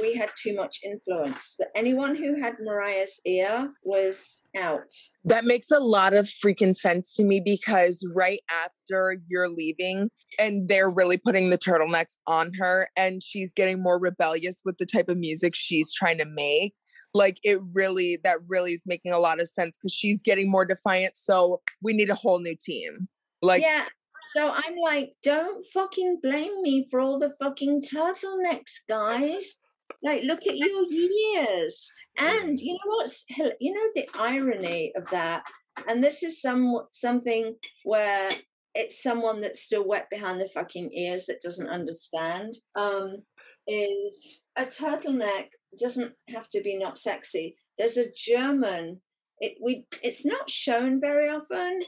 we 0.00 0.14
had 0.14 0.30
too 0.40 0.54
much 0.54 0.78
influence. 0.84 1.56
That 1.58 1.68
anyone 1.74 2.16
who 2.16 2.40
had 2.40 2.54
Mariah's 2.60 3.20
ear 3.26 3.72
was 3.84 4.42
out. 4.56 4.92
That 5.24 5.44
makes 5.44 5.70
a 5.70 5.78
lot 5.78 6.14
of 6.14 6.26
freaking 6.26 6.74
sense 6.74 7.14
to 7.14 7.24
me 7.24 7.40
because 7.44 8.06
right 8.16 8.40
after 8.50 9.20
you're 9.28 9.48
leaving 9.48 10.10
and 10.38 10.68
they're 10.68 10.90
really 10.90 11.18
putting 11.18 11.50
the 11.50 11.58
turtlenecks 11.58 12.18
on 12.26 12.52
her 12.54 12.88
and 12.96 13.22
she's 13.22 13.52
getting 13.52 13.82
more 13.82 13.98
rebellious 13.98 14.62
with 14.64 14.78
the 14.78 14.86
type 14.86 15.08
of 15.08 15.18
music 15.18 15.54
she's 15.54 15.92
trying 15.92 16.18
to 16.18 16.26
make. 16.26 16.74
Like 17.14 17.38
it 17.42 17.60
really, 17.72 18.18
that 18.24 18.38
really 18.46 18.72
is 18.72 18.82
making 18.86 19.12
a 19.12 19.18
lot 19.18 19.40
of 19.40 19.48
sense 19.48 19.78
because 19.78 19.92
she's 19.92 20.22
getting 20.22 20.50
more 20.50 20.64
defiant. 20.64 21.16
So 21.16 21.60
we 21.82 21.92
need 21.92 22.10
a 22.10 22.14
whole 22.14 22.40
new 22.40 22.56
team. 22.58 23.08
Like, 23.42 23.62
yeah, 23.62 23.84
so 24.30 24.50
I'm 24.50 24.76
like, 24.82 25.12
don't 25.22 25.62
fucking 25.72 26.18
blame 26.22 26.62
me 26.62 26.86
for 26.90 27.00
all 27.00 27.18
the 27.18 27.34
fucking 27.40 27.82
turtlenecks, 27.82 28.80
guys. 28.88 29.58
Like, 30.02 30.24
look 30.24 30.46
at 30.46 30.56
your 30.56 30.84
years. 30.86 31.92
And 32.18 32.58
you 32.58 32.72
know 32.72 32.96
what's 32.96 33.24
you 33.60 33.72
know 33.72 33.88
the 33.94 34.08
irony 34.18 34.92
of 34.96 35.08
that, 35.10 35.42
and 35.86 36.02
this 36.02 36.22
is 36.22 36.40
some 36.40 36.80
something 36.90 37.56
where 37.84 38.30
it's 38.74 39.02
someone 39.02 39.40
that's 39.40 39.62
still 39.62 39.86
wet 39.86 40.08
behind 40.10 40.40
the 40.40 40.48
fucking 40.48 40.92
ears 40.92 41.26
that 41.26 41.40
doesn't 41.40 41.68
understand. 41.68 42.56
Um, 42.74 43.22
is 43.66 44.40
a 44.56 44.64
turtleneck 44.64 45.48
doesn't 45.78 46.12
have 46.28 46.48
to 46.50 46.62
be 46.62 46.76
not 46.76 46.98
sexy. 46.98 47.56
There's 47.78 47.96
a 47.96 48.12
German. 48.12 49.00
It 49.40 49.58
we 49.62 49.86
it's 50.02 50.24
not 50.24 50.48
shown 50.48 51.00
very 51.00 51.28
often, 51.28 51.80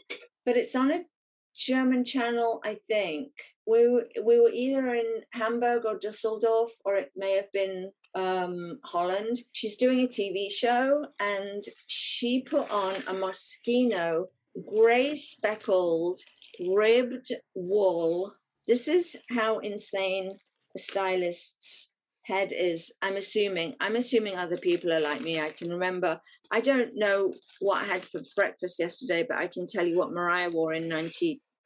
but 0.44 0.56
it's 0.56 0.74
on 0.74 0.90
a 0.90 1.00
German 1.58 2.04
channel, 2.04 2.60
I 2.64 2.78
think. 2.88 3.32
We 3.66 3.88
were, 3.88 4.06
we 4.24 4.40
were 4.40 4.50
either 4.52 4.94
in 4.94 5.22
Hamburg 5.32 5.84
or 5.84 5.98
Dusseldorf, 5.98 6.70
or 6.84 6.94
it 6.94 7.10
may 7.16 7.34
have 7.36 7.52
been 7.52 7.90
um, 8.14 8.78
Holland. 8.84 9.38
She's 9.52 9.76
doing 9.76 10.00
a 10.00 10.08
TV 10.08 10.50
show 10.50 11.04
and 11.20 11.62
she 11.86 12.42
put 12.42 12.70
on 12.70 12.94
a 12.94 13.14
Moschino 13.14 14.26
gray 14.66 15.14
speckled 15.16 16.20
ribbed 16.66 17.32
wool. 17.54 18.32
This 18.66 18.88
is 18.88 19.16
how 19.30 19.58
insane 19.58 20.38
a 20.74 20.78
stylist's 20.78 21.92
head 22.22 22.52
is. 22.52 22.92
I'm 23.02 23.16
assuming. 23.16 23.74
I'm 23.80 23.96
assuming 23.96 24.36
other 24.36 24.58
people 24.58 24.92
are 24.92 25.00
like 25.00 25.22
me. 25.22 25.40
I 25.40 25.50
can 25.50 25.70
remember. 25.70 26.20
I 26.50 26.60
don't 26.60 26.92
know 26.94 27.32
what 27.60 27.82
I 27.82 27.86
had 27.86 28.04
for 28.04 28.20
breakfast 28.36 28.78
yesterday, 28.78 29.24
but 29.28 29.38
I 29.38 29.46
can 29.46 29.66
tell 29.66 29.86
you 29.86 29.96
what 29.96 30.12
Mariah 30.12 30.50
wore 30.50 30.74
in 30.74 30.88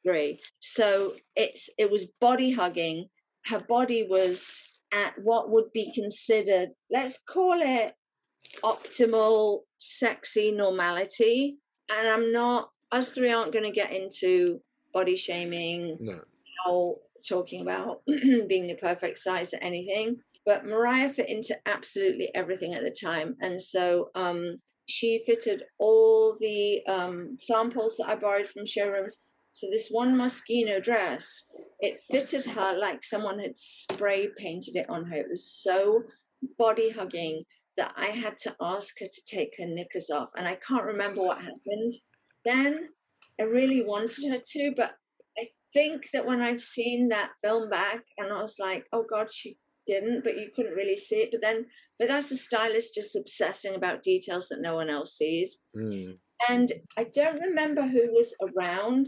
'93. 0.05 0.39
So 0.59 1.13
it's 1.35 1.69
it 1.77 1.91
was 1.91 2.13
body 2.19 2.51
hugging. 2.51 3.07
Her 3.45 3.59
body 3.59 4.07
was 4.09 4.63
at 4.93 5.13
what 5.21 5.49
would 5.49 5.71
be 5.73 5.91
considered, 5.93 6.69
let's 6.91 7.21
call 7.21 7.59
it 7.61 7.93
optimal, 8.63 9.61
sexy 9.77 10.51
normality. 10.51 11.57
And 11.91 12.07
I'm 12.07 12.31
not, 12.31 12.69
us 12.91 13.11
three 13.11 13.31
aren't 13.31 13.53
going 13.53 13.65
to 13.65 13.71
get 13.71 13.91
into 13.91 14.59
body 14.93 15.15
shaming 15.15 15.97
no. 15.99 16.19
or 16.69 16.97
talking 17.27 17.61
about 17.61 18.01
being 18.07 18.67
the 18.67 18.77
perfect 18.81 19.17
size 19.17 19.53
or 19.53 19.57
anything. 19.61 20.17
But 20.45 20.65
Mariah 20.65 21.11
fit 21.11 21.29
into 21.29 21.57
absolutely 21.65 22.29
everything 22.35 22.75
at 22.75 22.83
the 22.83 22.91
time. 22.91 23.35
And 23.41 23.59
so 23.59 24.09
um, 24.13 24.57
she 24.87 25.23
fitted 25.25 25.63
all 25.79 26.37
the 26.39 26.81
um, 26.87 27.37
samples 27.41 27.95
that 27.97 28.09
I 28.09 28.15
borrowed 28.15 28.47
from 28.47 28.65
showrooms. 28.65 29.19
So 29.53 29.67
this 29.71 29.89
one 29.89 30.15
Moschino 30.15 30.81
dress 30.81 31.47
it 31.79 31.99
fitted 32.09 32.45
her 32.45 32.77
like 32.77 33.03
someone 33.03 33.39
had 33.39 33.57
spray 33.57 34.29
painted 34.37 34.75
it 34.75 34.89
on 34.89 35.05
her. 35.05 35.15
It 35.15 35.29
was 35.29 35.45
so 35.45 36.03
body 36.57 36.89
hugging 36.89 37.43
that 37.75 37.93
I 37.97 38.07
had 38.07 38.37
to 38.39 38.55
ask 38.61 38.99
her 38.99 39.07
to 39.07 39.21
take 39.25 39.53
her 39.57 39.65
knickers 39.65 40.09
off. 40.09 40.29
And 40.35 40.47
I 40.47 40.57
can't 40.67 40.85
remember 40.85 41.21
what 41.21 41.39
happened 41.39 41.93
then, 42.45 42.89
I 43.39 43.43
really 43.43 43.83
wanted 43.83 44.29
her 44.29 44.39
to, 44.39 44.73
but 44.75 44.93
I 45.37 45.49
think 45.73 46.09
that 46.13 46.25
when 46.25 46.41
I've 46.41 46.61
seen 46.61 47.09
that 47.09 47.31
film 47.43 47.69
back, 47.69 48.03
and 48.17 48.31
I 48.31 48.41
was 48.41 48.57
like, 48.59 48.85
oh 48.91 49.05
God, 49.09 49.27
she 49.31 49.57
didn't, 49.87 50.23
but 50.23 50.37
you 50.37 50.49
couldn't 50.55 50.75
really 50.75 50.97
see 50.97 51.17
it. 51.17 51.29
But 51.31 51.41
then, 51.41 51.65
but 51.99 52.07
that's 52.07 52.31
a 52.31 52.37
stylist 52.37 52.93
just 52.93 53.15
obsessing 53.15 53.75
about 53.75 54.03
details 54.03 54.49
that 54.49 54.61
no 54.61 54.75
one 54.75 54.89
else 54.89 55.17
sees. 55.17 55.59
Mm. 55.75 56.17
And 56.49 56.71
I 56.97 57.05
don't 57.13 57.41
remember 57.41 57.83
who 57.83 58.11
was 58.11 58.35
around, 58.41 59.07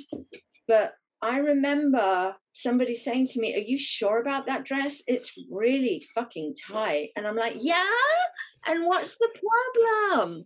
but 0.68 0.94
I 1.22 1.40
remember 1.40 2.36
somebody 2.54 2.94
saying 2.96 3.28
to 3.28 3.40
me, 3.40 3.56
Are 3.56 3.60
you 3.60 3.78
sure 3.78 4.20
about 4.20 4.48
that 4.48 4.64
dress? 4.64 5.02
It's 5.08 5.34
really 5.52 6.04
fucking 6.14 6.56
tight. 6.68 7.10
And 7.16 7.28
I'm 7.28 7.36
like, 7.36 7.56
Yeah. 7.60 7.84
And 8.68 8.86
what's 8.86 9.18
the 9.18 9.30
problem? 9.70 10.44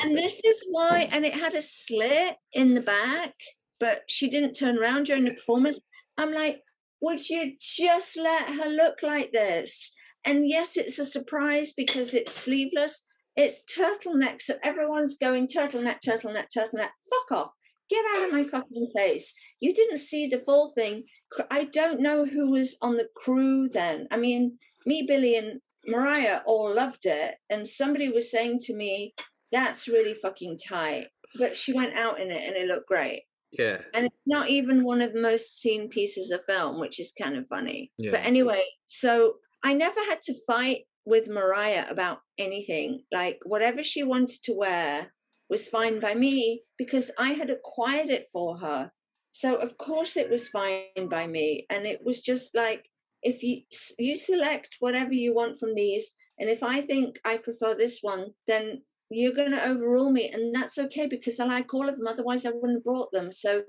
and 0.00 0.16
this 0.16 0.40
is 0.44 0.64
why, 0.70 1.08
and 1.12 1.24
it 1.24 1.34
had 1.34 1.54
a 1.54 1.62
slit 1.62 2.36
in 2.52 2.74
the 2.74 2.80
back, 2.80 3.34
but 3.80 4.02
she 4.08 4.28
didn't 4.28 4.54
turn 4.54 4.78
around 4.78 5.06
during 5.06 5.24
the 5.24 5.34
performance. 5.34 5.80
I'm 6.18 6.32
like, 6.32 6.60
Would 7.00 7.28
you 7.28 7.52
just 7.60 8.16
let 8.16 8.48
her 8.48 8.68
look 8.68 9.02
like 9.02 9.32
this? 9.32 9.92
And 10.24 10.48
yes, 10.48 10.76
it's 10.76 10.98
a 10.98 11.04
surprise 11.04 11.72
because 11.76 12.14
it's 12.14 12.32
sleeveless. 12.32 13.02
It's 13.36 13.62
turtleneck. 13.76 14.42
So 14.42 14.56
everyone's 14.62 15.16
going 15.16 15.48
turtleneck, 15.48 15.98
turtleneck, 16.06 16.46
turtleneck. 16.56 16.90
Fuck 17.10 17.32
off. 17.32 17.50
Get 17.90 18.04
out 18.14 18.26
of 18.26 18.32
my 18.32 18.44
fucking 18.44 18.88
face. 18.96 19.34
You 19.60 19.74
didn't 19.74 19.98
see 19.98 20.26
the 20.26 20.38
full 20.40 20.72
thing. 20.76 21.04
I 21.50 21.64
don't 21.64 22.00
know 22.00 22.24
who 22.24 22.50
was 22.50 22.76
on 22.80 22.96
the 22.96 23.08
crew 23.16 23.68
then. 23.68 24.06
I 24.10 24.16
mean, 24.16 24.58
me, 24.86 25.04
Billy, 25.06 25.36
and 25.36 25.60
Mariah 25.86 26.40
all 26.46 26.74
loved 26.74 27.04
it. 27.06 27.34
And 27.50 27.68
somebody 27.68 28.08
was 28.08 28.30
saying 28.30 28.60
to 28.64 28.74
me, 28.74 29.14
that's 29.50 29.88
really 29.88 30.14
fucking 30.14 30.58
tight. 30.66 31.08
But 31.38 31.56
she 31.56 31.72
went 31.72 31.94
out 31.94 32.20
in 32.20 32.30
it 32.30 32.46
and 32.46 32.56
it 32.56 32.66
looked 32.66 32.88
great. 32.88 33.22
yeah. 33.52 33.78
And 33.94 34.06
it's 34.06 34.16
not 34.26 34.48
even 34.48 34.84
one 34.84 35.00
of 35.02 35.12
the 35.12 35.20
most 35.20 35.60
seen 35.60 35.88
pieces 35.88 36.30
of 36.30 36.44
film, 36.46 36.80
which 36.80 36.98
is 37.00 37.12
kind 37.20 37.36
of 37.36 37.46
funny. 37.46 37.90
Yeah. 37.98 38.12
But 38.12 38.24
anyway, 38.24 38.62
so 38.86 39.34
I 39.62 39.74
never 39.74 40.00
had 40.08 40.20
to 40.22 40.34
fight 40.46 40.82
with 41.04 41.28
Mariah 41.28 41.86
about 41.88 42.20
anything. 42.38 43.02
Like 43.12 43.40
whatever 43.44 43.82
she 43.82 44.02
wanted 44.02 44.42
to 44.44 44.54
wear 44.54 45.12
was 45.48 45.68
fine 45.68 46.00
by 46.00 46.14
me 46.14 46.62
because 46.78 47.10
I 47.18 47.32
had 47.32 47.50
acquired 47.50 48.10
it 48.10 48.28
for 48.32 48.56
her. 48.58 48.90
So 49.32 49.56
of 49.56 49.76
course 49.78 50.16
it 50.16 50.30
was 50.30 50.48
fine 50.48 51.08
by 51.10 51.26
me. 51.26 51.66
And 51.70 51.86
it 51.86 52.00
was 52.04 52.20
just 52.20 52.54
like 52.54 52.88
if 53.22 53.42
you 53.42 53.62
you 53.98 54.16
select 54.16 54.76
whatever 54.80 55.12
you 55.12 55.34
want 55.34 55.58
from 55.58 55.74
these, 55.74 56.12
and 56.38 56.50
if 56.50 56.62
I 56.62 56.80
think 56.80 57.20
I 57.24 57.36
prefer 57.36 57.74
this 57.74 58.00
one, 58.02 58.30
then 58.46 58.82
you're 59.10 59.34
going 59.34 59.52
to 59.52 59.68
overrule 59.68 60.10
me, 60.10 60.30
and 60.30 60.54
that's 60.54 60.78
okay 60.78 61.06
because 61.06 61.38
I 61.38 61.44
like 61.44 61.72
all 61.72 61.88
of 61.88 61.96
them. 61.96 62.06
Otherwise, 62.06 62.44
I 62.44 62.50
wouldn't 62.50 62.78
have 62.78 62.84
brought 62.84 63.12
them. 63.12 63.30
So 63.30 63.62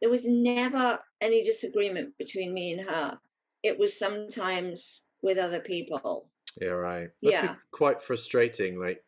there 0.00 0.10
was 0.10 0.26
never 0.26 0.98
any 1.20 1.42
disagreement 1.42 2.14
between 2.18 2.52
me 2.52 2.72
and 2.72 2.88
her. 2.88 3.18
It 3.62 3.78
was 3.78 3.98
sometimes 3.98 5.02
with 5.22 5.38
other 5.38 5.60
people. 5.60 6.30
Yeah, 6.60 6.68
right. 6.68 7.10
Must 7.22 7.34
Yeah. 7.34 7.56
quite 7.70 8.02
frustrating, 8.02 8.78
like, 8.78 9.04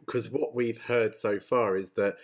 because 0.00 0.30
what 0.30 0.54
we've 0.54 0.78
heard 0.82 1.16
so 1.16 1.40
far 1.40 1.76
is 1.76 1.92
that 1.92 2.16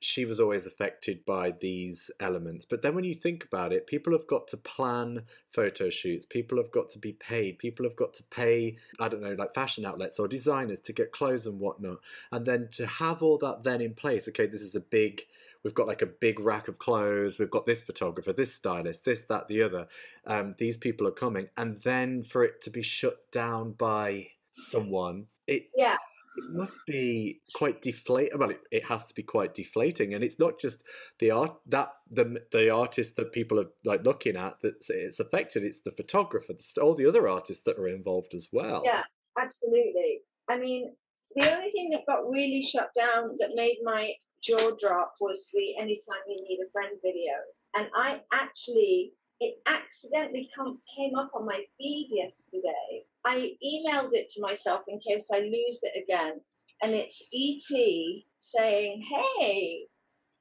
she 0.00 0.24
was 0.24 0.40
always 0.40 0.66
affected 0.66 1.24
by 1.24 1.52
these 1.52 2.10
elements. 2.18 2.66
But 2.68 2.82
then 2.82 2.94
when 2.96 3.04
you 3.04 3.14
think 3.14 3.44
about 3.44 3.72
it, 3.72 3.86
people 3.86 4.12
have 4.12 4.26
got 4.26 4.48
to 4.48 4.56
plan 4.56 5.22
photo 5.52 5.90
shoots, 5.90 6.26
people 6.26 6.58
have 6.58 6.72
got 6.72 6.90
to 6.90 6.98
be 6.98 7.12
paid, 7.12 7.58
people 7.58 7.84
have 7.86 7.94
got 7.94 8.12
to 8.14 8.24
pay, 8.24 8.78
I 8.98 9.08
don't 9.08 9.22
know, 9.22 9.34
like 9.34 9.54
fashion 9.54 9.84
outlets 9.84 10.18
or 10.18 10.26
designers 10.26 10.80
to 10.80 10.92
get 10.92 11.12
clothes 11.12 11.46
and 11.46 11.60
whatnot. 11.60 11.98
And 12.32 12.44
then 12.46 12.68
to 12.72 12.86
have 12.86 13.22
all 13.22 13.38
that 13.38 13.62
then 13.62 13.80
in 13.80 13.94
place, 13.94 14.26
okay, 14.26 14.46
this 14.46 14.62
is 14.62 14.74
a 14.74 14.80
big 14.80 15.22
we've 15.64 15.74
got 15.74 15.86
like 15.86 16.02
a 16.02 16.06
big 16.06 16.40
rack 16.40 16.68
of 16.68 16.78
clothes 16.78 17.38
we've 17.38 17.50
got 17.50 17.66
this 17.66 17.82
photographer 17.82 18.32
this 18.32 18.54
stylist 18.54 19.04
this 19.04 19.24
that 19.24 19.48
the 19.48 19.62
other 19.62 19.86
um, 20.26 20.54
these 20.58 20.76
people 20.76 21.06
are 21.06 21.12
coming 21.12 21.48
and 21.56 21.82
then 21.82 22.22
for 22.22 22.44
it 22.44 22.60
to 22.62 22.70
be 22.70 22.82
shut 22.82 23.30
down 23.30 23.72
by 23.72 24.28
someone 24.48 25.26
it, 25.46 25.68
Yeah. 25.76 25.96
it 26.36 26.44
must 26.50 26.80
be 26.86 27.40
quite 27.54 27.80
deflating 27.82 28.38
well 28.38 28.50
it, 28.50 28.60
it 28.70 28.84
has 28.86 29.04
to 29.06 29.14
be 29.14 29.22
quite 29.22 29.54
deflating 29.54 30.14
and 30.14 30.22
it's 30.22 30.38
not 30.38 30.58
just 30.60 30.82
the 31.18 31.30
art 31.30 31.56
that 31.66 31.92
the 32.10 32.42
the 32.52 32.70
artist 32.70 33.16
that 33.16 33.32
people 33.32 33.58
are 33.60 33.70
like 33.84 34.04
looking 34.04 34.36
at 34.36 34.60
that 34.60 34.84
it's 34.88 35.20
affected 35.20 35.62
it's 35.64 35.80
the 35.80 35.90
photographer 35.90 36.52
the, 36.52 36.80
all 36.82 36.94
the 36.94 37.06
other 37.06 37.28
artists 37.28 37.64
that 37.64 37.78
are 37.78 37.88
involved 37.88 38.34
as 38.34 38.48
well 38.52 38.82
Yeah, 38.84 39.04
absolutely. 39.40 40.20
I 40.48 40.58
mean, 40.58 40.94
the 41.36 41.54
only 41.54 41.70
thing 41.70 41.90
that 41.90 42.06
got 42.06 42.28
really 42.28 42.62
shut 42.62 42.90
down 42.96 43.36
that 43.38 43.52
made 43.54 43.78
my 43.82 44.12
jaw 44.42 44.72
drop 44.78 45.14
was 45.20 45.50
the 45.52 45.76
Anytime 45.78 46.22
You 46.28 46.42
Need 46.42 46.60
a 46.66 46.70
Friend 46.72 46.96
video. 47.04 47.34
And 47.76 47.88
I 47.94 48.20
actually, 48.32 49.12
it 49.40 49.54
accidentally 49.66 50.48
come, 50.54 50.74
came 50.96 51.14
up 51.16 51.30
on 51.34 51.46
my 51.46 51.60
feed 51.78 52.08
yesterday. 52.10 53.04
I 53.24 53.52
emailed 53.64 54.10
it 54.12 54.28
to 54.30 54.42
myself 54.42 54.82
in 54.88 55.00
case 55.00 55.28
I 55.32 55.38
lose 55.38 55.80
it 55.82 56.02
again. 56.02 56.40
And 56.82 56.92
it's 56.92 57.22
ET 57.32 58.24
saying, 58.40 59.04
hey, 59.38 59.86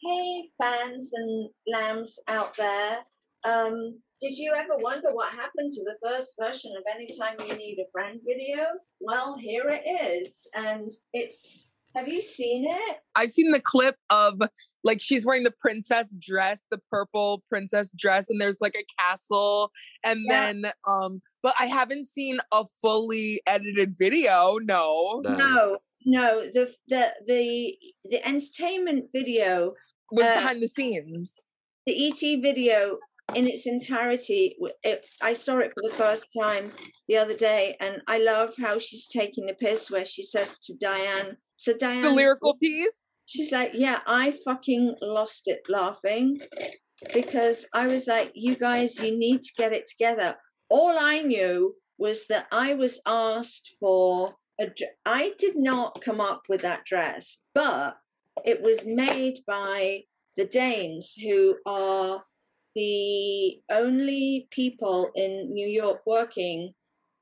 hey, 0.02 0.50
fans 0.60 1.12
and 1.14 1.50
lambs 1.68 2.20
out 2.28 2.56
there. 2.58 3.00
Um, 3.44 4.00
did 4.22 4.38
you 4.38 4.54
ever 4.56 4.78
wonder 4.78 5.10
what 5.14 5.34
happened 5.34 5.72
to 5.72 5.84
the 5.84 5.98
first 6.06 6.36
version 6.40 6.72
of 6.78 6.84
Anytime 6.94 7.36
You 7.48 7.56
Need 7.56 7.80
a 7.80 7.90
Friend 7.92 8.20
video? 8.26 8.66
Well, 9.00 9.38
here 9.38 9.64
it 9.68 9.82
is. 9.86 10.48
And 10.54 10.92
it's, 11.12 11.70
have 11.96 12.08
you 12.08 12.22
seen 12.22 12.66
it? 12.70 12.98
I've 13.16 13.32
seen 13.32 13.52
the 13.52 13.60
clip 13.60 13.96
of 14.12 14.40
like 14.84 15.02
she's 15.02 15.26
wearing 15.26 15.44
the 15.44 15.54
princess 15.60 16.16
dress, 16.22 16.66
the 16.70 16.80
purple 16.92 17.44
princess 17.50 17.94
dress, 17.98 18.30
and 18.30 18.40
there's 18.40 18.62
like 18.62 18.76
a 18.78 18.86
castle, 19.02 19.72
and 20.04 20.20
Yeah. 20.30 20.54
then 20.54 20.72
um, 20.88 21.22
but 21.44 21.56
I 21.60 21.66
haven't 21.66 22.06
seen 22.06 22.38
a 22.54 22.64
fully 22.82 23.42
edited 23.48 23.96
video. 23.98 24.58
No, 24.62 25.22
No. 25.24 25.36
No, 25.38 25.78
no. 26.06 26.42
The 26.46 26.74
the 26.88 27.14
the 27.28 27.76
the 28.06 28.26
entertainment 28.28 29.06
video, 29.14 29.74
was 30.12 30.26
Uh, 30.26 30.36
behind 30.36 30.62
the 30.64 30.68
scenes. 30.68 31.34
the 31.88 32.08
ET 32.08 32.42
video 32.42 33.00
in 33.36 33.48
its 33.48 33.68
entirety. 33.68 34.58
It, 34.84 35.06
I 35.22 35.34
saw 35.34 35.58
it 35.60 35.72
for 35.76 35.88
the 35.88 35.96
first 35.96 36.28
time 36.38 36.72
the 37.08 37.18
other 37.18 37.36
day, 37.36 37.76
and 37.80 38.02
I 38.08 38.18
love 38.20 38.54
how 38.60 38.80
she's 38.80 39.08
taking 39.08 39.46
the 39.46 39.54
piss 39.54 39.90
where 39.90 40.06
she 40.06 40.24
says 40.24 40.60
to 40.60 40.76
Diane. 40.78 41.38
So 41.56 41.74
Diane, 41.78 42.02
The 42.02 42.12
lyrical 42.12 42.56
piece. 42.58 43.04
She's 43.26 43.52
like, 43.52 43.72
yeah, 43.74 44.00
I 44.06 44.34
fucking 44.44 44.96
lost 45.02 45.48
it 45.48 45.62
laughing 45.70 46.42
because 47.14 47.66
I 47.74 47.88
was 47.88 48.08
like, 48.08 48.32
you 48.36 48.56
guys, 48.56 49.02
you 49.02 49.18
need 49.18 49.44
to 49.44 49.54
get 49.58 49.72
it 49.72 49.88
together. 49.88 50.36
All 50.70 50.98
I 51.00 51.22
knew 51.22 51.76
was 51.98 52.28
that 52.28 52.48
I 52.52 52.74
was 52.74 53.00
asked 53.06 53.70
for 53.80 54.36
a. 54.60 54.70
I 55.06 55.34
did 55.38 55.56
not 55.56 56.02
come 56.02 56.20
up 56.20 56.44
with 56.50 56.62
that 56.64 56.84
dress, 56.86 57.38
but 57.54 57.96
it 58.44 58.62
was 58.62 58.86
made 58.86 59.40
by 59.48 60.02
the 60.38 60.46
Danes, 60.46 61.16
who 61.16 61.56
are 61.66 62.24
the 62.76 63.62
only 63.70 64.48
people 64.52 65.12
in 65.16 65.54
New 65.54 65.68
York 65.68 66.02
working 66.06 66.74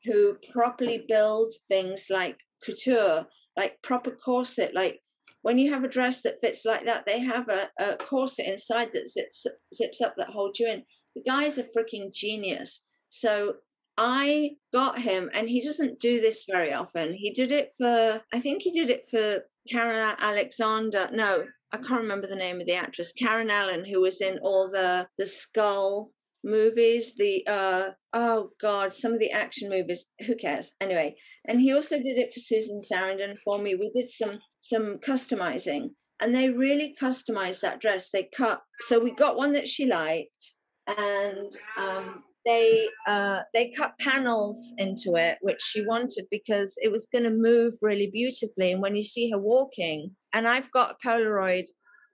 who 0.05 0.37
properly 0.51 1.05
build 1.07 1.53
things 1.67 2.07
like 2.09 2.37
couture, 2.63 3.27
like 3.57 3.81
proper 3.81 4.11
corset, 4.11 4.73
like 4.73 5.01
when 5.41 5.57
you 5.57 5.71
have 5.71 5.83
a 5.83 5.89
dress 5.89 6.21
that 6.21 6.41
fits 6.41 6.65
like 6.65 6.85
that, 6.85 7.05
they 7.05 7.19
have 7.19 7.47
a, 7.49 7.69
a 7.79 7.95
corset 7.97 8.45
inside 8.47 8.91
that 8.93 9.07
zips, 9.07 9.45
zips 9.73 10.01
up 10.01 10.15
that 10.17 10.29
holds 10.29 10.59
you 10.59 10.67
in. 10.67 10.83
The 11.15 11.23
guy's 11.23 11.57
a 11.57 11.63
freaking 11.63 12.13
genius. 12.13 12.85
So 13.09 13.55
I 13.97 14.51
got 14.73 14.99
him, 14.99 15.29
and 15.33 15.49
he 15.49 15.61
doesn't 15.61 15.99
do 15.99 16.21
this 16.21 16.45
very 16.49 16.73
often. 16.73 17.13
He 17.13 17.31
did 17.31 17.51
it 17.51 17.73
for, 17.77 18.21
I 18.33 18.39
think 18.39 18.61
he 18.61 18.71
did 18.71 18.89
it 18.89 19.09
for 19.09 19.43
Karen 19.69 20.15
Alexander. 20.19 21.09
No, 21.11 21.45
I 21.71 21.77
can't 21.77 22.01
remember 22.01 22.27
the 22.27 22.35
name 22.35 22.59
of 22.59 22.65
the 22.65 22.73
actress, 22.73 23.13
Karen 23.13 23.49
Allen, 23.49 23.85
who 23.85 24.01
was 24.01 24.21
in 24.21 24.39
all 24.41 24.69
the 24.71 25.07
the 25.17 25.27
Skull 25.27 26.11
movies, 26.43 27.15
the 27.15 27.45
uh 27.47 27.91
oh 28.13 28.51
god, 28.61 28.93
some 28.93 29.13
of 29.13 29.19
the 29.19 29.31
action 29.31 29.69
movies. 29.69 30.11
Who 30.25 30.35
cares? 30.35 30.71
Anyway, 30.81 31.15
and 31.47 31.59
he 31.59 31.73
also 31.73 31.97
did 31.97 32.17
it 32.17 32.33
for 32.33 32.39
Susan 32.39 32.79
Sarandon 32.79 33.37
for 33.43 33.59
me. 33.59 33.75
We 33.75 33.91
did 33.93 34.09
some 34.09 34.39
some 34.59 34.97
customizing, 34.97 35.91
and 36.19 36.33
they 36.33 36.49
really 36.49 36.95
customized 36.99 37.61
that 37.61 37.79
dress. 37.79 38.09
They 38.09 38.29
cut, 38.35 38.61
so 38.79 38.99
we 38.99 39.11
got 39.11 39.37
one 39.37 39.53
that 39.53 39.67
she 39.67 39.85
liked, 39.85 40.55
and 40.87 41.55
um, 41.77 42.23
they 42.45 42.87
uh, 43.07 43.41
they 43.53 43.71
cut 43.71 43.93
panels 43.99 44.73
into 44.77 45.15
it, 45.15 45.37
which 45.41 45.61
she 45.61 45.85
wanted 45.85 46.25
because 46.31 46.75
it 46.81 46.91
was 46.91 47.07
going 47.11 47.25
to 47.25 47.31
move 47.31 47.73
really 47.81 48.09
beautifully. 48.11 48.71
And 48.71 48.81
when 48.81 48.95
you 48.95 49.03
see 49.03 49.29
her 49.31 49.39
walking, 49.39 50.15
and 50.33 50.47
I've 50.47 50.71
got 50.71 50.95
a 50.95 51.07
Polaroid 51.07 51.65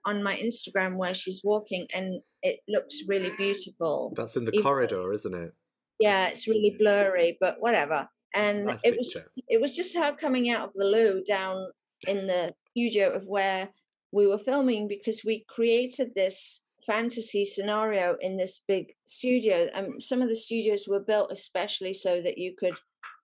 on 0.04 0.22
my 0.22 0.36
Instagram 0.36 0.96
where 0.96 1.14
she's 1.14 1.42
walking, 1.44 1.86
and 1.94 2.20
it 2.42 2.60
looks 2.68 3.02
really 3.08 3.32
beautiful. 3.36 4.12
that's 4.16 4.36
in 4.36 4.44
the 4.44 4.52
was. 4.52 4.62
corridor 4.62 5.12
isn't 5.12 5.34
it 5.34 5.52
Yeah, 5.98 6.28
it's 6.28 6.46
really 6.46 6.76
blurry, 6.78 7.36
but 7.40 7.56
whatever. 7.60 8.08
And 8.34 8.66
Nice 8.66 8.80
it 8.84 8.96
was 8.96 9.08
picture. 9.12 9.28
it 9.48 9.60
was 9.60 9.72
just 9.72 9.96
her 9.96 10.14
coming 10.14 10.50
out 10.50 10.68
of 10.68 10.70
the 10.74 10.84
loo 10.84 11.22
down 11.26 11.66
in 12.06 12.26
the 12.26 12.54
studio 12.70 13.10
of 13.10 13.24
where 13.26 13.68
we 14.12 14.26
were 14.26 14.38
filming 14.38 14.88
because 14.88 15.22
we 15.24 15.44
created 15.48 16.10
this 16.14 16.60
fantasy 16.86 17.44
scenario 17.44 18.16
in 18.20 18.36
this 18.36 18.60
big 18.66 18.86
studio. 19.06 19.68
Um, 19.74 20.00
some 20.00 20.22
of 20.22 20.28
the 20.28 20.36
studios 20.36 20.86
were 20.88 21.00
built 21.00 21.32
especially 21.32 21.92
so 21.94 22.20
that 22.22 22.38
you 22.38 22.54
could 22.58 22.74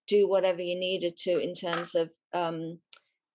do 0.09 0.29
whatever 0.29 0.61
you 0.61 0.79
needed 0.79 1.17
to 1.17 1.39
in 1.39 1.55
terms 1.55 1.95
of 1.95 2.11
um, 2.33 2.79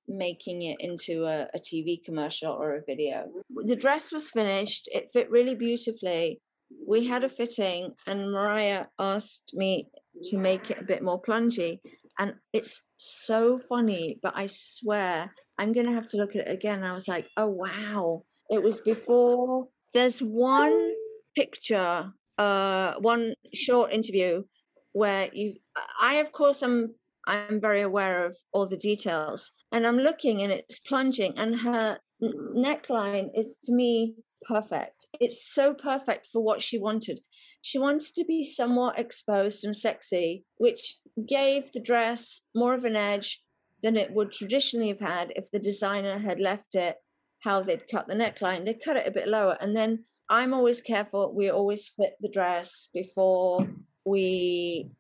making 0.08 0.62
it 0.64 0.78
into 0.80 1.24
a, 1.24 1.48
a 1.54 1.60
TV 1.60 2.04
commercial 2.04 2.52
or 2.52 2.76
a 2.76 2.84
video. 2.86 3.26
The 3.66 3.76
dress 3.76 4.12
was 4.12 4.30
finished, 4.30 4.88
it 4.92 5.10
fit 5.12 5.30
really 5.30 5.56
beautifully. 5.56 6.40
We 6.86 7.08
had 7.08 7.24
a 7.24 7.30
fitting, 7.30 7.94
and 8.08 8.32
Mariah 8.32 8.86
asked 9.00 9.52
me 9.54 9.88
to 10.24 10.38
make 10.38 10.70
it 10.70 10.80
a 10.82 10.86
bit 10.86 11.02
more 11.02 11.22
plungy. 11.22 11.80
And 12.20 12.34
it's 12.52 12.82
so 12.98 13.58
funny, 13.58 14.20
but 14.22 14.34
I 14.36 14.48
swear 14.48 15.32
I'm 15.58 15.72
going 15.72 15.86
to 15.86 15.94
have 15.94 16.08
to 16.08 16.18
look 16.18 16.36
at 16.36 16.48
it 16.48 16.52
again. 16.52 16.84
I 16.84 16.94
was 16.94 17.08
like, 17.08 17.28
oh, 17.38 17.48
wow. 17.48 18.24
It 18.50 18.62
was 18.62 18.80
before. 18.82 19.68
There's 19.98 20.20
one 20.20 20.94
picture, 21.36 22.14
uh, 22.38 22.94
one 23.00 23.34
short 23.56 23.92
interview 23.92 24.44
where 24.92 25.28
you, 25.34 25.56
I, 26.00 26.18
of 26.18 26.32
course, 26.32 26.62
am 26.62 26.94
I'm 27.26 27.60
very 27.60 27.82
aware 27.82 28.24
of 28.24 28.38
all 28.52 28.68
the 28.68 28.78
details. 28.78 29.52
And 29.72 29.88
I'm 29.88 29.98
looking 29.98 30.44
and 30.44 30.52
it's 30.52 30.78
plunging, 30.78 31.34
and 31.36 31.56
her 31.62 31.98
neckline 32.22 33.32
is 33.34 33.58
to 33.64 33.74
me 33.74 34.14
perfect. 34.48 35.08
It's 35.20 35.52
so 35.52 35.74
perfect 35.74 36.28
for 36.32 36.44
what 36.44 36.62
she 36.62 36.78
wanted. 36.78 37.20
She 37.64 37.80
wanted 37.80 38.14
to 38.14 38.24
be 38.24 38.44
somewhat 38.44 39.00
exposed 39.00 39.66
and 39.66 39.76
sexy, 39.76 40.46
which 40.58 41.00
gave 41.28 41.72
the 41.72 41.80
dress 41.80 42.44
more 42.54 42.76
of 42.76 42.84
an 42.84 42.96
edge 42.96 43.42
than 43.82 43.98
it 43.98 44.12
would 44.12 44.32
traditionally 44.32 44.90
have 44.90 45.00
had 45.00 45.34
if 45.36 45.50
the 45.50 45.60
designer 45.60 46.20
had 46.20 46.40
left 46.40 46.76
it 46.76 46.98
how 47.44 47.62
they'd 47.62 47.88
cut 47.90 48.08
the 48.08 48.16
neckline. 48.16 48.66
They 48.66 48.74
cut 48.74 48.98
it 48.98 49.08
a 49.08 49.12
bit 49.12 49.28
lower. 49.28 49.58
And 49.60 49.76
then 49.76 50.06
I'm 50.30 50.54
always 50.54 50.82
careful. 50.82 51.34
We 51.36 51.50
always 51.50 51.92
fit 52.00 52.14
the 52.20 52.30
dress 52.30 52.90
before 52.94 53.68
we 54.06 54.92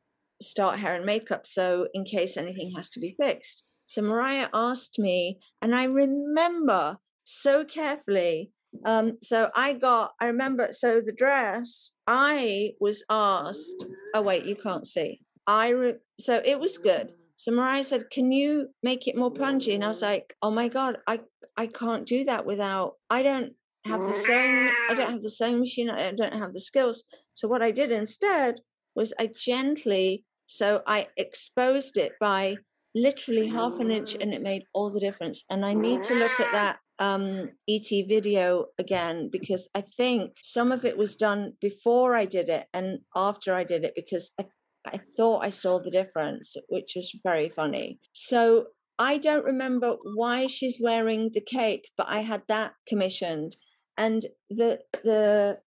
start 0.41 0.80
hair 0.80 0.95
and 0.95 1.05
makeup. 1.05 1.47
So, 1.47 1.88
in 1.93 2.05
case 2.05 2.38
anything 2.38 2.73
has 2.76 2.89
to 2.91 2.99
be 2.99 3.15
fixed. 3.22 3.64
So, 3.85 4.01
Mariah 4.01 4.49
asked 4.53 4.99
me, 4.99 5.39
and 5.61 5.76
I 5.76 5.85
remember 5.85 6.97
so 7.23 7.65
carefully. 7.65 8.51
Um, 8.85 9.18
so, 9.23 9.49
I 9.55 9.73
got, 9.73 10.11
I 10.22 10.27
remember, 10.27 10.69
so 10.72 11.01
the 11.01 11.14
dress, 11.14 11.91
I 12.05 12.72
was 12.80 13.03
asked, 13.09 13.85
oh, 14.14 14.22
wait, 14.22 14.45
you 14.45 14.55
can't 14.55 14.85
see. 14.85 15.22
I, 15.47 15.69
re- 15.69 15.99
so 16.19 16.41
it 16.45 16.59
was 16.59 16.77
good. 16.77 17.14
So 17.38 17.51
Mariah 17.51 17.84
said, 17.84 18.09
"Can 18.09 18.31
you 18.31 18.69
make 18.84 19.07
it 19.07 19.15
more 19.15 19.31
plungy?" 19.31 19.73
And 19.76 19.84
I 19.84 19.88
was 19.88 20.01
like, 20.01 20.35
"Oh 20.41 20.51
my 20.51 20.68
god, 20.68 20.99
I 21.07 21.22
I 21.55 21.68
can't 21.68 22.05
do 22.05 22.26
that 22.26 22.45
without 22.45 22.95
I 23.09 23.23
don't 23.23 23.53
have 23.85 24.01
the 24.01 24.14
same 24.14 24.69
I 24.89 24.93
don't 24.95 25.11
have 25.11 25.23
the 25.23 25.31
same 25.31 25.59
machine. 25.59 25.89
I 25.89 26.11
don't 26.11 26.34
have 26.35 26.53
the 26.53 26.59
skills." 26.59 27.05
So 27.35 27.47
what 27.47 27.61
I 27.61 27.72
did 27.72 27.91
instead 27.91 28.59
was 28.95 29.14
I 29.19 29.27
gently 29.27 30.26
so 30.47 30.81
I 30.88 31.07
exposed 31.18 31.97
it 31.97 32.14
by 32.19 32.57
literally 32.95 33.47
half 33.47 33.80
an 33.80 33.91
inch, 33.91 34.15
and 34.19 34.34
it 34.34 34.41
made 34.41 34.64
all 34.73 34.89
the 34.89 34.99
difference. 34.99 35.43
And 35.49 35.65
I 35.65 35.73
need 35.73 36.03
to 36.03 36.15
look 36.15 36.39
at 36.39 36.51
that 36.53 36.80
um, 36.99 37.51
ET 37.69 37.88
video 38.07 38.65
again 38.80 39.30
because 39.31 39.69
I 39.76 39.81
think 39.81 40.34
some 40.41 40.72
of 40.72 40.84
it 40.84 40.97
was 40.97 41.15
done 41.15 41.53
before 41.61 42.15
I 42.15 42.26
did 42.26 42.49
it 42.49 42.65
and 42.73 42.99
after 43.15 43.53
I 43.53 43.64
did 43.64 43.84
it 43.84 43.93
because 43.95 44.31
I 44.39 44.45
I 44.93 44.99
thought 45.15 45.43
I 45.43 45.49
saw 45.49 45.80
the 45.80 45.91
difference, 45.91 46.55
which 46.69 46.93
was 46.95 47.15
very 47.23 47.49
funny. 47.49 47.99
So 48.14 48.68
I 48.99 49.18
don't 49.18 49.45
remember 49.45 49.97
why 50.15 50.47
she's 50.47 50.80
wearing 50.81 51.31
the 51.34 51.41
cape, 51.41 51.85
but 51.97 52.07
I 52.09 52.19
had 52.19 52.43
that 52.47 52.73
commissioned, 52.88 53.55
and 53.97 54.26
the 54.49 54.80
the 55.03 55.59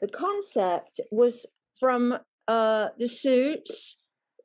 the 0.00 0.08
concept 0.08 1.00
was 1.10 1.46
from 1.78 2.18
uh, 2.48 2.88
the 2.98 3.08
suits, 3.08 3.96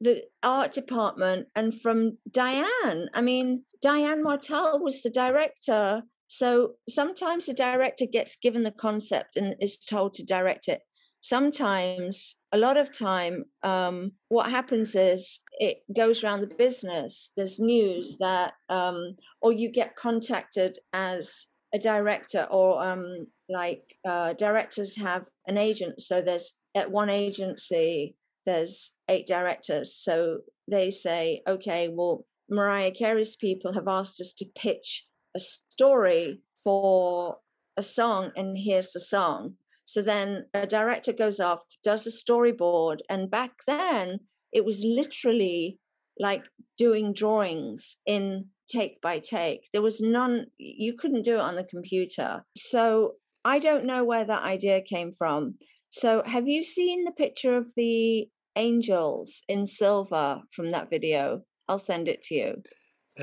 the 0.02 0.24
art 0.44 0.72
department, 0.74 1.48
and 1.56 1.80
from 1.80 2.18
Diane. 2.30 3.10
I 3.14 3.22
mean, 3.22 3.64
Diane 3.82 4.24
Martel 4.24 4.82
was 4.82 5.02
the 5.02 5.10
director. 5.10 6.04
So 6.28 6.74
sometimes 6.90 7.46
the 7.46 7.54
director 7.54 8.06
gets 8.12 8.36
given 8.36 8.64
the 8.64 8.72
concept 8.72 9.38
and 9.38 9.56
is 9.60 9.78
told 9.78 10.14
to 10.16 10.26
direct 10.26 10.68
it 10.68 10.82
sometimes 11.26 12.36
a 12.52 12.58
lot 12.58 12.78
of 12.78 12.96
time 12.96 13.46
um, 13.64 14.12
what 14.30 14.52
happens 14.52 14.94
is 14.94 15.40
it 15.54 15.78
goes 15.98 16.24
around 16.24 16.42
the 16.42 16.56
business 16.66 17.32
there's 17.36 17.60
news 17.60 18.18
that 18.20 18.54
um, 18.70 19.16
or 19.42 19.52
you 19.52 19.72
get 19.72 19.96
contacted 19.96 20.78
as 20.94 21.48
a 21.74 21.80
director 21.80 22.48
or 22.52 22.80
um, 22.80 23.26
like 23.50 23.98
uh, 24.08 24.34
directors 24.34 24.96
have 24.96 25.26
an 25.48 25.58
agent 25.58 26.00
so 26.00 26.22
there's 26.22 26.54
at 26.76 26.92
one 26.92 27.10
agency 27.10 28.16
there's 28.46 28.92
eight 29.10 29.26
directors 29.26 29.96
so 29.96 30.38
they 30.68 30.92
say 30.92 31.42
okay 31.48 31.90
well 31.92 32.24
mariah 32.52 32.92
carey's 32.92 33.36
people 33.36 33.74
have 33.74 33.88
asked 33.88 34.22
us 34.22 34.32
to 34.32 34.46
pitch 34.56 35.08
a 35.36 35.40
story 35.40 36.40
for 36.64 37.38
a 37.78 37.84
song 37.84 38.32
and 38.38 38.56
here's 38.60 38.92
the 38.92 39.00
song 39.00 39.56
so 39.86 40.02
then 40.02 40.46
a 40.54 40.68
director 40.68 41.14
goes 41.14 41.40
off, 41.40 41.62
does 41.84 42.06
a 42.06 42.10
storyboard, 42.10 43.00
and 43.10 43.32
back 43.32 43.52
then 43.68 44.20
it 44.52 44.66
was 44.66 44.84
literally 44.84 45.80
like 46.20 46.44
doing 46.78 47.14
drawings 47.14 47.98
in 48.06 48.46
take 48.68 49.00
by 49.02 49.20
take. 49.20 49.70
There 49.74 49.82
was 49.82 50.02
none, 50.02 50.48
you 50.58 50.96
couldn't 50.96 51.24
do 51.24 51.36
it 51.36 51.40
on 51.40 51.56
the 51.56 51.64
computer. 51.64 52.44
So 52.58 53.14
I 53.44 53.60
don't 53.60 53.86
know 53.86 54.04
where 54.04 54.26
that 54.26 54.44
idea 54.44 54.82
came 54.82 55.12
from. 55.12 55.56
So 55.92 56.24
have 56.26 56.48
you 56.48 56.64
seen 56.64 57.04
the 57.04 57.12
picture 57.12 57.56
of 57.56 57.72
the 57.78 58.28
angels 58.56 59.42
in 59.48 59.66
silver 59.66 60.42
from 60.52 60.72
that 60.72 60.90
video? 60.90 61.42
I'll 61.68 61.80
send 61.80 62.08
it 62.08 62.24
to 62.24 62.36
you. 62.36 62.64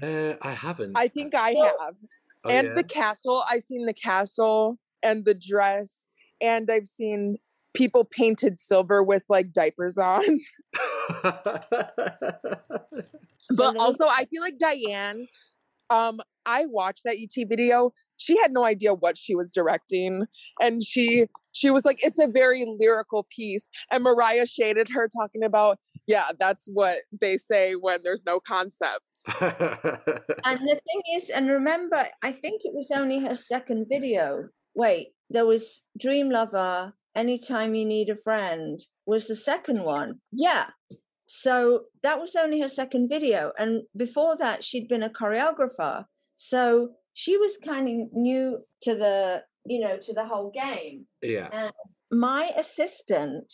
Uh, 0.01 0.35
I 0.41 0.53
haven't. 0.53 0.97
I 0.97 1.09
think 1.09 1.35
I 1.35 1.51
have. 1.51 1.97
Oh, 2.45 2.51
and 2.51 2.69
yeah? 2.69 2.75
the 2.75 2.85
castle, 2.85 3.45
I've 3.51 3.63
seen 3.63 3.85
the 3.85 3.95
castle 3.95 4.79
and 5.03 5.25
the 5.25 5.35
dress 5.35 6.09
and 6.43 6.71
I've 6.71 6.87
seen 6.87 7.39
people 7.75 8.05
painted 8.05 8.61
silver 8.61 9.03
with 9.03 9.25
like 9.29 9.53
diapers 9.53 9.99
on. 9.99 10.23
but 11.23 11.97
also, 13.79 14.07
I 14.07 14.27
feel 14.31 14.43
like 14.43 14.59
Diane. 14.59 15.27
Um, 15.91 16.21
I 16.47 16.67
watched 16.67 17.03
that 17.05 17.17
ET 17.17 17.49
video. 17.49 17.93
She 18.17 18.39
had 18.41 18.53
no 18.53 18.65
idea 18.65 18.95
what 18.95 19.19
she 19.19 19.35
was 19.35 19.53
directing, 19.53 20.27
and 20.61 20.83
she 20.83 21.27
she 21.53 21.71
was 21.71 21.85
like, 21.85 22.03
"It's 22.03 22.19
a 22.19 22.27
very 22.27 22.65
lyrical 22.67 23.27
piece." 23.31 23.69
And 23.91 24.03
Mariah 24.03 24.47
shaded 24.47 24.89
her, 24.93 25.09
talking 25.09 25.45
about, 25.45 25.79
"Yeah, 26.07 26.29
that's 26.39 26.69
what 26.73 27.01
they 27.21 27.37
say 27.37 27.75
when 27.75 28.01
there's 28.03 28.25
no 28.25 28.41
concept." 28.41 29.11
and 29.41 30.61
the 30.61 30.81
thing 30.87 31.03
is, 31.15 31.31
and 31.31 31.49
remember, 31.49 32.09
I 32.23 32.33
think 32.33 32.63
it 32.65 32.75
was 32.75 32.91
only 32.91 33.21
her 33.21 33.35
second 33.35 33.87
video. 33.89 34.49
Wait, 34.75 35.09
there 35.33 35.47
was 35.47 35.83
Dream 35.99 36.31
Lover, 36.31 36.95
Anytime 37.15 37.75
You 37.75 37.85
Need 37.85 38.09
a 38.09 38.17
Friend 38.17 38.81
was 39.07 39.29
the 39.29 39.37
second 39.37 39.85
one. 39.85 40.21
Yeah. 40.33 40.67
So 41.27 41.85
that 42.03 42.21
was 42.21 42.37
only 42.37 42.61
her 42.61 42.69
second 42.69 43.09
video. 43.09 43.53
And 43.59 43.83
before 43.97 44.37
that, 44.37 44.65
she'd 44.65 44.89
been 44.89 45.03
a 45.03 45.11
choreographer. 45.11 46.05
So 46.37 46.91
she 47.13 47.37
was 47.37 47.59
kind 47.59 47.89
of 47.89 48.09
new 48.13 48.59
to 48.83 48.95
the, 48.95 49.43
you 49.67 49.81
know, 49.81 49.99
to 49.99 50.13
the 50.13 50.27
whole 50.27 50.51
game. 50.51 51.07
yeah. 51.23 51.49
And 51.53 51.73
my 52.11 52.51
assistant, 52.57 53.53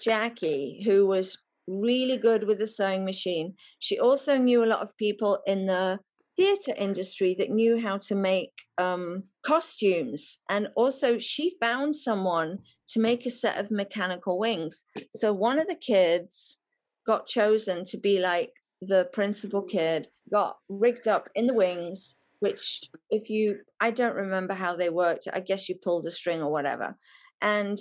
Jackie, 0.00 0.82
who 0.84 1.06
was 1.06 1.38
really 1.66 2.16
good 2.16 2.44
with 2.46 2.58
the 2.58 2.66
sewing 2.66 3.04
machine, 3.04 3.54
she 3.78 3.98
also 3.98 4.36
knew 4.36 4.62
a 4.62 4.66
lot 4.66 4.80
of 4.80 4.96
people 4.96 5.40
in 5.46 5.66
the 5.66 5.98
theater 6.36 6.74
industry 6.76 7.34
that 7.38 7.50
knew 7.50 7.80
how 7.80 7.98
to 7.98 8.14
make 8.14 8.52
um, 8.78 9.24
costumes. 9.44 10.38
And 10.48 10.68
also, 10.74 11.18
she 11.18 11.56
found 11.60 11.96
someone 11.96 12.58
to 12.88 13.00
make 13.00 13.26
a 13.26 13.30
set 13.30 13.58
of 13.58 13.70
mechanical 13.70 14.38
wings. 14.38 14.84
So, 15.12 15.32
one 15.32 15.58
of 15.58 15.66
the 15.66 15.74
kids 15.74 16.58
got 17.06 17.26
chosen 17.26 17.84
to 17.86 17.98
be 17.98 18.18
like 18.18 18.52
the 18.80 19.08
principal 19.12 19.62
kid, 19.62 20.08
got 20.32 20.56
rigged 20.68 21.08
up 21.08 21.28
in 21.34 21.46
the 21.46 21.54
wings. 21.54 22.16
Which, 22.40 22.82
if 23.08 23.30
you, 23.30 23.60
I 23.80 23.90
don't 23.90 24.16
remember 24.16 24.52
how 24.52 24.76
they 24.76 24.90
worked. 24.90 25.28
I 25.32 25.40
guess 25.40 25.68
you 25.68 25.76
pulled 25.76 26.06
a 26.06 26.10
string 26.10 26.42
or 26.42 26.50
whatever, 26.50 26.96
and 27.40 27.78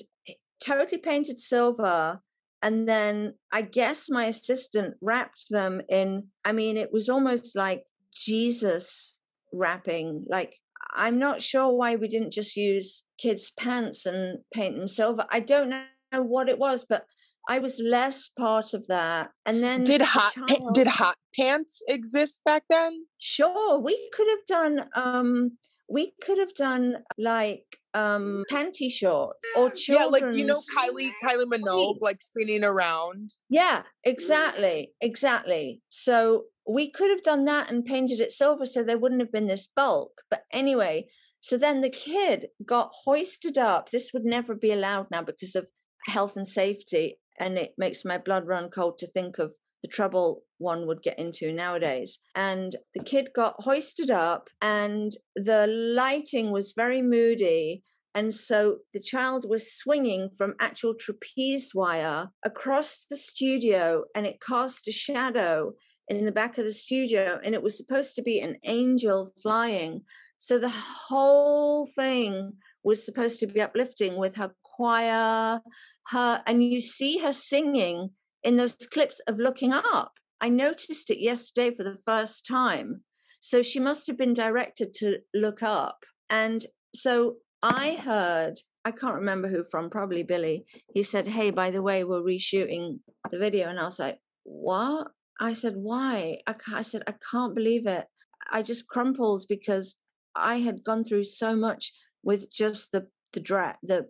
totally 0.63 0.99
painted 0.99 1.39
silver 1.39 2.21
and 2.63 2.87
then 2.87 3.33
I 3.51 3.61
guess 3.61 4.09
my 4.09 4.27
assistant 4.27 4.95
wrapped 5.01 5.47
them 5.49 5.81
in. 5.89 6.29
I 6.45 6.53
mean, 6.53 6.77
it 6.77 6.93
was 6.93 7.09
almost 7.09 7.57
like 7.57 7.83
Jesus 8.13 9.19
wrapping. 9.51 10.25
Like, 10.29 10.55
I'm 10.95 11.19
not 11.19 11.41
sure 11.41 11.73
why 11.75 11.95
we 11.95 12.07
didn't 12.07 12.31
just 12.31 12.55
use 12.55 13.03
kids' 13.17 13.51
pants 13.51 14.05
and 14.05 14.39
paint 14.53 14.77
them 14.77 14.87
silver. 14.87 15.25
I 15.29 15.39
don't 15.39 15.69
know 15.69 16.21
what 16.21 16.49
it 16.49 16.59
was, 16.59 16.85
but 16.85 17.05
I 17.49 17.59
was 17.59 17.79
less 17.79 18.29
part 18.29 18.73
of 18.73 18.87
that. 18.87 19.31
And 19.45 19.63
then 19.63 19.83
Did 19.83 20.01
hot 20.01 20.33
child- 20.33 20.73
did 20.75 20.87
hot 20.87 21.17
pants 21.37 21.81
exist 21.87 22.41
back 22.45 22.63
then? 22.69 23.05
Sure, 23.17 23.79
we 23.79 24.09
could 24.13 24.27
have 24.29 24.45
done. 24.47 24.89
Um, 24.95 25.57
we 25.89 26.13
could 26.23 26.37
have 26.37 26.53
done 26.55 27.03
like 27.17 27.65
um 27.93 28.43
panty 28.49 28.89
short 28.91 29.35
or 29.55 29.71
Yeah, 29.87 30.05
like 30.05 30.23
you 30.33 30.45
know 30.45 30.59
Kylie 30.75 31.11
Kylie 31.23 31.45
Minogue 31.45 31.97
like 32.01 32.19
spinning 32.21 32.63
around. 32.63 33.29
yeah 33.49 33.83
exactly 34.03 34.93
exactly 35.01 35.81
so 35.89 36.45
we 36.67 36.89
could 36.89 37.09
have 37.09 37.23
done 37.23 37.45
that 37.45 37.71
and 37.71 37.85
painted 37.85 38.19
it 38.19 38.31
silver 38.31 38.65
so 38.65 38.83
there 38.83 38.97
wouldn't 38.97 39.21
have 39.21 39.31
been 39.31 39.47
this 39.47 39.69
bulk 39.75 40.21
but 40.29 40.43
anyway 40.51 41.05
so 41.39 41.57
then 41.57 41.81
the 41.81 41.89
kid 41.89 42.47
got 42.65 42.91
hoisted 43.03 43.57
up 43.57 43.89
this 43.89 44.11
would 44.13 44.25
never 44.25 44.55
be 44.55 44.71
allowed 44.71 45.07
now 45.11 45.21
because 45.21 45.55
of 45.55 45.67
health 46.07 46.37
and 46.37 46.47
safety 46.47 47.17
and 47.39 47.57
it 47.57 47.73
makes 47.77 48.05
my 48.05 48.17
blood 48.17 48.47
run 48.47 48.69
cold 48.69 48.97
to 48.97 49.07
think 49.07 49.39
of 49.39 49.53
the 49.83 49.89
trouble 49.89 50.43
one 50.57 50.87
would 50.87 51.03
get 51.03 51.19
into 51.19 51.51
nowadays. 51.51 52.17
And 52.35 52.75
the 52.95 53.03
kid 53.03 53.29
got 53.35 53.55
hoisted 53.59 54.09
up, 54.09 54.49
and 54.61 55.11
the 55.35 55.67
lighting 55.67 56.51
was 56.51 56.73
very 56.75 57.01
moody. 57.01 57.83
And 58.15 58.33
so 58.33 58.77
the 58.93 58.99
child 58.99 59.45
was 59.47 59.75
swinging 59.75 60.29
from 60.37 60.55
actual 60.59 60.93
trapeze 60.95 61.71
wire 61.75 62.29
across 62.45 63.05
the 63.09 63.17
studio, 63.17 64.05
and 64.15 64.25
it 64.25 64.41
cast 64.41 64.87
a 64.87 64.91
shadow 64.91 65.73
in 66.07 66.25
the 66.25 66.31
back 66.31 66.57
of 66.57 66.65
the 66.65 66.73
studio. 66.73 67.39
And 67.43 67.53
it 67.53 67.63
was 67.63 67.77
supposed 67.77 68.15
to 68.15 68.21
be 68.21 68.39
an 68.39 68.57
angel 68.63 69.31
flying. 69.41 70.01
So 70.37 70.59
the 70.59 70.69
whole 70.69 71.87
thing 71.87 72.53
was 72.83 73.05
supposed 73.05 73.39
to 73.39 73.47
be 73.47 73.61
uplifting 73.61 74.17
with 74.17 74.35
her 74.35 74.53
choir, 74.63 75.61
her, 76.07 76.43
and 76.45 76.63
you 76.63 76.81
see 76.81 77.19
her 77.19 77.31
singing 77.31 78.09
in 78.43 78.57
those 78.57 78.75
clips 78.91 79.21
of 79.27 79.37
looking 79.37 79.71
up. 79.71 80.13
I 80.41 80.49
noticed 80.49 81.09
it 81.09 81.23
yesterday 81.23 81.73
for 81.73 81.83
the 81.83 81.97
first 82.05 82.45
time. 82.45 83.03
So 83.39 83.61
she 83.61 83.79
must 83.79 84.07
have 84.07 84.17
been 84.17 84.33
directed 84.33 84.93
to 84.95 85.19
look 85.33 85.63
up. 85.63 85.99
And 86.29 86.65
so 86.93 87.35
I 87.61 87.95
heard, 87.95 88.55
I 88.83 88.91
can't 88.91 89.15
remember 89.15 89.47
who 89.47 89.63
from, 89.63 89.89
probably 89.89 90.23
Billy. 90.23 90.65
He 90.93 91.03
said, 91.03 91.27
Hey, 91.27 91.51
by 91.51 91.71
the 91.71 91.81
way, 91.81 92.03
we're 92.03 92.21
reshooting 92.21 92.99
the 93.31 93.39
video. 93.39 93.67
And 93.67 93.79
I 93.79 93.85
was 93.85 93.99
like, 93.99 94.19
What? 94.43 95.07
I 95.39 95.53
said, 95.53 95.75
Why? 95.75 96.39
I, 96.47 96.55
I 96.73 96.81
said, 96.81 97.03
I 97.07 97.13
can't 97.31 97.55
believe 97.55 97.87
it. 97.87 98.07
I 98.51 98.61
just 98.61 98.87
crumpled 98.87 99.45
because 99.47 99.95
I 100.35 100.59
had 100.59 100.83
gone 100.83 101.03
through 101.03 101.23
so 101.23 101.55
much 101.55 101.93
with 102.23 102.51
just 102.51 102.91
the 102.91 103.07
the 103.33 103.39
dress, 103.39 103.77
the 103.83 104.07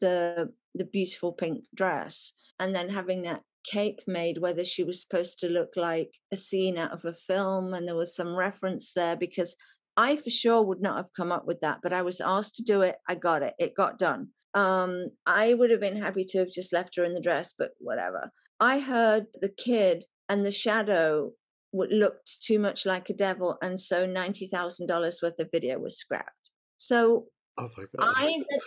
the 0.00 0.52
the 0.74 0.84
beautiful 0.84 1.32
pink 1.32 1.64
dress, 1.74 2.32
and 2.58 2.74
then 2.74 2.88
having 2.88 3.22
that 3.22 3.42
cape 3.64 4.00
made 4.06 4.38
whether 4.38 4.64
she 4.64 4.84
was 4.84 5.02
supposed 5.02 5.40
to 5.40 5.48
look 5.48 5.70
like 5.76 6.10
a 6.32 6.36
scene 6.36 6.78
out 6.78 6.92
of 6.92 7.04
a 7.04 7.12
film 7.12 7.74
and 7.74 7.86
there 7.86 7.96
was 7.96 8.14
some 8.14 8.36
reference 8.36 8.92
there 8.92 9.16
because 9.16 9.56
I 9.96 10.16
for 10.16 10.30
sure 10.30 10.62
would 10.62 10.80
not 10.80 10.96
have 10.96 11.12
come 11.16 11.32
up 11.32 11.46
with 11.46 11.60
that 11.60 11.80
but 11.82 11.92
I 11.92 12.02
was 12.02 12.20
asked 12.20 12.54
to 12.56 12.62
do 12.62 12.82
it 12.82 12.96
I 13.08 13.16
got 13.16 13.42
it 13.42 13.54
it 13.58 13.74
got 13.74 13.98
done 13.98 14.28
um 14.54 15.08
I 15.26 15.54
would 15.54 15.70
have 15.70 15.80
been 15.80 16.00
happy 16.00 16.22
to 16.28 16.38
have 16.38 16.50
just 16.50 16.72
left 16.72 16.96
her 16.96 17.02
in 17.02 17.12
the 17.12 17.20
dress 17.20 17.54
but 17.58 17.70
whatever 17.78 18.30
I 18.60 18.78
heard 18.78 19.26
the 19.40 19.48
kid 19.48 20.04
and 20.28 20.44
the 20.44 20.50
shadow 20.50 21.32
looked 21.72 22.42
too 22.42 22.58
much 22.58 22.86
like 22.86 23.10
a 23.10 23.14
devil 23.14 23.58
and 23.60 23.80
so 23.80 24.06
$90,000 24.06 25.22
worth 25.22 25.38
of 25.38 25.50
video 25.52 25.78
was 25.78 25.98
scrapped 25.98 26.50
so 26.76 27.26
Oh. 27.58 27.70
I 27.98 28.26
read 28.26 28.44
the, 28.48 28.60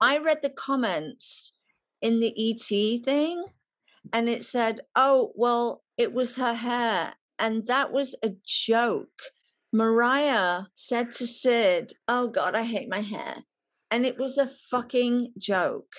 I 0.00 0.18
read 0.18 0.42
the 0.42 0.50
comments 0.50 1.52
in 2.00 2.20
the 2.20 2.34
ET 2.36 3.04
thing, 3.04 3.44
and 4.12 4.28
it 4.28 4.44
said, 4.44 4.80
"Oh, 4.96 5.32
well, 5.34 5.82
it 5.96 6.12
was 6.12 6.36
her 6.36 6.54
hair," 6.54 7.14
and 7.38 7.66
that 7.66 7.92
was 7.92 8.14
a 8.22 8.32
joke. 8.44 9.22
Mariah 9.72 10.64
said 10.74 11.12
to 11.14 11.26
Sid, 11.26 11.92
"Oh 12.08 12.28
God, 12.28 12.54
I 12.54 12.62
hate 12.62 12.88
my 12.88 13.00
hair," 13.00 13.44
and 13.90 14.06
it 14.06 14.18
was 14.18 14.38
a 14.38 14.46
fucking 14.46 15.34
joke. 15.38 15.92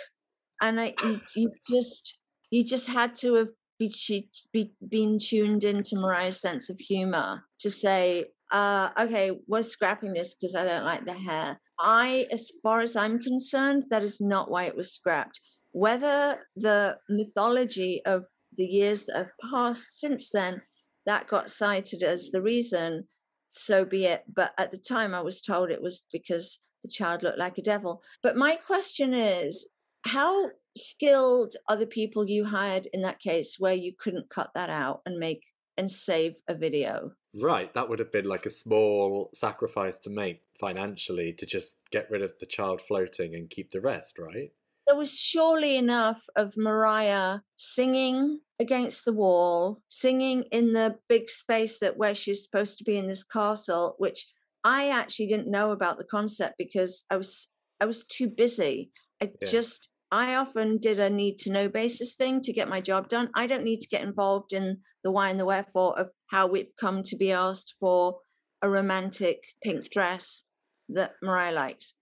And 0.62 0.80
I, 0.80 0.96
you, 1.04 1.22
you 1.36 1.52
just, 1.70 2.16
you 2.50 2.64
just 2.64 2.88
had 2.88 3.16
to 3.18 3.36
have 3.36 3.50
be, 3.90 4.30
be 4.52 4.74
been 4.88 5.18
tuned 5.20 5.64
into 5.64 5.95
Mariah's 5.95 6.40
sense 6.40 6.70
of 6.70 6.78
humor 6.80 7.44
to 7.60 7.70
say, 7.70 8.26
uh, 8.52 8.90
"Okay, 8.99 9.32
we're 9.48 9.64
scrapping 9.64 10.14
this 10.14 10.36
because 10.36 10.56
I 10.56 10.66
don't 10.66 10.86
like 10.86 11.06
the 11.06 11.14
hair." 11.14 11.60
I, 11.80 12.28
as 12.32 12.52
far 12.62 12.82
as 12.82 12.95
I'm 12.95 13.20
concerned, 13.20 13.86
that 13.90 14.03
is 14.03 14.22
not 14.22 14.52
why 14.52 14.66
it 14.66 14.76
was 14.76 14.94
scrapped. 14.94 15.40
Whether 15.72 16.40
the 16.56 16.98
mythology 17.10 18.02
of 18.06 18.26
the 18.58 18.66
years 18.66 19.06
that 19.06 19.16
have 19.16 19.32
passed 19.49 19.99
since 19.99 20.30
then 20.32 20.62
that 21.06 21.28
got 21.28 21.49
cited 21.49 22.03
as 22.03 22.30
the 22.30 22.41
reason, 22.41 23.08
so 23.49 23.86
be 23.86 24.06
it. 24.06 24.24
But 24.34 24.53
at 24.58 24.72
the 24.72 24.78
time, 24.78 25.16
I 25.16 25.22
was 25.22 25.41
told 25.41 25.72
it 25.72 25.82
was 25.82 26.03
because 26.12 26.60
the 26.84 26.90
child 26.90 27.24
looked 27.24 27.40
like 27.40 27.58
a 27.58 27.64
devil. 27.64 28.03
But 28.22 28.38
my 28.38 28.56
question 28.56 29.14
is 29.14 29.68
how 30.06 30.52
skilled 30.77 31.56
are 31.68 31.77
the 31.77 31.88
people 31.88 32.30
you 32.30 32.45
hired 32.45 32.88
in 32.93 33.02
that 33.02 33.19
case 33.19 33.57
where 33.60 33.73
you 33.73 33.93
couldn't 33.98 34.30
cut 34.30 34.52
that 34.53 34.69
out 34.69 35.02
and 35.06 35.18
make 35.18 35.43
and 35.77 35.91
save 35.91 36.35
a 36.48 36.56
video? 36.56 37.11
Right, 37.34 37.73
that 37.73 37.89
would 37.89 37.99
have 37.99 38.11
been 38.11 38.23
like 38.26 38.45
a 38.45 38.49
small 38.49 39.31
sacrifice 39.34 39.98
to 39.99 40.10
make 40.10 40.43
financially 40.60 41.34
to 41.34 41.45
just 41.45 41.77
get 41.89 42.10
rid 42.10 42.22
of 42.22 42.38
the 42.39 42.45
child 42.45 42.81
floating 42.81 43.35
and 43.35 43.49
keep 43.49 43.72
the 43.72 43.81
rest, 43.81 44.18
right? 44.18 44.53
there 44.88 44.98
was 44.98 45.18
surely 45.18 45.76
enough 45.77 46.26
of 46.35 46.57
Mariah 46.57 47.39
singing 47.56 48.41
against 48.60 49.06
the 49.06 49.14
wall, 49.14 49.81
singing 49.88 50.43
in 50.52 50.73
the 50.73 50.99
big 51.07 51.30
space 51.30 51.80
that 51.80 51.98
where 51.98 52.15
she's 52.15 52.43
supposed 52.43 52.77
to 52.77 52.84
be 52.84 52.98
in 52.98 53.07
this 53.07 53.23
castle, 53.23 53.95
which 53.99 54.27
I 54.64 54.89
actually 54.89 55.27
didn't 55.27 55.49
know 55.49 55.72
about 55.72 55.98
the 55.98 56.03
concept 56.06 56.56
because 56.57 57.06
I 57.10 57.18
was 57.18 57.48
I 57.80 57.85
was 57.85 58.03
too 58.03 58.27
busy. 58.27 58.91
I 59.22 59.34
Yeah. 59.41 59.49
just 59.49 59.89
I 60.12 60.36
often 60.36 60.78
did 60.78 61.00
a 61.00 61.10
need 61.10 61.38
to 61.40 61.52
know 61.52 61.70
basis 61.70 62.16
thing 62.16 62.42
to 62.42 62.52
get 62.52 62.68
my 62.68 62.82
job 62.82 63.08
done. 63.08 63.30
I 63.34 63.48
don't 63.48 63.64
need 63.64 63.80
to 63.80 63.88
get 63.88 64.04
involved 64.04 64.52
in 64.52 64.80
the 65.04 65.12
why 65.12 65.30
and 65.30 65.40
the 65.40 65.46
wherefore 65.46 65.98
of 65.98 66.12
how 66.32 66.48
we've 66.48 66.74
come 66.80 67.02
to 67.04 67.16
be 67.16 67.32
asked 67.32 67.76
for 67.80 68.18
a 68.62 68.70
romantic 68.70 69.40
pink 69.64 69.90
dress 69.90 70.44
that 70.90 71.14
Mariah 71.24 71.54
likes. 71.54 71.94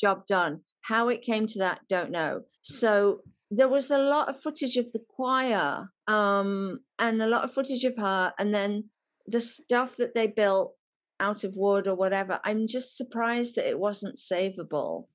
Job 0.00 0.26
done. 0.26 0.62
How 0.82 1.08
it 1.08 1.22
came 1.22 1.46
to 1.48 1.58
that, 1.58 1.80
don't 1.88 2.10
know. 2.10 2.42
So 2.62 3.20
there 3.50 3.68
was 3.68 3.90
a 3.90 3.98
lot 3.98 4.28
of 4.28 4.40
footage 4.40 4.76
of 4.76 4.90
the 4.92 5.04
choir 5.08 5.88
um, 6.06 6.80
and 6.98 7.20
a 7.20 7.26
lot 7.26 7.44
of 7.44 7.52
footage 7.52 7.84
of 7.84 7.96
her, 7.96 8.32
and 8.38 8.54
then 8.54 8.90
the 9.26 9.40
stuff 9.40 9.96
that 9.96 10.14
they 10.14 10.26
built 10.26 10.74
out 11.20 11.44
of 11.44 11.54
wood 11.56 11.86
or 11.86 11.96
whatever. 11.96 12.40
I'm 12.44 12.66
just 12.68 12.96
surprised 12.96 13.56
that 13.56 13.68
it 13.68 13.78
wasn't 13.78 14.16
savable. 14.16 15.06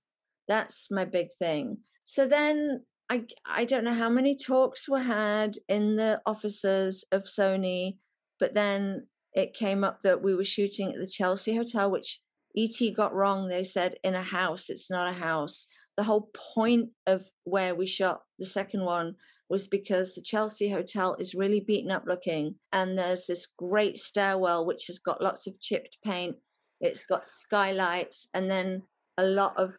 That's 0.47 0.89
my 0.91 1.05
big 1.05 1.27
thing. 1.37 1.77
So 2.03 2.27
then 2.27 2.85
I 3.09 3.25
I 3.45 3.65
don't 3.65 3.83
know 3.83 3.93
how 3.93 4.09
many 4.09 4.35
talks 4.35 4.87
were 4.87 4.99
had 4.99 5.57
in 5.67 5.97
the 5.97 6.21
offices 6.25 7.05
of 7.11 7.23
Sony, 7.23 7.97
but 8.39 8.53
then 8.53 9.07
it 9.33 9.53
came 9.53 9.83
up 9.83 10.01
that 10.01 10.21
we 10.21 10.35
were 10.35 10.43
shooting 10.43 10.93
at 10.93 10.97
the 10.97 11.07
Chelsea 11.07 11.55
Hotel, 11.55 11.89
which 11.89 12.21
ET 12.57 12.79
got 12.95 13.13
wrong. 13.13 13.47
They 13.47 13.63
said 13.63 13.95
in 14.03 14.15
a 14.15 14.23
house. 14.23 14.69
It's 14.69 14.89
not 14.89 15.07
a 15.07 15.19
house. 15.19 15.67
The 15.97 16.03
whole 16.03 16.29
point 16.55 16.89
of 17.05 17.29
where 17.43 17.75
we 17.75 17.87
shot 17.87 18.21
the 18.39 18.45
second 18.45 18.83
one 18.83 19.15
was 19.49 19.67
because 19.67 20.15
the 20.15 20.21
Chelsea 20.21 20.69
Hotel 20.69 21.15
is 21.19 21.35
really 21.35 21.59
beaten 21.59 21.91
up 21.91 22.05
looking, 22.07 22.55
and 22.71 22.97
there's 22.97 23.27
this 23.27 23.45
great 23.57 23.97
stairwell 23.97 24.65
which 24.65 24.87
has 24.87 24.99
got 24.99 25.21
lots 25.21 25.47
of 25.47 25.59
chipped 25.59 25.97
paint. 26.03 26.37
It's 26.79 27.03
got 27.03 27.27
skylights, 27.27 28.29
and 28.33 28.49
then 28.49 28.83
a 29.17 29.25
lot 29.25 29.55
of 29.57 29.75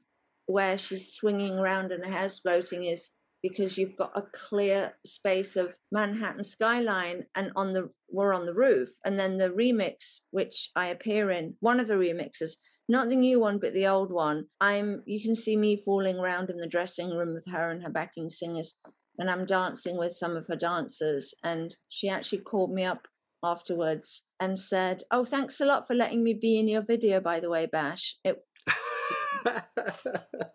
where 0.52 0.76
she's 0.76 1.14
swinging 1.14 1.54
around 1.54 1.92
and 1.92 2.04
her 2.04 2.12
hair's 2.12 2.38
floating 2.38 2.84
is 2.84 3.10
because 3.42 3.76
you've 3.76 3.96
got 3.96 4.12
a 4.14 4.22
clear 4.22 4.92
space 5.04 5.56
of 5.56 5.76
Manhattan 5.90 6.44
skyline 6.44 7.24
and 7.34 7.50
on 7.56 7.70
the 7.70 7.90
we're 8.10 8.34
on 8.34 8.44
the 8.44 8.54
roof. 8.54 8.90
And 9.04 9.18
then 9.18 9.38
the 9.38 9.50
remix 9.50 10.20
which 10.30 10.70
I 10.76 10.88
appear 10.88 11.30
in 11.30 11.56
one 11.60 11.80
of 11.80 11.88
the 11.88 11.96
remixes 11.96 12.52
not 12.88 13.08
the 13.08 13.16
new 13.16 13.40
one 13.40 13.58
but 13.58 13.72
the 13.72 13.86
old 13.86 14.12
one 14.12 14.44
I'm 14.60 15.02
you 15.06 15.22
can 15.22 15.34
see 15.34 15.56
me 15.56 15.80
falling 15.82 16.18
around 16.18 16.50
in 16.50 16.58
the 16.58 16.68
dressing 16.68 17.10
room 17.10 17.32
with 17.32 17.46
her 17.50 17.70
and 17.70 17.82
her 17.82 17.90
backing 17.90 18.28
singers 18.28 18.74
and 19.18 19.30
I'm 19.30 19.46
dancing 19.46 19.96
with 19.96 20.12
some 20.14 20.36
of 20.36 20.46
her 20.48 20.56
dancers. 20.56 21.34
And 21.44 21.74
she 21.88 22.08
actually 22.08 22.42
called 22.42 22.72
me 22.72 22.84
up 22.84 23.08
afterwards 23.42 24.24
and 24.38 24.58
said 24.58 25.02
oh 25.10 25.24
thanks 25.24 25.60
a 25.60 25.64
lot 25.64 25.86
for 25.86 25.94
letting 25.94 26.22
me 26.22 26.34
be 26.34 26.58
in 26.60 26.68
your 26.68 26.82
video 26.82 27.20
by 27.20 27.40
the 27.40 27.50
way 27.50 27.66
Bash. 27.66 28.16
It 28.22 28.36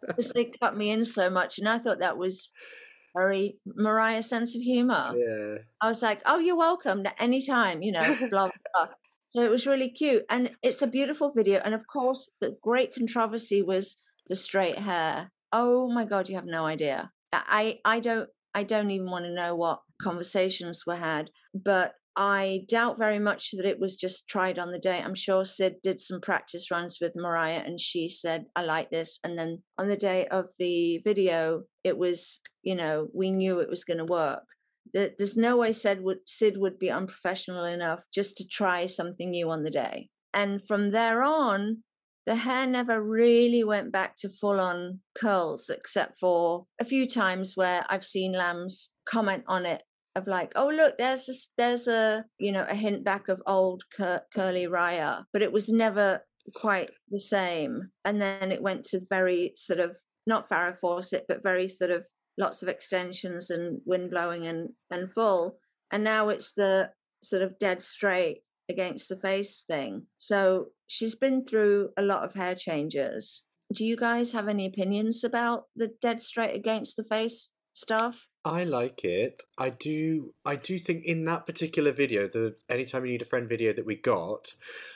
because 0.08 0.32
they 0.34 0.46
cut 0.46 0.76
me 0.76 0.92
in 0.92 1.06
so 1.06 1.30
much 1.30 1.58
and 1.58 1.68
i 1.68 1.78
thought 1.78 2.00
that 2.00 2.18
was 2.18 2.50
very 3.16 3.58
mariah's 3.66 4.30
sense 4.30 4.56
of 4.56 4.62
humor. 4.62 5.14
Yeah. 5.16 5.58
i 5.82 5.88
was 5.90 6.02
like 6.02 6.22
oh 6.26 6.40
you're 6.40 6.58
welcome 6.58 7.06
at 7.06 7.16
any 7.20 7.46
time 7.46 7.82
you 7.82 7.92
know 7.92 8.16
blah 8.30 8.48
blah 8.48 8.52
blah. 8.74 8.88
So 9.30 9.44
it 9.44 9.52
was 9.52 9.68
really 9.68 9.90
cute 9.90 10.24
and 10.30 10.52
it's 10.64 10.82
a 10.82 10.88
beautiful 10.88 11.34
video 11.36 11.60
and 11.66 11.74
of 11.76 11.86
course 11.86 12.30
the 12.40 12.56
great 12.64 12.94
controversy 12.94 13.62
was 13.62 13.98
the 14.28 14.36
straight 14.36 14.80
hair. 14.80 15.32
Oh 15.52 15.90
my 15.90 16.06
god 16.06 16.30
you 16.30 16.36
have 16.36 16.46
no 16.46 16.66
idea. 16.66 17.12
I 17.34 17.80
i 17.84 18.00
don't 18.00 18.30
i 18.54 18.64
don't 18.64 18.92
even 18.92 19.10
want 19.10 19.26
to 19.26 19.34
know 19.34 19.56
what 19.56 19.82
conversations 20.02 20.84
were 20.88 20.96
had 20.96 21.30
but 21.54 21.94
I 22.20 22.66
doubt 22.68 22.98
very 22.98 23.20
much 23.20 23.52
that 23.52 23.66
it 23.66 23.80
was 23.80 23.96
just 23.96 24.28
tried 24.28 24.58
on 24.58 24.72
the 24.72 24.80
day. 24.80 25.00
I'm 25.00 25.14
sure 25.14 25.46
Sid 25.46 25.76
did 25.84 26.00
some 26.00 26.20
practice 26.20 26.72
runs 26.72 26.98
with 27.00 27.16
Mariah 27.16 27.62
and 27.64 27.80
she 27.80 28.10
said, 28.10 28.46
I 28.56 28.64
like 28.64 28.90
this. 28.90 29.20
And 29.24 29.38
then 29.38 29.62
on 29.78 29.88
the 29.88 29.96
day 29.96 30.28
of 30.30 30.48
the 30.58 31.00
video, 31.06 31.64
it 31.84 31.96
was, 31.96 32.40
you 32.64 32.74
know, 32.74 33.08
we 33.14 33.30
knew 33.30 33.60
it 33.60 33.70
was 33.70 33.84
going 33.84 34.00
to 34.00 34.12
work. 34.12 34.44
There's 34.94 35.38
no 35.38 35.58
way 35.58 35.74
Sid 35.74 36.02
would, 36.02 36.20
Sid 36.26 36.58
would 36.58 36.80
be 36.80 36.90
unprofessional 36.90 37.66
enough 37.66 38.04
just 38.12 38.36
to 38.38 38.48
try 38.48 38.88
something 38.88 39.30
new 39.30 39.52
on 39.52 39.64
the 39.64 39.70
day. 39.70 40.10
And 40.34 40.66
from 40.66 40.90
there 40.90 41.22
on, 41.22 41.84
the 42.26 42.36
hair 42.36 42.66
never 42.66 43.02
really 43.02 43.64
went 43.64 43.92
back 43.92 44.16
to 44.18 44.30
full 44.30 44.60
on 44.60 45.02
curls, 45.16 45.70
except 45.70 46.18
for 46.20 46.66
a 46.80 46.86
few 46.86 47.06
times 47.06 47.54
where 47.56 47.86
I've 47.90 48.04
seen 48.04 48.34
lambs 48.34 48.92
comment 49.06 49.44
on 49.48 49.68
it 49.68 49.84
of 50.18 50.28
like, 50.28 50.52
oh 50.56 50.68
look, 50.68 50.98
there's 50.98 51.30
a, 51.30 51.34
there's 51.58 51.88
a 51.88 52.26
you 52.40 52.52
know 52.52 52.66
a 52.68 52.76
hint 52.76 53.04
back 53.04 53.30
of 53.30 53.42
old 53.46 53.84
cur- 53.96 54.26
curly 54.34 54.66
Raya, 54.66 55.24
but 55.32 55.42
it 55.42 55.52
was 55.52 55.70
never 55.70 56.22
quite 56.56 56.90
the 57.10 57.20
same. 57.20 57.90
And 58.06 58.22
then 58.22 58.52
it 58.52 58.62
went 58.62 58.84
to 58.86 59.02
very 59.10 59.54
sort 59.56 59.80
of 59.80 59.96
not 60.26 60.50
Farrah 60.50 60.78
Fawcett, 60.78 61.26
but 61.28 61.44
very 61.44 61.68
sort 61.68 61.92
of 61.92 62.06
lots 62.38 62.62
of 62.62 62.70
extensions 62.70 63.50
and 63.50 63.82
wind 63.86 64.12
blowing 64.12 64.46
and 64.48 64.70
and 64.92 65.12
full. 65.12 65.60
And 65.92 66.04
now 66.04 66.30
it's 66.30 66.54
the 66.54 66.92
sort 67.24 67.42
of 67.42 67.58
dead 67.60 67.82
straight 67.82 68.42
against 68.70 69.10
the 69.10 69.18
face 69.18 69.64
thing. 69.68 70.06
So 70.18 70.68
she's 70.88 71.16
been 71.16 71.46
through 71.46 71.90
a 71.98 72.02
lot 72.02 72.24
of 72.24 72.34
hair 72.34 72.56
changes. 72.56 73.44
Do 73.74 73.86
you 73.86 73.98
guys 73.98 74.32
have 74.32 74.48
any 74.48 74.66
opinions 74.66 75.24
about 75.24 75.64
the 75.76 75.92
dead 76.02 76.22
straight 76.22 76.56
against 76.56 76.96
the 76.96 77.04
face 77.04 77.52
stuff? 77.74 78.28
I 78.48 78.64
like 78.64 79.04
it. 79.04 79.44
I 79.58 79.70
do. 79.70 80.34
I 80.46 80.56
do 80.56 80.80
think 80.80 81.04
in 81.04 81.26
that 81.26 81.46
particular 81.46 81.92
video, 81.92 82.28
the 82.28 82.56
anytime 82.70 83.06
you 83.06 83.12
need 83.12 83.22
a 83.22 83.26
friend 83.26 83.48
video 83.48 83.74
that 83.74 83.86
we 83.86 83.96
got, 83.96 84.54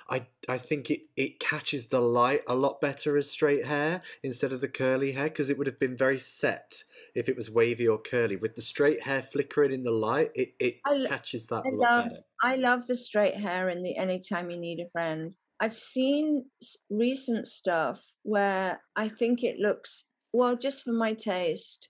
I 0.09 0.27
I 0.47 0.57
think 0.57 0.89
it 0.89 1.01
it 1.17 1.41
catches 1.41 1.87
the 1.87 1.99
light 1.99 2.43
a 2.47 2.55
lot 2.55 2.79
better 2.79 3.17
as 3.17 3.29
straight 3.29 3.65
hair 3.65 4.03
instead 4.23 4.53
of 4.53 4.61
the 4.61 4.69
curly 4.69 5.11
hair 5.11 5.25
because 5.25 5.49
it 5.49 5.57
would 5.57 5.67
have 5.67 5.77
been 5.77 5.97
very 5.97 6.17
set 6.17 6.85
if 7.13 7.27
it 7.27 7.35
was 7.35 7.49
wavy 7.49 7.85
or 7.85 7.97
curly. 7.97 8.37
With 8.37 8.55
the 8.55 8.61
straight 8.61 9.01
hair 9.01 9.21
flickering 9.21 9.73
in 9.73 9.83
the 9.83 9.91
light, 9.91 10.31
it 10.33 10.53
it 10.57 10.77
I, 10.85 11.05
catches 11.09 11.47
that 11.47 11.63
I 11.65 11.69
a 11.69 11.71
lot 11.73 11.89
love, 11.89 12.05
better. 12.05 12.21
I 12.41 12.55
love 12.55 12.87
the 12.87 12.95
straight 12.95 13.35
hair 13.35 13.67
in 13.67 13.83
the 13.83 13.97
anytime 13.97 14.49
you 14.49 14.57
need 14.57 14.79
a 14.79 14.89
friend. 14.91 15.35
I've 15.59 15.77
seen 15.77 16.45
recent 16.89 17.47
stuff 17.47 18.01
where 18.23 18.81
I 18.95 19.09
think 19.09 19.43
it 19.43 19.59
looks 19.59 20.05
well, 20.33 20.55
just 20.55 20.83
for 20.83 20.93
my 20.93 21.11
taste 21.11 21.89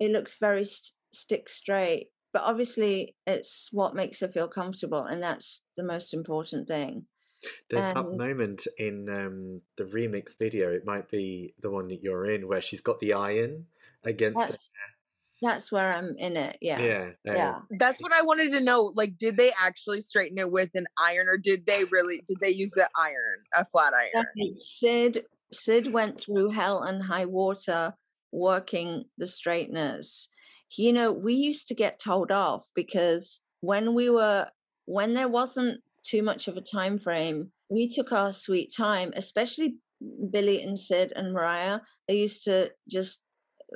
it 0.00 0.10
looks 0.10 0.38
very 0.38 0.64
st- 0.64 0.92
stick 1.12 1.48
straight 1.48 2.08
but 2.32 2.42
obviously 2.44 3.14
it's 3.26 3.68
what 3.72 3.94
makes 3.94 4.20
her 4.20 4.28
feel 4.28 4.48
comfortable 4.48 5.04
and 5.04 5.22
that's 5.22 5.62
the 5.76 5.84
most 5.84 6.14
important 6.14 6.68
thing. 6.68 7.06
There's 7.70 7.84
and, 7.84 7.96
that 7.96 8.16
moment 8.16 8.66
in 8.76 9.08
um, 9.08 9.62
the 9.78 9.84
remix 9.84 10.38
video 10.38 10.70
it 10.70 10.84
might 10.84 11.08
be 11.08 11.54
the 11.60 11.70
one 11.70 11.88
that 11.88 12.02
you're 12.02 12.26
in 12.26 12.46
where 12.46 12.60
she's 12.60 12.82
got 12.82 13.00
the 13.00 13.14
iron 13.14 13.66
against 14.04 14.38
that's, 14.38 14.72
that's 15.42 15.72
where 15.72 15.92
i'm 15.92 16.16
in 16.18 16.36
it 16.36 16.58
yeah 16.60 16.80
yeah 16.80 17.08
uh, 17.28 17.34
yeah. 17.34 17.58
That's 17.78 18.00
what 18.00 18.12
i 18.12 18.22
wanted 18.22 18.52
to 18.52 18.60
know 18.60 18.92
like 18.94 19.18
did 19.18 19.36
they 19.36 19.52
actually 19.62 20.00
straighten 20.00 20.38
it 20.38 20.50
with 20.50 20.70
an 20.74 20.86
iron 21.02 21.28
or 21.28 21.36
did 21.36 21.66
they 21.66 21.84
really 21.90 22.22
did 22.26 22.38
they 22.40 22.50
use 22.50 22.70
the 22.70 22.88
iron 22.98 23.44
a 23.54 23.64
flat 23.66 23.92
iron? 23.94 24.26
sid 24.56 25.24
sid 25.52 25.92
went 25.92 26.20
through 26.20 26.50
hell 26.50 26.82
and 26.82 27.02
high 27.02 27.26
water 27.26 27.94
working 28.32 29.04
the 29.18 29.26
straighteners. 29.26 30.28
You 30.76 30.92
know, 30.92 31.12
we 31.12 31.34
used 31.34 31.68
to 31.68 31.74
get 31.74 31.98
told 31.98 32.30
off 32.30 32.70
because 32.74 33.40
when 33.60 33.94
we 33.94 34.08
were 34.08 34.48
when 34.86 35.14
there 35.14 35.28
wasn't 35.28 35.80
too 36.02 36.22
much 36.22 36.48
of 36.48 36.56
a 36.56 36.60
time 36.60 36.98
frame, 36.98 37.52
we 37.68 37.88
took 37.88 38.12
our 38.12 38.32
sweet 38.32 38.72
time, 38.76 39.12
especially 39.14 39.76
Billy 40.30 40.62
and 40.62 40.78
Sid 40.78 41.12
and 41.14 41.32
Mariah. 41.32 41.80
They 42.08 42.16
used 42.16 42.44
to 42.44 42.72
just 42.88 43.22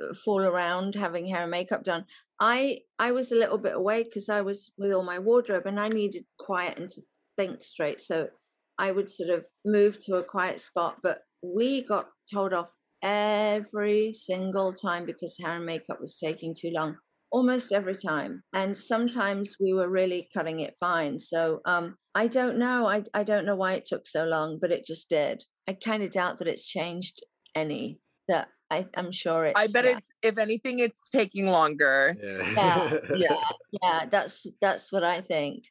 uh, 0.01 0.13
fall 0.13 0.41
around 0.41 0.95
having 0.95 1.27
hair 1.27 1.43
and 1.43 1.51
makeup 1.51 1.83
done. 1.83 2.05
I 2.39 2.79
I 2.99 3.11
was 3.11 3.31
a 3.31 3.37
little 3.37 3.57
bit 3.57 3.75
away 3.75 4.03
because 4.03 4.29
I 4.29 4.41
was 4.41 4.71
with 4.77 4.91
all 4.91 5.03
my 5.03 5.19
wardrobe 5.19 5.65
and 5.65 5.79
I 5.79 5.89
needed 5.89 6.25
quiet 6.37 6.77
and 6.77 6.89
to 6.91 7.01
think 7.37 7.63
straight. 7.63 8.01
So 8.01 8.29
I 8.77 8.91
would 8.91 9.09
sort 9.09 9.29
of 9.29 9.45
move 9.63 9.99
to 10.01 10.17
a 10.17 10.23
quiet 10.23 10.59
spot. 10.59 10.97
But 11.01 11.23
we 11.41 11.83
got 11.83 12.09
told 12.31 12.53
off 12.53 12.73
every 13.05 14.11
single 14.13 14.73
time 14.73 15.05
because 15.05 15.37
hair 15.39 15.55
and 15.55 15.65
makeup 15.65 16.01
was 16.01 16.17
taking 16.17 16.55
too 16.59 16.71
long 16.73 16.97
almost 17.31 17.71
every 17.71 17.95
time 17.95 18.41
and 18.53 18.75
sometimes 18.75 19.57
we 19.61 19.73
were 19.73 19.89
really 19.89 20.27
cutting 20.33 20.59
it 20.59 20.73
fine 20.79 21.19
so 21.19 21.59
um, 21.65 21.95
i 22.15 22.27
don't 22.27 22.57
know 22.57 22.87
I, 22.87 23.03
I 23.13 23.23
don't 23.23 23.45
know 23.45 23.55
why 23.55 23.73
it 23.73 23.85
took 23.85 24.07
so 24.07 24.25
long 24.25 24.57
but 24.59 24.71
it 24.71 24.85
just 24.85 25.07
did 25.07 25.43
i 25.67 25.73
kind 25.73 26.01
of 26.01 26.11
doubt 26.11 26.39
that 26.39 26.47
it's 26.47 26.67
changed 26.67 27.23
any 27.53 27.99
that 28.27 28.47
I, 28.71 28.85
am 28.95 29.11
sure 29.11 29.45
it. 29.45 29.53
I 29.55 29.67
bet 29.67 29.85
yeah. 29.85 29.97
it's 29.97 30.11
if 30.23 30.39
anything, 30.39 30.79
it's 30.79 31.07
taking 31.09 31.51
longer. 31.51 32.15
Yeah. 32.19 32.51
yeah, 32.55 32.99
yeah, 33.15 33.47
yeah. 33.83 34.05
That's 34.09 34.47
that's 34.59 34.91
what 34.91 35.03
I 35.03 35.21
think. 35.21 35.65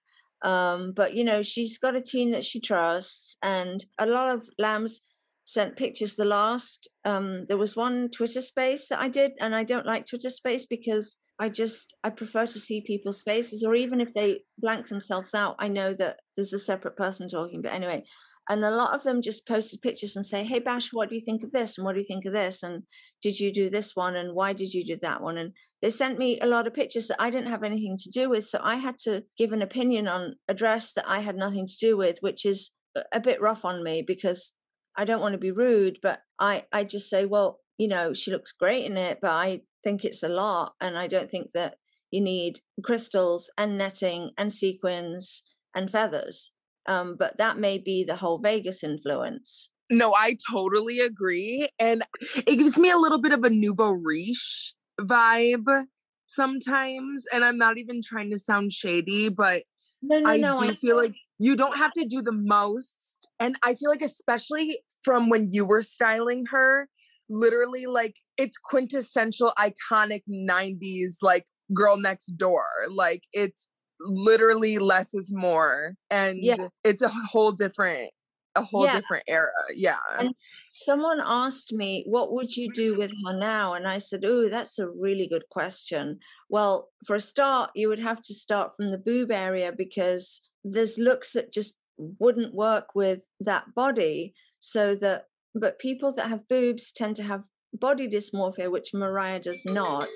Um, 0.44 0.92
but 0.94 1.14
you 1.14 1.24
know, 1.24 1.42
she's 1.42 1.76
got 1.76 1.96
a 1.96 2.00
team 2.00 2.30
that 2.30 2.44
she 2.44 2.60
trusts, 2.60 3.36
and 3.42 3.84
a 3.98 4.06
lot 4.06 4.36
of 4.36 4.48
lambs 4.58 5.00
sent 5.44 5.76
pictures. 5.76 6.14
The 6.14 6.24
last, 6.24 6.88
um, 7.04 7.44
there 7.46 7.58
was 7.58 7.76
one 7.76 8.10
Twitter 8.10 8.40
space 8.40 8.88
that 8.88 9.00
I 9.00 9.08
did, 9.08 9.32
and 9.40 9.54
I 9.54 9.64
don't 9.64 9.86
like 9.86 10.06
Twitter 10.06 10.30
space 10.30 10.66
because 10.66 11.18
I 11.38 11.48
just 11.48 11.94
I 12.04 12.10
prefer 12.10 12.46
to 12.46 12.60
see 12.60 12.80
people's 12.80 13.22
faces, 13.22 13.64
or 13.64 13.74
even 13.74 14.00
if 14.00 14.14
they 14.14 14.40
blank 14.58 14.88
themselves 14.88 15.34
out, 15.34 15.56
I 15.58 15.68
know 15.68 15.92
that 15.94 16.20
there's 16.36 16.52
a 16.52 16.58
separate 16.58 16.96
person 16.96 17.28
talking. 17.28 17.60
But 17.60 17.72
anyway, 17.72 18.04
and 18.48 18.64
a 18.64 18.70
lot 18.70 18.94
of 18.94 19.02
them 19.02 19.20
just 19.20 19.48
posted 19.48 19.82
pictures 19.82 20.16
and 20.16 20.24
say, 20.24 20.44
"Hey 20.44 20.60
Bash, 20.60 20.92
what 20.92 21.08
do 21.08 21.16
you 21.16 21.20
think 21.20 21.42
of 21.42 21.50
this? 21.50 21.76
And 21.76 21.84
what 21.84 21.94
do 21.94 22.00
you 22.00 22.06
think 22.06 22.24
of 22.24 22.32
this? 22.32 22.62
And 22.62 22.84
did 23.20 23.40
you 23.40 23.52
do 23.52 23.68
this 23.68 23.96
one? 23.96 24.16
And 24.16 24.34
why 24.34 24.52
did 24.52 24.72
you 24.72 24.84
do 24.84 24.96
that 25.02 25.22
one?" 25.22 25.36
And 25.36 25.52
they 25.82 25.90
sent 25.90 26.18
me 26.18 26.38
a 26.40 26.46
lot 26.46 26.66
of 26.66 26.74
pictures 26.74 27.08
that 27.08 27.20
I 27.20 27.30
didn't 27.30 27.50
have 27.50 27.64
anything 27.64 27.96
to 27.98 28.10
do 28.10 28.30
with, 28.30 28.46
so 28.46 28.60
I 28.62 28.76
had 28.76 28.98
to 28.98 29.24
give 29.36 29.52
an 29.52 29.62
opinion 29.62 30.06
on 30.08 30.36
a 30.48 30.54
dress 30.54 30.92
that 30.92 31.08
I 31.08 31.20
had 31.20 31.36
nothing 31.36 31.66
to 31.66 31.76
do 31.80 31.96
with, 31.96 32.18
which 32.20 32.46
is 32.46 32.70
a 33.12 33.20
bit 33.20 33.40
rough 33.40 33.64
on 33.64 33.82
me 33.82 34.02
because 34.06 34.52
I 34.96 35.04
don't 35.04 35.20
want 35.20 35.32
to 35.32 35.38
be 35.38 35.50
rude, 35.50 35.98
but 36.02 36.20
I, 36.38 36.64
I 36.72 36.84
just 36.84 37.10
say, 37.10 37.24
well, 37.24 37.60
you 37.78 37.88
know, 37.88 38.12
she 38.12 38.30
looks 38.30 38.52
great 38.52 38.84
in 38.84 38.96
it, 38.96 39.18
but 39.20 39.30
I 39.30 39.62
think 39.82 40.04
it's 40.04 40.22
a 40.22 40.28
lot. 40.28 40.74
And 40.80 40.96
I 40.96 41.06
don't 41.06 41.30
think 41.30 41.52
that 41.52 41.76
you 42.10 42.20
need 42.20 42.60
crystals 42.82 43.50
and 43.58 43.76
netting 43.76 44.30
and 44.38 44.52
sequins 44.52 45.42
and 45.74 45.90
feathers. 45.90 46.52
Um, 46.86 47.16
but 47.18 47.38
that 47.38 47.58
may 47.58 47.78
be 47.78 48.04
the 48.04 48.16
whole 48.16 48.38
Vegas 48.38 48.84
influence. 48.84 49.70
No, 49.90 50.14
I 50.14 50.36
totally 50.50 51.00
agree. 51.00 51.68
And 51.78 52.04
it 52.36 52.56
gives 52.56 52.78
me 52.78 52.90
a 52.90 52.98
little 52.98 53.20
bit 53.20 53.32
of 53.32 53.44
a 53.44 53.50
nouveau 53.50 53.90
riche 53.90 54.74
vibe 55.00 55.84
sometimes. 56.26 57.24
And 57.32 57.44
I'm 57.44 57.58
not 57.58 57.78
even 57.78 58.00
trying 58.02 58.30
to 58.30 58.38
sound 58.38 58.72
shady, 58.72 59.30
but 59.36 59.62
no, 60.06 60.18
no, 60.20 60.30
I 60.30 60.36
no, 60.36 60.56
do 60.56 60.64
I 60.64 60.72
feel 60.74 60.96
like 60.96 61.14
you 61.38 61.56
don't 61.56 61.76
have 61.76 61.92
to 61.92 62.04
do 62.04 62.22
the 62.22 62.32
most. 62.32 63.28
And 63.40 63.56
I 63.62 63.74
feel 63.74 63.90
like, 63.90 64.02
especially 64.02 64.78
from 65.02 65.28
when 65.28 65.48
you 65.50 65.64
were 65.64 65.82
styling 65.82 66.44
her, 66.50 66.88
literally 67.28 67.86
like 67.86 68.16
it's 68.36 68.56
quintessential 68.58 69.52
iconic 69.58 70.22
90s 70.28 71.16
like 71.22 71.44
girl 71.72 71.96
next 71.96 72.26
door. 72.36 72.66
Like 72.88 73.22
it's 73.32 73.68
literally 74.00 74.78
less 74.78 75.14
is 75.14 75.32
more. 75.34 75.94
And 76.10 76.38
yeah. 76.40 76.68
it's 76.82 77.02
a 77.02 77.08
whole 77.08 77.52
different 77.52 78.10
a 78.54 78.62
whole 78.62 78.84
yeah. 78.84 78.96
different 79.00 79.24
era. 79.26 79.50
Yeah. 79.74 79.98
And 80.18 80.34
someone 80.64 81.20
asked 81.22 81.72
me, 81.72 82.04
what 82.06 82.32
would 82.32 82.56
you 82.56 82.70
do 82.72 82.96
with 82.96 83.12
her 83.26 83.38
now? 83.38 83.74
And 83.74 83.86
I 83.86 83.98
said, 83.98 84.24
oh, 84.24 84.48
that's 84.48 84.78
a 84.78 84.88
really 84.88 85.26
good 85.26 85.44
question. 85.50 86.18
Well, 86.48 86.90
for 87.06 87.16
a 87.16 87.20
start, 87.20 87.70
you 87.74 87.88
would 87.88 88.02
have 88.02 88.22
to 88.22 88.34
start 88.34 88.72
from 88.76 88.90
the 88.90 88.98
boob 88.98 89.30
area 89.30 89.72
because 89.76 90.40
there's 90.62 90.98
looks 90.98 91.32
that 91.32 91.52
just 91.52 91.76
wouldn't 91.98 92.54
work 92.54 92.94
with 92.94 93.28
that 93.40 93.74
body. 93.74 94.34
So 94.60 94.94
that, 94.96 95.24
but 95.54 95.78
people 95.78 96.12
that 96.14 96.28
have 96.28 96.48
boobs 96.48 96.92
tend 96.92 97.16
to 97.16 97.22
have 97.22 97.44
body 97.72 98.08
dysmorphia, 98.08 98.70
which 98.70 98.94
Mariah 98.94 99.40
does 99.40 99.62
not. 99.64 100.08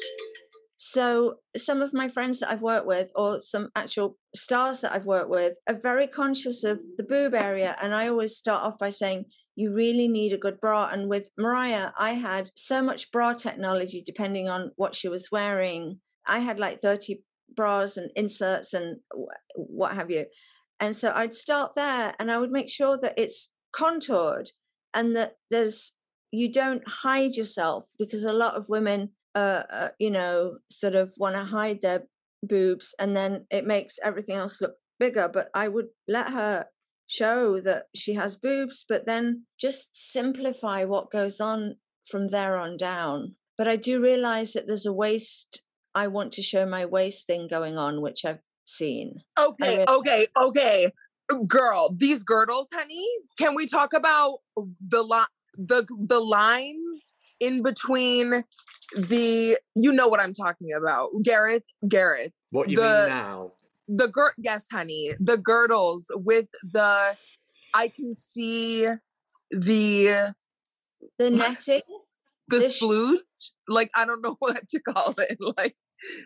So 0.81 1.41
some 1.57 1.83
of 1.83 1.93
my 1.93 2.09
friends 2.09 2.39
that 2.39 2.51
I've 2.51 2.63
worked 2.63 2.87
with, 2.87 3.11
or 3.17 3.41
some 3.41 3.69
actual 3.75 4.17
stars 4.35 4.81
that 4.81 4.93
I've 4.93 5.07
worked 5.07 5.29
with, 5.29 5.59
are 5.69 5.75
very 5.75 6.07
conscious 6.07 6.63
of 6.63 6.79
the 6.97 7.03
boob 7.03 7.35
area. 7.35 7.77
And 7.83 7.93
I 7.93 8.09
always 8.09 8.37
start 8.37 8.63
off 8.63 8.79
by 8.79 8.91
saying, 8.91 9.25
you 9.57 9.75
really 9.75 10.07
need 10.07 10.33
a 10.33 10.39
good 10.39 10.61
bra. 10.61 10.89
And 10.93 11.11
with 11.11 11.31
Mariah, 11.37 11.91
I 11.99 12.13
had 12.13 12.51
so 12.55 12.81
much 12.81 13.11
bra 13.11 13.33
technology 13.33 14.05
depending 14.07 14.49
on 14.49 14.71
what 14.77 14.95
she 14.95 15.09
was 15.09 15.33
wearing. 15.33 15.99
I 16.25 16.39
had 16.39 16.61
like 16.61 16.81
30 16.81 17.25
bras 17.57 17.97
and 17.97 18.13
inserts 18.15 18.73
and 18.73 18.99
what 19.57 19.97
have 19.97 20.13
you. 20.13 20.27
And 20.79 20.95
so 20.95 21.11
I'd 21.13 21.35
start 21.35 21.73
there 21.75 22.15
and 22.21 22.31
I 22.31 22.39
would 22.39 22.53
make 22.53 22.71
sure 22.71 22.97
that 23.03 23.15
it's 23.17 23.53
contoured 23.73 24.53
and 24.95 25.17
that 25.17 25.33
there's, 25.51 25.93
you 26.31 26.53
don't 26.53 26.87
hide 26.87 27.35
yourself 27.35 27.89
because 27.99 28.23
a 28.25 28.33
lot 28.33 28.55
of 28.55 28.69
women 28.69 29.11
uh, 29.39 29.62
uh, 29.81 29.89
you 30.05 30.10
know, 30.10 30.36
sort 30.70 30.94
of 31.02 31.06
want 31.23 31.36
to 31.36 31.44
hide 31.44 31.81
their 31.82 32.01
boobs, 32.43 32.94
and 33.01 33.10
then 33.16 33.47
it 33.51 33.65
makes 33.74 33.94
everything 34.09 34.36
else 34.36 34.60
look 34.60 34.74
bigger, 34.98 35.28
but 35.32 35.48
I 35.55 35.66
would 35.74 35.89
let 36.16 36.31
her 36.31 36.66
show 37.06 37.60
that 37.69 37.85
she 37.94 38.15
has 38.15 38.36
boobs, 38.36 38.85
but 38.89 39.06
then 39.06 39.44
just 39.60 39.89
simplify 40.12 40.85
what 40.85 41.10
goes 41.10 41.40
on 41.40 41.77
from 42.10 42.28
there 42.28 42.56
on 42.65 42.77
down. 42.77 43.35
But 43.56 43.69
I 43.69 43.77
do 43.77 44.01
realize 44.02 44.52
that 44.52 44.66
there's 44.66 44.86
a 44.86 44.93
waist, 45.05 45.62
I 45.94 46.06
want 46.09 46.32
to 46.32 46.43
show 46.43 46.65
my 46.66 46.85
waist 46.97 47.27
thing 47.27 47.48
going 47.48 47.77
on, 47.78 48.02
which 48.02 48.24
I've 48.24 48.43
seen. 48.65 49.09
Okay, 49.39 49.70
really- 49.78 49.86
okay, 49.98 50.27
okay. 50.48 50.93
Girl, 51.47 51.94
these 51.97 52.23
girdles, 52.23 52.69
honey. 52.73 53.06
Can 53.39 53.55
we 53.55 53.66
talk 53.66 53.93
about 53.94 54.39
the 54.94 55.02
li- 55.02 55.35
the 55.70 55.81
the 56.15 56.20
lines 56.20 57.15
in 57.40 57.62
between 57.62 58.44
the 58.97 59.59
you 59.74 59.93
know 59.93 60.09
what 60.09 60.20
I'm 60.20 60.32
talking 60.32 60.69
about. 60.73 61.10
Gareth, 61.23 61.65
Gareth. 61.89 62.32
What 62.51 62.69
you 62.70 62.77
The- 62.77 62.82
mean 62.82 63.09
now? 63.09 63.52
The 63.90 64.09
gir 64.09 64.35
yes, 64.36 64.66
honey. 64.70 65.12
The 65.19 65.39
girdles 65.39 66.06
with 66.15 66.47
the 66.62 67.16
I 67.74 67.89
can 67.89 68.15
see 68.15 68.86
the 69.51 70.35
The 71.19 71.31
netting, 71.31 71.81
the 72.48 72.59
The 72.59 72.70
sh- 72.70 73.51
Like 73.66 73.90
I 73.97 74.05
don't 74.05 74.20
know 74.23 74.36
what 74.40 74.69
to 74.69 74.81
call 74.81 75.15
it. 75.19 75.39
Like 75.56 75.77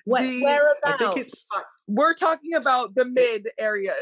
where, 0.04 0.22
the- 0.22 0.46
I 0.84 0.96
think 0.98 1.14
whereabouts? 1.16 1.48
we're 1.88 2.14
talking 2.14 2.54
about 2.54 2.94
the 2.94 3.04
mid 3.04 3.48
area. 3.58 3.94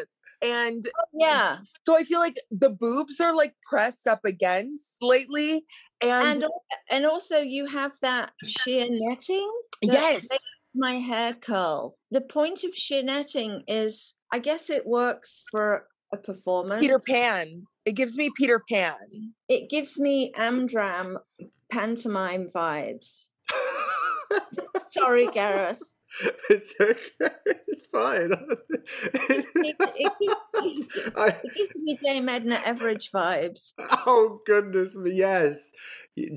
And 0.42 0.84
oh, 0.86 1.04
yeah. 1.12 1.58
so 1.84 1.96
I 1.96 2.02
feel 2.02 2.20
like 2.20 2.36
the 2.50 2.70
boobs 2.70 3.20
are 3.20 3.34
like 3.34 3.54
pressed 3.62 4.06
up 4.06 4.24
against 4.24 4.98
lately. 5.02 5.64
And, 6.02 6.42
And, 6.42 6.52
and 6.90 7.06
also 7.06 7.38
you 7.38 7.66
have 7.66 7.92
that 8.02 8.32
sheer 8.44 8.86
netting. 8.88 9.50
that 9.82 9.92
yes, 9.92 10.28
My 10.74 10.94
hair 10.94 11.34
curl. 11.34 11.96
The 12.10 12.22
point 12.22 12.64
of 12.64 12.74
sheer 12.74 13.02
netting 13.02 13.64
is, 13.68 14.14
I 14.32 14.38
guess 14.38 14.70
it 14.70 14.86
works 14.86 15.44
for 15.50 15.86
a 16.12 16.16
performance. 16.16 16.80
Peter 16.80 16.98
Pan. 16.98 17.64
It 17.84 17.92
gives 17.92 18.16
me 18.16 18.30
Peter 18.36 18.60
Pan. 18.68 19.32
It 19.48 19.70
gives 19.70 19.98
me 19.98 20.32
Amdram 20.38 21.16
pantomime 21.70 22.50
vibes. 22.54 23.28
Sorry, 24.92 25.26
Gareth. 25.28 25.82
it's 26.50 26.74
okay. 26.80 27.34
It's 27.68 27.86
fine. 27.92 28.32
It, 28.32 29.46
it, 29.54 30.12
gives, 30.60 31.12
I, 31.16 31.28
it 31.28 31.54
gives 31.54 31.74
me 31.76 31.98
Dame 32.02 32.28
Edna 32.28 32.56
Everage 32.56 33.10
vibes. 33.10 33.72
oh 34.06 34.40
goodness 34.46 34.94
me, 34.94 35.12
yes. 35.14 35.70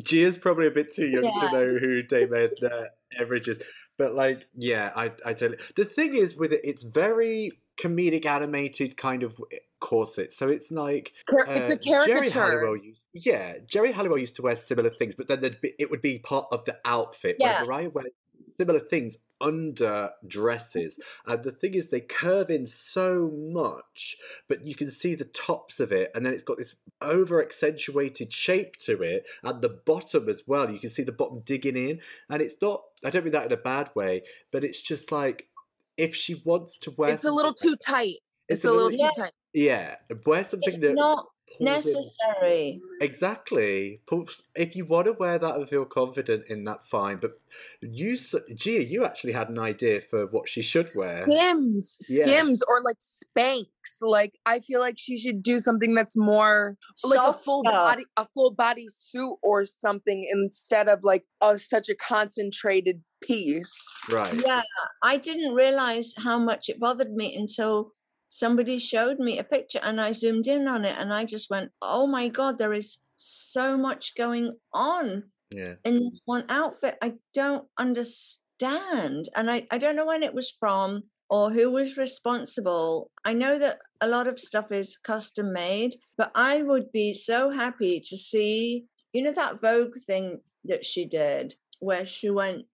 Gia's 0.04 0.38
probably 0.38 0.68
a 0.68 0.72
bit 0.72 0.94
too 0.96 1.08
young 1.08 1.24
Yeah. 1.24 1.50
to 1.50 1.52
know 1.58 1.78
who 1.80 2.04
Dame 2.04 2.34
Edna 2.36 2.88
Everage 3.20 3.48
is, 3.48 3.60
but 3.98 4.14
like, 4.14 4.48
yeah, 4.56 4.92
I, 4.96 5.12
I 5.26 5.34
tell 5.34 5.52
you, 5.52 5.58
The 5.76 5.86
thing 5.86 6.16
is 6.16 6.36
with 6.36 6.54
it, 6.54 6.62
it's 6.64 6.84
very 6.84 7.52
comedic 7.82 8.26
animated 8.26 8.96
kind 8.98 9.24
of 9.24 9.40
corset, 9.82 10.32
so 10.34 10.48
it's 10.50 10.72
like 10.72 11.14
Car- 11.30 11.46
it's 11.50 11.70
uh, 11.70 11.74
a 11.74 11.78
Geri 11.78 12.06
caricature. 12.06 12.40
Halliwell 12.40 12.78
used, 12.78 13.02
yeah, 13.14 13.56
Geri 13.68 13.92
Halliwell 13.92 14.20
used 14.20 14.36
to 14.38 14.42
wear 14.44 14.56
similar 14.56 14.90
things, 14.92 15.16
but 15.16 15.28
then 15.28 15.42
there'd 15.42 15.60
be, 15.62 15.74
it 15.80 15.90
would 15.90 16.02
be 16.02 16.20
part 16.20 16.48
of 16.52 16.64
the 16.66 16.78
outfit. 16.86 17.38
Yeah. 17.40 17.64
Where 17.64 17.66
Mariah 17.66 17.90
similar 18.58 18.80
things 18.80 19.18
under 19.42 20.12
dresses, 20.26 20.98
and 21.26 21.44
the 21.44 21.52
thing 21.52 21.74
is, 21.74 21.90
they 21.90 22.00
curve 22.00 22.50
in 22.50 22.66
so 22.66 23.30
much, 23.34 24.16
but 24.48 24.66
you 24.66 24.74
can 24.76 24.90
see 24.90 25.16
the 25.16 25.26
tops 25.26 25.80
of 25.80 25.92
it, 25.92 26.12
and 26.16 26.26
then 26.26 26.34
it's 26.34 26.44
got 26.44 26.58
this 26.58 26.76
over 27.02 27.42
accentuated 27.42 28.32
shape 28.32 28.78
to 28.78 29.02
it 29.02 29.28
at 29.44 29.62
the 29.62 29.70
bottom 29.70 30.30
as 30.30 30.44
well. 30.48 30.70
You 30.72 30.80
can 30.80 30.90
see 30.90 31.04
the 31.04 31.12
bottom 31.12 31.42
digging 31.46 31.76
in, 31.78 32.00
and 32.30 32.42
it's 32.42 32.56
not. 32.62 32.84
I 33.04 33.10
don't 33.10 33.24
mean 33.26 33.34
that 33.34 33.46
in 33.48 33.52
a 33.52 33.58
bad 33.58 33.90
way, 33.96 34.22
but 34.52 34.64
it's 34.64 34.82
just 34.82 35.12
like 35.12 35.48
if 35.98 36.16
she 36.16 36.42
wants 36.46 36.78
to 36.80 36.92
wear, 36.92 37.14
It's 37.14 37.26
a 37.26 37.32
little 37.32 37.54
too 37.54 37.76
tight. 37.76 38.16
It's, 38.50 38.60
It's 38.60 38.66
a 38.66 38.70
a 38.70 38.72
little 38.72 38.90
little- 38.92 39.10
too 39.16 39.22
tight. 39.22 39.32
yeah, 39.54 39.96
wear 40.26 40.44
something 40.44 40.68
It's 40.74 40.78
that 40.80 40.94
not 40.96 41.28
pulls 41.58 41.86
in. 41.86 41.94
necessary. 41.94 42.82
Exactly. 43.02 44.00
If 44.56 44.76
you 44.76 44.86
want 44.86 45.06
to 45.08 45.14
wear 45.14 45.38
that 45.40 45.56
and 45.56 45.68
feel 45.70 45.86
confident 45.86 46.46
in 46.48 46.64
that, 46.66 46.84
fine. 46.88 47.18
But 47.18 47.32
you, 47.82 48.14
s- 48.14 48.36
Gia, 48.56 48.84
you 48.84 49.06
actually 49.06 49.34
had 49.34 49.50
an 49.50 49.60
idea 49.60 50.02
for 50.02 50.26
what 50.28 50.48
she 50.50 50.62
should 50.62 50.90
wear. 50.96 51.26
Skims, 51.30 52.08
Yeah. 52.10 52.26
skims, 52.26 52.62
or 52.64 52.82
like 52.84 52.98
Spanx. 53.00 53.66
Like 54.02 54.34
I 54.46 54.60
feel 54.60 54.80
like 54.80 54.96
she 54.98 55.18
should 55.18 55.44
do 55.44 55.60
something 55.60 55.94
that's 55.94 56.16
more 56.18 56.78
like 57.04 57.20
a 57.20 57.34
full 57.34 57.64
Softer. 57.64 57.72
body, 57.72 58.06
a 58.18 58.26
full 58.34 58.52
body 58.52 58.86
suit 58.90 59.36
or 59.42 59.66
something 59.66 60.26
instead 60.32 60.88
of 60.88 61.04
like 61.04 61.26
a 61.42 61.58
such 61.60 61.90
a 61.90 61.96
concentrated 61.96 63.02
piece. 63.22 63.76
Right. 64.12 64.34
Yeah, 64.46 64.62
I 65.04 65.18
didn't 65.18 65.54
realize 65.54 66.14
how 66.18 66.40
much 66.40 66.70
it 66.70 66.80
bothered 66.80 67.14
me 67.14 67.36
until 67.36 67.92
somebody 68.34 68.80
showed 68.80 69.20
me 69.20 69.38
a 69.38 69.44
picture 69.44 69.80
and 69.84 70.02
I 70.02 70.12
zoomed 70.12 70.48
in 70.48 70.68
on 70.68 70.86
it 70.86 70.96
and 70.98 71.14
I 71.14 71.24
just 71.24 71.52
went, 71.52 71.72
oh 71.84 72.08
my 72.08 72.30
God, 72.30 72.58
there 72.58 72.74
is 72.74 72.98
so 73.16 73.78
much 73.78 74.16
going 74.16 74.58
on 74.74 75.24
Yeah. 75.52 75.76
in 75.86 76.00
this 76.00 76.20
one 76.26 76.46
outfit. 76.50 76.98
I 77.00 77.14
don't 77.36 77.68
understand. 77.78 79.30
And 79.36 79.52
I, 79.52 79.68
I 79.70 79.78
don't 79.78 79.96
know 79.96 80.08
when 80.08 80.24
it 80.24 80.34
was 80.34 80.50
from 80.50 81.04
or 81.30 81.52
who 81.52 81.70
was 81.70 81.96
responsible. 81.96 83.12
I 83.24 83.34
know 83.34 83.60
that 83.60 83.78
a 84.02 84.08
lot 84.08 84.28
of 84.28 84.40
stuff 84.40 84.72
is 84.72 84.98
custom 84.98 85.54
made, 85.54 85.98
but 86.18 86.32
I 86.34 86.64
would 86.64 86.92
be 86.92 87.14
so 87.14 87.52
happy 87.52 88.02
to 88.06 88.18
see, 88.18 88.86
you 89.14 89.22
know, 89.22 89.32
that 89.34 89.62
Vogue 89.62 89.96
thing 90.08 90.42
that 90.66 90.84
she 90.84 91.06
did 91.06 91.56
where 91.80 92.06
she 92.06 92.32
went 92.32 92.66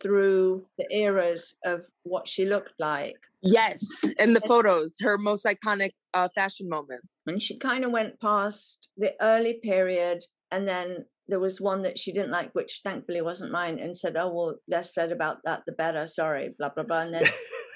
through 0.00 0.64
the 0.78 0.86
eras 0.90 1.54
of 1.64 1.86
what 2.02 2.28
she 2.28 2.44
looked 2.44 2.74
like. 2.78 3.16
Yes, 3.42 4.02
in 4.18 4.32
the 4.32 4.40
photos, 4.40 4.96
her 5.00 5.16
most 5.16 5.44
iconic 5.44 5.92
uh, 6.12 6.28
fashion 6.34 6.68
moment. 6.68 7.02
And 7.26 7.40
she 7.40 7.56
kind 7.56 7.84
of 7.84 7.92
went 7.92 8.20
past 8.20 8.88
the 8.96 9.14
early 9.20 9.60
period 9.62 10.24
and 10.50 10.66
then 10.66 11.04
there 11.28 11.40
was 11.40 11.60
one 11.60 11.82
that 11.82 11.98
she 11.98 12.12
didn't 12.12 12.30
like, 12.30 12.50
which 12.54 12.80
thankfully 12.82 13.20
wasn't 13.20 13.52
mine, 13.52 13.78
and 13.78 13.96
said, 13.96 14.16
Oh, 14.16 14.32
well, 14.32 14.54
less 14.66 14.94
said 14.94 15.12
about 15.12 15.38
that, 15.44 15.62
the 15.66 15.72
better. 15.72 16.06
Sorry, 16.06 16.54
blah, 16.58 16.70
blah, 16.70 16.84
blah. 16.84 17.00
And 17.00 17.14
then 17.14 17.26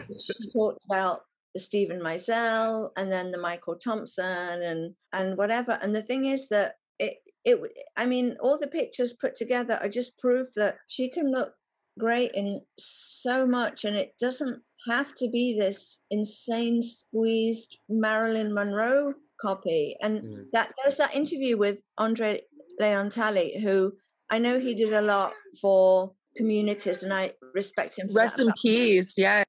she 0.08 0.48
talked 0.52 0.82
about 0.88 1.20
the 1.54 1.60
Steven 1.60 2.00
Meisel 2.00 2.90
and 2.96 3.12
then 3.12 3.30
the 3.30 3.38
Michael 3.38 3.76
Thompson 3.76 4.62
and 4.62 4.94
and 5.12 5.36
whatever. 5.36 5.78
And 5.82 5.94
the 5.94 6.02
thing 6.02 6.24
is 6.24 6.48
that 6.48 6.76
it 6.98 7.18
it 7.44 7.60
i 7.96 8.06
mean, 8.06 8.36
all 8.40 8.58
the 8.58 8.68
pictures 8.68 9.12
put 9.12 9.36
together 9.36 9.78
are 9.82 9.88
just 9.88 10.18
proof 10.18 10.48
that 10.56 10.76
she 10.88 11.10
can 11.10 11.30
look 11.30 11.52
great 11.98 12.32
in 12.32 12.60
so 12.78 13.46
much, 13.46 13.84
and 13.84 13.96
it 13.96 14.14
doesn't 14.18 14.62
have 14.88 15.14
to 15.14 15.28
be 15.28 15.56
this 15.58 16.00
insane 16.10 16.82
squeezed 16.82 17.78
Marilyn 17.88 18.52
Monroe 18.52 19.14
copy. 19.40 19.96
And 20.00 20.22
Mm. 20.22 20.50
that 20.52 20.72
there's 20.82 20.96
that 20.96 21.14
interview 21.14 21.56
with 21.56 21.80
Andre 21.98 22.42
Leon 22.80 23.10
Talley, 23.10 23.58
who 23.60 23.92
I 24.30 24.38
know 24.38 24.58
he 24.58 24.74
did 24.74 24.92
a 24.92 25.02
lot 25.02 25.34
for 25.60 26.14
communities, 26.36 27.02
and 27.02 27.12
I 27.12 27.30
respect 27.54 27.98
him. 27.98 28.08
For 28.08 28.14
Rest 28.14 28.36
that, 28.38 28.46
in 28.46 28.52
peace. 28.60 29.18
Yeah. 29.18 29.44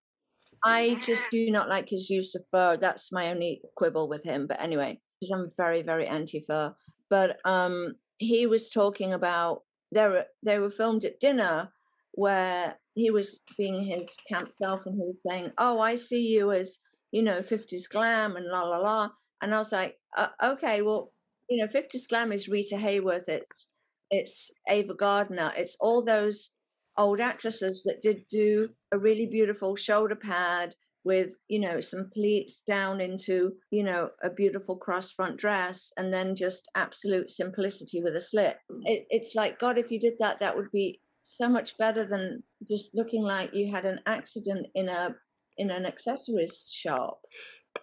I 0.65 0.95
just 0.95 1.29
do 1.29 1.49
not 1.51 1.69
like 1.69 1.89
his 1.89 2.09
use 2.09 2.35
of 2.35 2.45
fur. 2.51 2.77
That's 2.77 3.11
my 3.11 3.31
only 3.31 3.61
quibble 3.75 4.07
with 4.09 4.23
him. 4.23 4.47
But 4.47 4.61
anyway, 4.61 4.99
because 5.19 5.31
I'm 5.31 5.51
very, 5.57 5.81
very 5.81 6.07
anti-fur. 6.07 6.75
But 7.09 7.39
um, 7.45 7.95
he 8.17 8.45
was 8.47 8.69
talking 8.69 9.13
about 9.13 9.63
they 9.91 10.07
were 10.07 10.25
they 10.43 10.59
were 10.59 10.71
filmed 10.71 11.05
at 11.05 11.19
dinner 11.19 11.71
where 12.13 12.79
he 12.95 13.11
was 13.11 13.41
being 13.57 13.83
his 13.83 14.17
camp 14.27 14.51
self 14.53 14.85
and 14.85 14.95
he 14.95 15.01
was 15.01 15.21
saying, 15.25 15.51
"Oh, 15.57 15.79
I 15.79 15.95
see 15.95 16.21
you 16.21 16.51
as 16.51 16.79
you 17.11 17.23
know 17.23 17.41
50s 17.41 17.87
glam 17.89 18.35
and 18.35 18.47
la 18.47 18.63
la 18.63 18.77
la." 18.77 19.09
And 19.41 19.53
I 19.53 19.57
was 19.57 19.71
like, 19.71 19.99
uh, 20.15 20.29
"Okay, 20.43 20.81
well, 20.81 21.11
you 21.49 21.57
know, 21.57 21.67
50s 21.67 22.07
glam 22.07 22.31
is 22.31 22.47
Rita 22.47 22.75
Hayworth. 22.75 23.27
It's 23.27 23.69
it's 24.09 24.51
Ava 24.69 24.93
Gardner. 24.93 25.51
It's 25.57 25.77
all 25.79 26.03
those 26.03 26.51
old 26.97 27.19
actresses 27.19 27.83
that 27.85 28.01
did 28.01 28.27
do 28.29 28.69
a 28.91 28.97
really 28.97 29.25
beautiful 29.25 29.75
shoulder 29.75 30.15
pad 30.15 30.75
with 31.03 31.35
you 31.47 31.59
know 31.59 31.79
some 31.79 32.09
pleats 32.13 32.61
down 32.61 33.01
into 33.01 33.53
you 33.71 33.83
know 33.83 34.09
a 34.21 34.29
beautiful 34.29 34.77
cross 34.77 35.11
front 35.11 35.37
dress 35.37 35.91
and 35.97 36.13
then 36.13 36.35
just 36.35 36.69
absolute 36.75 37.29
simplicity 37.29 38.01
with 38.01 38.15
a 38.15 38.21
slit 38.21 38.57
it, 38.83 39.05
it's 39.09 39.35
like 39.35 39.59
god 39.59 39.77
if 39.77 39.91
you 39.91 39.99
did 39.99 40.13
that 40.19 40.39
that 40.39 40.55
would 40.55 40.71
be 40.71 41.01
so 41.23 41.49
much 41.49 41.77
better 41.77 42.05
than 42.05 42.43
just 42.67 42.93
looking 42.93 43.23
like 43.23 43.53
you 43.53 43.71
had 43.71 43.85
an 43.85 43.99
accident 44.05 44.67
in 44.75 44.89
a 44.89 45.15
in 45.57 45.69
an 45.69 45.85
accessories 45.85 46.69
shop 46.71 47.21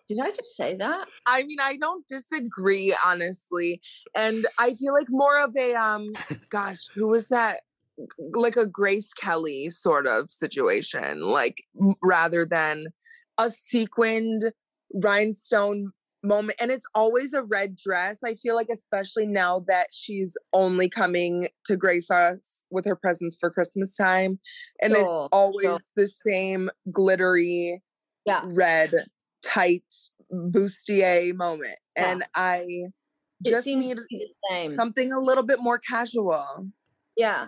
did 0.07 0.19
i 0.21 0.31
just 0.31 0.57
say 0.57 0.75
that 0.75 1.09
I 1.27 1.45
mean, 1.45 1.59
I 1.61 1.77
don't 1.77 2.07
disagree, 2.07 2.95
honestly. 3.07 3.81
And 4.15 4.47
I 4.59 4.75
feel 4.75 4.93
like 4.93 5.07
more 5.09 5.43
of 5.43 5.55
a 5.57 5.75
um 5.75 6.13
gosh, 6.49 6.89
who 6.95 7.07
was 7.09 7.29
that? 7.29 7.61
Like 8.19 8.57
a 8.57 8.67
Grace 8.67 9.13
Kelly 9.13 9.69
sort 9.71 10.07
of 10.07 10.31
situation, 10.31 11.23
like 11.23 11.63
rather 12.03 12.47
than 12.47 12.87
a 13.39 13.51
sequined 13.51 14.53
rhinestone 14.95 15.93
moment. 16.23 16.59
And 16.61 16.71
it's 16.71 16.87
always 16.95 17.33
a 17.33 17.43
red 17.43 17.77
dress. 17.77 18.19
I 18.25 18.35
feel 18.35 18.55
like, 18.55 18.69
especially 18.73 19.27
now 19.27 19.65
that 19.69 19.89
she's 19.93 20.37
only 20.53 20.89
coming 20.89 21.49
to 21.67 21.77
grace 21.77 22.11
us 22.11 22.65
with 22.71 22.85
her 22.87 22.97
presence 22.97 23.37
for 23.39 23.51
Christmas 23.51 23.97
time. 23.97 24.39
And 24.83 24.93
it's 24.93 25.15
always 25.33 25.67
sure. 25.67 25.79
the 25.97 26.07
same 26.07 26.71
glittery 26.93 27.83
yeah 28.27 28.43
red 28.45 28.93
tight 29.45 29.85
bustier 30.33 31.35
moment. 31.35 31.79
Yeah. 31.97 32.13
And 32.13 32.25
I 32.35 32.65
It 33.45 33.51
just 33.51 33.67
need 33.67 33.97
to 33.97 34.03
be 34.09 34.19
the 34.19 34.35
same. 34.51 34.75
something 34.75 35.13
a 35.13 35.21
little 35.21 35.43
bit 35.43 35.61
more 35.61 35.79
casual. 35.79 36.69
Yeah. 37.17 37.47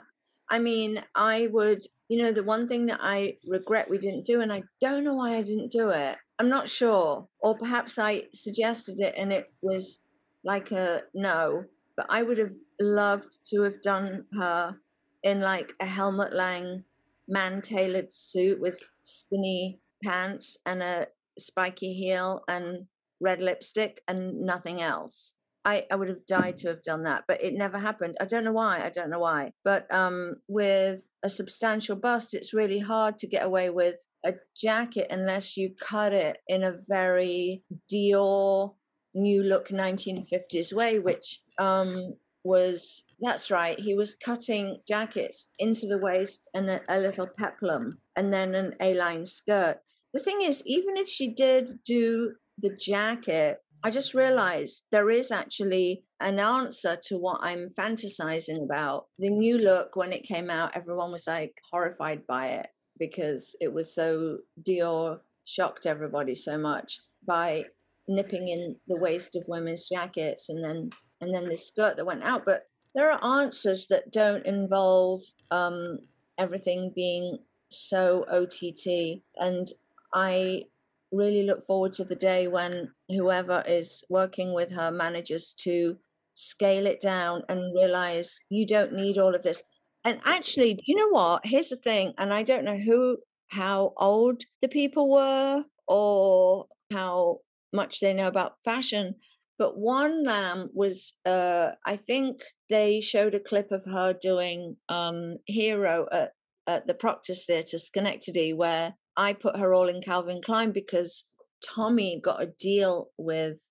I 0.48 0.58
mean, 0.58 1.02
I 1.14 1.48
would, 1.52 1.82
you 2.08 2.22
know, 2.22 2.32
the 2.32 2.42
one 2.42 2.68
thing 2.68 2.86
that 2.86 2.98
I 3.00 3.36
regret 3.46 3.88
we 3.88 3.98
didn't 3.98 4.26
do, 4.26 4.40
and 4.40 4.52
I 4.52 4.62
don't 4.80 5.04
know 5.04 5.14
why 5.14 5.36
I 5.36 5.42
didn't 5.42 5.70
do 5.70 5.90
it. 5.90 6.16
I'm 6.38 6.48
not 6.48 6.68
sure. 6.68 7.28
Or 7.40 7.56
perhaps 7.56 7.98
I 7.98 8.24
suggested 8.32 9.00
it 9.00 9.14
and 9.16 9.32
it 9.32 9.52
was 9.62 10.00
like 10.44 10.70
a 10.72 11.02
no. 11.14 11.64
But 11.96 12.06
I 12.08 12.22
would 12.22 12.38
have 12.38 12.54
loved 12.80 13.38
to 13.50 13.62
have 13.62 13.82
done 13.82 14.24
her 14.38 14.76
in 15.22 15.40
like 15.40 15.72
a 15.80 15.86
Helmut 15.86 16.32
Lang 16.32 16.84
man 17.28 17.62
tailored 17.62 18.12
suit 18.12 18.60
with 18.60 18.88
skinny 19.02 19.80
pants 20.02 20.58
and 20.66 20.82
a 20.82 21.06
spiky 21.38 21.94
heel 21.94 22.42
and 22.48 22.86
red 23.20 23.40
lipstick 23.40 24.02
and 24.08 24.40
nothing 24.40 24.80
else. 24.80 25.36
I, 25.64 25.86
I 25.90 25.96
would 25.96 26.08
have 26.08 26.26
died 26.26 26.58
to 26.58 26.68
have 26.68 26.82
done 26.82 27.04
that, 27.04 27.24
but 27.28 27.42
it 27.42 27.54
never 27.54 27.78
happened. 27.78 28.16
I 28.20 28.24
don't 28.24 28.44
know 28.44 28.52
why. 28.52 28.80
I 28.82 28.90
don't 28.90 29.10
know 29.10 29.20
why. 29.20 29.52
But 29.64 29.92
um, 29.94 30.36
with 30.48 31.08
a 31.22 31.30
substantial 31.30 31.96
bust, 31.96 32.34
it's 32.34 32.52
really 32.52 32.80
hard 32.80 33.18
to 33.18 33.28
get 33.28 33.44
away 33.44 33.70
with 33.70 34.04
a 34.24 34.34
jacket 34.56 35.06
unless 35.10 35.56
you 35.56 35.74
cut 35.78 36.12
it 36.12 36.38
in 36.48 36.62
a 36.62 36.78
very 36.88 37.62
Dior 37.92 38.74
new 39.14 39.42
look 39.42 39.68
1950s 39.68 40.72
way, 40.72 40.98
which 40.98 41.40
um, 41.58 42.14
was 42.44 43.04
that's 43.20 43.50
right. 43.50 43.78
He 43.78 43.94
was 43.94 44.16
cutting 44.16 44.80
jackets 44.86 45.48
into 45.58 45.86
the 45.86 45.98
waist 45.98 46.48
and 46.54 46.68
a, 46.68 46.80
a 46.88 46.98
little 46.98 47.28
peplum, 47.28 47.98
and 48.16 48.32
then 48.32 48.54
an 48.54 48.74
A-line 48.80 49.24
skirt. 49.24 49.78
The 50.12 50.20
thing 50.20 50.42
is, 50.42 50.62
even 50.66 50.96
if 50.96 51.08
she 51.08 51.28
did 51.28 51.78
do 51.84 52.34
the 52.58 52.74
jacket, 52.76 53.62
I 53.84 53.90
just 53.90 54.14
realized 54.14 54.84
there 54.92 55.10
is 55.10 55.32
actually 55.32 56.04
an 56.20 56.38
answer 56.38 56.96
to 57.04 57.18
what 57.18 57.40
I'm 57.42 57.68
fantasizing 57.70 58.62
about. 58.64 59.06
The 59.18 59.30
new 59.30 59.58
look, 59.58 59.96
when 59.96 60.12
it 60.12 60.22
came 60.22 60.50
out, 60.50 60.76
everyone 60.76 61.10
was 61.10 61.26
like 61.26 61.54
horrified 61.72 62.26
by 62.26 62.48
it 62.48 62.68
because 62.98 63.56
it 63.60 63.72
was 63.72 63.92
so 63.94 64.38
Dior 64.62 65.18
shocked 65.44 65.86
everybody 65.86 66.36
so 66.36 66.56
much 66.56 67.00
by 67.26 67.64
nipping 68.08 68.48
in 68.48 68.76
the 68.86 68.98
waist 68.98 69.34
of 69.34 69.44
women's 69.48 69.88
jackets 69.88 70.48
and 70.48 70.62
then 70.62 70.90
and 71.20 71.34
then 71.34 71.48
this 71.48 71.66
skirt 71.66 71.96
that 71.96 72.06
went 72.06 72.22
out. 72.22 72.44
But 72.44 72.62
there 72.94 73.10
are 73.10 73.40
answers 73.40 73.86
that 73.88 74.12
don't 74.12 74.44
involve 74.44 75.22
um, 75.50 75.98
everything 76.38 76.92
being 76.94 77.38
so 77.68 78.24
OTT. 78.28 79.22
And 79.36 79.68
I 80.14 80.64
really 81.12 81.42
look 81.42 81.66
forward 81.66 81.92
to 81.94 82.04
the 82.04 82.16
day 82.16 82.48
when 82.48 82.90
whoever 83.08 83.62
is 83.66 84.02
working 84.08 84.54
with 84.54 84.72
her 84.72 84.90
manages 84.90 85.54
to 85.60 85.96
scale 86.34 86.86
it 86.86 87.00
down 87.00 87.42
and 87.48 87.74
realize 87.74 88.40
you 88.48 88.66
don't 88.66 88.94
need 88.94 89.18
all 89.18 89.34
of 89.34 89.42
this. 89.42 89.62
And 90.04 90.20
actually, 90.24 90.74
do 90.74 90.82
you 90.86 90.96
know 90.96 91.10
what? 91.10 91.42
Here's 91.44 91.68
the 91.68 91.76
thing, 91.76 92.14
and 92.18 92.32
I 92.32 92.42
don't 92.42 92.64
know 92.64 92.78
who, 92.78 93.18
how 93.48 93.92
old 93.96 94.42
the 94.60 94.68
people 94.68 95.10
were 95.10 95.64
or 95.86 96.66
how 96.90 97.38
much 97.72 98.00
they 98.00 98.14
know 98.14 98.26
about 98.26 98.56
fashion, 98.64 99.14
but 99.58 99.78
one 99.78 100.24
lamb 100.24 100.70
was, 100.74 101.14
uh, 101.24 101.72
I 101.86 101.96
think 101.96 102.42
they 102.68 103.00
showed 103.00 103.34
a 103.34 103.40
clip 103.40 103.70
of 103.70 103.84
her 103.84 104.12
doing 104.12 104.76
um, 104.88 105.36
Hero 105.46 106.08
at, 106.10 106.32
at 106.66 106.86
the 106.86 106.94
Proctor's 106.94 107.44
Theatre, 107.44 107.78
Schenectady, 107.78 108.54
where 108.54 108.94
I 109.16 109.32
put 109.32 109.56
her 109.56 109.72
all 109.72 109.88
in 109.88 110.02
Calvin 110.02 110.40
Klein 110.42 110.72
because 110.72 111.26
Tommy 111.64 112.20
got 112.22 112.42
a 112.42 112.46
deal 112.46 113.10
with 113.18 113.68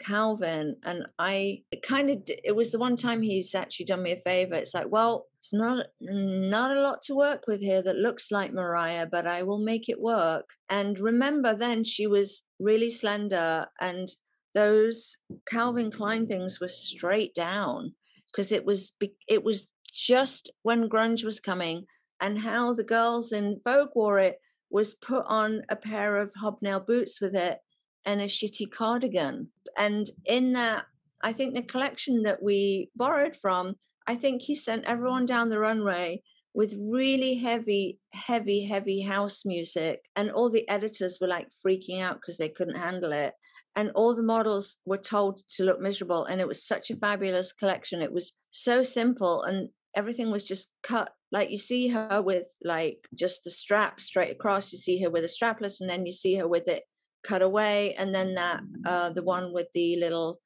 Calvin, 0.00 0.76
and 0.84 1.06
I 1.18 1.62
it 1.70 1.82
kind 1.82 2.10
of 2.10 2.22
it 2.26 2.54
was 2.54 2.72
the 2.72 2.78
one 2.78 2.96
time 2.96 3.22
he's 3.22 3.54
actually 3.54 3.86
done 3.86 4.02
me 4.02 4.12
a 4.12 4.16
favor. 4.16 4.54
It's 4.54 4.74
like, 4.74 4.90
well, 4.90 5.26
it's 5.38 5.52
not 5.52 5.86
not 6.00 6.76
a 6.76 6.80
lot 6.80 7.02
to 7.02 7.14
work 7.14 7.44
with 7.46 7.60
here 7.60 7.82
that 7.82 7.96
looks 7.96 8.30
like 8.30 8.52
Mariah, 8.52 9.06
but 9.10 9.26
I 9.26 9.42
will 9.42 9.58
make 9.58 9.88
it 9.88 10.00
work. 10.00 10.48
And 10.68 10.98
remember, 10.98 11.54
then 11.54 11.84
she 11.84 12.06
was 12.06 12.44
really 12.58 12.90
slender, 12.90 13.66
and 13.80 14.10
those 14.54 15.18
Calvin 15.48 15.90
Klein 15.90 16.26
things 16.26 16.60
were 16.60 16.68
straight 16.68 17.34
down 17.34 17.94
because 18.30 18.52
it 18.52 18.64
was 18.64 18.92
it 19.28 19.44
was 19.44 19.66
just 19.92 20.50
when 20.62 20.88
grunge 20.88 21.24
was 21.24 21.40
coming, 21.40 21.86
and 22.20 22.38
how 22.38 22.74
the 22.74 22.84
girls 22.84 23.32
in 23.32 23.60
Vogue 23.64 23.90
wore 23.94 24.18
it 24.18 24.38
was 24.74 24.96
put 24.96 25.24
on 25.28 25.62
a 25.68 25.76
pair 25.76 26.16
of 26.16 26.32
hobnail 26.34 26.80
boots 26.80 27.20
with 27.20 27.36
it 27.36 27.60
and 28.04 28.20
a 28.20 28.24
shitty 28.24 28.68
cardigan. 28.72 29.48
And 29.78 30.10
in 30.24 30.50
that, 30.54 30.86
I 31.22 31.32
think 31.32 31.54
the 31.54 31.62
collection 31.62 32.24
that 32.24 32.42
we 32.42 32.90
borrowed 32.96 33.36
from, 33.36 33.76
I 34.08 34.16
think 34.16 34.42
he 34.42 34.56
sent 34.56 34.88
everyone 34.88 35.26
down 35.26 35.48
the 35.48 35.60
runway 35.60 36.22
with 36.54 36.74
really 36.90 37.36
heavy, 37.36 38.00
heavy, 38.12 38.64
heavy 38.64 39.00
house 39.00 39.44
music. 39.44 40.00
And 40.16 40.32
all 40.32 40.50
the 40.50 40.68
editors 40.68 41.18
were 41.20 41.28
like 41.28 41.46
freaking 41.64 42.02
out 42.02 42.16
because 42.16 42.36
they 42.36 42.48
couldn't 42.48 42.76
handle 42.76 43.12
it. 43.12 43.32
And 43.76 43.92
all 43.94 44.12
the 44.16 44.24
models 44.24 44.78
were 44.84 44.98
told 44.98 45.40
to 45.50 45.62
look 45.62 45.80
miserable. 45.80 46.24
And 46.24 46.40
it 46.40 46.48
was 46.48 46.66
such 46.66 46.90
a 46.90 46.96
fabulous 46.96 47.52
collection. 47.52 48.02
It 48.02 48.12
was 48.12 48.32
so 48.50 48.82
simple 48.82 49.44
and 49.44 49.68
everything 49.94 50.30
was 50.30 50.44
just 50.44 50.72
cut. 50.82 51.12
Like 51.32 51.50
you 51.50 51.58
see 51.58 51.88
her 51.88 52.22
with 52.22 52.48
like 52.62 53.08
just 53.14 53.44
the 53.44 53.50
strap 53.50 54.00
straight 54.00 54.30
across. 54.30 54.72
You 54.72 54.78
see 54.78 55.02
her 55.02 55.10
with 55.10 55.24
a 55.24 55.28
strapless, 55.28 55.80
and 55.80 55.90
then 55.90 56.06
you 56.06 56.12
see 56.12 56.36
her 56.36 56.48
with 56.48 56.68
it 56.68 56.84
cut 57.24 57.42
away 57.42 57.94
and 57.94 58.14
then 58.14 58.34
that 58.34 58.62
uh 58.84 59.10
the 59.10 59.22
one 59.22 59.52
with 59.52 59.66
the 59.72 59.96
little 59.96 60.40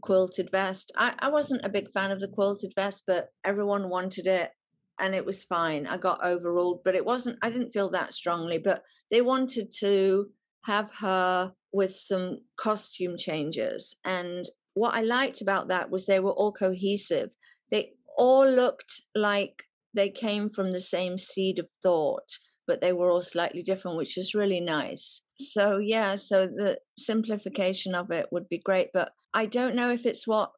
quilted 0.00 0.50
vest 0.50 0.90
I, 0.96 1.14
I 1.18 1.28
wasn't 1.28 1.64
a 1.64 1.70
big 1.70 1.92
fan 1.92 2.10
of 2.10 2.20
the 2.20 2.28
quilted 2.28 2.72
vest 2.74 3.04
but 3.06 3.28
everyone 3.44 3.90
wanted 3.90 4.26
it 4.26 4.50
and 4.98 5.14
it 5.14 5.24
was 5.24 5.44
fine 5.44 5.86
i 5.86 5.96
got 5.96 6.24
overruled 6.24 6.80
but 6.84 6.94
it 6.94 7.04
wasn't 7.04 7.38
i 7.42 7.50
didn't 7.50 7.72
feel 7.72 7.90
that 7.90 8.14
strongly 8.14 8.58
but 8.58 8.82
they 9.10 9.20
wanted 9.20 9.70
to 9.80 10.30
have 10.64 10.90
her 10.94 11.52
with 11.72 11.94
some 11.94 12.38
costume 12.56 13.16
changes 13.18 13.96
and 14.04 14.46
what 14.74 14.94
i 14.94 15.02
liked 15.02 15.42
about 15.42 15.68
that 15.68 15.90
was 15.90 16.06
they 16.06 16.20
were 16.20 16.32
all 16.32 16.52
cohesive 16.52 17.30
they 17.70 17.92
all 18.16 18.48
looked 18.48 19.02
like 19.14 19.64
they 19.94 20.10
came 20.10 20.50
from 20.50 20.72
the 20.72 20.80
same 20.80 21.18
seed 21.18 21.58
of 21.58 21.68
thought 21.82 22.38
but 22.66 22.80
they 22.80 22.92
were 22.92 23.10
all 23.10 23.22
slightly 23.22 23.62
different, 23.62 23.96
which 23.96 24.16
was 24.16 24.34
really 24.34 24.60
nice. 24.60 25.22
So, 25.36 25.78
yeah, 25.78 26.16
so 26.16 26.46
the 26.46 26.78
simplification 26.96 27.94
of 27.94 28.10
it 28.10 28.28
would 28.30 28.48
be 28.48 28.58
great, 28.64 28.88
but 28.94 29.12
I 29.34 29.46
don't 29.46 29.74
know 29.74 29.90
if 29.90 30.06
it's 30.06 30.26
what 30.26 30.52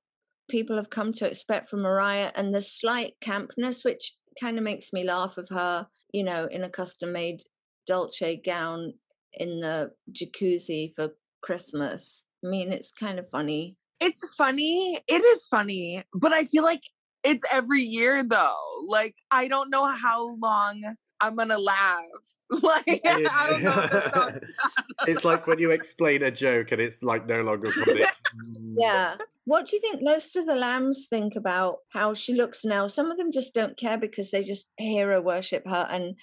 people 0.51 0.77
have 0.77 0.91
come 0.91 1.13
to 1.15 1.27
expect 1.27 1.71
from 1.71 1.83
Mariah 1.83 2.31
and 2.35 2.55
the 2.55 2.61
slight 2.61 3.15
campness, 3.23 3.85
which 3.85 4.13
kind 4.41 4.59
of 4.59 4.65
makes 4.65 4.93
me 4.93 5.05
laugh 5.05 5.39
of 5.39 5.49
her, 5.49 5.87
you 6.13 6.25
know, 6.25 6.47
in 6.51 6.63
a 6.63 6.69
custom 6.69 7.13
made 7.13 7.41
Dolce 7.87 8.41
gown 8.45 8.95
in 9.33 9.61
the 9.61 9.91
jacuzzi 10.13 10.93
for 10.95 11.11
Christmas. 11.43 12.27
I 12.45 12.49
mean, 12.49 12.73
it's 12.73 12.93
kind 12.93 13.19
of 13.19 13.27
funny. 13.31 13.77
It's 14.01 14.35
funny. 14.35 15.01
It 15.09 15.25
is 15.25 15.47
funny, 15.47 16.05
but 16.13 16.33
I 16.33 16.45
feel 16.45 16.63
like 16.63 16.83
it's 17.25 17.45
every 17.53 17.83
year 17.83 18.23
though. 18.23 18.55
Like 18.87 19.17
I 19.31 19.49
don't 19.49 19.71
know 19.71 19.87
how 19.87 20.37
long 20.37 20.97
I'm 21.21 21.37
gonna 21.37 21.59
laugh. 21.59 22.05
Like 22.63 23.01
I 23.07 23.47
don't 23.49 23.63
know. 23.65 23.81
If 23.81 23.91
that 23.91 24.15
sounds 24.15 24.45
it's 25.09 25.25
like 25.25 25.47
when 25.47 25.59
you 25.59 25.71
explain 25.71 26.23
a 26.23 26.31
joke 26.31 26.71
and 26.71 26.81
it's 26.81 27.03
like 27.03 27.27
no 27.27 27.43
longer 27.43 27.71
funny. 27.71 28.05
Mm. 28.35 28.75
Yeah. 28.79 29.17
What 29.45 29.67
do 29.67 29.77
you 29.77 29.81
think 29.81 30.03
most 30.03 30.35
of 30.35 30.47
the 30.47 30.57
lambs 30.57 31.07
think 31.09 31.37
about 31.37 31.79
how 31.93 32.15
she 32.15 32.35
looks 32.35 32.65
now? 32.65 32.89
Some 32.89 33.11
of 33.11 33.17
them 33.17 33.31
just 33.31 33.55
don't 33.55 33.77
care 33.77 33.97
because 33.97 34.31
they 34.31 34.43
just 34.43 34.69
hero 34.77 35.21
worship 35.21 35.63
her. 35.67 35.87
And, 35.89 36.17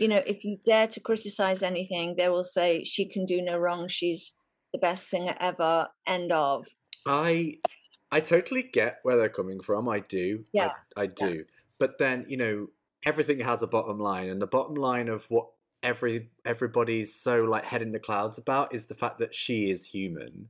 you 0.00 0.08
know, 0.08 0.22
if 0.26 0.44
you 0.44 0.58
dare 0.64 0.86
to 0.88 1.00
criticize 1.00 1.62
anything, 1.62 2.14
they 2.16 2.30
will 2.30 2.44
say 2.44 2.84
she 2.84 3.06
can 3.06 3.26
do 3.26 3.42
no 3.42 3.58
wrong. 3.58 3.88
She's 3.88 4.32
the 4.72 4.78
best 4.78 5.08
singer 5.08 5.34
ever. 5.40 5.88
End 6.06 6.32
of. 6.32 6.66
I 7.06 7.56
I 8.10 8.20
totally 8.20 8.62
get 8.62 9.00
where 9.02 9.16
they're 9.16 9.28
coming 9.28 9.60
from. 9.60 9.88
I 9.88 10.00
do. 10.00 10.44
Yeah. 10.52 10.72
I, 10.96 11.02
I 11.02 11.06
do. 11.06 11.44
But 11.78 11.98
then, 11.98 12.24
you 12.28 12.36
know, 12.36 12.68
everything 13.04 13.40
has 13.40 13.62
a 13.62 13.66
bottom 13.66 13.98
line 13.98 14.28
and 14.28 14.40
the 14.40 14.46
bottom 14.46 14.74
line 14.74 15.08
of 15.08 15.24
what 15.30 15.48
every 15.82 16.30
everybody's 16.44 17.14
so 17.14 17.44
like 17.44 17.64
head 17.66 17.82
in 17.82 17.92
the 17.92 18.00
clouds 18.00 18.36
about 18.38 18.74
is 18.74 18.86
the 18.86 18.94
fact 18.94 19.18
that 19.18 19.34
she 19.34 19.70
is 19.70 19.86
human. 19.86 20.48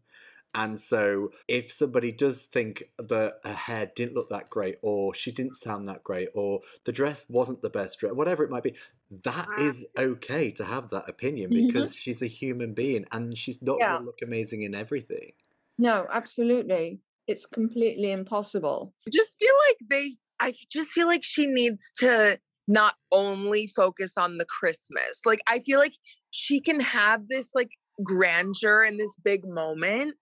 And 0.54 0.80
so 0.80 1.32
if 1.46 1.70
somebody 1.70 2.10
does 2.10 2.42
think 2.42 2.84
that 2.98 3.40
her 3.44 3.52
hair 3.52 3.90
didn't 3.94 4.14
look 4.14 4.30
that 4.30 4.48
great 4.48 4.76
or 4.80 5.12
she 5.14 5.30
didn't 5.30 5.56
sound 5.56 5.86
that 5.88 6.02
great 6.02 6.28
or 6.32 6.60
the 6.84 6.92
dress 6.92 7.26
wasn't 7.28 7.60
the 7.60 7.68
best 7.68 7.98
dress, 7.98 8.14
whatever 8.14 8.42
it 8.44 8.50
might 8.50 8.62
be, 8.62 8.74
that 9.24 9.46
is 9.58 9.84
okay 9.98 10.50
to 10.52 10.64
have 10.64 10.88
that 10.88 11.06
opinion 11.08 11.50
Mhm. 11.50 11.66
because 11.66 11.94
she's 11.94 12.22
a 12.22 12.26
human 12.26 12.72
being 12.72 13.04
and 13.12 13.36
she's 13.36 13.60
not 13.60 13.76
Yeah. 13.78 13.90
going 13.92 14.00
to 14.02 14.06
look 14.06 14.22
amazing 14.22 14.62
in 14.62 14.74
everything. 14.74 15.32
No, 15.76 16.06
absolutely. 16.10 17.00
It's 17.28 17.46
completely 17.46 18.10
impossible. 18.10 18.94
I 19.06 19.10
just 19.12 19.38
feel 19.38 19.54
like 19.68 19.76
they 19.88 20.10
I 20.40 20.54
just 20.72 20.90
feel 20.90 21.06
like 21.06 21.22
she 21.22 21.46
needs 21.46 21.92
to 21.98 22.38
not 22.66 22.94
only 23.12 23.66
focus 23.66 24.14
on 24.16 24.38
the 24.38 24.44
Christmas. 24.44 25.20
Like 25.24 25.40
I 25.48 25.60
feel 25.60 25.78
like 25.78 25.94
she 26.30 26.60
can 26.60 26.80
have 26.80 27.28
this 27.28 27.50
like 27.54 27.70
grandeur 28.02 28.82
and 28.82 28.98
this 28.98 29.14
big 29.16 29.46
moment 29.46 30.14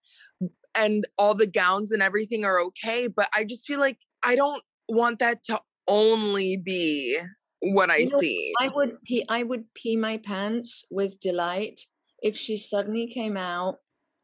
and 0.75 1.05
all 1.17 1.33
the 1.33 1.47
gowns 1.47 1.91
and 1.91 2.01
everything 2.01 2.45
are 2.45 2.59
okay 2.59 3.07
but 3.07 3.27
i 3.35 3.43
just 3.43 3.67
feel 3.67 3.79
like 3.79 3.99
i 4.25 4.35
don't 4.35 4.63
want 4.89 5.19
that 5.19 5.43
to 5.43 5.59
only 5.87 6.57
be 6.57 7.17
what 7.61 7.89
i 7.89 7.97
You 7.97 8.09
know, 8.11 8.19
see 8.19 8.53
I 8.59 8.69
would 8.73 9.01
pee 9.03 9.25
I 9.29 9.43
would 9.43 9.65
pee 9.73 9.95
my 9.95 10.17
pants 10.17 10.85
with 10.89 11.19
delight 11.19 11.81
if 12.21 12.35
she 12.37 12.55
suddenly 12.57 13.07
came 13.07 13.37
out 13.37 13.77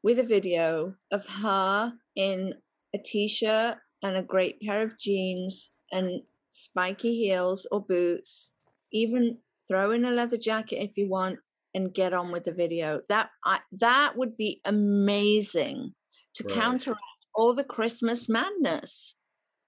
with 0.04 0.20
a 0.20 0.24
video 0.24 0.96
of 1.12 1.26
her 1.26 1.94
in 2.16 2.54
a 2.94 2.98
t-shirt 2.98 3.78
and 4.02 4.16
a 4.18 4.24
great 4.24 4.60
pair 4.62 4.82
of 4.84 4.98
jeans 5.00 5.72
and 5.92 6.22
spiky 6.50 7.16
heels 7.16 7.68
or 7.72 7.82
boots, 7.82 8.52
even 8.92 9.40
throw 9.68 9.92
in 9.92 10.06
a 10.06 10.12
leather 10.12 10.38
jacket 10.38 10.84
if 10.84 10.92
you 10.96 11.10
want 11.10 11.40
and 11.74 11.94
get 11.94 12.14
on 12.14 12.32
with 12.32 12.44
the 12.44 12.54
video. 12.54 13.02
That 13.10 13.30
I, 13.46 13.60
that 13.80 14.14
would 14.18 14.38
be 14.38 14.62
amazing 14.66 15.94
to 16.36 16.44
Right. 16.44 16.54
counteract 16.54 17.02
all 17.36 17.54
the 17.56 17.64
Christmas 17.64 18.28
madness. 18.30 19.16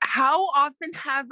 how 0.02 0.46
often 0.56 0.92
have 0.94 1.26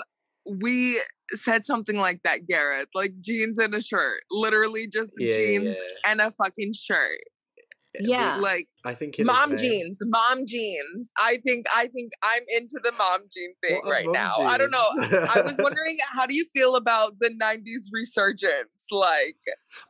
we 0.61 0.99
said 1.29 1.65
something 1.65 1.97
like 1.97 2.21
that 2.23 2.45
garrett 2.47 2.89
like 2.93 3.13
jeans 3.21 3.57
and 3.57 3.73
a 3.75 3.81
shirt 3.81 4.21
literally 4.31 4.87
just 4.87 5.13
Yeah, 5.17 5.31
jeans 5.31 5.77
yeah. 5.77 6.11
and 6.11 6.21
a 6.21 6.31
fucking 6.31 6.73
shirt 6.73 7.19
Yeah. 7.99 8.37
like 8.39 8.67
I 8.85 8.93
think 8.93 9.19
in 9.19 9.25
mom 9.27 9.55
jeans 9.55 9.99
mom 10.01 10.45
jeans 10.45 11.11
i 11.19 11.37
think 11.45 11.65
i 11.75 11.87
think 11.87 12.11
i'm 12.23 12.41
into 12.49 12.79
the 12.83 12.91
mom 12.91 13.21
jean 13.33 13.53
thing 13.63 13.75
What 13.75 13.85
are 13.87 13.91
right 13.91 14.05
mom 14.05 14.13
now 14.13 14.33
i 14.39 14.57
don't 14.57 14.71
know 14.71 14.87
i 15.35 15.41
was 15.41 15.57
wondering 15.61 15.97
how 16.13 16.25
do 16.25 16.35
you 16.35 16.45
feel 16.53 16.75
about 16.75 17.13
the 17.19 17.29
90s 17.29 17.85
resurgence 17.93 18.87
like 18.91 19.37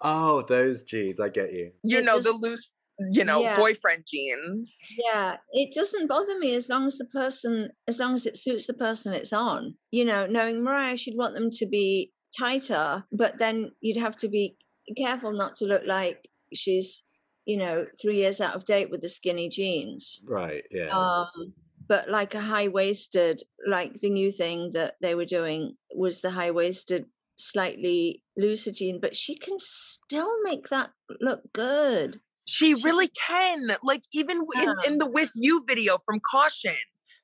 oh, 0.01 0.41
those 0.43 0.83
jeans. 0.83 1.19
I 1.19 1.29
get 1.29 1.53
you. 1.53 1.71
you 1.83 1.99
It 1.99 2.05
know 2.05 2.19
the 2.19 2.31
loose 2.33 2.75
you 3.11 3.23
know 3.25 3.41
Yeah. 3.41 3.55
boyfriend 3.57 4.05
jeans 4.07 4.77
Yeah, 4.97 5.37
it 5.51 5.73
doesn't 5.73 6.07
bother 6.07 6.37
me 6.37 6.53
as 6.55 6.69
long 6.69 6.85
as 6.87 6.97
the 6.97 7.05
person, 7.05 7.69
as 7.87 7.99
long 7.99 8.13
as 8.13 8.25
it 8.25 8.37
suits 8.37 8.67
the 8.67 8.73
person 8.73 9.13
it's 9.13 9.33
on. 9.33 9.75
You 9.91 10.05
know, 10.05 10.27
knowing 10.27 10.63
Mariah, 10.63 10.97
she'd 10.97 11.17
want 11.17 11.33
them 11.33 11.49
to 11.51 11.65
be 11.65 12.11
tighter, 12.37 13.03
but 13.11 13.39
then 13.39 13.71
you'd 13.81 13.97
have 14.01 14.15
to 14.17 14.27
be 14.29 14.57
careful 14.97 15.33
not 15.33 15.55
to 15.57 15.65
look 15.65 15.83
like 15.85 16.29
she's, 16.53 17.03
you 17.45 17.57
know, 17.57 17.85
three 18.01 18.17
years 18.17 18.39
out 18.41 18.55
of 18.55 18.65
date 18.65 18.89
with 18.89 19.01
the 19.01 19.09
skinny 19.09 19.49
jeans. 19.49 20.21
Right. 20.25 20.63
Yeah. 20.71 20.89
Um, 20.89 21.53
but 21.87 22.09
like 22.09 22.33
a 22.33 22.39
high 22.41 22.67
waisted, 22.69 23.43
like 23.67 23.95
the 23.95 24.09
new 24.09 24.31
thing 24.31 24.71
that 24.73 24.95
they 25.01 25.15
were 25.15 25.25
doing 25.25 25.75
was 25.95 26.21
the 26.21 26.31
high 26.31 26.51
waisted, 26.51 27.05
slightly 27.37 28.23
looser 28.37 28.71
jean, 28.71 28.99
but 29.01 29.15
she 29.17 29.37
can 29.37 29.57
still 29.59 30.41
make 30.43 30.69
that 30.69 30.91
look 31.21 31.41
good. 31.53 32.19
She 32.47 32.75
She- 32.75 32.83
really 32.83 33.09
can. 33.27 33.67
Like 33.83 34.03
even 34.13 34.39
w- 34.45 34.69
in, 34.85 34.93
in 34.93 34.97
the 34.99 35.05
with 35.07 35.31
you 35.35 35.63
video 35.67 35.97
from 36.05 36.19
Caution, 36.19 36.75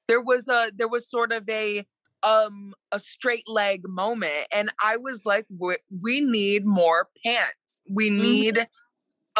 there 0.07 0.21
was 0.21 0.47
a 0.47 0.71
there 0.75 0.87
was 0.87 1.09
sort 1.09 1.31
of 1.31 1.47
a 1.49 1.85
um 2.23 2.73
a 2.91 2.99
straight 2.99 3.47
leg 3.47 3.81
moment 3.87 4.47
and 4.53 4.69
I 4.83 4.97
was 4.97 5.25
like 5.25 5.45
we, 5.57 5.77
we 6.01 6.19
need 6.19 6.65
more 6.65 7.07
pants. 7.25 7.81
We 7.89 8.09
Mhm. 8.09 8.21
need 8.21 8.67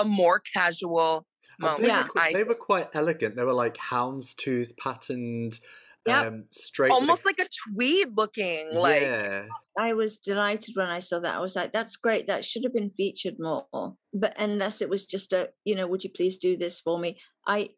a 0.02 0.06
more 0.06 0.42
casual 0.54 1.26
And 1.60 1.68
they, 1.68 1.72
moment. 1.72 1.82
were, 1.82 1.88
Yeah. 1.88 2.08
I 2.18 2.34
they 2.34 2.44
were 2.44 2.56
quite 2.56 2.90
elegant. 2.94 3.36
They 3.36 3.44
were 3.44 3.54
like 3.54 3.76
houndstooth 3.78 4.78
patterned, 4.78 5.60
Yep. 6.08 6.26
um, 6.26 6.46
straight. 6.52 6.92
almost 6.92 7.26
like 7.26 7.40
a 7.40 7.48
tweed 7.74 8.08
looking 8.16 8.70
like 8.74 9.02
yeah. 9.02 9.46
I 9.78 9.94
was 9.94 10.20
delighted 10.20 10.76
when 10.76 10.88
I 10.88 11.00
saw 11.00 11.20
that. 11.20 11.36
I 11.36 11.40
was 11.42 11.56
like, 11.56 11.72
that's 11.74 11.98
great. 11.98 12.26
That 12.28 12.46
should 12.46 12.64
have 12.64 12.74
been 12.74 12.90
featured 12.92 13.36
more. 13.38 13.68
But 14.14 14.34
unless 14.40 14.82
it 14.82 14.90
was 14.90 15.06
just 15.06 15.34
a, 15.34 15.50
you 15.66 15.76
know, 15.76 15.88
would 15.88 16.04
you 16.04 16.10
please 16.16 16.38
do 16.38 16.56
this 16.58 16.80
for 16.80 16.98
me? 16.98 17.20
I, 17.46 17.70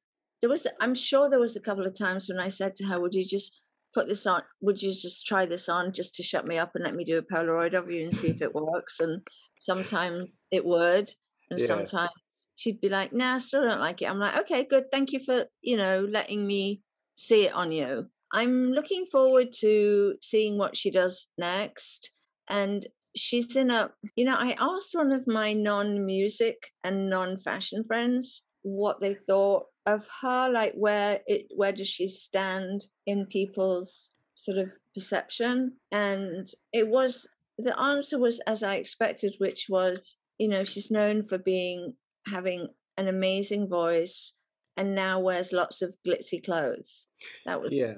there 0.42 0.50
was, 0.50 0.66
I'm 0.80 0.96
sure 0.96 1.30
there 1.30 1.40
was 1.40 1.56
a 1.56 1.62
couple 1.62 1.86
of 1.86 1.98
times 1.98 2.30
when 2.30 2.40
I 2.40 2.50
said 2.50 2.76
to 2.76 2.86
her, 2.86 3.02
would 3.02 3.14
you 3.16 3.26
just 3.26 3.60
put 3.94 4.08
this 4.08 4.26
on? 4.28 4.44
Would 4.62 4.82
you 4.82 4.92
just 4.92 5.26
try 5.26 5.46
this 5.48 5.68
on 5.68 5.92
just 5.92 6.16
to 6.16 6.24
shut 6.24 6.46
me 6.46 6.58
up 6.60 6.72
and 6.76 6.84
let 6.84 6.96
me 6.96 7.04
do 7.04 7.18
a 7.18 7.24
Polaroid 7.24 7.74
of 7.74 7.92
you 7.92 8.04
and 8.06 8.16
see 8.16 8.30
if 8.30 8.42
it 8.42 8.54
works? 8.56 9.00
And 9.00 9.22
sometimes 9.60 10.30
it 10.52 10.64
would. 10.64 11.10
And 11.52 11.60
Yeah. 11.60 11.68
sometimes 11.68 12.12
she'd 12.56 12.80
be 12.80 12.90
like, 12.90 13.12
nah, 13.12 13.36
I 13.36 13.38
still 13.40 13.64
don't 13.64 13.80
like 13.80 14.02
it. 14.02 14.10
I'm 14.10 14.20
like, 14.20 14.38
okay, 14.42 14.64
good. 14.64 14.86
Thank 14.90 15.12
you 15.12 15.20
for, 15.20 15.46
you 15.62 15.76
know, 15.78 16.08
letting 16.10 16.48
me 16.48 16.82
see 17.16 17.46
it 17.46 17.54
on 17.54 17.72
you. 17.74 18.08
I'm 18.32 18.72
looking 18.72 19.06
forward 19.06 19.52
to 19.60 20.16
seeing 20.22 20.58
what 20.58 20.78
she 20.78 20.90
does 20.92 21.28
next. 21.38 22.12
And 22.50 22.88
she's 23.18 23.58
in 23.58 23.70
a, 23.70 23.92
you 24.16 24.24
know, 24.24 24.36
I 24.36 24.56
asked 24.58 24.96
one 24.96 25.12
of 25.12 25.28
my 25.28 25.52
non 25.52 26.06
music 26.06 26.72
and 26.86 27.10
non 27.10 27.38
fashion 27.38 27.84
friends 27.84 28.44
what 28.62 29.02
they 29.02 29.16
thought 29.28 29.66
of 29.86 30.08
her, 30.22 30.50
like 30.50 30.74
where 30.76 31.20
it, 31.28 31.48
where 31.54 31.74
does 31.74 31.90
she 31.90 32.08
stand 32.08 32.86
in 33.06 33.26
people's 33.26 34.12
sort 34.34 34.58
of 34.58 34.70
perception? 34.96 35.76
And 35.92 36.48
it 36.72 36.88
was, 36.88 37.28
the 37.58 37.78
answer 37.78 38.18
was 38.18 38.40
as 38.42 38.64
I 38.64 38.76
expected, 38.76 39.36
which 39.40 39.68
was, 39.70 40.16
you 40.42 40.48
know, 40.48 40.64
she's 40.64 40.90
known 40.90 41.24
for 41.24 41.38
being, 41.38 41.94
having 42.26 42.68
an 42.98 43.08
amazing 43.08 43.70
voice 43.70 44.34
and 44.76 44.96
now 44.96 45.20
wears 45.20 45.54
lots 45.54 45.84
of 45.84 45.96
glitzy 46.06 46.44
clothes. 46.44 47.08
That 47.46 47.62
was 47.62 47.72
Yeah. 47.72 47.96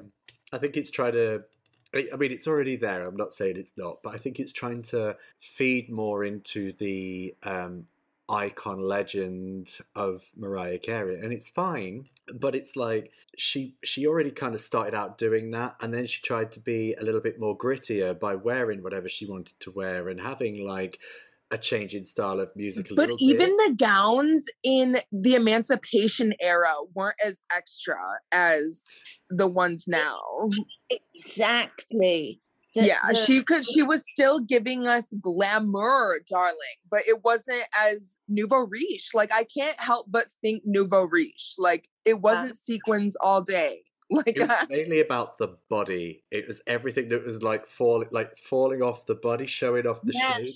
I 0.52 0.58
think 0.58 0.76
it's 0.76 0.92
trying 0.92 1.14
to. 1.14 1.44
I 1.96 2.16
mean, 2.18 2.32
it's 2.32 2.48
already 2.48 2.76
there. 2.76 3.08
I'm 3.08 3.16
not 3.16 3.34
saying 3.34 3.56
it's 3.56 3.74
not, 3.78 3.98
but 4.04 4.16
I 4.16 4.18
think 4.18 4.40
it's 4.40 4.52
trying 4.52 4.82
to 4.84 5.16
feed 5.40 5.92
more 5.92 6.24
into 6.24 6.74
the 6.74 7.36
um, 7.44 7.86
icon 8.28 8.82
legend 8.82 9.70
of 9.96 10.32
Mariah 10.36 10.80
Carey, 10.80 11.20
and 11.20 11.32
it's 11.32 11.50
fine. 11.50 12.10
But 12.34 12.56
it's 12.56 12.76
like 12.76 13.12
she 13.38 13.76
she 13.84 14.08
already 14.08 14.32
kind 14.32 14.56
of 14.56 14.62
started 14.62 14.96
out 14.96 15.20
doing 15.20 15.52
that, 15.52 15.76
and 15.82 15.94
then 15.94 16.08
she 16.08 16.22
tried 16.22 16.52
to 16.54 16.60
be 16.60 16.96
a 16.96 17.04
little 17.04 17.22
bit 17.22 17.40
more 17.40 17.56
grittier 17.56 18.20
by 18.20 18.34
wearing 18.36 18.82
whatever 18.82 19.08
she 19.08 19.28
wanted 19.28 19.60
to 19.60 19.72
wear 19.72 20.10
and 20.10 20.20
having 20.20 20.66
like 20.66 21.00
a 21.54 21.58
change 21.58 21.94
in 21.94 22.04
style 22.06 22.40
of 22.40 22.52
music. 22.56 22.92
A 22.92 22.96
but 22.96 23.10
little 23.10 23.18
even 23.20 23.56
bit. 23.58 23.70
the 23.70 23.76
gowns 23.86 24.46
in 24.64 24.98
the 25.12 25.36
emancipation 25.36 26.34
era 26.42 26.74
weren't 26.96 27.16
as 27.26 27.42
extra 27.56 27.96
as 28.32 28.84
the 29.30 29.48
ones 29.48 29.86
now. 29.88 30.20
exactly. 30.90 32.40
The- 32.76 32.86
yeah, 32.88 32.98
the- 33.08 33.16
she 33.16 33.44
could 33.44 33.64
she 33.64 33.84
was 33.84 34.04
still 34.10 34.40
giving 34.40 34.88
us 34.88 35.06
glamour, 35.22 36.20
darling, 36.28 36.78
but 36.90 37.02
it 37.08 37.24
wasn't 37.24 37.64
as 37.80 38.20
nouveau 38.28 38.66
riche. 38.68 39.12
Like 39.14 39.32
I 39.32 39.44
can't 39.44 39.80
help 39.80 40.08
but 40.10 40.32
think 40.42 40.64
nouveau 40.66 41.04
riche. 41.04 41.54
Like 41.60 41.88
it 42.04 42.20
wasn't 42.22 42.56
sequins 42.56 43.16
all 43.22 43.42
day. 43.42 43.82
Like 44.12 44.36
It 44.38 44.48
was 44.48 44.68
mainly 44.70 45.00
about 45.00 45.40
the 45.40 45.56
body. 45.70 46.24
It 46.30 46.46
was 46.48 46.62
everything 46.68 47.08
that 47.08 47.26
was 47.26 47.42
like 47.42 47.66
falling, 47.66 48.10
like 48.12 48.38
falling 48.38 48.84
off 48.84 49.08
the 49.08 49.16
body, 49.16 49.48
showing 49.48 49.88
off 49.88 50.02
the 50.04 50.14
Yes. 50.14 50.38
shape. 50.38 50.56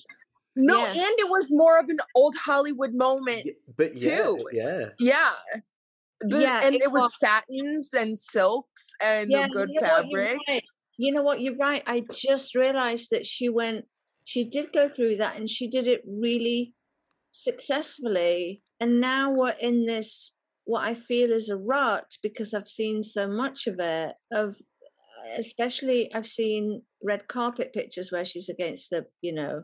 No, 0.58 0.80
Yes. 0.80 0.96
and 0.98 1.20
it 1.20 1.30
was 1.30 1.52
more 1.52 1.80
of 1.80 1.88
an 1.90 1.98
old 2.16 2.36
Hollywood 2.36 2.94
moment. 2.94 3.44
Yeah, 3.46 3.52
but 3.78 3.96
yeah, 3.98 4.18
too. 4.18 4.48
yeah. 4.52 4.86
Yeah. 5.00 5.32
The, 6.22 6.42
Yeah, 6.42 6.62
and 6.66 6.76
it 6.76 6.82
it 6.82 6.92
was 6.92 7.04
was. 7.04 7.20
satins 7.20 7.90
and 7.96 8.20
silks 8.20 8.90
and 9.04 9.30
yeah, 9.30 9.48
good 9.48 9.70
you 9.72 9.80
know 9.82 9.88
what, 9.88 10.06
right. 10.48 10.64
You 10.98 11.14
know 11.14 11.22
what? 11.22 11.42
You're 11.42 11.56
right. 11.56 11.84
I 11.86 12.04
just 12.12 12.56
realized 12.56 13.10
that 13.12 13.26
she 13.28 13.50
went, 13.50 13.86
she 14.24 14.44
did 14.44 14.74
go 14.74 14.90
through 14.90 15.18
that 15.18 15.38
and 15.38 15.48
she 15.48 15.70
did 15.70 15.86
it 15.88 16.02
really 16.08 16.74
successfully. 17.32 18.64
And 18.80 19.00
now 19.00 19.32
we're 19.32 19.56
in 19.60 19.86
this, 19.86 20.34
what 20.66 20.84
I 20.84 20.96
feel 20.96 21.32
is 21.32 21.50
a 21.50 21.56
rut 21.58 22.18
because 22.24 22.54
I've 22.54 22.68
seen 22.68 23.04
so 23.04 23.28
much 23.28 23.68
of 23.68 23.76
it, 23.80 24.16
of 24.32 24.56
especially 25.36 26.14
I've 26.14 26.28
seen 26.28 26.82
red 27.04 27.28
carpet 27.28 27.74
pictures 27.74 28.12
where 28.12 28.26
she's 28.26 28.50
against 28.50 28.90
the, 28.90 29.06
you 29.22 29.34
know, 29.34 29.64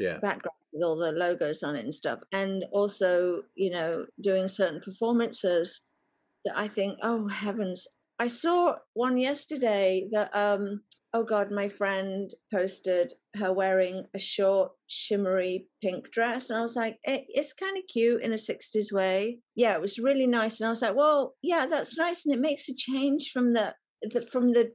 Yeah. 0.00 0.18
background 0.18 0.56
with 0.72 0.82
all 0.82 0.96
the 0.96 1.12
logos 1.12 1.62
on 1.62 1.76
it 1.76 1.84
and 1.84 1.94
stuff. 1.94 2.20
And 2.32 2.64
also, 2.72 3.42
you 3.54 3.70
know, 3.70 4.06
doing 4.20 4.48
certain 4.48 4.80
performances 4.80 5.82
that 6.44 6.56
I 6.56 6.68
think, 6.68 6.98
oh 7.02 7.28
heavens. 7.28 7.86
I 8.18 8.26
saw 8.26 8.76
one 8.94 9.18
yesterday 9.18 10.08
that 10.12 10.30
um 10.34 10.82
oh 11.12 11.24
god, 11.24 11.50
my 11.50 11.68
friend 11.68 12.32
posted 12.52 13.14
her 13.34 13.52
wearing 13.52 14.06
a 14.14 14.18
short 14.18 14.72
shimmery 14.86 15.66
pink 15.82 16.10
dress 16.12 16.50
and 16.50 16.58
I 16.58 16.62
was 16.62 16.76
like, 16.76 16.98
it, 17.02 17.24
it's 17.28 17.52
kind 17.52 17.76
of 17.76 17.82
cute 17.92 18.22
in 18.22 18.32
a 18.32 18.36
60s 18.36 18.92
way. 18.92 19.40
Yeah, 19.56 19.74
it 19.74 19.80
was 19.80 19.98
really 19.98 20.26
nice 20.26 20.60
and 20.60 20.66
I 20.66 20.70
was 20.70 20.82
like, 20.82 20.94
well, 20.94 21.34
yeah, 21.42 21.66
that's 21.66 21.96
nice 21.96 22.24
and 22.24 22.34
it 22.34 22.40
makes 22.40 22.68
a 22.68 22.74
change 22.74 23.30
from 23.32 23.54
the, 23.54 23.74
the 24.02 24.22
from 24.22 24.52
the 24.52 24.72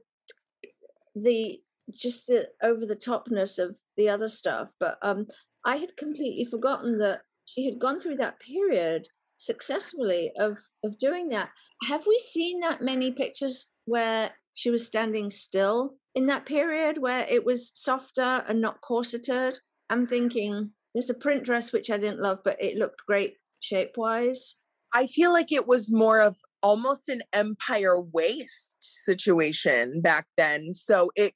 the 1.14 1.60
just 1.92 2.26
the 2.26 2.48
over 2.62 2.84
the 2.84 2.96
topness 2.96 3.58
of 3.58 3.76
the 3.96 4.08
other 4.08 4.28
stuff. 4.28 4.72
But 4.80 4.98
um 5.02 5.26
I 5.64 5.76
had 5.76 5.96
completely 5.96 6.44
forgotten 6.44 6.98
that 6.98 7.22
she 7.44 7.64
had 7.64 7.78
gone 7.78 8.00
through 8.00 8.16
that 8.16 8.40
period 8.40 9.08
successfully 9.38 10.32
of 10.38 10.56
of 10.84 10.98
doing 10.98 11.28
that. 11.30 11.50
Have 11.88 12.06
we 12.06 12.18
seen 12.18 12.60
that 12.60 12.82
many 12.82 13.10
pictures 13.10 13.68
where 13.86 14.30
she 14.54 14.70
was 14.70 14.86
standing 14.86 15.30
still 15.30 15.96
in 16.14 16.26
that 16.26 16.46
period 16.46 16.98
where 16.98 17.26
it 17.28 17.44
was 17.44 17.72
softer 17.74 18.44
and 18.48 18.60
not 18.60 18.80
corseted? 18.80 19.58
I'm 19.90 20.06
thinking 20.06 20.70
there's 20.94 21.10
a 21.10 21.14
print 21.14 21.44
dress 21.44 21.72
which 21.72 21.90
I 21.90 21.98
didn't 21.98 22.20
love, 22.20 22.38
but 22.44 22.62
it 22.62 22.78
looked 22.78 23.06
great 23.06 23.34
shape 23.60 23.92
wise. 23.96 24.56
I 24.94 25.06
feel 25.06 25.32
like 25.32 25.52
it 25.52 25.66
was 25.66 25.92
more 25.92 26.20
of 26.20 26.36
almost 26.62 27.08
an 27.08 27.22
empire 27.32 28.00
waist 28.00 28.78
situation 28.80 30.00
back 30.00 30.26
then. 30.36 30.72
So 30.72 31.10
it 31.14 31.34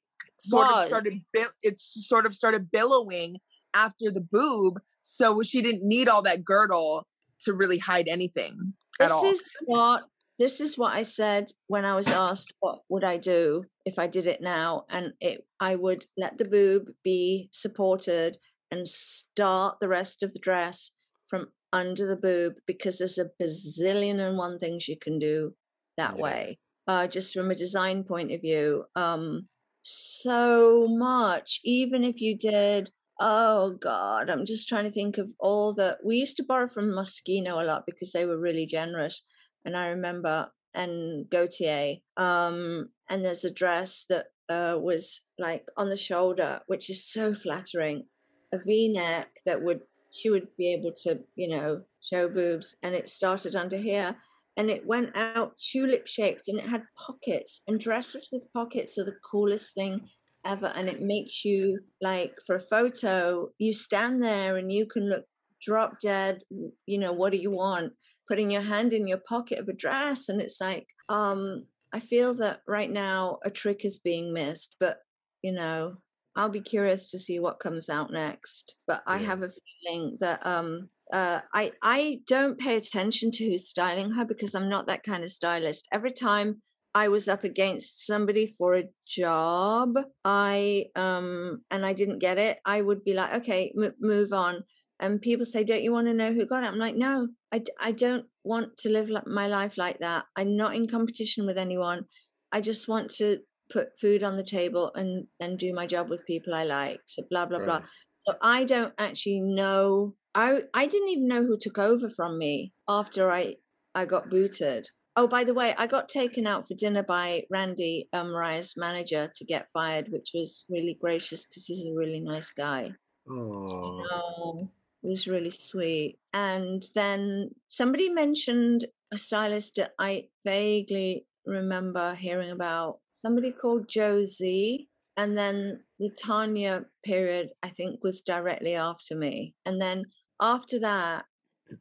sort 0.49 0.67
Was. 0.67 0.81
of 0.83 0.87
started 0.87 1.23
it 1.63 1.79
sort 1.79 2.25
of 2.25 2.33
started 2.33 2.71
billowing 2.71 3.37
after 3.73 4.11
the 4.11 4.21
boob. 4.21 4.79
So 5.01 5.41
she 5.43 5.61
didn't 5.61 5.87
need 5.87 6.07
all 6.07 6.21
that 6.23 6.43
girdle 6.43 7.07
to 7.41 7.53
really 7.53 7.77
hide 7.77 8.07
anything 8.07 8.73
at 8.99 9.05
this 9.05 9.11
all. 9.11 9.25
is 9.31 9.49
what 9.65 10.03
this 10.39 10.59
is 10.61 10.77
what 10.77 10.93
I 10.93 11.03
said 11.03 11.51
when 11.67 11.85
I 11.85 11.95
was 11.95 12.07
asked 12.07 12.53
what 12.59 12.79
would 12.89 13.03
I 13.03 13.17
do 13.17 13.63
if 13.85 13.99
I 13.99 14.07
did 14.07 14.27
it 14.27 14.41
now, 14.41 14.85
and 14.89 15.13
it 15.19 15.45
I 15.59 15.75
would 15.75 16.05
let 16.17 16.37
the 16.37 16.45
boob 16.45 16.89
be 17.03 17.49
supported 17.51 18.37
and 18.71 18.87
start 18.87 19.77
the 19.81 19.87
rest 19.87 20.23
of 20.23 20.33
the 20.33 20.39
dress 20.39 20.91
from 21.27 21.47
under 21.73 22.05
the 22.05 22.15
boob 22.17 22.53
because 22.67 22.97
there's 22.97 23.17
a 23.17 23.29
bazillion 23.41 24.19
and 24.19 24.37
one 24.37 24.59
things 24.59 24.87
you 24.87 24.97
can 24.97 25.19
do 25.19 25.53
that 25.97 26.15
Yeah. 26.17 26.21
way. 26.21 26.59
Uh, 26.87 27.07
just 27.07 27.33
from 27.33 27.51
a 27.51 27.55
design 27.55 28.03
point 28.03 28.31
of 28.31 28.41
view, 28.41 28.85
um, 28.95 29.47
so 29.81 30.87
much. 30.89 31.59
Even 31.63 32.03
if 32.03 32.21
you 32.21 32.37
did 32.37 32.91
Oh 33.23 33.77
God, 33.79 34.31
I'm 34.31 34.45
just 34.45 34.67
trying 34.67 34.85
to 34.85 34.91
think 34.91 35.19
of 35.19 35.29
all 35.39 35.75
the. 35.75 35.99
We 36.03 36.15
used 36.15 36.37
to 36.37 36.43
borrow 36.43 36.67
from 36.67 36.91
Moschino 36.91 37.61
a 37.61 37.63
lot 37.63 37.83
because 37.85 38.13
they 38.13 38.25
were 38.25 38.39
really 38.39 38.65
generous, 38.65 39.21
and 39.63 39.77
I 39.77 39.89
remember 39.89 40.49
and 40.73 41.29
Gaultier. 41.29 41.97
Um, 42.17 42.89
and 43.09 43.23
there's 43.23 43.45
a 43.45 43.51
dress 43.51 44.05
that 44.09 44.27
uh, 44.49 44.79
was 44.81 45.21
like 45.37 45.67
on 45.77 45.89
the 45.89 45.97
shoulder, 45.97 46.61
which 46.65 46.89
is 46.89 47.05
so 47.05 47.35
flattering, 47.35 48.05
a 48.51 48.57
V-neck 48.57 49.29
that 49.45 49.61
would 49.61 49.81
she 50.09 50.31
would 50.31 50.47
be 50.57 50.73
able 50.73 50.91
to, 51.03 51.19
you 51.35 51.47
know, 51.47 51.83
show 52.01 52.27
boobs, 52.27 52.75
and 52.81 52.95
it 52.95 53.07
started 53.07 53.55
under 53.55 53.77
here, 53.77 54.15
and 54.57 54.69
it 54.69 54.85
went 54.85 55.15
out 55.15 55.57
tulip 55.57 56.07
shaped, 56.07 56.47
and 56.47 56.59
it 56.59 56.65
had 56.65 56.83
pockets, 56.97 57.61
and 57.67 57.79
dresses 57.79 58.29
with 58.31 58.51
pockets 58.53 58.97
are 58.97 59.05
the 59.05 59.15
coolest 59.29 59.75
thing 59.75 60.09
ever 60.45 60.71
and 60.75 60.89
it 60.89 61.01
makes 61.01 61.45
you 61.45 61.79
like 62.01 62.33
for 62.45 62.55
a 62.55 62.59
photo 62.59 63.47
you 63.57 63.73
stand 63.73 64.23
there 64.23 64.57
and 64.57 64.71
you 64.71 64.85
can 64.85 65.07
look 65.07 65.25
drop 65.61 65.99
dead 65.99 66.41
you 66.85 66.97
know 66.97 67.13
what 67.13 67.31
do 67.31 67.37
you 67.37 67.51
want? 67.51 67.93
Putting 68.27 68.49
your 68.49 68.61
hand 68.61 68.93
in 68.93 69.07
your 69.07 69.19
pocket 69.27 69.59
of 69.59 69.67
a 69.67 69.73
dress 69.73 70.29
and 70.29 70.41
it's 70.41 70.61
like 70.61 70.87
um 71.09 71.65
i 71.93 71.99
feel 71.99 72.33
that 72.33 72.61
right 72.67 72.89
now 72.89 73.37
a 73.43 73.51
trick 73.51 73.83
is 73.83 73.99
being 73.99 74.33
missed 74.33 74.77
but 74.79 74.99
you 75.41 75.51
know 75.51 75.97
i'll 76.37 76.49
be 76.49 76.61
curious 76.61 77.11
to 77.11 77.19
see 77.19 77.39
what 77.39 77.59
comes 77.59 77.89
out 77.89 78.11
next 78.11 78.75
but 78.87 79.03
i 79.05 79.17
have 79.17 79.41
a 79.43 79.51
feeling 79.83 80.17
that 80.21 80.39
um 80.45 80.87
uh, 81.11 81.41
I 81.53 81.73
I 81.81 82.21
don't 82.27 82.59
pay 82.59 82.77
attention 82.77 83.31
to 83.31 83.45
who's 83.45 83.67
styling 83.69 84.11
her 84.11 84.25
because 84.25 84.55
I'm 84.55 84.69
not 84.69 84.87
that 84.87 85.03
kind 85.03 85.23
of 85.23 85.29
stylist. 85.31 85.87
Every 85.91 86.11
time 86.11 86.61
I 86.93 87.07
was 87.07 87.27
up 87.27 87.43
against 87.43 88.05
somebody 88.05 88.53
for 88.57 88.75
a 88.75 88.89
job, 89.07 89.97
I 90.25 90.85
um 90.95 91.63
and 91.71 91.85
I 91.85 91.93
didn't 91.93 92.19
get 92.19 92.37
it, 92.37 92.59
I 92.65 92.81
would 92.81 93.03
be 93.03 93.13
like, 93.13 93.33
okay, 93.41 93.73
m- 93.81 93.95
move 93.99 94.33
on. 94.33 94.63
And 94.99 95.21
people 95.21 95.45
say, 95.45 95.63
don't 95.63 95.81
you 95.83 95.91
want 95.91 96.07
to 96.07 96.13
know 96.13 96.31
who 96.31 96.45
got 96.45 96.63
it? 96.63 96.67
I'm 96.67 96.77
like, 96.77 96.95
no, 96.95 97.29
I, 97.51 97.57
d- 97.57 97.71
I 97.79 97.91
don't 97.91 98.27
want 98.43 98.77
to 98.79 98.89
live 98.89 99.09
li- 99.09 99.21
my 99.25 99.47
life 99.47 99.75
like 99.75 99.97
that. 99.99 100.25
I'm 100.35 100.55
not 100.55 100.75
in 100.75 100.87
competition 100.87 101.47
with 101.47 101.57
anyone. 101.57 102.05
I 102.51 102.61
just 102.61 102.87
want 102.87 103.09
to 103.15 103.39
put 103.71 103.97
food 103.99 104.21
on 104.21 104.37
the 104.37 104.43
table 104.43 104.91
and 104.93 105.27
and 105.39 105.57
do 105.57 105.73
my 105.73 105.87
job 105.87 106.09
with 106.09 106.25
people 106.25 106.53
I 106.53 106.65
like. 106.65 106.99
So 107.07 107.23
blah 107.29 107.45
blah 107.45 107.59
blah. 107.59 107.81
So 108.19 108.35
I 108.41 108.63
don't 108.65 108.93
actually 108.97 109.41
know. 109.41 110.15
I 110.35 110.63
I 110.73 110.87
didn't 110.87 111.09
even 111.09 111.27
know 111.27 111.43
who 111.43 111.57
took 111.57 111.77
over 111.77 112.09
from 112.09 112.37
me 112.37 112.73
after 112.87 113.29
I 113.29 113.55
I 113.93 114.05
got 114.05 114.29
booted. 114.29 114.89
Oh, 115.17 115.27
by 115.27 115.43
the 115.43 115.53
way, 115.53 115.75
I 115.77 115.87
got 115.87 116.07
taken 116.07 116.47
out 116.47 116.67
for 116.67 116.73
dinner 116.73 117.03
by 117.03 117.43
Randy, 117.49 118.07
um, 118.13 118.31
Mariah's 118.31 118.75
manager, 118.77 119.29
to 119.35 119.45
get 119.45 119.69
fired, 119.73 120.07
which 120.09 120.31
was 120.33 120.63
really 120.69 120.97
gracious 121.01 121.45
because 121.45 121.65
he's 121.65 121.85
a 121.85 121.93
really 121.93 122.21
nice 122.21 122.51
guy. 122.51 122.91
Oh, 123.29 124.05
No, 124.09 124.69
it 125.03 125.09
was 125.09 125.27
really 125.27 125.49
sweet. 125.49 126.17
And 126.33 126.87
then 126.95 127.51
somebody 127.67 128.09
mentioned 128.09 128.85
a 129.11 129.17
stylist 129.17 129.75
that 129.75 129.91
I 129.99 130.29
vaguely 130.45 131.25
remember 131.45 132.15
hearing 132.15 132.51
about. 132.51 132.99
Somebody 133.11 133.51
called 133.51 133.89
Josie. 133.89 134.87
And 135.17 135.37
then 135.37 135.83
the 135.99 136.09
Tanya 136.09 136.85
period, 137.03 137.49
I 137.61 137.69
think, 137.69 138.01
was 138.01 138.21
directly 138.21 138.75
after 138.75 139.13
me. 139.15 139.55
And 139.65 139.79
then 139.81 140.05
after 140.41 140.79
that, 140.79 141.25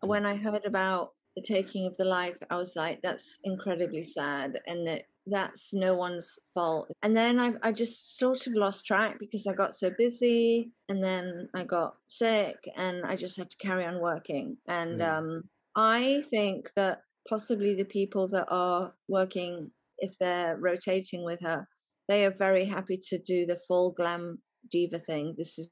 when 0.03 0.27
I 0.27 0.37
heard 0.37 0.65
about 0.65 1.13
the 1.37 1.43
taking 1.43 1.87
of 1.87 1.97
the 1.97 2.05
life, 2.05 2.37
I 2.51 2.57
was 2.57 2.77
like, 2.77 3.01
that's 3.03 3.39
incredibly 3.45 4.05
sad. 4.05 4.61
And 4.67 4.87
that 4.87 5.05
that's 5.27 5.73
no 5.73 5.95
one's 5.95 6.39
fault. 6.55 6.91
And 7.03 7.17
then 7.17 7.39
I, 7.39 7.55
I 7.63 7.73
just 7.73 8.19
sort 8.19 8.47
of 8.47 8.55
lost 8.55 8.87
track 8.87 9.19
because 9.21 9.47
I 9.47 9.53
got 9.53 9.75
so 9.75 9.91
busy 9.97 10.73
and 10.89 11.03
then 11.03 11.49
I 11.55 11.65
got 11.65 11.95
sick 12.09 12.57
and 12.77 13.05
I 13.05 13.17
just 13.17 13.37
had 13.37 13.51
to 13.51 13.57
carry 13.59 13.85
on 13.85 14.01
working. 14.01 14.57
And 14.67 15.01
Mm. 15.01 15.19
um, 15.19 15.45
I 15.77 16.25
think 16.31 16.73
that 16.75 17.03
possibly 17.29 17.77
the 17.77 17.85
people 17.85 18.29
that 18.29 18.47
are 18.51 18.95
working, 19.09 19.71
if 19.99 20.19
they're 20.19 20.57
rotating 20.57 21.25
with 21.25 21.41
her, 21.43 21.69
they 22.09 22.25
are 22.25 22.33
very 22.33 22.65
happy 22.65 22.99
to 23.11 23.19
do 23.19 23.47
the 23.47 23.57
full 23.69 23.93
glam 23.93 24.43
diva 24.71 24.99
thing. 24.99 25.35
This 25.39 25.59
is 25.59 25.71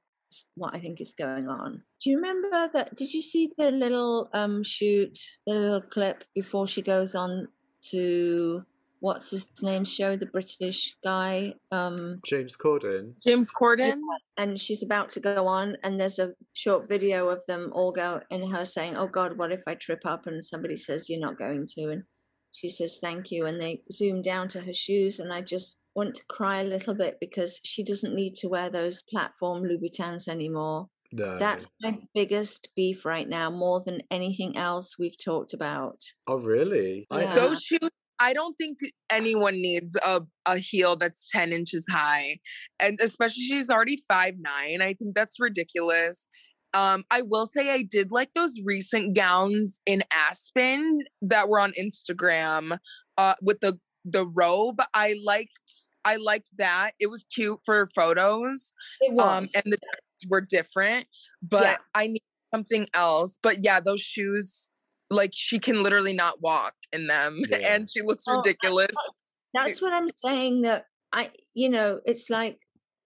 what 0.55 0.75
I 0.75 0.79
think 0.79 1.01
is 1.01 1.15
going 1.15 1.49
on. 1.49 1.83
Do 2.03 2.11
you 2.11 2.17
remember 2.17 2.69
that? 2.73 2.95
Did 2.97 3.13
you 3.13 3.23
see 3.23 3.51
the 3.57 3.71
little 3.71 4.29
um 4.33 4.63
shoot, 4.63 5.19
the 5.47 5.55
little 5.55 5.83
clip 5.83 6.25
before 6.35 6.67
she 6.67 6.83
goes 6.83 7.15
on 7.15 7.49
to 7.91 8.63
what's 9.01 9.31
his 9.31 9.51
name 9.63 9.85
show, 9.85 10.17
the 10.17 10.27
British 10.27 10.97
guy? 11.05 11.55
Um, 11.71 12.21
James 12.27 12.57
Corden. 12.57 13.13
James 13.25 13.51
Corden. 13.51 14.01
and 14.37 14.59
she's 14.61 14.83
about 14.83 15.11
to 15.11 15.21
go 15.21 15.47
on, 15.47 15.77
and 15.83 16.01
there's 16.01 16.19
a 16.19 16.33
short 16.55 16.89
video 16.89 17.29
of 17.29 17.45
them 17.47 17.71
all 17.75 17.93
go 17.93 18.21
and 18.31 18.53
her 18.53 18.65
saying, 18.65 18.97
"Oh 18.97 19.09
God, 19.09 19.39
what 19.39 19.53
if 19.53 19.63
I 19.67 19.75
trip 19.75 20.01
up?" 20.05 20.27
And 20.27 20.45
somebody 20.45 20.77
says, 20.77 21.09
"You're 21.09 21.21
not 21.21 21.39
going 21.39 21.67
to," 21.75 21.91
and 21.91 22.03
she 22.53 22.69
says, 22.69 22.99
"Thank 23.01 23.31
you," 23.31 23.47
and 23.47 23.61
they 23.61 23.83
zoom 23.93 24.23
down 24.23 24.49
to 24.49 24.61
her 24.61 24.75
shoes, 24.75 25.21
and 25.21 25.33
I 25.33 25.43
just 25.43 25.79
want 25.99 26.15
to 26.15 26.25
cry 26.29 26.61
a 26.61 26.65
little 26.65 26.95
bit 26.95 27.19
because 27.21 27.61
she 27.65 27.83
doesn't 27.83 28.15
need 28.15 28.35
to 28.37 28.49
wear 28.49 28.71
those 28.71 29.03
platform 29.03 29.65
Louboutins 29.65 30.29
anymore. 30.29 30.89
No. 31.11 31.37
That's 31.39 31.73
my 31.83 31.99
biggest 32.15 32.69
beef 32.77 33.05
right 33.05 33.29
now, 33.29 33.51
more 33.51 33.83
than 33.85 34.03
anything 34.11 34.57
else 34.57 34.97
we've 34.97 35.17
talked 35.23 35.55
about. 35.55 36.01
Oh, 36.29 36.39
really? 36.39 37.07
I- 37.11 37.23
Yeah. 37.23 37.35
Those 37.35 37.63
shoes. 37.63 37.91
I 38.21 38.33
don't 38.33 38.55
think 38.55 38.79
anyone 39.11 39.55
needs 39.55 39.97
a, 40.05 40.23
a 40.47 40.59
heel 40.59 40.97
that's 40.97 41.31
10 41.31 41.53
inches 41.53 41.87
high. 41.91 42.39
And 42.81 42.99
especially 43.01 43.43
she's 43.43 43.71
already 43.71 43.97
five 44.09 44.35
nine. 44.39 44.83
I 44.83 44.95
think 44.95 45.15
that's 45.15 45.39
ridiculous. 45.39 46.29
Um, 46.75 47.05
I 47.11 47.23
will 47.23 47.47
say 47.47 47.71
I 47.73 47.83
did 47.83 48.11
like 48.13 48.35
those 48.35 48.55
recent 48.65 49.17
gowns 49.17 49.81
in 49.87 50.03
Aspen 50.13 51.01
that 51.23 51.49
were 51.49 51.61
on 51.61 51.73
Instagram 51.81 52.77
uh, 53.17 53.35
with 53.41 53.61
the 53.61 53.79
the 54.13 54.27
robe. 54.27 54.81
I 54.95 55.17
liked 55.25 55.53
I 56.05 56.17
liked 56.17 56.51
that. 56.59 56.93
It 56.99 57.11
was 57.11 57.25
cute 57.25 57.61
for 57.65 57.89
photos. 57.95 58.75
It 59.01 59.19
Um, 59.21 59.47
and 59.55 59.73
the 59.73 59.79
were 60.29 60.41
different, 60.41 61.07
but 61.43 61.63
Yeah. 61.63 61.77
I 61.95 62.07
need 62.09 62.23
something 62.55 62.87
else. 62.95 63.39
But 63.43 63.63
yeah, 63.65 63.81
those 63.81 64.01
shoes, 64.01 64.71
like 65.11 65.31
she 65.35 65.59
can 65.59 65.83
literally 65.83 66.15
not 66.15 66.41
walk 66.41 66.75
in 66.93 67.07
them, 67.07 67.41
Yeah. 67.51 67.75
and 67.75 67.89
she 67.89 68.03
looks 68.03 68.25
Oh, 68.27 68.37
ridiculous. 68.37 68.97
That's 69.55 69.81
what 69.83 69.93
I'm 69.93 70.09
saying. 70.17 70.63
That 70.63 70.87
I, 71.13 71.31
you 71.55 71.69
know, 71.69 72.01
it's 72.05 72.31
like, 72.31 72.59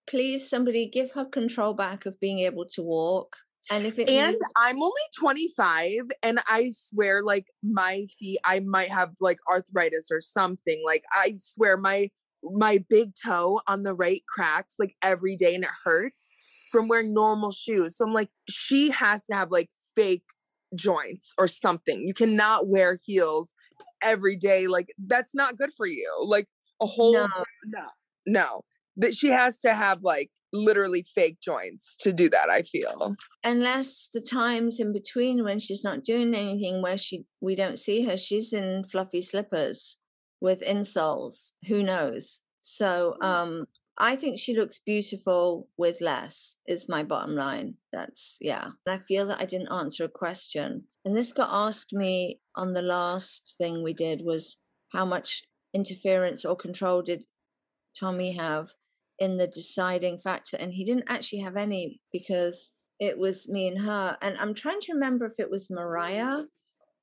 please, 0.07 0.49
somebody 0.49 0.89
give 0.89 1.13
her 1.13 1.25
control 1.25 1.75
back 1.75 2.07
of 2.07 2.19
being 2.21 2.41
able 2.41 2.67
to 2.67 2.83
walk. 2.83 3.37
And 3.71 3.87
if 3.87 3.99
it 3.99 4.09
And 4.09 4.33
means- 4.33 4.53
I'm 4.57 4.83
only 4.83 5.03
25, 5.19 6.11
and 6.23 6.41
I 6.49 6.71
swear, 6.71 7.23
like 7.23 7.47
my 7.63 8.07
feet, 8.19 8.39
I 8.45 8.61
might 8.61 8.89
have 8.89 9.13
like 9.21 9.39
arthritis 9.51 10.09
or 10.11 10.21
something. 10.21 10.83
Like 10.85 11.05
I 11.13 11.35
swear, 11.37 11.77
my 11.77 12.11
my 12.43 12.85
big 12.91 13.13
toe 13.15 13.61
on 13.69 13.85
the 13.85 13.95
right 13.95 14.23
cracks 14.29 14.75
like 14.79 14.97
every 15.03 15.37
day, 15.37 15.55
and 15.55 15.65
it 15.65 15.71
hurts 15.85 16.35
from 16.73 16.89
wearing 16.89 17.15
normal 17.15 17.53
shoes. 17.53 17.97
So 17.97 18.05
I'm 18.05 18.13
like, 18.15 18.31
she 18.49 18.91
has 18.91 19.27
to 19.27 19.35
have 19.35 19.51
like 19.53 19.69
fake 19.95 20.25
joints 20.75 21.35
or 21.39 21.47
something. 21.47 22.07
You 22.07 22.15
cannot 22.15 22.67
wear 22.67 22.99
heels 23.05 23.55
every 24.03 24.37
day. 24.37 24.67
Like 24.67 24.93
that's 25.07 25.35
not 25.35 25.57
good 25.57 25.71
for 25.77 25.87
you. 25.87 26.09
Like 26.27 26.49
a 26.81 26.87
whole 26.87 27.13
No. 27.13 27.29
no, 27.67 27.87
no. 28.27 28.63
That 28.97 29.15
she 29.15 29.29
has 29.29 29.59
to 29.61 29.73
have 29.75 30.03
like 30.03 30.31
literally 30.53 31.05
fake 31.15 31.39
joints 31.41 31.97
to 32.01 32.13
do 32.13 32.29
that. 32.29 32.51
I 32.51 32.63
feel. 32.63 33.15
unless 33.45 34.11
the 34.13 34.21
times 34.21 34.79
in 34.81 34.93
between 34.93 35.45
when 35.45 35.59
she's 35.59 35.85
not 35.85 36.05
doing 36.05 36.35
anything 36.35 36.83
where 36.83 36.99
she 36.99 37.25
we 37.41 37.55
don't 37.55 37.79
see 37.79 38.05
her 38.05 38.17
she's 38.17 38.53
in 38.53 38.85
fluffy 38.85 39.21
slippers 39.21 39.97
with 40.41 40.61
insoles 40.63 41.53
who 41.69 41.83
knows 41.83 42.41
so 42.61 43.17
um 43.21 43.67
I 43.99 44.17
think 44.17 44.39
she 44.39 44.57
looks 44.57 44.79
beautiful 44.79 45.69
with 45.77 46.01
less, 46.01 46.57
is 46.67 46.89
my 46.89 47.03
bottom 47.03 47.37
line. 47.37 47.75
That's, 47.93 48.39
yeah. 48.41 48.69
I 48.89 48.99
feel 48.99 49.27
that 49.27 49.41
I 49.41 49.45
didn't 49.45 49.71
answer 49.71 50.05
a 50.05 50.09
question. 50.09 50.85
And 51.05 51.15
this 51.15 51.33
got 51.33 51.51
asked 51.53 51.93
me 51.93 52.41
on 52.57 52.73
the 52.73 52.83
last 52.83 53.55
thing 53.59 53.83
we 53.83 53.93
did 53.93 54.23
was 54.25 54.57
how 54.93 55.05
much 55.05 55.43
interference 55.75 56.45
or 56.45 56.57
control 56.57 57.03
did 57.03 57.25
Tommy 57.99 58.33
have 58.33 58.71
in 59.23 59.37
the 59.37 59.47
deciding 59.47 60.19
factor? 60.19 60.57
And 60.57 60.73
he 60.73 60.85
didn't 60.85 61.05
actually 61.07 61.39
have 61.41 61.57
any 61.57 62.01
because 62.13 62.73
it 62.99 63.17
was 63.17 63.49
me 63.49 63.69
and 63.69 63.81
her. 63.81 64.19
And 64.21 64.37
I'm 64.39 64.55
trying 64.55 64.81
to 64.83 64.95
remember 64.95 65.25
if 65.27 65.39
it 65.39 65.51
was 65.51 65.71
Mariah 65.71 66.43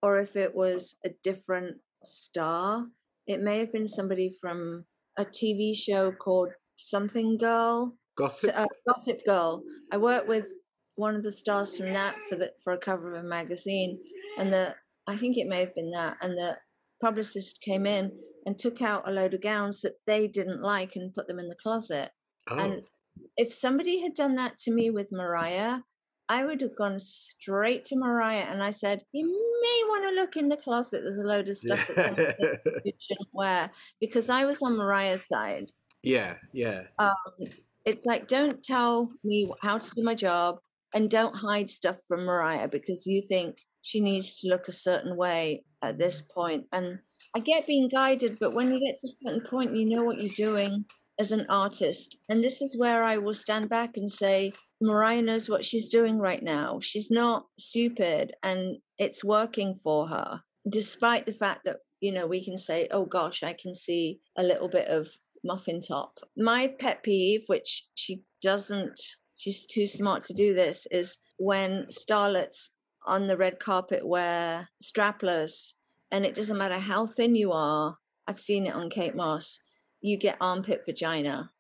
or 0.04 0.20
if 0.20 0.36
it 0.36 0.54
was 0.54 0.98
a 1.06 1.10
different 1.24 1.78
star. 2.04 2.88
It 3.26 3.42
may 3.42 3.60
have 3.60 3.72
been 3.72 3.88
somebody 3.88 4.36
from 4.42 4.86
a 5.18 5.24
TV 5.24 5.76
show 5.76 6.12
called 6.12 6.50
Something 6.78 7.38
Girl. 7.38 7.96
Gossip. 8.18 8.52
Uh, 8.54 8.68
Gossip 8.88 9.20
Girl. 9.26 9.64
I 9.92 9.98
worked 9.98 10.28
with 10.28 10.48
one 10.96 11.16
of 11.16 11.24
the 11.24 11.32
stars 11.32 11.78
from 11.78 11.94
that 11.94 12.16
for 12.28 12.36
the 12.36 12.52
for 12.64 12.74
a 12.74 12.78
cover 12.78 13.16
of 13.16 13.24
a 13.24 13.28
magazine, 13.28 14.00
and 14.38 14.52
the 14.52 14.76
I 15.08 15.16
think 15.16 15.38
it 15.38 15.48
may 15.48 15.62
have 15.62 15.74
been 15.74 15.92
that, 15.92 16.18
and 16.22 16.34
the 16.38 16.58
publicist 17.02 17.62
came 17.62 17.86
in 17.86 18.12
and 18.46 18.58
took 18.58 18.82
out 18.82 19.08
a 19.08 19.12
load 19.12 19.34
of 19.34 19.42
gowns 19.42 19.82
that 19.82 19.96
they 20.06 20.28
didn't 20.28 20.62
like 20.62 20.96
and 20.96 21.14
put 21.14 21.28
them 21.28 21.40
in 21.40 21.50
the 21.50 21.56
closet. 21.56 22.12
oh. 22.50 22.58
And 22.58 22.84
if 23.38 23.54
somebody 23.54 24.02
had 24.02 24.14
done 24.14 24.36
that 24.36 24.58
to 24.60 24.72
me 24.72 24.90
with 24.90 25.12
Mariah, 25.12 25.80
I 26.30 26.46
would 26.46 26.62
have 26.62 26.76
gone 26.76 27.00
straight 27.00 27.86
to 27.86 27.98
Mariah 27.98 28.46
and 28.48 28.62
I 28.62 28.70
said, 28.70 29.04
You 29.12 29.26
may 29.26 29.84
want 29.88 30.04
to 30.04 30.22
look 30.22 30.38
in 30.38 30.48
the 30.48 30.58
closet. 30.58 31.02
There's 31.04 31.18
a 31.18 31.28
load 31.28 31.50
of 31.50 31.58
stuff 31.58 31.86
the 31.88 32.36
things 32.40 32.82
you 32.86 32.94
shouldn't 33.00 33.30
wear. 33.34 33.72
Because 34.00 34.30
I 34.30 34.46
was 34.46 34.62
on 34.62 34.78
Mariah's 34.78 35.28
side. 35.28 35.72
yeah, 36.04 36.36
yeah. 36.54 36.84
Um, 37.00 37.14
it's 37.86 38.06
like, 38.06 38.28
don't 38.28 38.64
tell 38.64 39.12
me 39.24 39.50
how 39.62 39.80
to 39.80 39.90
do 39.96 40.04
my 40.04 40.14
job 40.14 40.60
and 40.94 41.10
don't 41.10 41.36
hide 41.36 41.70
stuff 41.70 41.98
from 42.08 42.26
Mariah 42.26 42.68
because 42.68 43.08
you 43.08 43.22
think 43.22 43.58
she 43.82 44.00
needs 44.00 44.40
to 44.40 44.48
look 44.48 44.68
a 44.68 44.74
certain 44.74 45.16
way 45.16 45.64
at 45.82 45.98
this 45.98 46.22
point. 46.22 46.66
And 46.72 47.00
I 47.36 47.40
get 47.40 47.68
being 47.68 47.90
guided, 47.90 48.38
but 48.40 48.54
when 48.54 48.72
you 48.72 48.80
get 48.80 48.98
to 49.00 49.08
a 49.08 49.10
certain 49.10 49.42
point, 49.42 49.76
you 49.76 49.86
know 49.86 50.04
what 50.04 50.20
you're 50.20 50.34
doing 50.36 50.86
as 51.20 51.32
an 51.32 51.46
artist. 51.50 52.18
And 52.30 52.44
this 52.44 52.62
is 52.62 52.78
where 52.78 53.04
I 53.04 53.18
will 53.18 53.34
stand 53.34 53.70
back 53.70 53.98
and 53.98 54.10
say, 54.10 54.54
Mariah 54.82 55.22
knows 55.22 55.50
what 55.50 55.66
she's 55.66 55.90
doing 55.90 56.18
right 56.18 56.42
now. 56.42 56.80
She's 56.82 57.12
not 57.12 57.46
stupid 57.58 58.34
and 58.42 58.78
it's 58.98 59.24
working 59.24 59.76
for 59.76 60.08
her, 60.08 60.42
despite 60.68 61.26
the 61.26 61.34
fact 61.34 61.66
that, 61.66 61.78
you 62.00 62.14
know, 62.14 62.26
we 62.26 62.44
can 62.44 62.58
say, 62.58 62.88
oh 62.92 63.06
gosh, 63.06 63.44
I 63.44 63.54
can 63.54 63.74
see 63.74 64.22
a 64.38 64.44
little 64.44 64.70
bit 64.70 64.88
of 64.88 65.10
muffin 65.44 65.82
top. 65.82 66.20
My 66.38 66.74
pet 66.80 67.04
peeve, 67.04 67.44
which 67.48 67.86
she 67.96 68.24
doesn't, 68.42 69.00
she's 69.36 69.66
too 69.66 69.86
smart 69.86 70.24
to 70.24 70.34
do 70.34 70.54
this, 70.54 70.88
is 70.90 71.18
when 71.38 71.88
starlets 71.92 72.70
on 73.06 73.28
the 73.28 73.38
red 73.38 73.60
carpet 73.60 74.08
wear 74.08 74.70
strapless 74.84 75.74
and 76.12 76.26
it 76.26 76.36
doesn't 76.36 76.58
matter 76.58 76.80
how 76.80 77.08
thin 77.08 77.36
you 77.36 77.52
are. 77.52 77.98
I've 78.28 78.40
seen 78.40 78.66
it 78.66 78.74
on 78.76 78.90
Kate 78.90 79.16
Moss. 79.16 79.60
You 80.02 80.18
get 80.18 80.38
armpit 80.42 80.84
vagina. 80.86 81.52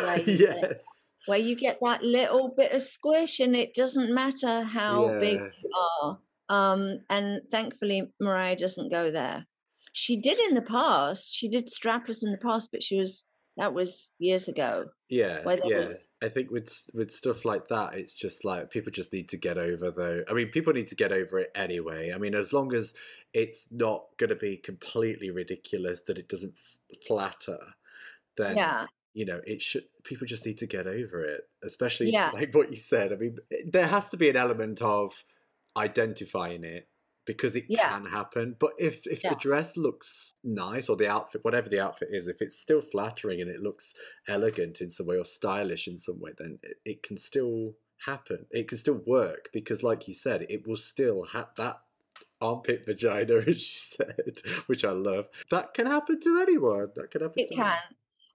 Where 0.00 0.18
you 0.26 0.38
get- 0.38 0.58
yes. 0.62 0.82
where 1.26 1.38
you 1.38 1.56
get 1.56 1.78
that 1.82 2.02
little 2.02 2.52
bit 2.56 2.72
of 2.72 2.82
squish 2.82 3.40
and 3.40 3.54
it 3.54 3.74
doesn't 3.74 4.14
matter 4.14 4.62
how 4.62 5.18
big 5.18 5.38
you 5.38 5.70
are. 6.02 6.18
Um, 6.48 7.00
and 7.10 7.42
thankfully, 7.50 8.10
Mariah 8.20 8.56
doesn't 8.56 8.90
go 8.90 9.10
there. 9.10 9.46
She 9.92 10.18
did 10.20 10.38
in 10.38 10.54
the 10.54 10.62
past. 10.62 11.34
She 11.34 11.48
did 11.48 11.68
strapless 11.68 12.22
in 12.22 12.30
the 12.30 12.38
past, 12.38 12.70
but 12.72 12.82
she 12.82 12.98
was 12.98 13.26
that 13.58 13.74
was 13.74 14.12
years 14.18 14.48
ago. 14.48 14.86
Yeah, 15.08 15.40
yeah. 15.64 15.80
was- 15.80 16.08
I 16.22 16.28
think 16.28 16.50
with 16.50 16.82
with 16.94 17.10
stuff 17.12 17.44
like 17.44 17.68
that, 17.68 17.94
it's 17.94 18.14
just 18.14 18.44
like 18.44 18.70
people 18.70 18.90
just 18.92 19.12
need 19.12 19.28
to 19.30 19.36
get 19.36 19.58
over 19.58 19.90
though. 19.90 20.22
I 20.28 20.32
mean, 20.32 20.48
people 20.48 20.72
need 20.72 20.88
to 20.88 20.94
get 20.94 21.12
over 21.12 21.38
it 21.40 21.50
anyway. 21.54 22.12
I 22.14 22.18
mean, 22.18 22.34
as 22.34 22.52
long 22.52 22.72
as 22.74 22.94
it's 23.34 23.68
not 23.70 24.04
going 24.18 24.30
to 24.30 24.36
be 24.36 24.56
completely 24.56 25.30
ridiculous 25.30 26.00
that 26.06 26.18
it 26.18 26.28
doesn't 26.28 26.54
flatter, 27.06 27.58
then 28.36 28.56
Yeah, 28.56 28.86
you 29.12 29.24
know 29.26 29.40
it 29.46 29.60
should. 29.62 29.84
People 30.04 30.26
just 30.26 30.46
need 30.46 30.58
to 30.58 30.66
get 30.66 30.86
over 30.86 31.22
it, 31.24 31.48
especially 31.62 32.10
Yeah. 32.10 32.30
like 32.32 32.54
what 32.54 32.70
you 32.70 32.76
said. 32.76 33.12
I 33.12 33.16
mean, 33.16 33.38
there 33.66 33.88
has 33.88 34.08
to 34.10 34.16
be 34.16 34.28
an 34.30 34.36
element 34.36 34.80
of 34.82 35.24
identifying 35.76 36.64
it 36.64 36.88
because 37.28 37.54
it 37.54 37.66
Yeah. 37.68 37.90
can 37.90 38.06
happen. 38.06 38.56
But 38.58 38.72
if 38.78 39.06
if 39.06 39.22
Yeah. 39.22 39.34
the 39.34 39.40
dress 39.40 39.76
looks 39.76 40.34
nice 40.42 40.88
or 40.88 40.96
the 40.96 41.06
outfit, 41.06 41.44
whatever 41.44 41.68
the 41.68 41.78
outfit 41.78 42.08
is, 42.10 42.26
if 42.26 42.40
it's 42.40 42.58
still 42.58 42.80
flattering 42.80 43.40
and 43.42 43.50
it 43.50 43.60
looks 43.60 43.92
elegant 44.26 44.80
in 44.80 44.88
some 44.90 45.06
way 45.06 45.18
or 45.18 45.24
stylish 45.26 45.86
in 45.86 45.98
some 45.98 46.18
way, 46.20 46.32
then 46.38 46.58
it, 46.62 46.78
it 46.84 47.02
can 47.02 47.18
still 47.18 47.76
happen. 48.06 48.46
It 48.50 48.66
can 48.68 48.78
still 48.78 49.00
work 49.06 49.50
because, 49.52 49.82
like 49.82 50.08
you 50.08 50.14
said, 50.14 50.46
it 50.48 50.66
will 50.66 50.76
still 50.78 51.24
have 51.36 51.50
that 51.56 51.76
armpit 52.40 52.86
vagina, 52.86 53.36
as 53.46 53.46
you 53.46 53.78
said, 53.96 54.42
which 54.66 54.84
I 54.84 54.92
love. 54.92 55.28
That 55.50 55.74
can 55.74 55.86
happen 55.86 56.20
to 56.20 56.40
anyone. 56.40 56.88
That 56.96 57.10
can 57.10 57.20
happen. 57.22 57.34
it 57.44 57.50
can. 57.50 57.58
anyone. 57.60 57.78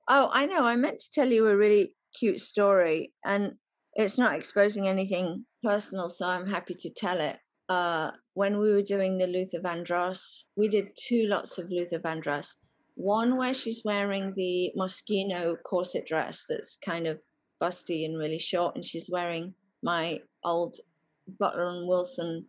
Oh, 0.08 0.30
I 0.32 0.46
know. 0.46 0.62
I 0.64 0.76
meant 0.76 1.00
to 1.00 1.10
tell 1.12 1.30
you 1.32 1.48
a 1.48 1.56
really 1.58 1.96
cute 2.20 2.42
story, 2.42 3.14
and 3.26 3.58
it's 3.96 4.18
not 4.20 4.36
exposing 4.36 4.88
anything 4.88 5.46
personal, 5.64 6.10
so 6.12 6.28
I'm 6.28 6.46
happy 6.48 6.76
to 6.76 6.90
tell 6.92 7.20
it. 7.20 7.40
Uh, 7.70 8.12
when 8.34 8.60
we 8.60 8.72
were 8.72 8.82
doing 8.82 9.18
the 9.18 9.28
Luther 9.28 9.60
Vandross, 9.60 10.46
we 10.58 10.68
did 10.68 10.90
two 10.98 11.26
lots 11.28 11.58
of 11.58 11.70
Luther 11.70 12.00
Vandross. 12.00 12.56
One 12.96 13.38
where 13.38 13.54
she's 13.54 13.82
wearing 13.86 14.34
the 14.36 14.72
Moschino 14.78 15.56
corset 15.66 16.06
dress 16.06 16.46
that's 16.48 16.78
kind 16.78 17.08
of 17.08 17.20
busty 17.62 18.06
and 18.06 18.18
really 18.18 18.40
short, 18.40 18.76
and 18.76 18.84
she's 18.84 19.10
wearing 19.10 19.54
my 19.82 20.20
old 20.44 20.78
Butler 21.40 21.70
and 21.70 21.88
Wilson 21.88 22.46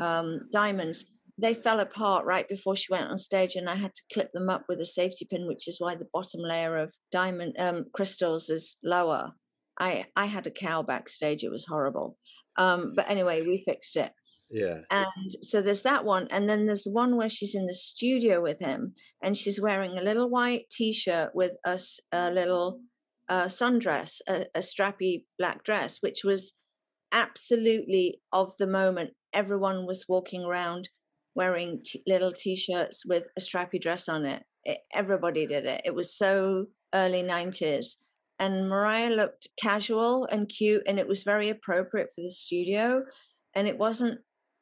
um, 0.00 0.48
diamonds. 0.52 1.06
They 1.40 1.54
fell 1.54 1.80
apart 1.80 2.24
right 2.26 2.48
before 2.48 2.74
she 2.74 2.90
went 2.90 3.08
on 3.08 3.16
stage 3.16 3.54
and 3.54 3.70
i 3.70 3.76
had 3.76 3.94
to 3.94 4.02
clip 4.12 4.32
them 4.32 4.48
up 4.48 4.64
with 4.68 4.80
a 4.80 4.86
safety 4.86 5.24
pin 5.30 5.46
which 5.46 5.68
is 5.68 5.78
why 5.78 5.94
the 5.94 6.08
bottom 6.12 6.40
layer 6.40 6.74
of 6.74 6.92
diamond 7.12 7.54
um, 7.60 7.84
crystals 7.94 8.48
is 8.48 8.76
lower. 8.82 9.32
I 9.78 10.06
i 10.16 10.26
had 10.26 10.48
a 10.48 10.50
cow 10.50 10.82
backstage. 10.82 11.44
It 11.44 11.50
was 11.50 11.66
horrible. 11.66 12.18
Um, 12.56 12.92
but 12.96 13.08
anyway 13.08 13.42
we 13.42 13.62
fixed 13.64 13.96
it 13.96 14.10
Yeah. 14.50 14.78
and 14.90 15.30
so 15.42 15.60
there's 15.60 15.82
that 15.82 16.04
one 16.04 16.26
and 16.30 16.48
then 16.48 16.66
there's 16.66 16.86
one 16.86 17.16
where 17.16 17.28
she's 17.28 17.54
in 17.54 17.66
the 17.66 17.74
studio 17.74 18.40
with 18.40 18.58
him 18.60 18.94
and 19.22 19.36
she's 19.36 19.60
wearing 19.60 19.98
a 19.98 20.02
little 20.02 20.30
white 20.30 20.70
t-shirt 20.70 21.34
with 21.34 21.52
a 21.64 22.30
little 22.30 22.80
uh, 23.28 23.46
sundress 23.46 24.20
a, 24.26 24.46
a 24.54 24.60
strappy 24.60 25.24
black 25.38 25.64
dress 25.64 25.98
which 26.00 26.24
was 26.24 26.54
absolutely 27.12 28.20
of 28.32 28.52
the 28.58 28.66
moment 28.66 29.10
everyone 29.34 29.86
was 29.86 30.06
walking 30.08 30.44
around 30.44 30.88
wearing 31.34 31.82
t- 31.84 32.02
little 32.06 32.32
t-shirts 32.32 33.04
with 33.06 33.24
a 33.36 33.40
strappy 33.40 33.80
dress 33.80 34.08
on 34.08 34.24
it. 34.24 34.42
it 34.64 34.78
everybody 34.94 35.46
did 35.46 35.66
it 35.66 35.82
it 35.84 35.94
was 35.94 36.16
so 36.16 36.64
early 36.94 37.22
90s 37.22 37.96
and 38.38 38.66
mariah 38.66 39.10
looked 39.10 39.46
casual 39.60 40.24
and 40.26 40.48
cute 40.48 40.82
and 40.86 40.98
it 40.98 41.06
was 41.06 41.22
very 41.22 41.50
appropriate 41.50 42.08
for 42.14 42.22
the 42.22 42.30
studio 42.30 43.02
and 43.54 43.68
it 43.68 43.76
wasn't 43.76 44.18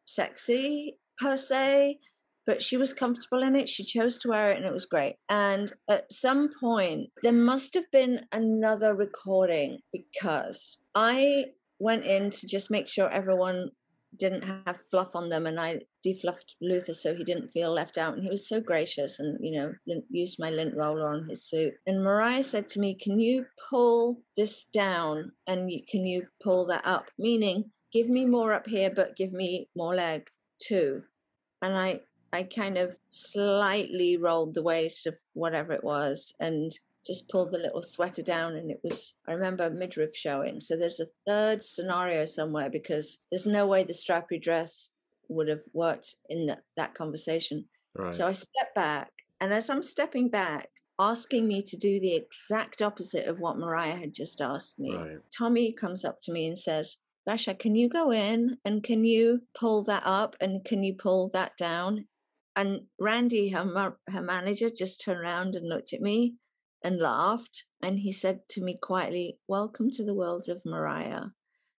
sexy 0.07 0.99
per 1.19 1.37
se 1.37 1.99
but 2.47 2.63
she 2.63 2.77
was 2.77 2.95
comfortable 2.95 3.43
in 3.43 3.57
it. 3.57 3.69
She 3.69 3.85
chose 3.85 4.19
to 4.21 4.29
wear 4.29 4.51
it 4.53 4.57
and 4.57 4.65
it 4.65 4.73
was 4.73 4.87
great. 4.87 5.17
And 5.29 5.73
at 5.91 6.13
some 6.13 6.51
point 6.61 7.11
there 7.23 7.33
must 7.33 7.75
have 7.75 7.91
been 7.91 8.21
another 8.33 8.95
recording 8.95 9.81
because 9.93 10.79
i 10.95 11.47
went 11.79 12.05
in 12.05 12.31
to 12.31 12.47
just 12.47 12.71
make 12.71 12.89
sure 12.89 13.11
everyone 13.11 13.71
didn't 14.19 14.43
have 14.43 14.81
fluff 14.91 15.15
on 15.15 15.29
them 15.29 15.47
and 15.47 15.61
I 15.61 15.81
defluffed 16.07 16.55
Luther 16.63 16.95
so 16.95 17.15
he 17.15 17.25
didn't 17.25 17.51
feel 17.51 17.71
left 17.71 17.99
out 17.99 18.15
and 18.15 18.23
he 18.23 18.31
was 18.31 18.49
so 18.49 18.61
gracious 18.61 19.19
and 19.21 19.37
you 19.43 19.53
know 19.53 19.73
used 20.09 20.39
my 20.39 20.49
lint 20.49 20.75
roller 20.75 21.13
on 21.13 21.29
his 21.29 21.45
suit. 21.45 21.75
And 21.87 22.03
Mariah 22.03 22.43
said 22.43 22.69
to 22.71 22.81
me 22.81 22.95
can 22.95 23.21
you 23.21 23.45
pull 23.69 24.23
this 24.37 24.65
down 24.73 25.33
and 25.47 25.71
can 25.89 26.07
you 26.07 26.27
pull 26.43 26.67
that 26.69 26.87
up? 26.87 27.11
Meaning 27.19 27.71
give 27.97 28.09
me 28.09 28.25
more 28.25 28.53
up 28.53 28.67
here 28.67 28.91
but 28.95 29.17
give 29.17 29.33
me 29.33 29.69
more 29.77 29.95
leg 29.95 30.29
too 30.59 31.03
and 31.63 31.75
I 31.77 32.01
I 32.33 32.43
kind 32.43 32.77
of 32.77 32.97
slightly 33.09 34.17
rolled 34.17 34.55
the 34.55 34.63
waist 34.63 35.07
of 35.07 35.17
whatever 35.33 35.73
it 35.73 35.85
was 35.85 36.35
and 36.39 36.71
just 37.07 37.29
pulled 37.29 37.53
the 37.53 37.59
little 37.59 37.83
sweater 37.83 38.23
down 38.23 38.57
and 38.57 38.71
it 38.71 38.81
was 38.83 39.15
i 39.29 39.33
remember 39.33 39.71
midriff 39.71 40.15
showing 40.15 40.61
so 40.61 40.77
there's 40.77 41.01
a 41.01 41.07
third 41.27 41.63
scenario 41.63 42.25
somewhere 42.25 42.69
because 42.69 43.21
there's 43.31 43.47
no 43.47 43.67
way 43.67 43.85
the 43.85 43.93
strappy 43.93 44.43
dress 44.43 44.91
would 45.29 45.49
have 45.49 45.63
worked 45.73 46.17
in 46.29 46.47
that, 46.47 46.63
that 46.77 46.95
conversation 46.95 47.65
Right. 47.97 48.13
so 48.13 48.27
i 48.27 48.33
step 48.33 48.75
back 48.75 49.11
and 49.41 49.55
as 49.55 49.71
i'm 49.71 49.83
stepping 49.83 50.29
back 50.29 50.69
asking 50.99 51.47
me 51.47 51.63
to 51.63 51.77
do 51.77 52.01
the 52.01 52.15
exact 52.15 52.83
opposite 52.83 53.27
of 53.27 53.39
what 53.39 53.57
mariah 53.59 53.95
had 53.95 54.13
just 54.13 54.41
asked 54.41 54.79
me 54.79 54.95
right. 54.97 55.19
tommy 55.31 55.73
comes 55.73 56.05
up 56.05 56.19
to 56.23 56.33
me 56.33 56.47
and 56.49 56.59
says 56.59 56.99
Basia 57.27 57.55
can 57.55 57.75
you 57.75 57.89
go 57.89 58.13
in 58.13 58.57
and 58.65 58.83
can 58.83 59.05
you 59.05 59.43
pull 59.59 59.83
that 59.85 60.03
up 60.05 60.37
and 60.41 60.65
can 60.65 60.83
you 60.85 60.95
pull 60.95 61.29
that 61.31 61.57
down 61.57 62.07
and 62.57 62.83
randy 62.99 63.51
her, 63.51 63.97
her 64.09 64.23
manager 64.23 64.71
just 64.71 65.03
turned 65.03 65.21
around 65.21 65.55
and 65.57 65.69
looked 65.69 65.93
at 65.93 66.01
me 66.01 66.37
and 66.83 66.99
laughed. 66.99 67.65
And 67.83 67.99
he 67.99 68.11
said 68.13 68.41
to 68.51 68.63
me 68.63 68.79
quietly, 68.81 69.39
Welcome 69.47 69.91
to 69.93 70.05
the 70.05 70.15
world 70.15 70.49
of 70.49 70.63
Mariah. 70.65 71.27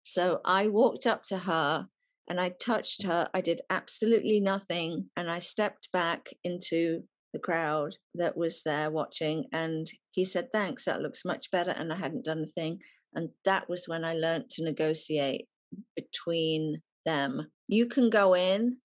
So 0.04 0.40
I 0.46 0.68
walked 0.68 1.08
up 1.08 1.24
to 1.26 1.38
her 1.40 1.88
and 2.30 2.40
I 2.40 2.50
touched 2.50 3.04
her. 3.04 3.28
I 3.34 3.42
did 3.42 3.62
absolutely 3.70 4.40
nothing. 4.40 5.10
And 5.16 5.32
I 5.32 5.40
stepped 5.40 5.92
back 5.92 6.30
into 6.44 7.04
the 7.34 7.40
crowd 7.40 7.96
that 8.16 8.38
was 8.38 8.62
there 8.64 8.92
watching. 8.92 9.46
And 9.52 9.88
he 10.12 10.26
said, 10.26 10.52
Thanks, 10.52 10.86
that 10.86 11.02
looks 11.02 11.26
much 11.26 11.50
better. 11.52 11.72
And 11.72 11.92
I 11.92 11.96
hadn't 11.96 12.26
done 12.26 12.44
a 12.44 12.48
thing. 12.48 12.80
And 13.18 13.30
that 13.46 13.68
was 13.68 13.88
when 13.88 14.06
I 14.06 14.14
learned 14.14 14.52
to 14.52 14.64
negotiate 14.64 15.48
between 15.96 16.82
them. 17.04 17.48
You 17.68 17.88
can 17.88 18.12
go 18.12 18.36
in 18.36 18.78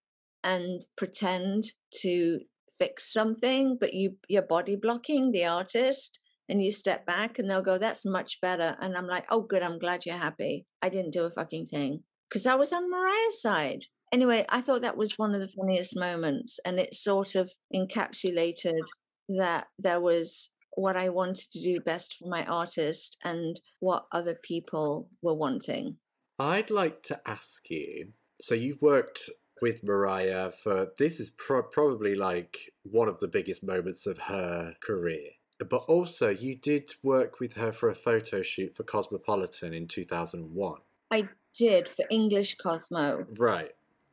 and 0.42 0.82
pretend 0.96 1.64
to 2.00 2.40
fix 2.78 3.12
something, 3.12 3.76
but 3.78 3.92
you 3.92 4.16
you're 4.28 4.42
body 4.42 4.74
blocking 4.74 5.30
the 5.30 5.44
artist 5.44 6.18
and 6.48 6.62
you 6.62 6.72
step 6.72 7.04
back 7.04 7.38
and 7.38 7.48
they'll 7.48 7.62
go, 7.62 7.76
That's 7.76 8.06
much 8.06 8.40
better. 8.40 8.74
And 8.80 8.96
I'm 8.96 9.06
like, 9.06 9.26
Oh 9.30 9.42
good, 9.42 9.62
I'm 9.62 9.78
glad 9.78 10.06
you're 10.06 10.16
happy. 10.16 10.64
I 10.80 10.88
didn't 10.88 11.12
do 11.12 11.24
a 11.24 11.30
fucking 11.30 11.66
thing. 11.66 12.02
Because 12.28 12.46
I 12.46 12.54
was 12.54 12.72
on 12.72 12.90
Mariah's 12.90 13.42
side. 13.42 13.84
Anyway, 14.12 14.46
I 14.48 14.62
thought 14.62 14.82
that 14.82 14.96
was 14.96 15.18
one 15.18 15.34
of 15.34 15.42
the 15.42 15.48
funniest 15.48 15.94
moments 15.94 16.59
and 16.64 16.80
it 16.80 16.94
sort 16.94 17.34
of 17.34 17.50
encapsulated 17.74 18.80
that 19.28 19.66
there 19.78 20.00
was 20.00 20.50
what 20.74 20.97
I 20.97 21.09
wanted 21.09 21.53
to 21.53 21.61
do 21.61 21.81
best 21.81 22.16
for 22.19 22.28
my 22.28 22.44
artist 22.47 23.19
and 23.24 23.61
what 23.81 24.07
other 24.12 24.36
people 24.43 25.09
were 25.20 25.35
wanting. 25.35 25.97
I'd 26.39 26.70
like 26.70 27.03
to 27.05 27.20
ask 27.27 27.69
you 27.70 28.09
so 28.40 28.57
you've 28.57 28.82
worked 28.82 29.31
with 29.61 29.85
Mariah 29.85 30.51
for 30.51 30.89
this 30.99 31.20
is 31.20 31.31
pro- 31.31 31.62
probably 31.62 32.16
like 32.16 32.73
one 32.82 33.09
of 33.09 33.20
the 33.20 33.28
biggest 33.28 33.62
moments 33.62 34.07
of 34.07 34.19
her 34.19 34.74
career. 34.82 35.31
But 35.59 35.85
also, 35.86 36.31
you 36.31 36.57
did 36.57 36.93
work 37.05 37.39
with 37.39 37.55
her 37.55 37.70
for 37.70 37.89
a 37.89 37.94
photo 37.94 38.43
shoot 38.43 38.74
for 38.74 38.82
Cosmopolitan 38.82 39.73
in 39.73 39.86
2001. 39.86 40.81
I 41.12 41.28
did 41.57 41.89
for 41.89 42.05
English 42.11 42.57
Cosmo. 42.57 43.27
Right. 43.39 43.70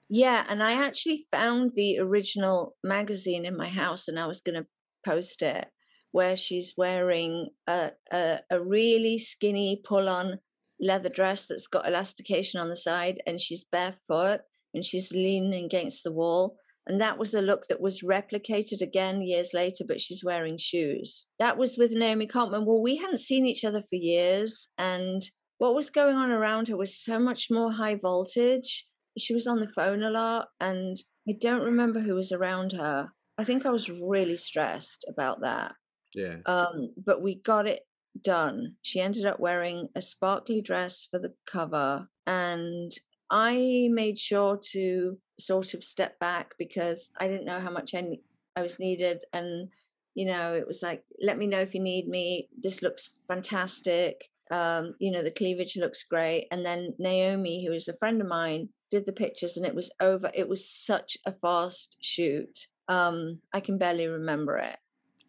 Yeah, 0.10 0.46
and 0.48 0.62
I 0.62 0.74
actually 0.74 1.26
found 1.32 1.74
the 1.74 1.98
original 1.98 2.76
magazine 2.84 3.46
in 3.46 3.58
my 3.58 3.70
house 3.70 4.08
and 4.08 4.20
I 4.20 4.28
was 4.28 4.42
going 4.42 4.62
to 4.62 4.68
post 5.04 5.42
it 5.42 5.68
where 6.12 6.36
she's 6.36 6.74
wearing 6.78 7.50
a, 7.68 7.92
a, 8.12 8.40
a 8.50 8.62
really 8.62 9.18
skinny 9.18 9.82
pull 9.84 10.10
on 10.10 10.40
leather 10.80 11.10
dress 11.10 11.46
that's 11.46 11.68
got 11.68 11.88
elastication 11.88 12.60
on 12.60 12.70
the 12.70 12.76
side 12.76 13.22
and 13.28 13.42
she's 13.42 13.66
barefoot 13.66 14.42
and 14.74 14.86
she's 14.86 15.12
leaning 15.12 15.66
against 15.66 16.04
the 16.04 16.12
wall. 16.12 16.56
And 16.88 17.00
that 17.02 17.20
was 17.20 17.34
a 17.34 17.42
look 17.42 17.68
that 17.68 17.82
was 17.82 18.02
replicated 18.02 18.82
again 18.82 19.22
years 19.22 19.54
later, 19.54 19.84
but 19.88 20.02
she's 20.02 20.24
wearing 20.24 20.58
shoes. 20.58 21.28
That 21.38 21.58
was 21.58 21.78
with 21.78 21.92
Naomi 21.92 22.26
Kaltman. 22.26 22.66
Well, 22.66 22.82
we 22.82 22.96
hadn't 22.96 23.20
seen 23.20 23.46
each 23.46 23.64
other 23.64 23.82
for 23.82 23.96
years. 23.96 24.70
And 24.78 25.22
what 25.60 25.76
was 25.76 25.92
going 25.92 26.16
on 26.16 26.32
around 26.32 26.68
her 26.70 26.78
was 26.78 26.98
so 26.98 27.20
much 27.20 27.52
more 27.52 27.72
high 27.72 27.96
voltage. 27.96 28.86
She 29.18 29.36
was 29.36 29.46
on 29.46 29.60
the 29.60 29.68
phone 29.68 30.02
a 30.02 30.10
lot. 30.10 30.48
And 30.60 30.98
I 31.28 31.34
don't 31.40 31.62
remember 31.62 32.00
who 32.00 32.16
was 32.16 32.32
around 32.32 32.72
her. 32.72 33.10
I 33.38 33.44
think 33.44 33.66
I 33.66 33.70
was 33.70 33.90
really 33.90 34.38
stressed 34.38 35.06
about 35.08 35.42
that. 35.42 35.74
Yeah. 36.14 36.38
Um, 36.46 36.94
but 36.98 37.22
we 37.22 37.36
got 37.36 37.68
it 37.68 37.86
done. 38.22 38.76
She 38.82 39.00
ended 39.00 39.26
up 39.26 39.40
wearing 39.40 39.90
a 39.96 40.02
sparkly 40.02 40.62
dress 40.62 41.08
for 41.10 41.20
the 41.20 41.34
cover. 41.46 42.10
And 42.26 42.92
I 43.30 43.90
made 43.92 44.18
sure 44.18 44.60
to 44.72 45.18
sort 45.40 45.74
of 45.74 45.84
step 45.84 46.20
back 46.20 46.54
because 46.58 47.12
I 47.20 47.28
didn't 47.28 47.46
know 47.46 47.60
how 47.60 47.72
much 47.72 47.94
I, 47.94 48.18
I 48.56 48.62
was 48.62 48.80
needed. 48.80 49.24
And, 49.34 49.70
you 50.16 50.26
know, 50.26 50.54
it 50.54 50.68
was 50.68 50.82
like, 50.82 51.04
let 51.22 51.38
me 51.38 51.48
know 51.48 51.60
if 51.60 51.74
you 51.74 51.82
need 51.82 52.08
me. 52.08 52.50
This 52.62 52.82
looks 52.82 53.12
fantastic. 53.28 54.30
Um, 54.52 54.96
you 55.00 55.12
know, 55.12 55.22
the 55.22 55.32
cleavage 55.32 55.78
looks 55.78 56.04
great. 56.04 56.48
And 56.52 56.66
then 56.66 56.96
Naomi, 56.98 57.66
who 57.66 57.72
is 57.72 57.88
a 57.88 57.98
friend 57.98 58.20
of 58.20 58.28
mine, 58.28 58.70
did 58.90 59.06
the 59.06 59.14
pictures 59.14 59.58
and 59.58 59.66
it 59.66 59.76
was 59.76 59.92
over. 60.02 60.32
It 60.34 60.50
was 60.50 60.68
such 60.68 61.18
a 61.26 61.32
fast 61.32 61.98
shoot. 62.02 62.68
Um, 62.88 63.40
I 63.54 63.60
can 63.60 63.78
barely 63.78 64.08
remember 64.08 64.58
it. 64.58 64.78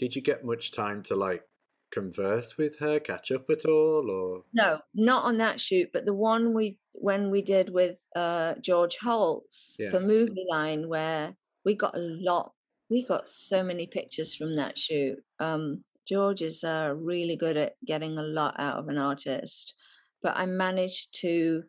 Did 0.01 0.17
you 0.17 0.23
get 0.23 0.45
much 0.45 0.73
time 0.73 1.03
to 1.05 1.15
like 1.15 1.45
converse 1.93 2.57
with 2.57 2.79
her, 2.79 2.99
catch 2.99 3.31
up 3.31 3.51
at 3.51 3.67
all, 3.67 4.11
or 4.11 4.45
no, 4.55 4.81
not 4.95 5.25
on 5.25 5.37
that 5.39 5.61
shoot, 5.61 5.91
but 5.93 6.07
the 6.07 6.15
one 6.15 6.55
we 6.55 6.79
when 6.93 7.31
we 7.31 7.43
did 7.43 7.69
with 7.71 8.05
uh, 8.17 8.55
George 8.63 8.97
Holz 8.97 9.77
Yeah. 9.79 9.91
for 9.91 10.01
Movieline, 10.01 10.89
where 10.89 11.37
we 11.67 11.75
got 11.75 11.95
a 11.95 12.01
lot, 12.01 12.55
we 12.89 13.05
got 13.05 13.29
so 13.29 13.63
many 13.63 13.87
pictures 13.87 14.35
from 14.35 14.57
that 14.57 14.79
shoot. 14.79 15.19
Um, 15.39 15.85
George 16.09 16.41
is 16.41 16.65
uh, 16.65 16.95
really 16.97 17.37
good 17.37 17.59
at 17.59 17.75
getting 17.87 18.17
a 18.17 18.23
lot 18.23 18.55
out 18.59 18.79
of 18.79 18.89
an 18.89 18.97
artist, 18.97 19.75
but 20.23 20.33
I 20.35 20.47
managed 20.47 21.21
to 21.21 21.65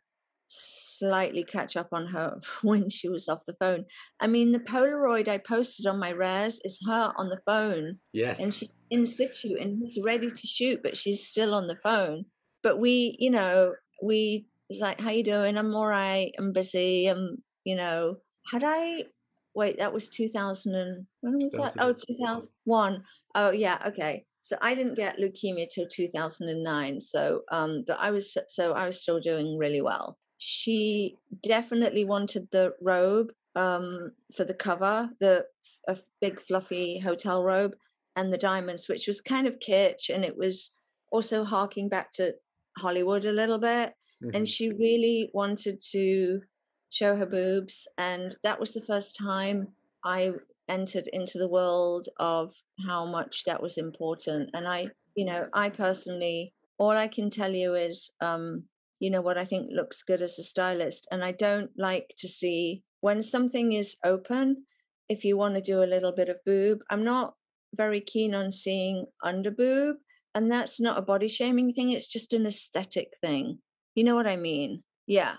slightly 0.52 1.44
catch 1.44 1.78
up 1.78 1.88
on 1.91 2.06
her 2.07 2.40
when 2.61 2.90
she 2.90 3.10
was 3.10 3.28
off 3.28 3.45
the 3.48 3.53
phone. 3.53 3.86
I 4.19 4.28
mean, 4.28 4.52
the 4.52 4.60
Polaroid 4.60 5.28
I 5.28 5.38
posted 5.38 5.88
on 5.88 5.99
my 5.99 6.11
rares 6.11 6.60
is 6.64 6.80
her 6.86 7.14
on 7.15 7.30
the 7.30 7.40
phone 7.45 7.98
yes, 8.14 8.40
and 8.40 8.53
she's 8.53 8.73
in 8.90 9.07
situ 9.07 9.56
and 9.60 9.80
he's 9.82 9.99
ready 10.03 10.30
to 10.30 10.48
shoot, 10.48 10.82
but 10.84 10.98
she's 10.98 11.28
still 11.28 11.56
on 11.56 11.68
the 11.68 11.78
phone. 11.84 12.26
But 12.64 12.80
we, 12.80 13.15
you 13.19 13.32
know, 13.32 13.73
we 14.03 14.48
like, 14.80 14.99
how 14.99 15.11
you 15.11 15.23
doing? 15.23 15.57
I'm 15.57 15.73
all 15.73 15.88
right. 15.88 16.32
I'm 16.38 16.53
busy. 16.53 17.07
I'm, 17.07 17.38
you 17.64 17.76
know, 17.76 18.18
had 18.52 18.64
I 18.64 19.06
wait, 19.53 19.78
that 19.80 19.94
was 19.94 20.10
2000 20.10 20.76
and 20.76 21.06
when 21.22 21.40
was 21.40 21.52
that? 21.53 21.76
Oh, 21.80 21.94
2001. 21.94 22.41
2001. 22.64 23.03
Oh, 23.36 23.52
yeah. 23.52 23.80
Okay. 23.88 24.26
So 24.41 24.57
I 24.61 24.73
didn't 24.73 24.95
get 24.95 25.18
leukemia 25.19 25.68
till 25.69 25.88
2009. 25.88 27.02
So, 27.02 27.41
um, 27.52 27.84
but 27.86 27.99
I 27.99 28.11
was, 28.11 28.38
so 28.48 28.73
I 28.73 28.86
was 28.86 29.02
still 29.02 29.19
doing 29.19 29.57
really 29.57 29.82
well. 29.82 30.18
She 30.44 31.18
definitely 31.44 32.04
wanted 32.04 32.50
the 32.52 32.74
robe, 32.82 33.32
um, 33.56 34.14
for 34.34 34.44
the 34.44 34.56
cover, 34.56 35.12
the 35.20 35.46
a 35.88 35.98
big 36.20 36.42
fluffy 36.42 36.98
hotel 36.98 37.44
robe 37.44 37.76
and 38.16 38.34
the 38.34 38.40
diamonds, 38.40 38.90
which 38.90 39.06
was 39.06 39.22
kind 39.22 39.46
of 39.46 39.60
kitsch. 39.60 40.10
And 40.10 40.26
it 40.26 40.36
was 40.36 40.72
also 41.12 41.44
harking 41.44 41.90
back 41.90 42.12
to 42.14 42.34
Hollywood 42.80 43.26
a 43.26 43.32
little 43.32 43.60
bit 43.60 43.94
Mhm. 44.24 44.36
and 44.36 44.48
she 44.48 44.70
really 44.72 45.30
wanted 45.34 45.80
to 45.92 46.42
show 46.90 47.16
her 47.16 47.26
boobs 47.28 47.88
and 48.00 48.36
that 48.44 48.60
was 48.60 48.74
the 48.74 48.82
first 48.82 49.16
time 49.16 49.68
i 50.04 50.32
entered 50.70 51.08
into 51.08 51.38
the 51.38 51.48
world 51.48 52.08
of 52.18 52.56
how 52.88 53.06
much 53.06 53.44
that 53.46 53.62
was 53.62 53.78
important 53.78 54.50
and 54.54 54.68
i 54.68 54.88
you 55.16 55.26
know 55.26 55.48
i 55.54 55.70
personally 55.70 56.54
all 56.78 56.92
i 56.92 57.08
can 57.08 57.30
tell 57.30 57.52
you 57.52 57.74
is 57.76 58.12
um 58.22 58.64
you 59.02 59.10
know 59.10 59.22
what 59.22 59.38
i 59.38 59.44
think 59.44 59.68
looks 59.69 60.03
good 60.03 60.22
as 60.22 60.40
a 60.40 60.44
stylist 60.44 61.07
and 61.11 61.23
i 61.23 61.32
don't 61.32 61.72
like 61.78 62.14
to 62.18 62.28
see 62.28 62.84
when 63.02 63.22
something 63.22 63.73
is 63.73 63.98
open 64.06 64.64
if 65.10 65.26
you 65.26 65.36
want 65.36 65.56
to 65.56 65.61
do 65.61 65.84
a 65.84 65.91
little 65.94 66.14
bit 66.14 66.30
of 66.30 66.38
boob 66.45 66.80
i'm 66.90 67.03
not 67.03 67.34
very 67.76 68.02
keen 68.02 68.34
on 68.34 68.52
seeing 68.52 69.06
under 69.23 69.52
boob 69.52 69.98
and 70.36 70.49
that's 70.49 70.80
not 70.80 70.98
a 70.98 71.02
body 71.02 71.28
shaming 71.28 71.73
thing 71.73 71.91
it's 71.91 72.07
just 72.07 72.32
an 72.32 72.45
aesthetic 72.45 73.10
thing 73.22 73.60
you 73.95 74.03
know 74.03 74.15
what 74.15 74.28
I 74.28 74.38
mean? 74.38 74.84
Yeah. 75.07 75.36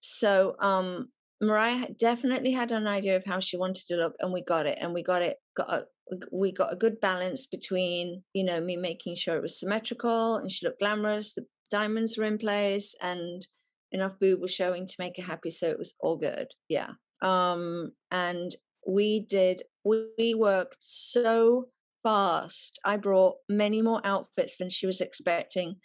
So 0.00 0.56
um 0.60 1.08
Mariah 1.40 1.88
definitely 1.98 2.52
had 2.52 2.72
an 2.72 2.86
idea 2.86 3.16
of 3.16 3.24
how 3.24 3.40
she 3.40 3.58
wanted 3.58 3.86
to 3.88 3.96
look 3.96 4.14
and 4.20 4.32
we 4.32 4.42
got 4.42 4.66
it 4.66 4.78
and 4.80 4.94
we 4.94 5.02
got 5.02 5.22
it 5.22 5.36
got 5.56 5.70
a, 5.70 5.84
we 6.32 6.50
got 6.52 6.72
a 6.72 6.76
good 6.76 6.98
balance 7.00 7.46
between 7.46 8.22
you 8.32 8.44
know 8.44 8.60
me 8.60 8.76
making 8.76 9.16
sure 9.16 9.36
it 9.36 9.42
was 9.42 9.60
symmetrical 9.60 10.36
and 10.36 10.50
she 10.50 10.64
looked 10.64 10.78
glamorous 10.78 11.34
the 11.34 11.44
diamonds 11.70 12.16
were 12.16 12.24
in 12.24 12.38
place 12.38 12.94
and 13.00 13.46
enough 13.92 14.18
boob 14.18 14.40
was 14.40 14.52
showing 14.52 14.86
to 14.86 14.96
make 14.98 15.16
her 15.16 15.22
happy 15.22 15.50
so 15.50 15.68
it 15.68 15.78
was 15.78 15.94
all 16.00 16.16
good 16.16 16.48
yeah. 16.68 16.90
Um 17.22 17.92
and 18.10 18.54
we 18.86 19.20
did 19.20 19.62
we, 19.84 20.06
we 20.18 20.34
worked 20.34 20.78
so 20.80 21.66
fast. 22.02 22.78
I 22.84 22.96
brought 22.96 23.36
many 23.48 23.82
more 23.82 24.00
outfits 24.04 24.58
than 24.58 24.70
she 24.70 24.86
was 24.86 25.00
expecting 25.00 25.76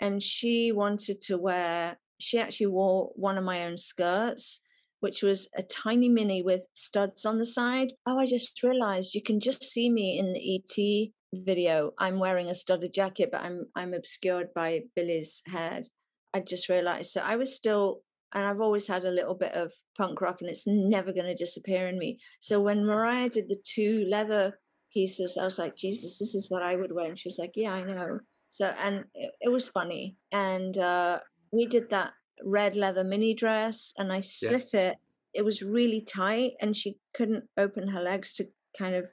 and 0.00 0.22
she 0.22 0.72
wanted 0.72 1.20
to 1.22 1.38
wear 1.38 1.98
she 2.20 2.38
actually 2.38 2.66
wore 2.66 3.10
one 3.16 3.38
of 3.38 3.44
my 3.44 3.64
own 3.64 3.76
skirts 3.76 4.60
which 5.00 5.22
was 5.22 5.48
a 5.54 5.62
tiny 5.62 6.08
mini 6.08 6.42
with 6.42 6.66
studs 6.74 7.26
on 7.26 7.38
the 7.38 7.46
side. 7.46 7.92
Oh 8.06 8.18
i 8.18 8.26
just 8.26 8.62
realized 8.62 9.14
you 9.14 9.22
can 9.22 9.40
just 9.40 9.62
see 9.62 9.90
me 9.90 10.18
in 10.18 10.32
the 10.32 10.56
et 10.56 11.10
video. 11.44 11.92
I'm 11.98 12.18
wearing 12.18 12.50
a 12.50 12.54
studded 12.54 12.94
jacket 12.94 13.30
but 13.32 13.42
i'm 13.42 13.66
i'm 13.74 13.94
obscured 13.94 14.48
by 14.54 14.82
billy's 14.94 15.42
head 15.46 15.86
i 16.32 16.40
just 16.40 16.68
realized 16.68 17.10
so 17.10 17.20
i 17.22 17.36
was 17.36 17.54
still 17.54 18.00
and 18.32 18.44
i've 18.44 18.60
always 18.60 18.86
had 18.86 19.04
a 19.04 19.10
little 19.10 19.34
bit 19.34 19.52
of 19.54 19.72
punk 19.96 20.20
rock 20.20 20.38
and 20.40 20.50
it's 20.50 20.66
never 20.66 21.12
going 21.12 21.26
to 21.26 21.34
disappear 21.34 21.86
in 21.86 21.98
me. 21.98 22.18
So 22.40 22.60
when 22.60 22.86
mariah 22.86 23.28
did 23.28 23.48
the 23.48 23.60
two 23.64 24.06
leather 24.08 24.58
pieces 24.92 25.36
i 25.40 25.44
was 25.44 25.58
like 25.58 25.76
jesus 25.76 26.18
this 26.18 26.34
is 26.34 26.50
what 26.50 26.62
i 26.62 26.76
would 26.76 26.92
wear. 26.92 27.08
And 27.08 27.18
she 27.18 27.28
was 27.28 27.38
like 27.38 27.52
yeah 27.54 27.74
i 27.74 27.82
know. 27.82 28.20
So 28.48 28.72
and 28.78 29.04
it, 29.14 29.32
it 29.40 29.48
was 29.48 29.68
funny. 29.68 30.16
And 30.32 30.76
uh 30.78 31.20
we 31.52 31.66
did 31.66 31.90
that 31.90 32.12
red 32.44 32.76
leather 32.76 33.04
mini 33.04 33.34
dress 33.34 33.92
and 33.98 34.12
i 34.12 34.20
slit 34.20 34.74
it. 34.74 34.96
It 35.32 35.44
was 35.44 35.62
really 35.62 36.00
tight 36.00 36.52
and 36.60 36.76
she 36.76 36.96
couldn't 37.12 37.44
open 37.56 37.88
her 37.88 38.00
legs 38.00 38.34
to 38.34 38.46
kind 38.78 38.94
of 38.94 39.06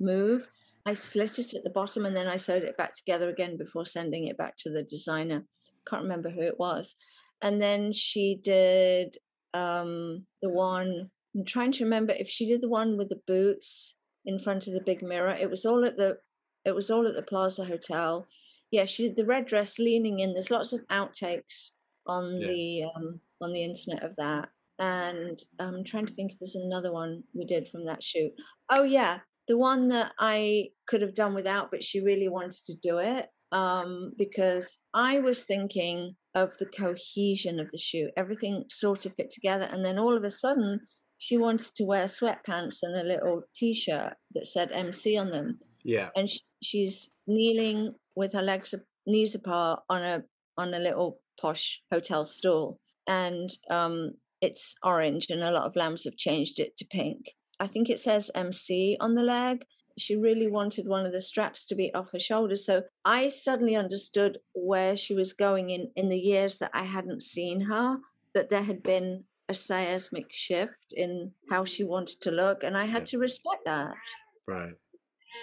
move 0.00 0.48
I 0.86 0.94
slit 0.94 1.38
it 1.38 1.54
at 1.54 1.64
the 1.64 1.70
bottom 1.70 2.04
and 2.04 2.16
then 2.16 2.26
I 2.26 2.36
sewed 2.36 2.62
it 2.62 2.76
back 2.76 2.94
together 2.94 3.30
again 3.30 3.56
before 3.56 3.86
sending 3.86 4.26
it 4.26 4.36
back 4.36 4.56
to 4.58 4.70
the 4.70 4.82
designer. 4.82 5.44
Can't 5.88 6.02
remember 6.02 6.30
who 6.30 6.42
it 6.42 6.58
was. 6.58 6.96
And 7.42 7.60
then 7.60 7.92
she 7.92 8.38
did 8.42 9.16
um, 9.54 10.26
the 10.42 10.50
one. 10.50 11.10
I'm 11.36 11.44
trying 11.44 11.72
to 11.72 11.84
remember 11.84 12.12
if 12.18 12.28
she 12.28 12.46
did 12.46 12.60
the 12.60 12.68
one 12.68 12.96
with 12.96 13.08
the 13.08 13.20
boots 13.26 13.94
in 14.26 14.38
front 14.38 14.66
of 14.66 14.74
the 14.74 14.82
big 14.84 15.02
mirror. 15.02 15.36
It 15.38 15.50
was 15.50 15.64
all 15.64 15.84
at 15.84 15.96
the. 15.96 16.18
It 16.64 16.74
was 16.74 16.90
all 16.90 17.06
at 17.06 17.14
the 17.14 17.22
Plaza 17.22 17.64
Hotel. 17.64 18.26
Yeah, 18.70 18.86
she 18.86 19.08
did 19.08 19.16
the 19.16 19.26
red 19.26 19.46
dress 19.46 19.78
leaning 19.78 20.20
in. 20.20 20.32
There's 20.32 20.50
lots 20.50 20.72
of 20.72 20.86
outtakes 20.88 21.72
on 22.06 22.40
Yeah. 22.40 22.46
the 22.46 22.84
um, 22.96 23.20
on 23.40 23.52
the 23.52 23.62
internet 23.62 24.02
of 24.02 24.16
that. 24.16 24.48
And 24.78 25.42
I'm 25.58 25.84
trying 25.84 26.06
to 26.06 26.14
think 26.14 26.32
if 26.32 26.38
there's 26.38 26.56
another 26.56 26.92
one 26.92 27.22
we 27.34 27.44
did 27.44 27.68
from 27.68 27.84
that 27.86 28.02
shoot. 28.02 28.32
Oh 28.70 28.82
yeah, 28.82 29.18
the 29.48 29.58
one 29.58 29.88
that 29.88 30.12
I 30.18 30.68
could 30.86 31.02
have 31.02 31.14
done 31.14 31.34
without, 31.34 31.70
but 31.70 31.82
she 31.84 32.00
really 32.00 32.28
wanted 32.28 32.64
to 32.66 32.74
do 32.82 32.98
it 32.98 33.28
um, 33.52 34.12
because 34.18 34.80
I 34.92 35.20
was 35.20 35.44
thinking 35.44 36.16
of 36.34 36.52
the 36.58 36.66
cohesion 36.66 37.60
of 37.60 37.70
the 37.70 37.78
shoe. 37.78 38.10
Everything 38.16 38.64
sort 38.70 39.06
of 39.06 39.14
fit 39.14 39.30
together, 39.30 39.68
and 39.70 39.84
then 39.84 39.98
all 39.98 40.16
of 40.16 40.24
a 40.24 40.30
sudden, 40.30 40.80
she 41.18 41.36
wanted 41.36 41.74
to 41.76 41.84
wear 41.84 42.06
sweatpants 42.06 42.78
and 42.82 42.96
a 42.96 43.04
little 43.04 43.42
T-shirt 43.54 44.14
that 44.34 44.46
said 44.46 44.72
MC 44.72 45.16
on 45.16 45.30
them, 45.30 45.60
Yeah. 45.84 46.10
and 46.16 46.28
sh- 46.28 46.40
she's 46.62 47.10
kneeling 47.26 47.94
with 48.16 48.32
her 48.32 48.42
legs 48.42 48.74
knees 49.06 49.34
apart 49.34 49.82
on 49.88 50.02
a 50.02 50.24
on 50.56 50.72
a 50.72 50.78
little 50.78 51.20
posh 51.40 51.80
hotel 51.92 52.26
stool, 52.26 52.80
and 53.06 53.50
um, 53.70 54.12
it's 54.40 54.74
orange, 54.82 55.26
and 55.30 55.42
a 55.42 55.50
lot 55.50 55.66
of 55.66 55.76
lambs 55.76 56.04
have 56.04 56.16
changed 56.16 56.58
it 56.58 56.76
to 56.78 56.84
pink. 56.86 57.26
I 57.64 57.66
think 57.66 57.88
it 57.88 57.98
says 57.98 58.30
MC 58.34 58.98
on 59.00 59.14
the 59.14 59.22
leg. 59.22 59.64
She 59.96 60.16
really 60.16 60.48
wanted 60.48 60.86
one 60.86 61.06
of 61.06 61.12
the 61.12 61.20
straps 61.22 61.64
to 61.66 61.74
be 61.74 61.94
off 61.94 62.10
her 62.12 62.18
shoulders, 62.18 62.66
so 62.66 62.82
I 63.04 63.28
suddenly 63.28 63.74
understood 63.74 64.38
where 64.52 64.96
she 64.96 65.14
was 65.14 65.32
going 65.32 65.70
in 65.70 65.90
in 65.96 66.08
the 66.10 66.18
years 66.32 66.58
that 66.58 66.72
I 66.74 66.82
hadn't 66.82 67.22
seen 67.22 67.62
her. 67.72 67.98
That 68.34 68.50
there 68.50 68.64
had 68.64 68.82
been 68.82 69.24
a 69.48 69.54
seismic 69.54 70.28
shift 70.30 70.92
in 71.04 71.32
how 71.50 71.64
she 71.64 71.84
wanted 71.84 72.20
to 72.22 72.30
look, 72.30 72.64
and 72.64 72.76
I 72.76 72.84
had 72.84 73.02
Yeah. 73.02 73.12
to 73.12 73.18
respect 73.18 73.64
that. 73.64 74.02
Right. 74.46 74.74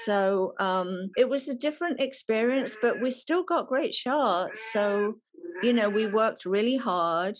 So 0.06 0.54
um, 0.60 1.10
it 1.18 1.28
was 1.28 1.48
a 1.50 1.56
different 1.56 2.02
experience, 2.02 2.78
but 2.82 3.02
we 3.02 3.10
still 3.12 3.44
got 3.44 3.68
great 3.68 3.94
shots. 3.96 4.60
So, 4.74 5.20
you 5.64 5.74
know, 5.74 5.90
we 5.90 6.06
worked 6.08 6.46
really 6.46 6.78
hard 6.78 7.36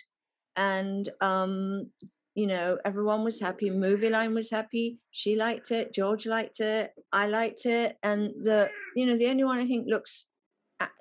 and, 0.56 1.10
um, 1.22 1.92
you 2.36 2.48
know, 2.48 2.78
everyone 2.86 3.24
was 3.24 3.40
happy. 3.42 3.70
Movieline 3.70 4.34
was 4.34 4.50
happy. 4.50 5.00
She 5.12 5.36
liked 5.36 5.72
it. 5.72 5.94
George 5.94 6.26
liked 6.26 6.60
it. 6.60 6.92
I 7.12 7.28
liked 7.28 7.66
it. 7.66 7.98
And 8.04 8.32
the, 8.44 8.70
you 8.96 9.06
know, 9.06 9.18
the 9.18 9.28
only 9.28 9.44
one 9.44 9.60
I 9.60 9.66
think 9.66 9.86
looks 9.88 10.28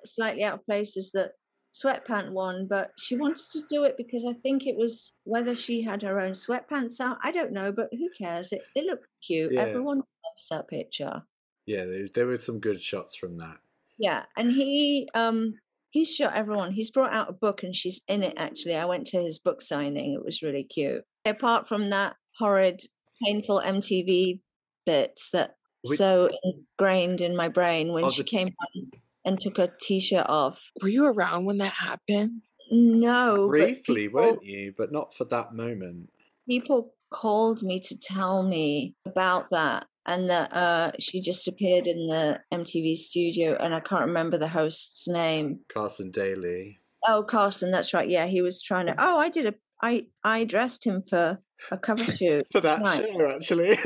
slightly 0.05 0.43
out 0.43 0.59
of 0.59 0.65
place 0.65 0.97
is 0.97 1.11
the 1.11 1.31
sweatpant 1.73 2.31
one, 2.31 2.67
but 2.69 2.91
she 2.99 3.15
wanted 3.17 3.45
to 3.53 3.63
do 3.69 3.83
it 3.85 3.95
because 3.97 4.25
I 4.25 4.33
think 4.43 4.67
it 4.67 4.75
was 4.75 5.13
whether 5.23 5.55
she 5.55 5.81
had 5.81 6.01
her 6.03 6.19
own 6.19 6.33
sweatpants 6.33 6.99
out. 6.99 7.17
I 7.23 7.31
don't 7.31 7.53
know, 7.53 7.71
but 7.71 7.89
who 7.91 8.09
cares? 8.17 8.51
It, 8.51 8.61
it 8.75 8.85
looked 8.85 9.07
cute. 9.25 9.53
Yeah. 9.53 9.61
Everyone 9.61 9.97
loves 9.97 10.47
that 10.51 10.67
picture. 10.67 11.23
Yeah, 11.65 11.85
there, 11.85 12.07
there 12.13 12.27
were 12.27 12.37
some 12.37 12.59
good 12.59 12.81
shots 12.81 13.15
from 13.15 13.37
that. 13.37 13.57
Yeah, 13.97 14.23
and 14.35 14.51
he 14.51 15.07
um 15.13 15.53
he's 15.91 16.13
shot 16.13 16.33
everyone. 16.35 16.71
He's 16.71 16.91
brought 16.91 17.13
out 17.13 17.29
a 17.29 17.33
book 17.33 17.63
and 17.63 17.75
she's 17.75 18.01
in 18.07 18.23
it 18.23 18.33
actually. 18.35 18.75
I 18.75 18.85
went 18.85 19.07
to 19.07 19.21
his 19.21 19.39
book 19.39 19.61
signing. 19.61 20.13
It 20.13 20.25
was 20.25 20.41
really 20.41 20.63
cute. 20.63 21.03
Apart 21.25 21.67
from 21.67 21.89
that 21.91 22.15
horrid, 22.39 22.81
painful 23.23 23.61
MTV 23.63 24.39
bit 24.85 25.19
that 25.33 25.55
Which- 25.83 25.97
so 25.97 26.29
ingrained 26.43 27.21
in 27.21 27.35
my 27.35 27.47
brain 27.47 27.91
when 27.93 28.05
Oh, 28.05 28.09
she 28.09 28.23
the- 28.23 28.29
came 28.29 28.47
on 28.47 28.91
and 29.23 29.39
took 29.39 29.57
her 29.57 29.71
t-shirt 29.79 30.25
off. 30.27 30.71
Were 30.81 30.87
you 30.89 31.05
around 31.05 31.45
when 31.45 31.57
that 31.59 31.73
happened? 31.73 32.41
No, 32.71 33.47
Briefly, 33.47 34.07
people- 34.07 34.21
weren't 34.21 34.43
you? 34.43 34.73
But 34.75 34.91
not 34.91 35.13
for 35.13 35.25
that 35.25 35.53
moment. 35.53 36.09
people 36.49 36.93
called 37.11 37.61
me 37.61 37.79
to 37.79 37.95
tell 37.97 38.41
me 38.43 38.95
about 39.05 39.49
that 39.51 39.85
and 40.05 40.29
that 40.29 40.51
uh, 40.53 40.91
she 40.99 41.21
just 41.21 41.47
appeared 41.47 41.85
in 41.85 42.07
the 42.07 42.41
MTV 42.51 42.95
studio 42.97 43.55
and 43.59 43.75
I 43.75 43.79
can't 43.79 44.05
remember 44.07 44.37
the 44.37 44.47
host's 44.47 45.07
name. 45.07 45.59
Carson 45.71 46.09
Daly. 46.11 46.79
Oh, 47.07 47.23
Carson, 47.23 47.69
that's 47.71 47.93
right. 47.93 48.09
Yeah, 48.09 48.25
he 48.25 48.41
was 48.41 48.61
trying 48.61 48.87
to. 48.87 48.95
Oh, 48.97 49.17
I 49.19 49.29
did 49.29 49.45
a. 49.45 49.53
I 49.81 50.05
I 50.23 50.43
dressed 50.45 50.85
him 50.85 51.03
for 51.09 51.39
a 51.71 51.77
cover 51.77 52.03
shoot. 52.03 52.47
For 52.51 52.61
that 52.61 52.81
Right. 52.81 53.05
show, 53.13 53.27
actually. 53.29 53.77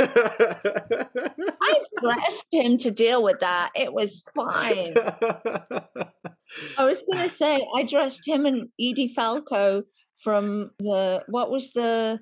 I 1.61 1.79
dressed 2.01 2.45
him 2.51 2.77
to 2.79 2.91
deal 2.91 3.23
with 3.23 3.39
that. 3.41 3.71
It 3.75 3.93
was 3.93 4.23
fine. 4.35 4.93
I 6.77 6.85
was 6.85 7.03
gonna 7.11 7.29
say 7.41 7.65
I 7.75 7.83
dressed 7.83 8.27
him 8.27 8.45
and 8.45 8.69
Edie 8.79 9.07
Falco 9.13 9.83
from 10.23 10.71
the 10.79 11.23
what 11.27 11.49
was 11.51 11.71
the 11.71 12.19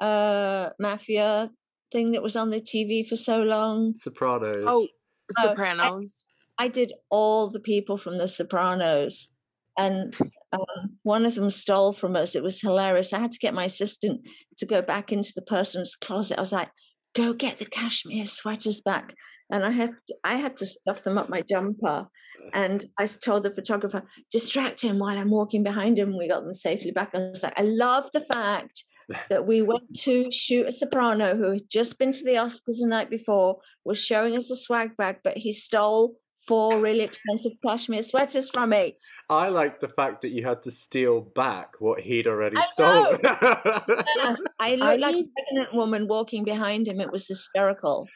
uh 0.00 0.70
mafia 0.78 1.50
thing 1.92 2.12
that 2.12 2.22
was 2.22 2.36
on 2.36 2.50
the 2.50 2.60
TV 2.60 3.06
for 3.06 3.16
so 3.16 3.42
long. 3.42 3.94
Sopranos. 4.00 4.64
Oh, 4.66 4.86
I- 5.38 5.42
Sopranos. 5.42 6.26
I 6.58 6.68
did 6.68 6.92
all 7.08 7.48
the 7.48 7.60
people 7.60 7.96
from 7.96 8.18
The 8.18 8.28
Sopranos, 8.28 9.30
and 9.80 10.14
um, 10.52 10.98
one 11.02 11.24
of 11.24 11.34
them 11.34 11.50
stole 11.50 11.92
from 11.92 12.14
us. 12.14 12.36
It 12.36 12.42
was 12.42 12.60
hilarious. 12.60 13.12
I 13.12 13.18
had 13.18 13.32
to 13.32 13.38
get 13.38 13.54
my 13.54 13.64
assistant 13.64 14.28
to 14.58 14.66
go 14.66 14.82
back 14.82 15.12
into 15.12 15.32
the 15.34 15.42
person's 15.42 15.96
closet. 15.96 16.36
I 16.36 16.42
was 16.42 16.52
like, 16.52 16.70
"Go 17.14 17.32
get 17.32 17.56
the 17.56 17.64
cashmere 17.64 18.26
sweaters 18.26 18.82
back," 18.82 19.14
and 19.50 19.64
I 19.64 19.70
have 19.70 19.94
to, 20.08 20.14
I 20.22 20.36
had 20.36 20.56
to 20.58 20.66
stuff 20.66 21.02
them 21.02 21.18
up 21.18 21.28
my 21.28 21.40
jumper. 21.42 22.08
And 22.52 22.84
I 22.98 23.06
told 23.06 23.42
the 23.42 23.54
photographer, 23.54 24.02
"Distract 24.30 24.82
him 24.82 24.98
while 24.98 25.16
I'm 25.16 25.30
walking 25.30 25.62
behind 25.62 25.98
him." 25.98 26.16
We 26.16 26.28
got 26.28 26.44
them 26.44 26.54
safely 26.54 26.90
back. 26.90 27.10
I 27.14 27.30
was 27.30 27.42
like, 27.42 27.58
"I 27.58 27.62
love 27.62 28.10
the 28.12 28.20
fact." 28.20 28.84
That 29.28 29.44
we 29.44 29.60
went 29.60 29.92
to 30.02 30.30
shoot 30.30 30.68
a 30.68 30.70
soprano 30.70 31.34
who 31.34 31.50
had 31.50 31.68
just 31.68 31.98
been 31.98 32.12
to 32.12 32.24
the 32.24 32.36
Oscars 32.36 32.78
the 32.78 32.86
night 32.86 33.10
before, 33.10 33.58
was 33.84 33.98
showing 33.98 34.36
us 34.36 34.52
a 34.52 34.54
swag 34.54 34.96
bag, 34.96 35.16
but 35.24 35.36
he 35.36 35.52
stole 35.52 36.14
four 36.46 36.78
really 36.80 37.00
expensive 37.02 37.52
cashmere 37.66 38.02
sweaters 38.02 38.50
from 38.50 38.70
me. 38.70 38.96
I 39.28 39.48
like 39.48 39.80
the 39.80 39.88
fact 39.88 40.22
that 40.22 40.30
you 40.30 40.44
had 40.46 40.62
to 40.64 40.70
steal 40.70 41.20
back 41.20 41.74
what 41.80 42.00
he'd 42.00 42.26
already 42.26 42.56
I 42.56 42.66
stolen. 42.72 43.20
Yeah, 43.22 44.36
I 44.60 44.74
looked 44.74 44.82
I 44.82 44.96
like 44.96 45.14
need- 45.14 45.26
a 45.26 45.42
pregnant 45.54 45.74
woman 45.74 46.08
walking 46.08 46.44
behind 46.44 46.88
him. 46.88 47.00
It 47.00 47.12
was 47.12 47.26
hysterical. 47.28 48.08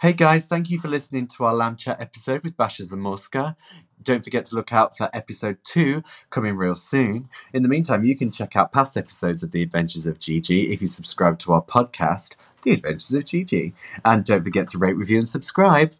Hey 0.00 0.12
guys, 0.12 0.46
thank 0.46 0.70
you 0.70 0.78
for 0.78 0.88
listening 0.88 1.28
to 1.28 1.44
our 1.44 1.54
Lamb 1.54 1.76
Chat 1.76 2.00
episode 2.00 2.42
with 2.42 2.56
Basia 2.56 2.82
Zamorska. 2.84 3.54
Don't 4.04 4.22
forget 4.22 4.44
to 4.46 4.54
look 4.54 4.72
out 4.72 4.96
for 4.96 5.08
episode 5.12 5.58
two 5.64 6.02
coming 6.30 6.56
real 6.56 6.74
soon. 6.74 7.28
In 7.52 7.62
the 7.62 7.68
meantime, 7.68 8.04
you 8.04 8.16
can 8.16 8.30
check 8.30 8.54
out 8.54 8.72
past 8.72 8.96
episodes 8.96 9.42
of 9.42 9.52
The 9.52 9.62
Adventures 9.62 10.06
of 10.06 10.18
Gigi 10.18 10.72
if 10.72 10.80
you 10.80 10.86
subscribe 10.86 11.38
to 11.40 11.52
our 11.52 11.62
podcast, 11.62 12.36
The 12.62 12.72
Adventures 12.72 13.14
of 13.14 13.24
Gigi. 13.24 13.74
And 14.04 14.24
don't 14.24 14.44
forget 14.44 14.68
to 14.70 14.78
rate, 14.78 14.96
review, 14.96 15.18
and 15.18 15.28
subscribe. 15.28 15.94